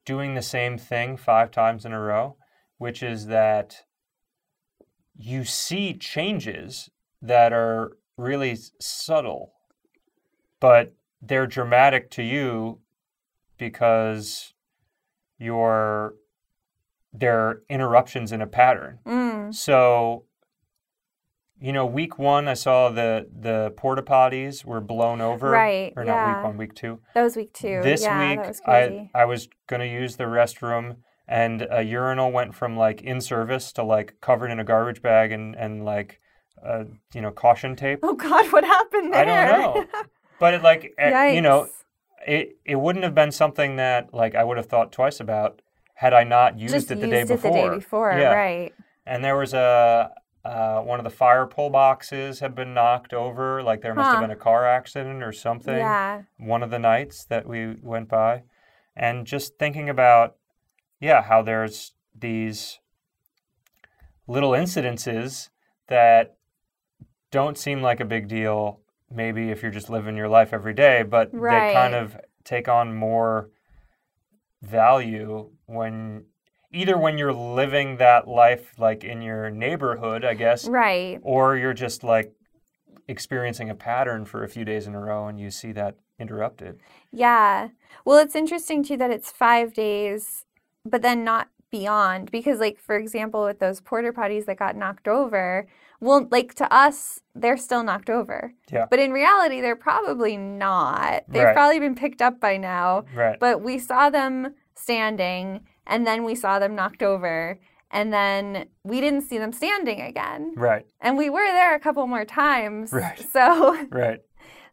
doing 0.03 0.35
the 0.35 0.41
same 0.41 0.77
thing 0.77 1.15
five 1.15 1.49
times 1.51 1.85
in 1.85 1.93
a 1.93 1.99
row, 1.99 2.35
which 2.77 3.01
is 3.01 3.27
that 3.27 3.85
you 5.15 5.45
see 5.45 5.93
changes 5.93 6.89
that 7.21 7.53
are 7.53 7.97
really 8.17 8.57
subtle, 8.79 9.53
but 10.59 10.93
they're 11.21 11.47
dramatic 11.47 12.09
to 12.11 12.23
you 12.23 12.80
because 13.61 14.53
you're 15.37 16.15
they're 17.13 17.61
interruptions 17.69 18.31
in 18.31 18.41
a 18.41 18.47
pattern. 18.47 18.97
Mm. 19.05 19.53
So, 19.53 20.23
you 21.59 21.71
know, 21.71 21.85
week 21.85 22.17
one, 22.17 22.47
I 22.47 22.55
saw 22.55 22.89
the 22.89 23.27
the 23.31 23.71
porta 23.77 24.01
potties 24.01 24.65
were 24.65 24.81
blown 24.81 25.21
over. 25.21 25.51
Right, 25.51 25.93
Or 25.95 26.03
not 26.03 26.13
yeah. 26.13 26.35
week 26.35 26.43
one, 26.43 26.57
week 26.57 26.73
two. 26.73 26.99
That 27.13 27.21
was 27.21 27.35
week 27.35 27.53
two. 27.53 27.81
This 27.83 28.01
yeah, 28.01 28.29
week, 28.43 28.55
I. 28.65 29.09
I 29.13 29.25
was 29.25 29.47
gonna 29.67 29.85
use 29.85 30.15
the 30.15 30.23
restroom, 30.23 30.97
and 31.27 31.67
a 31.69 31.83
urinal 31.83 32.31
went 32.31 32.55
from 32.55 32.75
like 32.75 33.01
in 33.03 33.21
service 33.21 33.71
to 33.73 33.83
like 33.83 34.15
covered 34.21 34.49
in 34.49 34.59
a 34.59 34.63
garbage 34.63 35.03
bag 35.03 35.31
and 35.31 35.55
and 35.55 35.85
like, 35.85 36.19
uh, 36.65 36.85
you 37.13 37.21
know, 37.21 37.31
caution 37.31 37.75
tape. 37.75 37.99
oh 38.01 38.15
God, 38.15 38.51
what 38.51 38.63
happened 38.63 39.13
there? 39.13 39.21
I 39.21 39.45
don't 39.45 39.61
know. 39.61 39.85
But 40.39 40.55
it 40.55 40.63
like 40.63 40.95
eh, 40.97 41.33
you 41.33 41.41
know, 41.41 41.65
Yikes. 41.65 41.80
It 42.27 42.57
it 42.65 42.75
wouldn't 42.75 43.03
have 43.03 43.15
been 43.15 43.31
something 43.31 43.75
that 43.77 44.13
like 44.13 44.35
I 44.35 44.43
would 44.43 44.57
have 44.57 44.67
thought 44.67 44.91
twice 44.91 45.19
about 45.19 45.61
had 45.95 46.13
I 46.13 46.23
not 46.23 46.57
used 46.59 46.73
just 46.73 46.91
it 46.91 46.95
the 46.95 47.07
used 47.07 47.11
day 47.11 47.21
it 47.21 47.27
before. 47.27 47.51
the 47.51 47.57
day 47.69 47.75
before, 47.75 48.15
Yeah. 48.17 48.33
right? 48.33 48.73
And 49.05 49.23
there 49.23 49.37
was 49.37 49.53
a 49.53 50.11
uh, 50.43 50.81
one 50.81 50.99
of 50.99 51.03
the 51.03 51.09
fire 51.11 51.45
pull 51.45 51.69
boxes 51.69 52.39
had 52.39 52.55
been 52.55 52.73
knocked 52.73 53.13
over. 53.13 53.61
Like 53.61 53.81
there 53.81 53.93
must 53.93 54.09
have 54.09 54.21
been 54.21 54.31
a 54.31 54.35
car 54.35 54.65
accident 54.67 55.21
or 55.21 55.31
something. 55.31 55.77
Yeah, 55.77 56.23
One 56.37 56.63
of 56.63 56.71
the 56.71 56.79
nights 56.79 57.25
that 57.25 57.47
we 57.47 57.75
went 57.81 58.09
by, 58.09 58.43
and 58.95 59.27
just 59.27 59.59
thinking 59.59 59.87
about, 59.89 60.37
yeah, 60.99 61.21
how 61.21 61.43
there's 61.43 61.93
these 62.17 62.79
little 64.27 64.51
incidences 64.51 65.49
that 65.87 66.37
don't 67.29 67.57
seem 67.57 67.81
like 67.81 67.99
a 67.99 68.05
big 68.05 68.27
deal. 68.27 68.79
Maybe 69.13 69.49
if 69.49 69.61
you're 69.61 69.71
just 69.71 69.89
living 69.89 70.15
your 70.15 70.29
life 70.29 70.53
every 70.53 70.73
day, 70.73 71.03
but 71.03 71.31
they 71.31 71.37
kind 71.73 71.95
of 71.95 72.17
take 72.43 72.67
on 72.67 72.95
more 72.95 73.49
value 74.61 75.49
when 75.65 76.25
either 76.73 76.97
when 76.97 77.17
you're 77.17 77.33
living 77.33 77.97
that 77.97 78.27
life 78.27 78.73
like 78.77 79.03
in 79.03 79.21
your 79.21 79.49
neighborhood, 79.49 80.23
I 80.23 80.33
guess, 80.33 80.67
right. 80.67 81.19
or 81.23 81.57
you're 81.57 81.73
just 81.73 82.03
like 82.03 82.33
experiencing 83.07 83.69
a 83.69 83.75
pattern 83.75 84.25
for 84.25 84.43
a 84.43 84.49
few 84.49 84.63
days 84.63 84.87
in 84.87 84.95
a 84.95 84.99
row 84.99 85.27
and 85.27 85.39
you 85.39 85.51
see 85.51 85.71
that 85.73 85.97
interrupted. 86.19 86.79
Yeah. 87.11 87.69
Well, 88.05 88.19
it's 88.19 88.35
interesting 88.35 88.83
too 88.83 88.97
that 88.97 89.11
it's 89.11 89.31
five 89.31 89.73
days, 89.73 90.45
but 90.85 91.01
then 91.01 91.23
not 91.23 91.49
beyond. 91.71 92.29
Because, 92.31 92.59
like, 92.59 92.79
for 92.79 92.95
example, 92.95 93.43
with 93.45 93.59
those 93.59 93.81
porter 93.81 94.13
potties 94.13 94.45
that 94.45 94.57
got 94.57 94.75
knocked 94.75 95.07
over, 95.07 95.67
well, 96.01 96.27
like 96.31 96.53
to 96.55 96.71
us, 96.73 97.21
they're 97.35 97.57
still 97.57 97.83
knocked 97.83 98.09
over. 98.09 98.53
Yeah. 98.71 98.87
But 98.89 98.99
in 98.99 99.11
reality, 99.11 99.61
they're 99.61 99.75
probably 99.77 100.35
not. 100.35 101.23
They've 101.29 101.43
Right. 101.43 101.53
probably 101.55 101.79
been 101.79 101.95
picked 101.95 102.21
up 102.21 102.39
by 102.41 102.57
now. 102.57 103.05
Right. 103.15 103.39
But 103.39 103.61
we 103.61 103.79
saw 103.79 104.09
them 104.09 104.55
standing, 104.75 105.61
and 105.87 106.05
then 106.05 106.23
we 106.23 106.35
saw 106.35 106.59
them 106.59 106.75
knocked 106.75 107.03
over. 107.03 107.59
And 107.93 108.13
then 108.13 108.67
we 108.85 109.01
didn't 109.01 109.21
see 109.21 109.37
them 109.37 109.51
standing 109.51 109.99
again. 110.01 110.53
Right. 110.55 110.85
And 111.01 111.17
we 111.17 111.29
were 111.29 111.45
there 111.51 111.75
a 111.75 111.79
couple 111.79 112.07
more 112.07 112.25
times. 112.25 112.91
Right. 112.93 113.19
So 113.33 113.75
Right. 113.89 114.21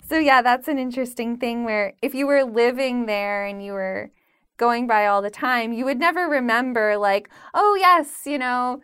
so 0.01 0.19
yeah, 0.19 0.41
that's 0.41 0.69
an 0.69 0.79
interesting 0.79 1.37
thing 1.37 1.65
where 1.65 1.95
if 2.01 2.15
you 2.15 2.27
were 2.29 2.45
living 2.45 3.07
there 3.07 3.45
and 3.45 3.63
you 3.65 3.73
were 3.73 4.11
going 4.57 4.87
by 4.87 5.07
all 5.07 5.21
the 5.21 5.31
time, 5.31 5.73
you 5.73 5.85
would 5.85 5.99
never 5.99 6.29
remember 6.29 6.97
like, 6.97 7.29
oh 7.55 7.75
yes, 7.75 8.23
you 8.25 8.39
know, 8.39 8.81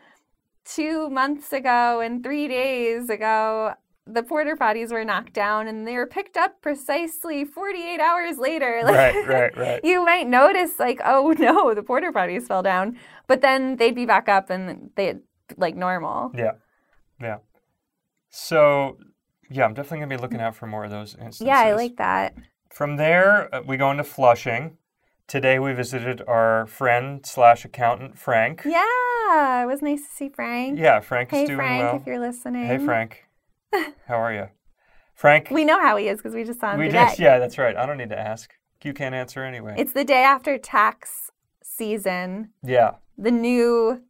2 0.65 1.11
months 1.11 1.53
ago 1.53 2.01
and 2.01 2.23
3 2.23 2.49
days 2.49 3.11
ago 3.11 3.75
the 4.07 4.23
porter 4.23 4.57
potties 4.57 4.93
were 4.93 5.05
knocked 5.05 5.33
down 5.33 5.67
and 5.67 5.87
they 5.87 5.95
were 5.95 6.07
picked 6.07 6.37
up 6.37 6.61
precisely 6.61 7.45
48 7.45 8.01
hours 8.01 8.39
later. 8.39 8.83
Right, 8.85 9.27
right, 9.27 9.57
right. 9.57 9.81
You 9.83 10.05
might 10.05 10.29
notice 10.29 10.79
like, 10.79 11.01
oh 11.05 11.35
no, 11.39 11.75
the 11.75 11.83
porter 11.83 12.13
potties 12.13 12.47
fell 12.47 12.63
down, 12.63 12.99
but 13.27 13.41
then 13.41 13.77
they'd 13.77 13.95
be 13.95 14.07
back 14.07 14.29
up 14.29 14.51
and 14.51 14.91
they 14.97 15.15
like 15.57 15.75
normal. 15.75 16.33
Yeah. 16.35 16.53
Yeah. 17.21 17.39
So, 18.29 18.99
yeah, 19.51 19.65
I'm 19.65 19.75
definitely 19.75 19.99
going 19.99 20.11
to 20.11 20.17
be 20.17 20.23
looking 20.23 20.41
out 20.41 20.55
for 20.55 20.67
more 20.67 20.85
of 20.85 20.91
those 20.91 21.15
instances. 21.15 21.47
Yeah, 21.47 21.61
I 21.61 21.75
like 21.75 21.97
that. 21.97 22.35
From 22.71 22.97
there, 22.97 23.55
uh, 23.55 23.63
we 23.67 23.77
go 23.77 23.91
into 23.91 24.05
Flushing. 24.05 24.77
Today 25.27 25.59
we 25.59 25.73
visited 25.73 26.23
our 26.29 26.67
friend 26.67 27.25
slash 27.25 27.65
accountant, 27.65 28.19
Frank. 28.19 28.63
Yeah, 28.65 29.63
it 29.63 29.67
was 29.67 29.81
nice 29.81 30.03
to 30.03 30.15
see 30.15 30.29
Frank. 30.29 30.79
Yeah, 30.79 31.01
Frank 31.01 31.33
is 31.33 31.39
Hey 31.41 31.47
doing 31.47 31.57
Frank, 31.59 31.83
well. 31.83 31.97
if 31.97 32.07
you're 32.07 32.21
listening. 32.21 32.67
Hey, 32.67 32.79
Frank. 32.79 33.25
How 34.07 34.17
are 34.21 34.33
you? 34.33 34.49
Frank, 35.15 35.49
We 35.51 35.65
know 35.65 35.81
how 35.81 35.97
he 35.97 36.09
is 36.09 36.19
because 36.19 36.35
we 36.35 36.43
just 36.45 36.61
saw 36.61 36.73
him 36.73 36.81
we 36.81 36.87
today. 36.87 37.05
just, 37.05 37.19
yeah, 37.21 37.39
that's 37.39 37.57
right. 37.57 37.77
I 37.77 37.87
don't 37.87 37.97
need 37.99 38.11
to 38.11 38.19
ask. 38.19 38.53
You 38.83 38.93
can't 38.93 39.15
answer 39.15 39.43
anyway. 39.45 39.75
It's 39.79 39.93
the 39.95 40.05
day 40.05 40.25
after 40.25 40.59
tax 40.59 41.31
season, 41.63 42.51
yeah, 42.63 42.97
the 43.17 43.31
new 43.31 44.03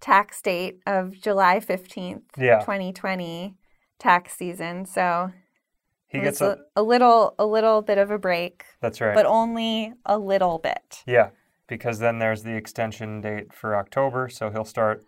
tax 0.00 0.42
date 0.42 0.80
of 0.86 1.18
July 1.18 1.60
15th, 1.60 2.22
Yeah. 2.36 2.58
2020 2.60 3.56
tax 3.98 4.34
season. 4.36 4.84
So 4.84 5.32
he 6.08 6.20
gets 6.20 6.40
a, 6.40 6.58
a, 6.74 6.80
a 6.80 6.82
little 6.82 7.34
a 7.38 7.46
little 7.46 7.82
bit 7.82 7.98
of 7.98 8.10
a 8.10 8.18
break, 8.18 8.64
that's 8.80 9.00
right. 9.00 9.14
but 9.14 9.26
only 9.26 9.92
a 10.06 10.18
little 10.18 10.58
bit. 10.58 11.02
Yeah, 11.06 11.30
because 11.66 11.98
then 11.98 12.18
there's 12.18 12.42
the 12.42 12.54
extension 12.54 13.20
date 13.20 13.52
for 13.52 13.76
October, 13.76 14.28
so 14.28 14.50
he'll 14.50 14.64
start 14.64 15.04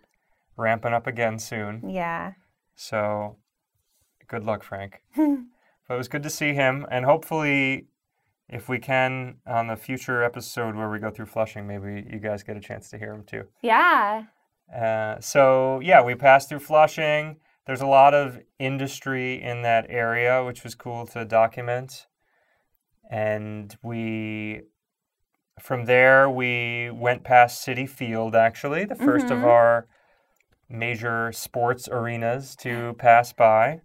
ramping 0.57 0.93
up 0.93 1.07
again 1.07 1.39
soon. 1.39 1.89
Yeah. 1.89 2.33
So 2.75 3.37
good 4.27 4.43
luck, 4.43 4.63
Frank. 4.63 5.01
but 5.15 5.25
it 5.89 5.97
was 5.97 6.07
good 6.07 6.23
to 6.23 6.29
see 6.29 6.53
him, 6.53 6.85
and 6.91 7.05
hopefully, 7.05 7.87
if 8.47 8.69
we 8.69 8.77
can, 8.77 9.37
on 9.47 9.67
the 9.67 9.75
future 9.75 10.23
episode 10.23 10.75
where 10.75 10.89
we 10.89 10.99
go 10.99 11.09
through 11.09 11.25
Flushing, 11.25 11.65
maybe 11.67 12.07
you 12.11 12.19
guys 12.19 12.43
get 12.43 12.57
a 12.57 12.61
chance 12.61 12.89
to 12.91 12.99
hear 12.99 13.11
him 13.13 13.23
too. 13.23 13.45
Yeah. 13.63 14.25
Uh, 14.73 15.19
so 15.19 15.79
yeah, 15.81 16.03
we 16.03 16.13
passed 16.13 16.49
through 16.49 16.59
Flushing. 16.59 17.37
There's 17.67 17.81
a 17.81 17.87
lot 17.87 18.13
of 18.13 18.39
industry 18.59 19.41
in 19.41 19.61
that 19.61 19.85
area, 19.89 20.43
which 20.43 20.63
was 20.63 20.75
cool 20.75 21.05
to 21.07 21.23
document. 21.25 22.07
And 23.09 23.75
we, 23.83 24.61
from 25.59 25.85
there, 25.85 26.29
we 26.29 26.89
went 26.89 27.23
past 27.23 27.65
Citi 27.65 27.87
Field. 27.87 28.35
Actually, 28.35 28.85
the 28.85 28.95
1st 28.95 29.25
of 29.31 29.39
Mhm. 29.39 29.43
our 29.45 29.87
major 30.69 31.31
sports 31.33 31.87
arenas 31.89 32.55
to 32.57 32.93
pass 32.93 33.33
by. 33.33 33.81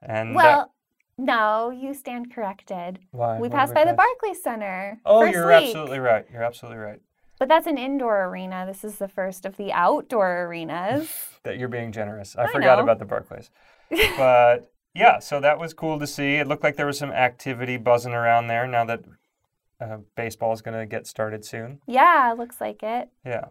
And 0.00 0.30
that- 0.30 0.34
Well, 0.36 0.74
no, 1.16 1.70
you 1.70 1.94
stand 1.94 2.32
corrected. 2.32 3.00
why? 3.10 3.36
We 3.36 3.48
What 3.48 3.52
passed 3.52 3.74
by 3.74 3.84
the 3.84 3.94
pass? 3.94 3.96
Barclays 3.96 4.42
Center. 4.42 5.00
Oh, 5.04 5.24
you're 5.24 5.46
week. 5.48 5.56
absolutely 5.64 5.98
right. 5.98 6.26
You're 6.30 6.42
absolutely 6.44 6.78
right. 6.78 7.00
But 7.42 7.48
that's 7.48 7.66
an 7.66 7.76
indoor 7.76 8.26
arena. 8.26 8.64
This 8.68 8.84
is 8.84 8.98
the 8.98 9.08
first 9.08 9.44
of 9.44 9.56
the 9.56 9.72
outdoor 9.72 10.44
arenas. 10.44 11.10
that 11.42 11.58
you're 11.58 11.66
being 11.66 11.90
generous. 11.90 12.36
I, 12.36 12.44
I 12.44 12.52
forgot 12.52 12.76
know. 12.76 12.84
about 12.84 13.00
the 13.00 13.04
Barclays. 13.04 13.50
but 14.16 14.72
yeah, 14.94 15.18
so 15.18 15.40
that 15.40 15.58
was 15.58 15.74
cool 15.74 15.98
to 15.98 16.06
see. 16.06 16.36
It 16.36 16.46
looked 16.46 16.62
like 16.62 16.76
there 16.76 16.86
was 16.86 16.98
some 16.98 17.10
activity 17.10 17.78
buzzing 17.78 18.12
around 18.12 18.46
there 18.46 18.68
now 18.68 18.84
that 18.84 19.00
uh, 19.80 19.96
baseball 20.14 20.52
is 20.52 20.62
going 20.62 20.78
to 20.78 20.86
get 20.86 21.04
started 21.08 21.44
soon. 21.44 21.80
yeah, 21.88 22.32
looks 22.38 22.60
like 22.60 22.84
it. 22.84 23.08
Yeah. 23.26 23.46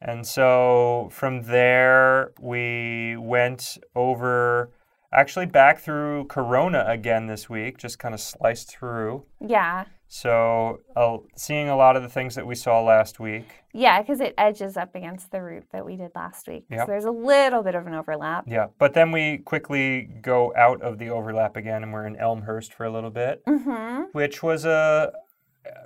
And 0.00 0.26
so 0.26 1.08
from 1.12 1.44
there, 1.44 2.32
we 2.40 3.16
went 3.18 3.78
over, 3.94 4.72
actually 5.12 5.46
back 5.46 5.78
through 5.78 6.24
Corona 6.24 6.84
again 6.88 7.28
this 7.28 7.48
week, 7.48 7.78
just 7.78 8.00
kind 8.00 8.14
of 8.14 8.20
sliced 8.20 8.68
through. 8.68 9.26
Yeah. 9.40 9.84
So 10.08 10.80
uh, 10.96 11.18
seeing 11.36 11.68
a 11.68 11.76
lot 11.76 11.94
of 11.96 12.02
the 12.02 12.08
things 12.08 12.34
that 12.34 12.46
we 12.46 12.54
saw 12.54 12.82
last 12.82 13.20
week. 13.20 13.46
Yeah, 13.74 14.00
because 14.00 14.20
it 14.20 14.34
edges 14.38 14.76
up 14.76 14.94
against 14.94 15.30
the 15.30 15.42
route 15.42 15.66
that 15.72 15.84
we 15.84 15.96
did 15.96 16.10
last 16.14 16.48
week. 16.48 16.64
Yep. 16.70 16.80
So 16.80 16.86
there's 16.86 17.04
a 17.04 17.10
little 17.10 17.62
bit 17.62 17.74
of 17.74 17.86
an 17.86 17.94
overlap. 17.94 18.44
Yeah. 18.46 18.68
But 18.78 18.94
then 18.94 19.12
we 19.12 19.38
quickly 19.38 20.08
go 20.22 20.52
out 20.56 20.80
of 20.80 20.98
the 20.98 21.10
overlap 21.10 21.56
again 21.56 21.82
and 21.82 21.92
we're 21.92 22.06
in 22.06 22.16
Elmhurst 22.16 22.72
for 22.72 22.84
a 22.84 22.90
little 22.90 23.10
bit. 23.10 23.44
Mm-hmm. 23.46 24.04
which 24.12 24.42
was 24.42 24.64
a 24.64 25.12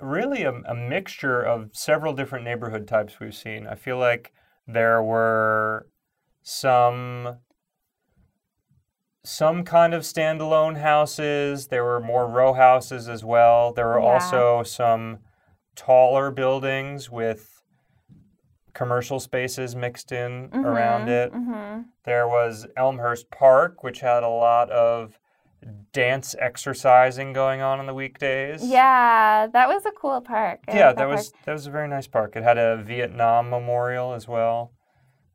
really 0.01 0.43
a, 0.43 0.53
a 0.53 0.73
mixture 0.73 1.41
of 1.41 1.69
several 1.73 2.13
different 2.13 2.45
neighborhood 2.45 2.87
types 2.87 3.19
we've 3.19 3.35
seen. 3.35 3.67
I 3.67 3.75
feel 3.75 3.97
like 3.97 4.31
there 4.67 5.03
were 5.03 5.87
some 6.41 7.37
some 9.23 9.63
kind 9.63 9.93
of 9.93 10.01
standalone 10.03 10.77
houses. 10.79 11.67
There 11.67 11.83
were 11.83 11.99
more 12.01 12.27
row 12.27 12.53
houses 12.53 13.07
as 13.07 13.23
well. 13.23 13.71
There 13.73 13.87
were 13.87 13.99
Yeah. 13.99 14.05
also 14.07 14.63
some 14.63 15.19
taller 15.75 16.29
buildings 16.31 17.09
with 17.09 17.61
commercial 18.73 19.19
spaces 19.19 19.75
mixed 19.75 20.11
in 20.11 20.49
around 20.53 21.07
it. 21.07 21.31
Mm-hmm. 21.31 21.81
There 22.05 22.27
was 22.27 22.65
Elmhurst 22.75 23.29
Park, 23.31 23.83
which 23.83 23.99
had 23.99 24.23
a 24.23 24.27
lot 24.29 24.69
of 24.71 25.19
dance 25.93 26.35
exercising 26.39 27.31
going 27.31 27.61
on 27.61 27.79
on 27.79 27.85
the 27.85 27.93
weekdays. 27.93 28.65
Yeah, 28.65 29.47
that 29.47 29.69
was 29.69 29.85
a 29.85 29.91
cool 29.91 30.19
park. 30.21 30.59
I 30.67 30.75
Yeah, 30.75 30.87
that 30.91 30.97
park. 30.97 31.09
was 31.09 31.31
that 31.45 31.53
was 31.53 31.67
a 31.67 31.71
very 31.71 31.87
nice 31.87 32.07
park. 32.07 32.35
It 32.35 32.43
had 32.43 32.57
a 32.57 32.77
Vietnam 32.77 33.49
memorial 33.49 34.13
as 34.13 34.27
well, 34.27 34.73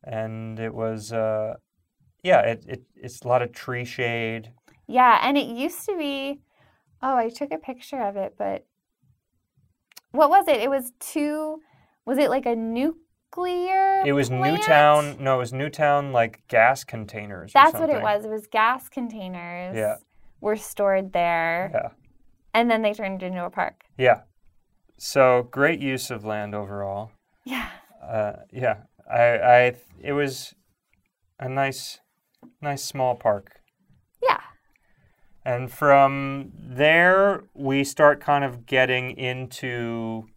and 0.04 0.58
it 0.60 0.74
was 0.74 1.12
uh, 1.12 1.54
yeah, 2.28 2.40
it, 2.52 2.64
it 2.68 2.82
it's 2.96 3.22
a 3.22 3.28
lot 3.28 3.42
of 3.42 3.52
tree 3.52 3.84
shade. 3.84 4.52
Yeah, 4.86 5.18
and 5.22 5.36
it 5.36 5.46
used 5.64 5.82
to 5.88 5.96
be. 5.96 6.40
Oh, 7.02 7.16
I 7.16 7.28
took 7.28 7.50
a 7.52 7.58
picture 7.58 8.00
of 8.08 8.16
it, 8.16 8.34
but 8.38 8.66
what 10.12 10.30
was 10.30 10.48
it? 10.48 10.56
It 10.60 10.70
was 10.70 10.92
two. 11.00 11.60
Was 12.04 12.18
it 12.18 12.30
like 12.30 12.46
a 12.46 12.56
nuclear? 12.56 14.02
It 14.06 14.12
was 14.12 14.28
plant? 14.28 14.44
Newtown. 14.58 15.16
No, 15.20 15.36
it 15.36 15.38
was 15.38 15.52
Newtown 15.52 16.12
like 16.12 16.42
gas 16.48 16.84
containers. 16.84 17.50
or 17.50 17.52
That's 17.54 17.78
what 17.78 17.90
it 17.90 18.02
was. 18.02 18.24
It 18.24 18.30
was 18.30 18.46
gas 18.46 18.88
containers. 18.88 19.76
Yeah. 19.76 19.96
Were 20.40 20.56
stored 20.56 21.12
there, 21.12 21.70
Yeah, 21.74 21.88
and 22.54 22.70
then 22.70 22.82
they 22.82 22.92
turned 22.94 23.22
it 23.24 23.26
into 23.26 23.44
a 23.44 23.50
park. 23.50 23.82
yeah. 23.98 24.20
So 25.00 25.48
great 25.50 25.80
use 25.80 26.10
of 26.10 26.24
land 26.24 26.54
overall. 26.54 27.10
Yeah. 27.44 27.68
Uh, 28.02 28.32
yeah, 28.52 28.76
I, 29.10 29.22
I, 29.38 29.74
it 30.00 30.12
was 30.12 30.54
a 31.40 31.48
nice, 31.48 31.98
nice 32.60 32.84
small 32.84 33.14
park. 33.14 33.60
Yeah. 34.22 34.40
And 35.44 35.70
from 35.72 36.52
there, 36.54 37.44
we 37.54 37.84
start 37.84 38.20
kind 38.20 38.44
of 38.44 38.66
getting 38.66 39.16
into 39.16 40.28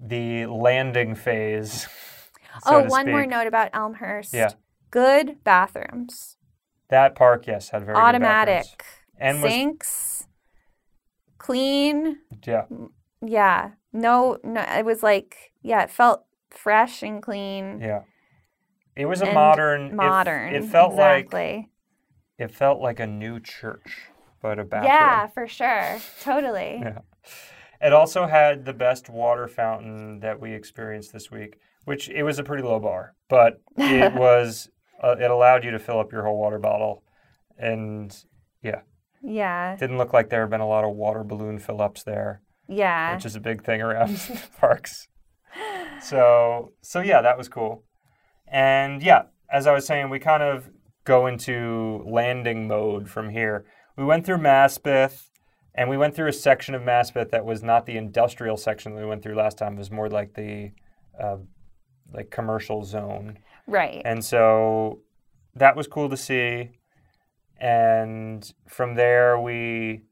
the 0.00 0.46
landing 0.46 1.14
phase. 1.14 1.86
so 2.64 2.76
oh, 2.76 2.84
one 2.84 3.10
more 3.10 3.26
note 3.26 3.46
about 3.46 3.70
Elmhurst. 3.72 4.34
Yeah. 4.34 4.50
Good 4.90 5.42
bathrooms. 5.44 6.36
That 6.88 7.14
park, 7.14 7.46
yes, 7.46 7.70
had 7.70 7.84
very 7.84 7.96
good 7.96 8.00
Automatic. 8.00 8.84
and 9.18 9.42
was 9.42 9.52
Sinks. 9.52 10.26
Clean. 11.38 12.18
yeah, 12.44 12.64
Yeah. 13.24 13.70
No, 13.92 14.38
no, 14.44 14.60
it 14.60 14.84
was 14.84 15.02
like, 15.02 15.52
yeah, 15.62 15.82
it 15.82 15.90
felt 15.90 16.24
fresh 16.50 17.02
and 17.02 17.22
clean. 17.22 17.80
yeah. 17.80 18.02
It 18.96 19.06
was 19.06 19.20
a 19.22 19.26
And 19.26 19.34
modern. 19.34 19.82
it- 19.88 19.94
Modern. 19.94 20.54
It, 20.54 20.64
felt 20.64 20.94
like 20.94 21.26
exactly. 21.26 21.70
it 22.38 22.50
felt 22.50 22.80
like 22.80 22.98
a 23.00 23.06
new 23.06 23.40
church, 23.40 24.08
but 24.40 24.58
a 24.58 24.64
bathroom. 24.64 24.92
Yeah, 24.92 25.26
for 25.28 25.46
sure. 25.46 25.98
Totally. 26.22 26.80
Yeah. 26.82 26.98
It 27.78 27.92
also 27.92 28.26
had 28.26 28.64
the 28.64 28.72
best 28.72 29.10
water 29.10 29.46
fountain 29.48 30.20
that 30.20 30.40
we 30.40 30.54
experienced 30.54 31.12
this 31.12 31.30
week, 31.30 31.58
which 31.84 32.08
it 32.08 32.22
was 32.22 32.38
a 32.38 32.42
pretty 32.42 32.62
low 32.62 32.80
bar, 32.80 33.14
but 33.28 33.60
it 33.76 34.14
was 34.26 34.70
uh, 35.04 35.16
it 35.20 35.30
allowed 35.30 35.62
you 35.62 35.70
to 35.72 35.78
fill 35.78 36.00
up 36.00 36.10
your 36.10 36.24
whole 36.24 36.38
water 36.38 36.58
bottle, 36.58 37.02
and 37.58 38.16
yeah. 38.62 38.80
Yeah. 39.22 39.76
didn't 39.76 39.98
look 39.98 40.14
like 40.14 40.30
there 40.30 40.40
had 40.40 40.48
been 40.50 40.62
a 40.62 40.66
lot 40.66 40.84
of 40.84 40.94
water 40.96 41.22
balloon 41.22 41.58
fill 41.58 41.82
ups 41.82 42.02
there, 42.02 42.40
Yeah. 42.66 43.14
which 43.14 43.26
is 43.26 43.36
a 43.36 43.40
big 43.40 43.62
thing 43.62 43.82
around 43.82 44.18
parks. 44.58 45.08
So 46.00 46.72
so 46.80 47.00
yeah, 47.00 47.20
that 47.20 47.36
was 47.36 47.48
cool, 47.50 47.84
and 48.48 49.02
yeah, 49.02 49.22
as 49.50 49.66
I 49.66 49.72
was 49.72 49.86
saying, 49.86 50.10
we 50.10 50.18
kind 50.18 50.42
of 50.42 50.70
go 51.04 51.26
into 51.26 52.02
landing 52.06 52.66
mode 52.66 53.08
from 53.08 53.30
here. 53.30 53.64
We 53.96 54.04
went 54.04 54.26
through 54.26 54.38
Maspeth, 54.38 55.28
and 55.74 55.88
we 55.88 55.96
went 55.96 56.14
through 56.14 56.28
a 56.28 56.32
section 56.32 56.74
of 56.74 56.82
Maspeth 56.82 57.30
that 57.30 57.44
was 57.44 57.62
not 57.62 57.86
the 57.86 57.96
industrial 57.96 58.56
section 58.56 58.94
that 58.94 59.00
we 59.00 59.06
went 59.06 59.22
through 59.22 59.36
last 59.36 59.58
time. 59.58 59.74
It 59.74 59.78
was 59.78 59.90
more 59.90 60.08
like 60.08 60.34
the 60.34 60.72
uh, 61.20 61.36
like 62.12 62.30
commercial 62.30 62.84
zone, 62.84 63.38
Right. 63.66 64.02
and 64.04 64.24
so 64.24 65.00
that 65.54 65.76
was 65.76 65.86
cool 65.86 66.08
to 66.10 66.16
see. 66.16 66.70
And 67.58 68.52
from 68.68 68.94
there, 68.94 69.38
we 69.40 70.02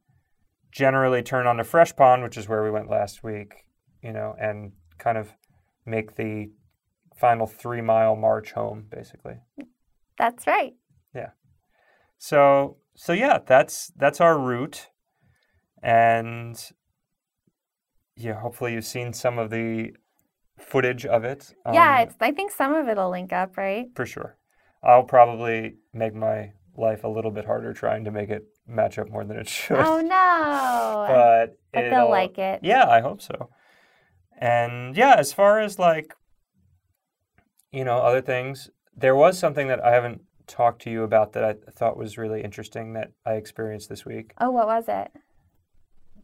generally 0.73 1.23
turn 1.23 1.47
on 1.47 1.59
to 1.59 1.65
Fresh 1.65 1.95
Pond, 1.97 2.23
which 2.23 2.37
is 2.39 2.49
where 2.49 2.63
we 2.65 2.71
went 2.71 2.89
last 2.91 3.23
week, 3.23 3.65
you 4.03 4.13
know, 4.13 4.35
and 4.41 4.73
kind 4.99 5.19
of 5.19 5.31
make 5.85 6.17
the 6.17 6.51
final 7.15 7.47
three 7.47 7.81
mile 7.81 8.17
march 8.17 8.53
home, 8.53 8.87
basically. 8.91 9.37
That's 10.19 10.47
right. 10.47 10.75
Yeah. 11.15 11.31
So 12.19 12.79
so 12.95 13.13
yeah, 13.13 13.39
that's 13.45 13.93
that's 13.97 14.21
our 14.21 14.39
route, 14.39 14.89
and 15.83 16.57
yeah, 18.17 18.41
hopefully 18.41 18.75
you've 18.75 18.85
seen 18.85 19.13
some 19.13 19.39
of 19.39 19.51
the 19.51 19.93
footage 20.59 21.05
of 21.05 21.25
it. 21.25 21.53
yeah, 21.73 21.97
um, 21.97 22.09
it's, 22.09 22.17
I 22.21 22.31
think 22.31 22.53
some 22.53 22.75
of 22.75 22.89
it'll 22.89 23.11
link 23.11 23.33
up, 23.33 23.57
right? 23.57 23.87
for 23.95 24.07
sure. 24.07 24.37
I'll 24.83 25.03
probably 25.05 25.77
make 25.93 26.15
my 26.15 26.53
life 26.77 27.05
a 27.05 27.09
little 27.09 27.31
bit 27.31 27.47
harder 27.47 27.73
trying 27.73 28.05
to 28.05 28.11
make 28.11 28.29
it 28.31 28.45
match 28.67 28.99
up 28.99 29.09
more 29.09 29.25
than 29.25 29.39
it 29.39 29.49
should. 29.57 29.79
Oh 29.79 30.01
no. 30.01 31.07
but 31.09 31.59
but 31.73 31.91
they'll 31.91 32.11
like 32.11 32.39
it. 32.39 32.61
Yeah, 32.63 32.89
I 32.89 33.01
hope 33.01 33.21
so. 33.23 33.51
And 34.39 34.97
yeah, 34.97 35.15
as 35.17 35.33
far 35.33 35.61
as 35.61 35.79
like, 35.79 36.15
you 37.75 37.85
know, 37.85 37.99
other 37.99 38.21
things, 38.23 38.71
there 38.97 39.17
was 39.17 39.39
something 39.39 39.69
that 39.69 39.85
I 39.85 39.91
haven't 39.93 40.23
talked 40.47 40.83
to 40.83 40.91
you 40.91 41.03
about 41.03 41.33
that 41.33 41.45
I 41.45 41.55
thought 41.71 41.97
was 41.97 42.17
really 42.19 42.43
interesting 42.43 42.93
that 42.93 43.13
I 43.27 43.33
experienced 43.33 43.89
this 43.89 44.05
week 44.05 44.33
Oh, 44.41 44.51
what 44.51 44.67
was 44.67 44.85
it? 44.89 45.11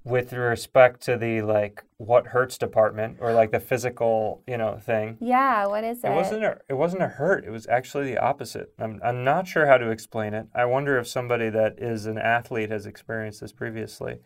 with 0.02 0.32
respect 0.32 1.02
to 1.02 1.16
the 1.16 1.42
like 1.42 1.82
what 1.98 2.28
hurts 2.28 2.56
department 2.56 3.18
or 3.20 3.34
like 3.34 3.50
the 3.50 3.60
physical, 3.60 4.42
you 4.46 4.56
know, 4.56 4.78
thing. 4.78 5.18
Yeah, 5.20 5.66
what 5.66 5.84
is 5.84 6.02
it? 6.02 6.08
It 6.08 6.14
wasn't 6.14 6.44
a 6.44 6.58
it 6.70 6.74
wasn't 6.74 7.02
a 7.02 7.08
hurt. 7.08 7.44
It 7.44 7.50
was 7.50 7.66
actually 7.66 8.04
the 8.12 8.18
opposite. 8.18 8.68
I'm 8.78 9.00
I'm 9.04 9.24
not 9.24 9.46
sure 9.46 9.66
how 9.66 9.76
to 9.76 9.90
explain 9.90 10.32
it. 10.32 10.46
I 10.54 10.64
wonder 10.64 10.98
if 10.98 11.06
somebody 11.06 11.50
that 11.50 11.74
is 11.78 12.06
an 12.06 12.16
athlete 12.18 12.70
has 12.70 12.86
experienced 12.86 13.40
this 13.42 13.52
previously. 13.52 14.20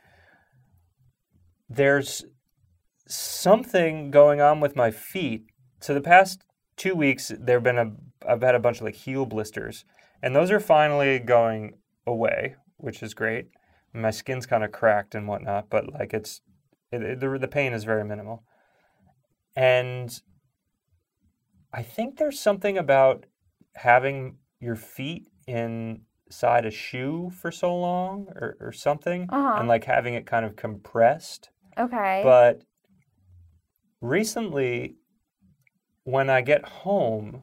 There's 1.69 2.25
something 3.09 4.11
going 4.11 4.41
on 4.41 4.61
with 4.61 4.77
my 4.77 4.91
feet. 4.91 5.47
So 5.81 5.93
the 5.93 6.01
past 6.01 6.45
two 6.77 6.95
weeks 6.95 7.31
there've 7.39 7.63
been 7.63 7.79
a 7.79 7.93
I've 8.29 8.43
had 8.43 8.55
a 8.55 8.61
bunch 8.61 8.79
of 8.79 8.85
like 8.85 8.95
heel 8.97 9.27
blisters, 9.27 9.85
and 10.23 10.35
those 10.35 10.51
are 10.51 10.61
finally 10.61 11.19
going 11.19 11.75
away, 12.07 12.57
which 12.79 13.03
is 13.03 13.15
great. 13.15 13.49
My 13.93 14.11
skin's 14.11 14.47
kind 14.47 14.65
of 14.65 14.73
cracked 14.73 15.15
and 15.15 15.29
whatnot, 15.29 15.71
but 15.71 15.93
like 15.93 16.13
it's 16.15 16.41
it, 16.91 17.03
it- 17.03 17.21
the 17.21 17.39
the 17.39 17.49
pain 17.49 17.73
is 17.73 17.85
very 17.85 18.05
minimal. 18.05 18.45
And 19.57 20.21
I 21.73 21.83
think 21.83 22.17
there's 22.19 22.41
something 22.41 22.77
about 22.79 23.27
having 23.77 24.39
your 24.61 24.77
feet 24.77 25.29
inside 25.47 26.65
a 26.65 26.71
shoe 26.71 27.31
for 27.41 27.51
so 27.53 27.75
long 27.77 28.27
or, 28.35 28.57
or 28.61 28.73
something 28.73 29.29
Uh-huh. 29.31 29.57
and 29.59 29.69
like 29.69 29.85
having 29.85 30.15
it 30.15 30.27
kind 30.27 30.45
of 30.45 30.57
compressed. 30.57 31.51
Okay. 31.79 32.21
But 32.25 32.63
recently, 34.01 34.97
when 36.05 36.31
I 36.31 36.43
get 36.43 36.65
home, 36.65 37.43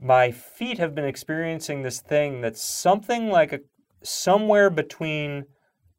my 0.00 0.30
feet 0.30 0.78
have 0.78 0.94
been 0.94 1.04
experiencing 1.04 1.82
this 1.82 2.00
thing 2.00 2.40
that's 2.40 2.62
something 2.62 3.30
like 3.30 3.52
a 3.52 3.60
somewhere 4.02 4.70
between 4.70 5.44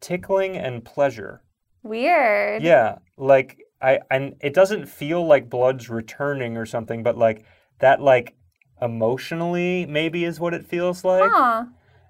tickling 0.02 0.56
and 0.58 0.84
pleasure. 0.84 1.42
Weird. 1.84 2.62
Yeah, 2.62 2.98
like 3.18 3.60
I 3.82 4.00
and 4.12 4.36
it 4.42 4.54
doesn't 4.54 4.88
feel 4.88 5.26
like 5.26 5.50
blood's 5.50 5.90
returning 5.90 6.58
or 6.58 6.66
something, 6.66 7.04
but 7.04 7.18
like 7.18 7.46
that 7.80 8.02
like 8.02 8.36
emotionally 8.82 9.86
maybe 9.86 10.24
is 10.26 10.40
what 10.40 10.54
it 10.54 10.68
feels 10.68 11.04
like. 11.04 11.32
Huh. 11.32 11.66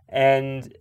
And 0.09 0.73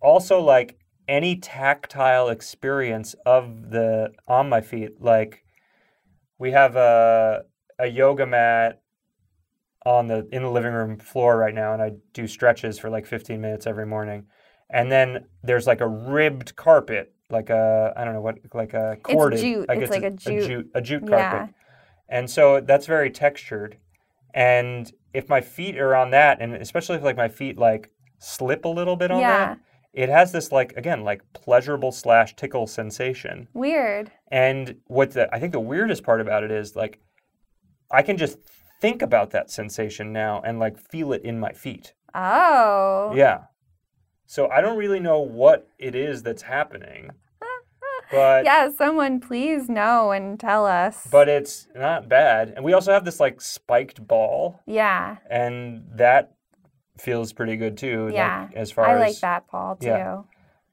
also 0.00 0.40
like 0.40 0.76
any 1.08 1.36
tactile 1.36 2.28
experience 2.28 3.14
of 3.26 3.70
the 3.70 4.12
on 4.28 4.48
my 4.48 4.60
feet 4.60 5.00
like 5.00 5.44
we 6.38 6.52
have 6.52 6.76
a 6.76 7.42
a 7.82 7.86
yoga 7.86 8.26
mat 8.26 8.80
on 9.84 10.06
the 10.06 10.28
in 10.32 10.42
the 10.42 10.50
living 10.50 10.72
room 10.72 10.96
floor 10.96 11.36
right 11.36 11.54
now 11.54 11.72
and 11.72 11.82
I 11.82 11.92
do 12.12 12.26
stretches 12.26 12.78
for 12.78 12.88
like 12.88 13.04
15 13.06 13.40
minutes 13.40 13.66
every 13.66 13.86
morning. 13.86 14.26
And 14.70 14.90
then 14.90 15.26
there's 15.42 15.66
like 15.66 15.80
a 15.80 15.88
ribbed 15.88 16.54
carpet, 16.56 17.12
like 17.30 17.50
a 17.50 17.92
I 17.96 18.04
don't 18.04 18.14
know 18.14 18.20
what 18.20 18.36
like 18.54 18.72
a 18.74 18.96
corded. 19.02 19.40
it's 19.40 19.42
jute. 19.42 19.66
I 19.68 19.72
It's 19.74 19.80
guess 19.80 19.90
like 19.90 20.02
a 20.04 20.06
a 20.06 20.10
jute. 20.10 20.46
jute 20.46 20.70
a 20.74 20.80
jute 20.80 21.06
carpet. 21.08 21.16
Yeah. 21.18 21.48
And 22.08 22.30
so 22.30 22.60
that's 22.60 22.86
very 22.86 23.10
textured. 23.10 23.76
And 24.34 24.90
if 25.12 25.28
my 25.28 25.40
feet 25.40 25.76
are 25.78 25.94
on 25.96 26.10
that, 26.12 26.40
and 26.40 26.54
especially 26.54 26.96
if 26.96 27.02
like 27.02 27.16
my 27.16 27.28
feet 27.28 27.58
like 27.58 27.90
slip 28.18 28.64
a 28.64 28.68
little 28.68 28.96
bit 28.96 29.10
on 29.10 29.20
Yeah. 29.20 29.46
that, 29.46 29.58
it 29.92 30.08
has 30.08 30.30
this 30.32 30.52
like 30.52 30.74
again 30.76 31.02
like 31.02 31.22
pleasurable 31.32 31.90
slash 31.90 32.36
tickle 32.36 32.66
sensation. 32.68 33.48
Weird. 33.52 34.12
And 34.30 34.76
what 34.86 35.10
the 35.10 35.28
I 35.34 35.40
think 35.40 35.52
the 35.52 35.60
weirdest 35.60 36.04
part 36.04 36.20
about 36.20 36.44
it 36.44 36.50
is 36.52 36.76
like 36.76 37.00
I 37.92 38.02
can 38.02 38.16
just 38.16 38.38
think 38.80 39.02
about 39.02 39.30
that 39.30 39.50
sensation 39.50 40.12
now 40.12 40.40
and 40.44 40.58
like 40.58 40.76
feel 40.78 41.12
it 41.12 41.22
in 41.22 41.38
my 41.38 41.52
feet. 41.52 41.94
Oh. 42.14 43.12
Yeah. 43.14 43.42
So 44.26 44.48
I 44.48 44.60
don't 44.60 44.78
really 44.78 45.00
know 45.00 45.20
what 45.20 45.68
it 45.78 45.94
is 45.94 46.22
that's 46.22 46.42
happening. 46.42 47.10
But 48.10 48.44
yeah, 48.44 48.70
someone 48.76 49.20
please 49.20 49.70
know 49.70 50.10
and 50.10 50.38
tell 50.38 50.66
us. 50.66 51.08
but 51.10 51.30
it's 51.30 51.68
not 51.74 52.10
bad. 52.10 52.52
And 52.54 52.62
we 52.62 52.74
also 52.74 52.92
have 52.92 53.06
this 53.06 53.18
like 53.18 53.40
spiked 53.40 54.06
ball 54.06 54.60
yeah. 54.66 55.16
and 55.30 55.84
that 55.94 56.34
feels 56.98 57.32
pretty 57.32 57.56
good 57.56 57.78
too. 57.78 58.06
like, 58.06 58.14
Yeah, 58.14 58.48
as 58.54 58.70
far 58.70 58.86
I 58.86 58.92
as 58.92 58.96
I 58.96 59.00
like 59.06 59.20
that, 59.20 59.48
Paul, 59.48 59.76
too. 59.76 59.86
yeah. 59.86 60.22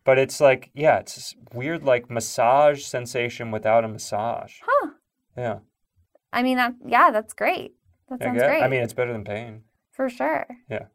But 0.04 0.18
it's 0.18 0.42
like, 0.42 0.70
yeah, 0.74 0.98
it's 1.00 1.16
this 1.16 1.36
weird 1.54 1.84
like 1.84 2.10
massage 2.10 2.84
sensation 2.84 3.52
without 3.52 3.86
a 3.86 3.88
massage. 3.88 4.56
Huh. 4.66 4.90
Yeah. 5.38 5.60
I 6.32 6.44
mean, 6.44 6.58
that, 6.58 6.74
yeah, 6.86 7.12
that's 7.12 7.34
great. 7.34 7.74
That 8.10 8.22
sounds 8.22 8.42
great. 8.42 8.64
I 8.64 8.68
mean, 8.68 8.82
it's 8.82 8.94
better 8.94 9.14
than 9.14 9.24
pain. 9.24 9.64
for 9.92 10.10
sure. 10.10 10.48
Yeah. 10.70 10.86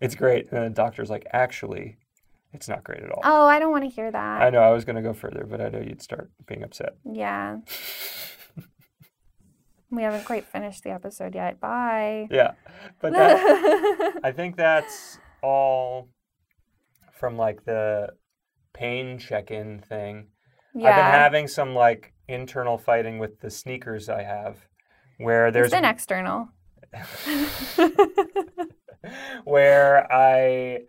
It's 0.00 0.14
great. 0.14 0.50
And 0.50 0.64
the 0.64 0.70
doctor's 0.70 1.10
like, 1.10 1.26
actually, 1.32 1.98
it's 2.52 2.68
not 2.68 2.84
great 2.84 3.02
at 3.02 3.10
all. 3.10 3.20
Oh, 3.24 3.46
I 3.46 3.58
don't 3.58 3.70
want 3.70 3.84
to 3.84 3.90
hear 3.90 4.10
that. 4.10 4.42
I 4.42 4.50
know 4.50 4.60
I 4.60 4.70
was 4.70 4.84
going 4.84 4.96
to 4.96 5.02
go 5.02 5.12
further, 5.12 5.46
but 5.48 5.60
I 5.60 5.68
know 5.68 5.80
you'd 5.80 6.02
start 6.02 6.30
being 6.46 6.62
upset. 6.62 6.96
Yeah. 7.04 7.58
we 9.90 10.02
haven't 10.02 10.24
quite 10.24 10.46
finished 10.46 10.84
the 10.84 10.90
episode 10.90 11.34
yet. 11.34 11.60
Bye. 11.60 12.28
Yeah. 12.30 12.52
But 13.00 13.12
that, 13.12 14.20
I 14.24 14.32
think 14.32 14.56
that's 14.56 15.18
all 15.42 16.08
from 17.12 17.36
like 17.36 17.64
the 17.64 18.10
pain 18.72 19.18
check 19.18 19.50
in 19.50 19.80
thing. 19.80 20.28
I've 20.74 20.82
been 20.82 20.92
having 20.92 21.48
some 21.48 21.74
like 21.74 22.14
internal 22.30 22.78
fighting 22.78 23.18
with 23.18 23.40
the 23.40 23.50
sneakers 23.50 24.08
I 24.08 24.22
have 24.22 24.66
where 25.18 25.50
there's 25.50 25.72
It's 25.72 25.86
external. 25.86 26.48
where 29.44 30.10
I 30.12 30.80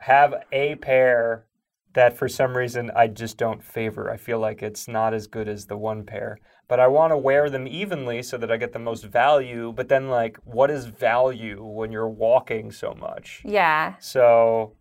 have 0.00 0.34
a 0.52 0.74
pair 0.76 1.46
that 1.94 2.16
for 2.16 2.28
some 2.28 2.56
reason 2.56 2.90
I 2.94 3.08
just 3.08 3.38
don't 3.38 3.62
favor. 3.62 4.10
I 4.10 4.16
feel 4.18 4.38
like 4.38 4.62
it's 4.62 4.86
not 4.86 5.14
as 5.14 5.26
good 5.26 5.48
as 5.48 5.66
the 5.66 5.76
one 5.76 6.04
pair. 6.04 6.38
But 6.68 6.80
I 6.80 6.88
want 6.88 7.12
to 7.12 7.16
wear 7.16 7.48
them 7.48 7.66
evenly 7.68 8.22
so 8.22 8.36
that 8.38 8.50
I 8.50 8.56
get 8.56 8.72
the 8.72 8.80
most 8.80 9.04
value. 9.04 9.72
But 9.74 9.88
then, 9.88 10.08
like, 10.08 10.36
what 10.44 10.70
is 10.70 10.86
value 10.86 11.64
when 11.64 11.92
you're 11.92 12.08
walking 12.08 12.72
so 12.72 12.92
much? 12.94 13.40
yeah. 13.44 13.94
So 14.00 14.74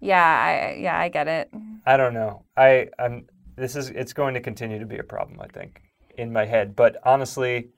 Yeah. 0.00 0.24
I 0.24 0.78
yeah. 0.80 0.98
I 0.98 1.08
get 1.08 1.28
it. 1.28 1.50
I 1.86 1.96
don't 1.96 2.14
know. 2.14 2.44
I 2.56 2.88
I'm 2.98 3.26
this 3.58 3.76
is 3.76 3.90
it's 3.90 4.12
going 4.12 4.34
to 4.34 4.40
continue 4.40 4.78
to 4.78 4.86
be 4.86 4.98
a 4.98 5.02
problem, 5.02 5.40
I 5.40 5.48
think, 5.48 5.82
in 6.16 6.32
my 6.32 6.46
head. 6.46 6.76
But 6.76 6.96
honestly, 7.04 7.70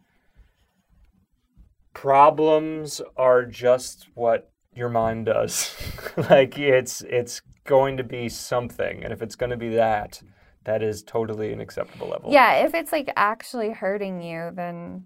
problems 1.95 3.01
are 3.17 3.45
just 3.45 4.09
what 4.15 4.51
your 4.75 4.89
mind 4.89 5.27
does. 5.27 5.75
like 6.31 6.59
it's 6.59 7.03
it's 7.03 7.43
going 7.65 7.97
to 7.97 8.05
be 8.05 8.29
something, 8.29 9.05
and 9.05 9.13
if 9.13 9.23
it's 9.23 9.37
going 9.37 9.51
to 9.51 9.57
be 9.57 9.75
that, 9.75 10.23
that 10.65 10.83
is 10.83 11.03
totally 11.03 11.53
an 11.53 11.61
acceptable 11.61 12.09
level. 12.09 12.33
Yeah. 12.33 12.65
If 12.65 12.75
it's 12.75 12.93
like 12.93 13.11
actually 13.17 13.71
hurting 13.71 14.23
you, 14.23 14.51
then 14.55 15.05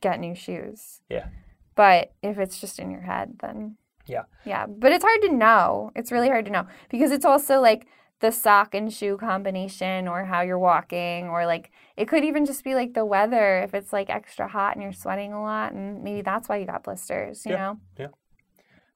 get 0.00 0.20
new 0.20 0.34
shoes. 0.34 1.00
Yeah. 1.08 1.26
But 1.74 2.12
if 2.22 2.38
it's 2.38 2.60
just 2.60 2.78
in 2.78 2.90
your 2.90 3.00
head, 3.00 3.36
then 3.40 3.76
Yeah. 4.06 4.22
Yeah. 4.44 4.66
But 4.66 4.92
it's 4.92 5.04
hard 5.04 5.22
to 5.22 5.32
know. 5.32 5.90
It's 5.96 6.12
really 6.12 6.28
hard 6.28 6.44
to 6.46 6.50
know 6.50 6.66
because 6.88 7.10
it's 7.10 7.24
also 7.24 7.60
like 7.60 7.86
the 8.22 8.30
sock 8.30 8.74
and 8.74 8.92
shoe 8.92 9.16
combination 9.18 10.08
or 10.08 10.24
how 10.24 10.40
you're 10.40 10.58
walking 10.58 11.28
or 11.28 11.44
like 11.44 11.72
it 11.96 12.06
could 12.06 12.24
even 12.24 12.46
just 12.46 12.62
be 12.64 12.74
like 12.74 12.94
the 12.94 13.04
weather 13.04 13.58
if 13.58 13.74
it's 13.74 13.92
like 13.92 14.08
extra 14.08 14.48
hot 14.48 14.74
and 14.74 14.82
you're 14.82 14.92
sweating 14.92 15.32
a 15.32 15.42
lot 15.42 15.72
and 15.72 16.02
maybe 16.02 16.22
that's 16.22 16.48
why 16.48 16.56
you 16.56 16.64
got 16.64 16.84
blisters, 16.84 17.44
you 17.44 17.52
know? 17.52 17.78
Yeah. 17.98 18.06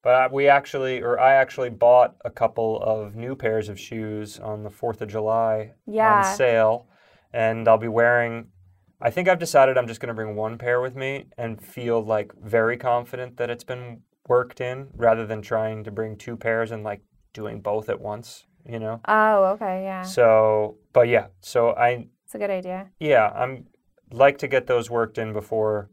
But 0.03 0.33
we 0.33 0.49
actually, 0.49 1.03
or 1.03 1.19
I 1.19 1.35
actually 1.35 1.71
bought 1.71 2.15
a 2.25 2.31
couple 2.31 2.81
of 2.81 3.17
new 3.17 3.35
pairs 3.35 3.69
of 3.69 3.79
shoes 3.79 4.39
on 4.39 4.63
the 4.63 4.71
4th 4.71 5.01
of 5.01 5.09
July 5.09 5.73
Yeah. 5.87 6.19
on 6.19 6.37
sale. 6.37 6.87
And 7.33 7.67
I'll 7.67 7.77
be 7.79 7.89
wearing, 7.89 8.47
I 9.01 9.11
think 9.11 9.29
I've 9.29 9.41
decided 9.41 9.77
I'm 9.77 9.89
just 9.89 10.01
going 10.01 10.09
to 10.09 10.15
bring 10.15 10.37
one 10.37 10.57
pair 10.59 10.81
with 10.81 10.95
me 10.95 11.27
and 11.37 11.61
feel 11.61 12.01
like 12.01 12.33
very 12.41 12.77
confident 12.77 13.37
that 13.39 13.51
it's 13.51 13.65
been 13.65 14.03
worked 14.29 14.61
in 14.61 14.89
rather 14.95 15.27
than 15.27 15.43
trying 15.43 15.83
to 15.83 15.91
bring 15.91 16.17
two 16.17 16.37
pairs 16.37 16.71
and 16.71 16.85
like 16.85 17.03
doing 17.33 17.61
both 17.61 17.89
at 17.89 18.01
once, 18.01 18.47
you 18.69 18.79
know? 18.79 19.01
Oh, 19.07 19.45
okay, 19.55 19.85
yeah. 19.85 20.03
So, 20.03 20.77
but 20.93 21.09
yeah, 21.09 21.27
so 21.41 21.71
I, 21.71 22.09
It's 22.25 22.35
a 22.35 22.39
good 22.39 22.51
idea. 22.51 22.91
yeah, 22.99 23.31
I'm 23.35 23.67
like 24.13 24.39
to 24.39 24.49
get 24.49 24.67
those 24.67 24.91
worked 24.91 25.19
in 25.19 25.33
before 25.33 25.91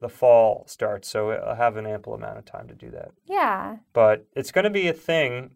the 0.00 0.08
fall 0.08 0.64
starts. 0.66 1.08
So 1.08 1.30
I'll 1.30 1.56
have 1.56 1.76
an 1.76 1.86
ample 1.86 2.14
amount 2.14 2.38
of 2.38 2.44
time 2.44 2.68
to 2.68 2.74
do 2.74 2.90
that 2.90 3.10
Yeah. 3.26 3.76
but 3.92 4.26
it's 4.34 4.52
going 4.52 4.64
to 4.64 4.70
be 4.70 4.88
a 4.88 4.92
thing 4.92 5.52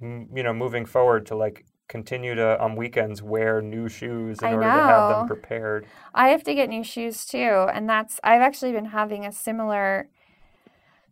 m- 0.00 0.28
you 0.34 0.42
know 0.44 0.52
moving 0.54 0.86
forward 0.86 1.26
to 1.26 1.34
like 1.36 1.64
continue 1.88 2.34
to 2.36 2.60
on 2.60 2.76
weekends 2.76 3.20
wear 3.22 3.60
new 3.60 3.88
shoes 3.88 4.38
in 4.40 4.48
I 4.48 4.52
order 4.52 4.72
to 4.80 4.86
have 4.86 5.08
them 5.08 5.26
prepared 5.26 5.86
I 6.14 6.28
have 6.28 6.44
to 6.44 6.54
get 6.54 6.68
new 6.68 6.84
shoes 6.84 7.24
too, 7.26 7.66
and 7.72 7.88
that's 7.88 8.20
I've 8.22 8.42
actually 8.42 8.72
been 8.72 8.86
having 8.86 9.24
a 9.26 9.32
similar 9.32 10.08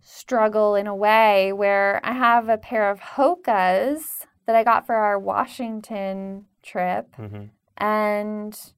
struggle 0.03 0.75
in 0.75 0.87
a 0.87 0.95
way 0.95 1.53
where 1.53 2.01
I 2.05 2.13
have 2.13 2.49
a 2.49 2.59
pair 2.59 2.91
of 2.91 3.01
Hoka's 3.01 4.27
that 4.47 4.57
I 4.57 4.65
got 4.65 4.87
for 4.87 4.95
our 4.95 5.19
Washington 5.19 6.47
trip. 6.63 7.15
Hmm 7.17 7.47
and 7.77 8.73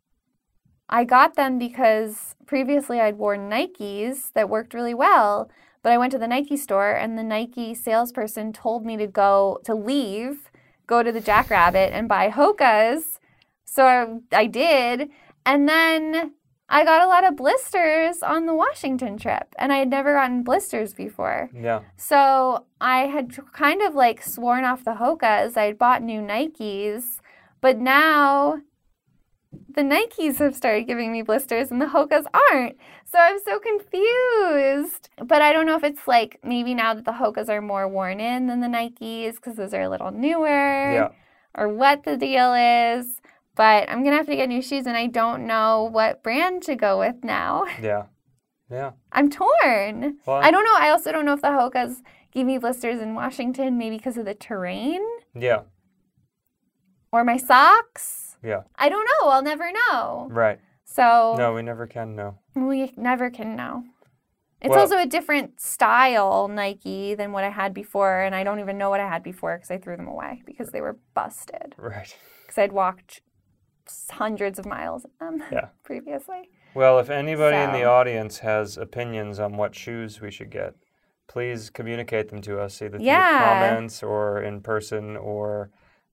I 0.88 1.04
got 1.04 1.34
them 1.34 1.58
because 1.58 2.34
previously 2.46 3.00
I'd 3.00 3.18
worn 3.18 3.50
Nikes 3.50 4.32
that 4.32 4.48
worked 4.48 4.74
really 4.74 4.94
well, 4.94 5.50
but 5.82 5.92
I 5.92 5.98
went 5.98 6.12
to 6.12 6.18
the 6.18 6.28
Nike 6.28 6.56
store 6.56 6.92
and 6.92 7.18
the 7.18 7.22
Nike 7.22 7.74
salesperson 7.74 8.52
told 8.52 8.84
me 8.84 8.96
to 8.96 9.06
go 9.06 9.60
to 9.64 9.74
leave, 9.74 10.50
go 10.86 11.02
to 11.02 11.12
the 11.12 11.20
Jackrabbit 11.20 11.92
and 11.92 12.08
buy 12.08 12.30
Hoka's. 12.30 13.20
So 13.64 13.84
I, 14.32 14.36
I 14.36 14.46
did, 14.46 15.10
and 15.44 15.68
then 15.68 16.32
I 16.68 16.84
got 16.84 17.02
a 17.02 17.06
lot 17.06 17.24
of 17.24 17.36
blisters 17.36 18.22
on 18.22 18.46
the 18.46 18.54
Washington 18.54 19.16
trip, 19.16 19.54
and 19.58 19.72
I 19.72 19.78
had 19.78 19.88
never 19.88 20.14
gotten 20.14 20.42
blisters 20.42 20.92
before. 20.92 21.50
yeah 21.54 21.80
So 21.96 22.66
I 22.80 23.06
had 23.06 23.36
kind 23.52 23.80
of 23.82 23.94
like 23.94 24.22
sworn 24.22 24.64
off 24.64 24.84
the 24.84 24.94
Hokas. 24.94 25.56
I 25.56 25.64
had 25.64 25.78
bought 25.78 26.02
new 26.02 26.20
Nikes, 26.20 27.20
but 27.60 27.78
now 27.78 28.60
the 29.74 29.82
Nikes 29.82 30.38
have 30.38 30.54
started 30.54 30.86
giving 30.86 31.10
me 31.10 31.22
blisters 31.22 31.70
and 31.70 31.80
the 31.80 31.86
Hokas 31.86 32.24
aren't. 32.50 32.76
So 33.06 33.18
I'm 33.18 33.38
so 33.38 33.58
confused. 33.58 35.08
But 35.24 35.40
I 35.40 35.54
don't 35.54 35.64
know 35.64 35.76
if 35.76 35.84
it's 35.84 36.06
like 36.06 36.38
maybe 36.44 36.74
now 36.74 36.92
that 36.92 37.06
the 37.06 37.12
Hokas 37.12 37.48
are 37.48 37.62
more 37.62 37.88
worn 37.88 38.20
in 38.20 38.46
than 38.46 38.60
the 38.60 38.66
Nikes 38.66 39.36
because 39.36 39.56
those 39.56 39.72
are 39.72 39.82
a 39.82 39.88
little 39.88 40.10
newer 40.10 40.92
yeah 40.92 41.08
or 41.54 41.68
what 41.68 42.04
the 42.04 42.16
deal 42.16 42.54
is. 42.54 43.17
But 43.58 43.90
I'm 43.90 44.04
to 44.04 44.12
have 44.12 44.26
to 44.26 44.36
get 44.36 44.48
new 44.48 44.62
shoes 44.62 44.86
and 44.86 44.96
I 44.96 45.08
don't 45.08 45.44
know 45.44 45.90
what 45.92 46.22
brand 46.22 46.62
to 46.62 46.76
go 46.76 47.00
with 47.00 47.16
now. 47.24 47.64
yeah 47.82 48.04
yeah 48.70 48.92
I'm 49.12 49.28
torn. 49.28 50.18
well 50.26 50.36
I 50.36 50.50
don't 50.52 50.64
know. 50.64 50.76
I 50.76 50.90
also 50.90 51.10
don't 51.10 51.24
know 51.26 51.32
if 51.34 51.42
the 51.42 51.48
Hokas 51.48 51.96
give 52.32 52.46
me 52.46 52.58
blisters 52.58 53.00
in 53.02 53.14
Washington, 53.16 53.76
maybe 53.76 53.96
because 53.96 54.16
of 54.16 54.24
the 54.26 54.34
terrain 54.34 55.02
yeah 55.34 55.62
or 57.12 57.24
my 57.24 57.36
socks. 57.36 58.36
yeah 58.44 58.62
I 58.76 58.88
don't 58.88 59.06
know. 59.12 59.28
I'll 59.28 59.42
never 59.42 59.70
know. 59.72 60.28
right 60.30 60.60
So 60.84 61.34
no 61.36 61.52
we 61.54 61.62
never 61.62 61.86
can 61.88 62.14
know 62.14 62.38
we 62.54 62.92
never 62.96 63.28
can 63.28 63.56
know. 63.56 63.82
It's 64.60 64.70
Well- 64.70 64.80
also 64.80 64.98
a 64.98 65.06
different 65.06 65.60
style 65.60 66.46
Nike 66.46 67.14
than 67.16 67.32
what 67.32 67.42
I 67.42 67.50
had 67.50 67.74
before, 67.74 68.20
and 68.20 68.34
I 68.36 68.44
don't 68.44 68.60
even 68.60 68.78
know 68.78 68.90
what 68.90 69.00
I 69.00 69.08
had 69.08 69.22
before 69.24 69.56
because 69.56 69.70
I 69.72 69.78
threw 69.78 69.96
them 69.96 70.06
away 70.08 70.42
because 70.46 70.70
they 70.70 70.80
were 70.80 70.96
busted. 71.14 71.74
right 71.76 72.16
Because 72.42 72.58
I'd 72.58 72.72
walked 72.72 73.20
hundreds 74.10 74.58
of 74.58 74.66
miles 74.66 75.06
them 75.20 75.42
Yeah. 75.52 75.68
previously. 75.84 76.48
well 76.74 76.98
if 76.98 77.10
anybody 77.10 77.56
in 77.56 77.72
the 77.72 77.84
audience 77.84 78.38
has 78.38 78.76
opinions 78.76 79.38
on 79.38 79.56
what 79.56 79.74
shoes 79.74 80.20
we 80.20 80.30
should 80.30 80.50
get 80.50 80.74
please 81.26 81.70
communicate 81.70 82.28
them 82.30 82.40
to 82.42 82.58
us 82.60 82.80
either 82.82 82.98
through 82.98 83.06
Yeah. 83.06 83.44
comments 83.60 84.02
or 84.02 84.42
in 84.42 84.60
person 84.62 85.16
or 85.16 85.70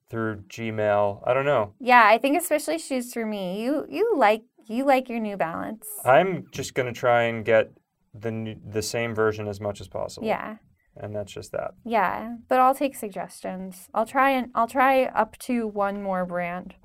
through 0.09 0.43
gmail 0.47 1.21
i 1.25 1.33
don't 1.33 1.45
know 1.45 1.73
Yeah, 1.79 2.05
I 2.05 2.17
think 2.17 2.37
especially 2.37 2.77
shoes 2.79 3.13
for 3.13 3.25
me. 3.25 3.61
You 3.63 3.85
you 3.89 4.15
like 4.17 4.43
you 4.67 4.83
like 4.85 5.09
your 5.09 5.19
New 5.19 5.37
Balance. 5.37 5.87
I'm 6.03 6.45
just 6.51 6.73
gonna 6.73 6.91
try 6.93 7.23
and 7.23 7.45
get 7.45 7.71
the 8.13 8.31
new, 8.31 8.55
the 8.77 8.81
same 8.81 9.13
version 9.13 9.47
as 9.47 9.59
much 9.61 9.79
as 9.81 9.87
possible. 9.87 10.27
yeah. 10.27 10.57
and 10.97 11.13
that's 11.15 11.31
just 11.33 11.51
that. 11.51 11.71
Yeah, 11.83 12.35
but 12.49 12.59
I'll 12.59 12.73
take 12.75 12.95
suggestions. 12.95 13.89
I'll 13.93 14.05
try 14.17 14.29
and 14.31 14.49
I'll 14.55 14.67
try 14.67 15.05
up 15.05 15.37
to 15.39 15.67
one 15.67 16.01
more 16.01 16.25
brand. 16.25 16.75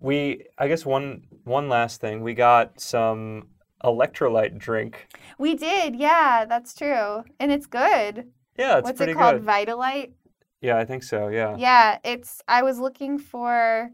We, 0.00 0.46
I 0.58 0.66
guess 0.68 0.84
one 0.84 1.28
one 1.44 1.68
last 1.68 2.00
thing, 2.00 2.22
we 2.22 2.34
got 2.34 2.80
some 2.80 3.48
electrolyte 3.84 4.58
drink. 4.58 5.08
We 5.38 5.54
did, 5.54 5.94
yeah, 5.94 6.44
that's 6.44 6.74
true, 6.74 7.24
and 7.38 7.52
it's 7.52 7.66
good. 7.66 8.26
Yeah, 8.58 8.78
it's 8.78 8.80
good. 8.80 8.84
What's 8.84 8.96
pretty 8.96 9.12
it 9.12 9.16
called? 9.16 9.44
good. 9.44 9.46
Vitalyte. 9.46 10.12
Yeah, 10.60 10.78
I 10.78 10.84
think 10.84 11.02
so. 11.02 11.28
Yeah. 11.28 11.56
Yeah, 11.56 11.98
it's. 12.04 12.42
I 12.48 12.62
was 12.62 12.78
looking 12.78 13.18
for. 13.18 13.90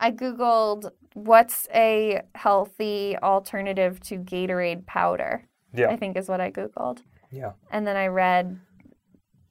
I 0.00 0.10
googled 0.10 0.90
what's 1.14 1.68
a 1.72 2.22
healthy 2.34 3.16
alternative 3.22 4.00
to 4.00 4.18
Gatorade 4.18 4.86
powder. 4.86 5.48
Yeah. 5.72 5.88
I 5.88 5.96
think 5.96 6.16
is 6.16 6.28
what 6.28 6.40
I 6.40 6.50
googled. 6.50 7.02
Yeah. 7.30 7.52
And 7.70 7.86
then 7.86 7.96
I 7.96 8.08
read 8.08 8.60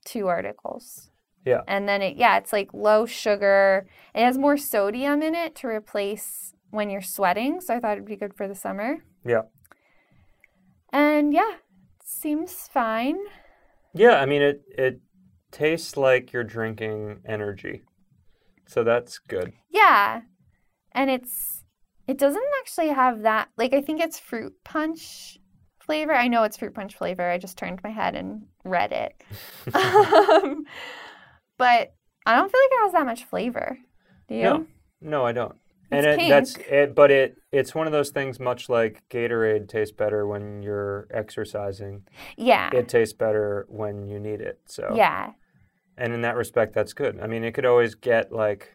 two 0.05 0.27
articles. 0.27 1.09
Yeah. 1.45 1.61
And 1.67 1.87
then 1.87 2.01
it 2.01 2.17
yeah, 2.17 2.37
it's 2.37 2.53
like 2.53 2.73
low 2.73 3.05
sugar. 3.05 3.87
It 4.13 4.23
has 4.23 4.37
more 4.37 4.57
sodium 4.57 5.21
in 5.21 5.35
it 5.35 5.55
to 5.57 5.67
replace 5.67 6.53
when 6.71 6.89
you're 6.89 7.01
sweating, 7.01 7.61
so 7.61 7.75
I 7.75 7.79
thought 7.79 7.93
it'd 7.93 8.05
be 8.05 8.15
good 8.15 8.33
for 8.33 8.47
the 8.47 8.55
summer. 8.55 9.03
Yeah. 9.25 9.43
And 10.91 11.33
yeah, 11.33 11.53
seems 12.03 12.53
fine. 12.53 13.17
Yeah, 13.93 14.19
I 14.19 14.25
mean 14.25 14.41
it 14.41 14.63
it 14.69 15.01
tastes 15.51 15.97
like 15.97 16.33
you're 16.33 16.43
drinking 16.43 17.19
energy. 17.25 17.83
So 18.67 18.83
that's 18.83 19.19
good. 19.19 19.53
Yeah. 19.69 20.21
And 20.93 21.09
it's 21.09 21.63
it 22.07 22.17
doesn't 22.17 22.43
actually 22.59 22.89
have 22.89 23.21
that 23.23 23.49
like 23.57 23.73
I 23.73 23.81
think 23.81 24.01
it's 24.01 24.19
fruit 24.19 24.53
punch 24.63 25.39
flavor. 25.79 26.13
I 26.13 26.27
know 26.27 26.43
it's 26.43 26.57
fruit 26.57 26.73
punch 26.73 26.95
flavor. 26.95 27.29
I 27.29 27.37
just 27.37 27.57
turned 27.57 27.81
my 27.83 27.89
head 27.89 28.15
and 28.15 28.43
read 28.63 28.91
it. 28.91 29.23
um, 29.75 30.65
but 31.57 31.93
I 32.25 32.35
don't 32.35 32.51
feel 32.51 32.61
like 32.61 32.71
it 32.71 32.83
has 32.83 32.91
that 32.93 33.05
much 33.05 33.23
flavor. 33.25 33.77
Do 34.27 34.35
you? 34.35 34.43
No. 34.43 34.67
No, 35.01 35.25
I 35.25 35.31
don't. 35.33 35.55
And 35.91 36.05
It's 36.05 36.23
it, 36.23 36.29
that's 36.29 36.55
it 36.69 36.95
but 36.95 37.11
it 37.11 37.35
it's 37.51 37.75
one 37.75 37.85
of 37.85 37.93
those 37.93 38.09
things 38.09 38.39
much 38.39 38.67
like 38.67 39.03
Gatorade 39.09 39.67
tastes 39.67 39.93
better 39.95 40.25
when 40.25 40.63
you're 40.63 41.07
exercising. 41.11 42.03
Yeah. 42.37 42.71
It 42.73 42.87
tastes 42.87 43.13
better 43.13 43.65
when 43.69 44.07
you 44.07 44.19
need 44.19 44.41
it. 44.41 44.61
So 44.65 44.93
Yeah. 44.95 45.33
And 45.95 46.13
in 46.13 46.21
that 46.21 46.35
respect, 46.35 46.73
that's 46.73 46.93
good. 46.93 47.19
I 47.21 47.27
mean, 47.27 47.43
it 47.43 47.53
could 47.53 47.65
always 47.65 47.93
get 47.93 48.31
like 48.31 48.73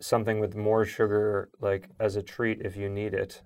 something 0.00 0.40
with 0.40 0.54
more 0.54 0.86
sugar, 0.86 1.50
like 1.60 1.90
as 1.98 2.16
a 2.16 2.22
treat 2.22 2.62
if 2.62 2.76
you 2.76 2.88
need 2.88 3.12
it. 3.12 3.42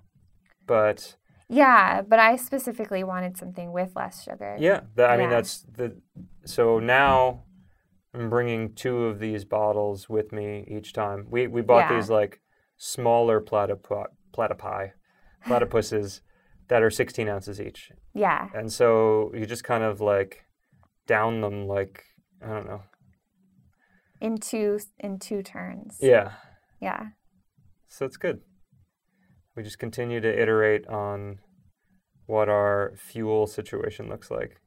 But 0.67 1.17
Yeah, 1.49 2.03
but 2.03 2.21
I 2.21 2.37
specifically 2.37 3.03
wanted 3.03 3.37
something 3.37 3.73
with 3.73 3.97
less 3.97 4.23
sugar. 4.23 4.57
yeah, 4.61 4.83
that, 4.95 5.11
I 5.11 5.17
mean, 5.17 5.31
that's 5.31 5.63
the. 5.63 5.97
So 6.45 6.79
now 6.79 7.43
I'm 8.15 8.31
bringing 8.31 8.75
two 8.75 9.05
of 9.07 9.19
these 9.19 9.45
bottles 9.45 10.09
with 10.09 10.33
me 10.33 10.65
each 10.69 10.93
time. 10.93 11.27
We 11.31 11.47
we 11.49 11.63
bought 11.63 11.91
Yeah. 11.91 11.97
these 11.97 12.11
like 12.11 12.41
smaller 12.77 13.41
platypi, 13.41 14.07
platypi, 14.37 14.93
platypuses 15.47 16.21
that 16.69 16.83
are 16.83 16.91
16 16.91 17.29
ounces 17.29 17.61
each, 17.61 17.93
Yeah. 18.15 18.49
and 18.55 18.73
so 18.73 19.33
you 19.35 19.47
just 19.47 19.65
kind 19.65 19.85
of 19.85 20.01
like 20.01 20.45
down 21.07 21.41
them 21.41 21.67
like 21.67 22.05
I 22.43 22.49
don't 22.49 22.67
know. 22.67 22.83
In 24.21 24.39
two 24.39 24.79
in 24.99 25.19
two 25.19 25.43
turns. 25.43 25.99
Yeah. 26.01 26.33
Yeah. 26.81 27.09
So 27.89 28.07
it's 28.07 28.17
good. 28.17 28.41
We 29.57 29.63
just 29.63 29.79
continue 29.79 30.21
to 30.21 30.43
iterate 30.43 30.87
on 30.89 31.39
what 32.27 32.49
our 32.49 32.93
fuel 32.97 33.47
situation 33.47 34.09
looks 34.09 34.31
like. 34.31 34.61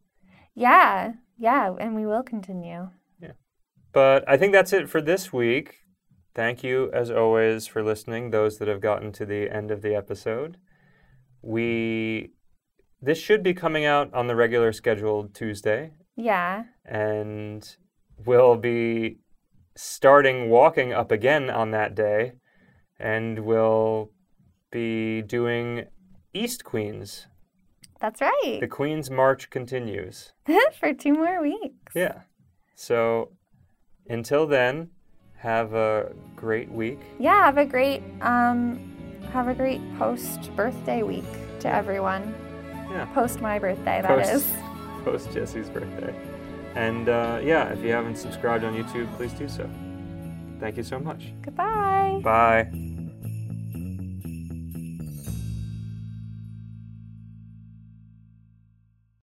Yeah. 0.55 1.13
Yeah. 1.37 1.75
And 1.79 1.95
we 1.95 2.05
will 2.05 2.23
continue. 2.23 2.89
But 3.97 4.23
I 4.29 4.37
think 4.37 4.51
that's 4.53 4.73
it 4.73 4.87
for 4.91 5.01
this 5.01 5.33
week. 5.33 5.77
Thank 6.35 6.63
you, 6.63 6.91
as 6.93 7.09
always, 7.09 7.65
for 7.65 7.81
listening, 7.81 8.29
those 8.29 8.59
that 8.59 8.67
have 8.67 8.79
gotten 8.79 9.11
to 9.13 9.25
the 9.25 9.49
end 9.49 9.71
of 9.71 9.81
the 9.81 9.95
episode. 9.95 10.57
We 11.41 12.29
this 13.01 13.17
should 13.17 13.41
be 13.41 13.55
coming 13.55 13.85
out 13.85 14.13
on 14.13 14.27
the 14.27 14.35
regular 14.35 14.71
scheduled 14.71 15.33
Tuesday, 15.33 15.93
Yeah. 16.15 16.65
and 16.85 17.75
we'll 18.23 18.55
be 18.57 19.17
starting 19.75 20.51
walking 20.51 20.93
up 20.93 21.11
again 21.11 21.49
on 21.49 21.71
that 21.71 21.95
day, 21.95 22.33
and 22.99 23.39
we'll 23.45 24.11
be 24.69 25.23
doing 25.23 25.85
East 26.35 26.63
Queens. 26.63 27.25
That's 27.99 28.21
right. 28.21 28.59
The 28.61 28.67
Queen's 28.67 29.09
March 29.09 29.49
continues. 29.49 30.33
For 30.79 30.93
two 30.93 31.13
more 31.13 31.41
weeks. 31.41 31.93
Yeah. 31.95 32.21
So 32.75 33.31
until 34.09 34.47
then, 34.47 34.89
have 35.37 35.73
a 35.73 36.13
great 36.35 36.71
week. 36.71 36.99
Yeah, 37.19 37.45
have 37.45 37.57
a 37.57 37.65
great 37.65 38.01
um 38.21 38.79
have 39.31 39.47
a 39.47 39.53
great 39.53 39.81
post 39.97 40.55
birthday 40.55 41.03
week 41.03 41.25
to 41.59 41.73
everyone. 41.73 42.33
Yeah. 42.89 43.05
Post 43.13 43.41
my 43.41 43.59
birthday, 43.59 44.01
that 44.01 44.07
Post- 44.07 44.31
is. 44.31 44.53
Post 45.03 45.31
Jesse's 45.31 45.69
birthday. 45.69 46.15
And 46.75 47.09
uh, 47.09 47.39
yeah, 47.43 47.69
if 47.69 47.83
you 47.83 47.91
haven't 47.91 48.17
subscribed 48.17 48.63
on 48.63 48.73
YouTube, 48.73 49.13
please 49.15 49.33
do 49.33 49.47
so. 49.47 49.69
Thank 50.59 50.77
you 50.77 50.83
so 50.83 50.99
much. 50.99 51.33
Goodbye. 51.41 52.19
Bye. 52.23 52.86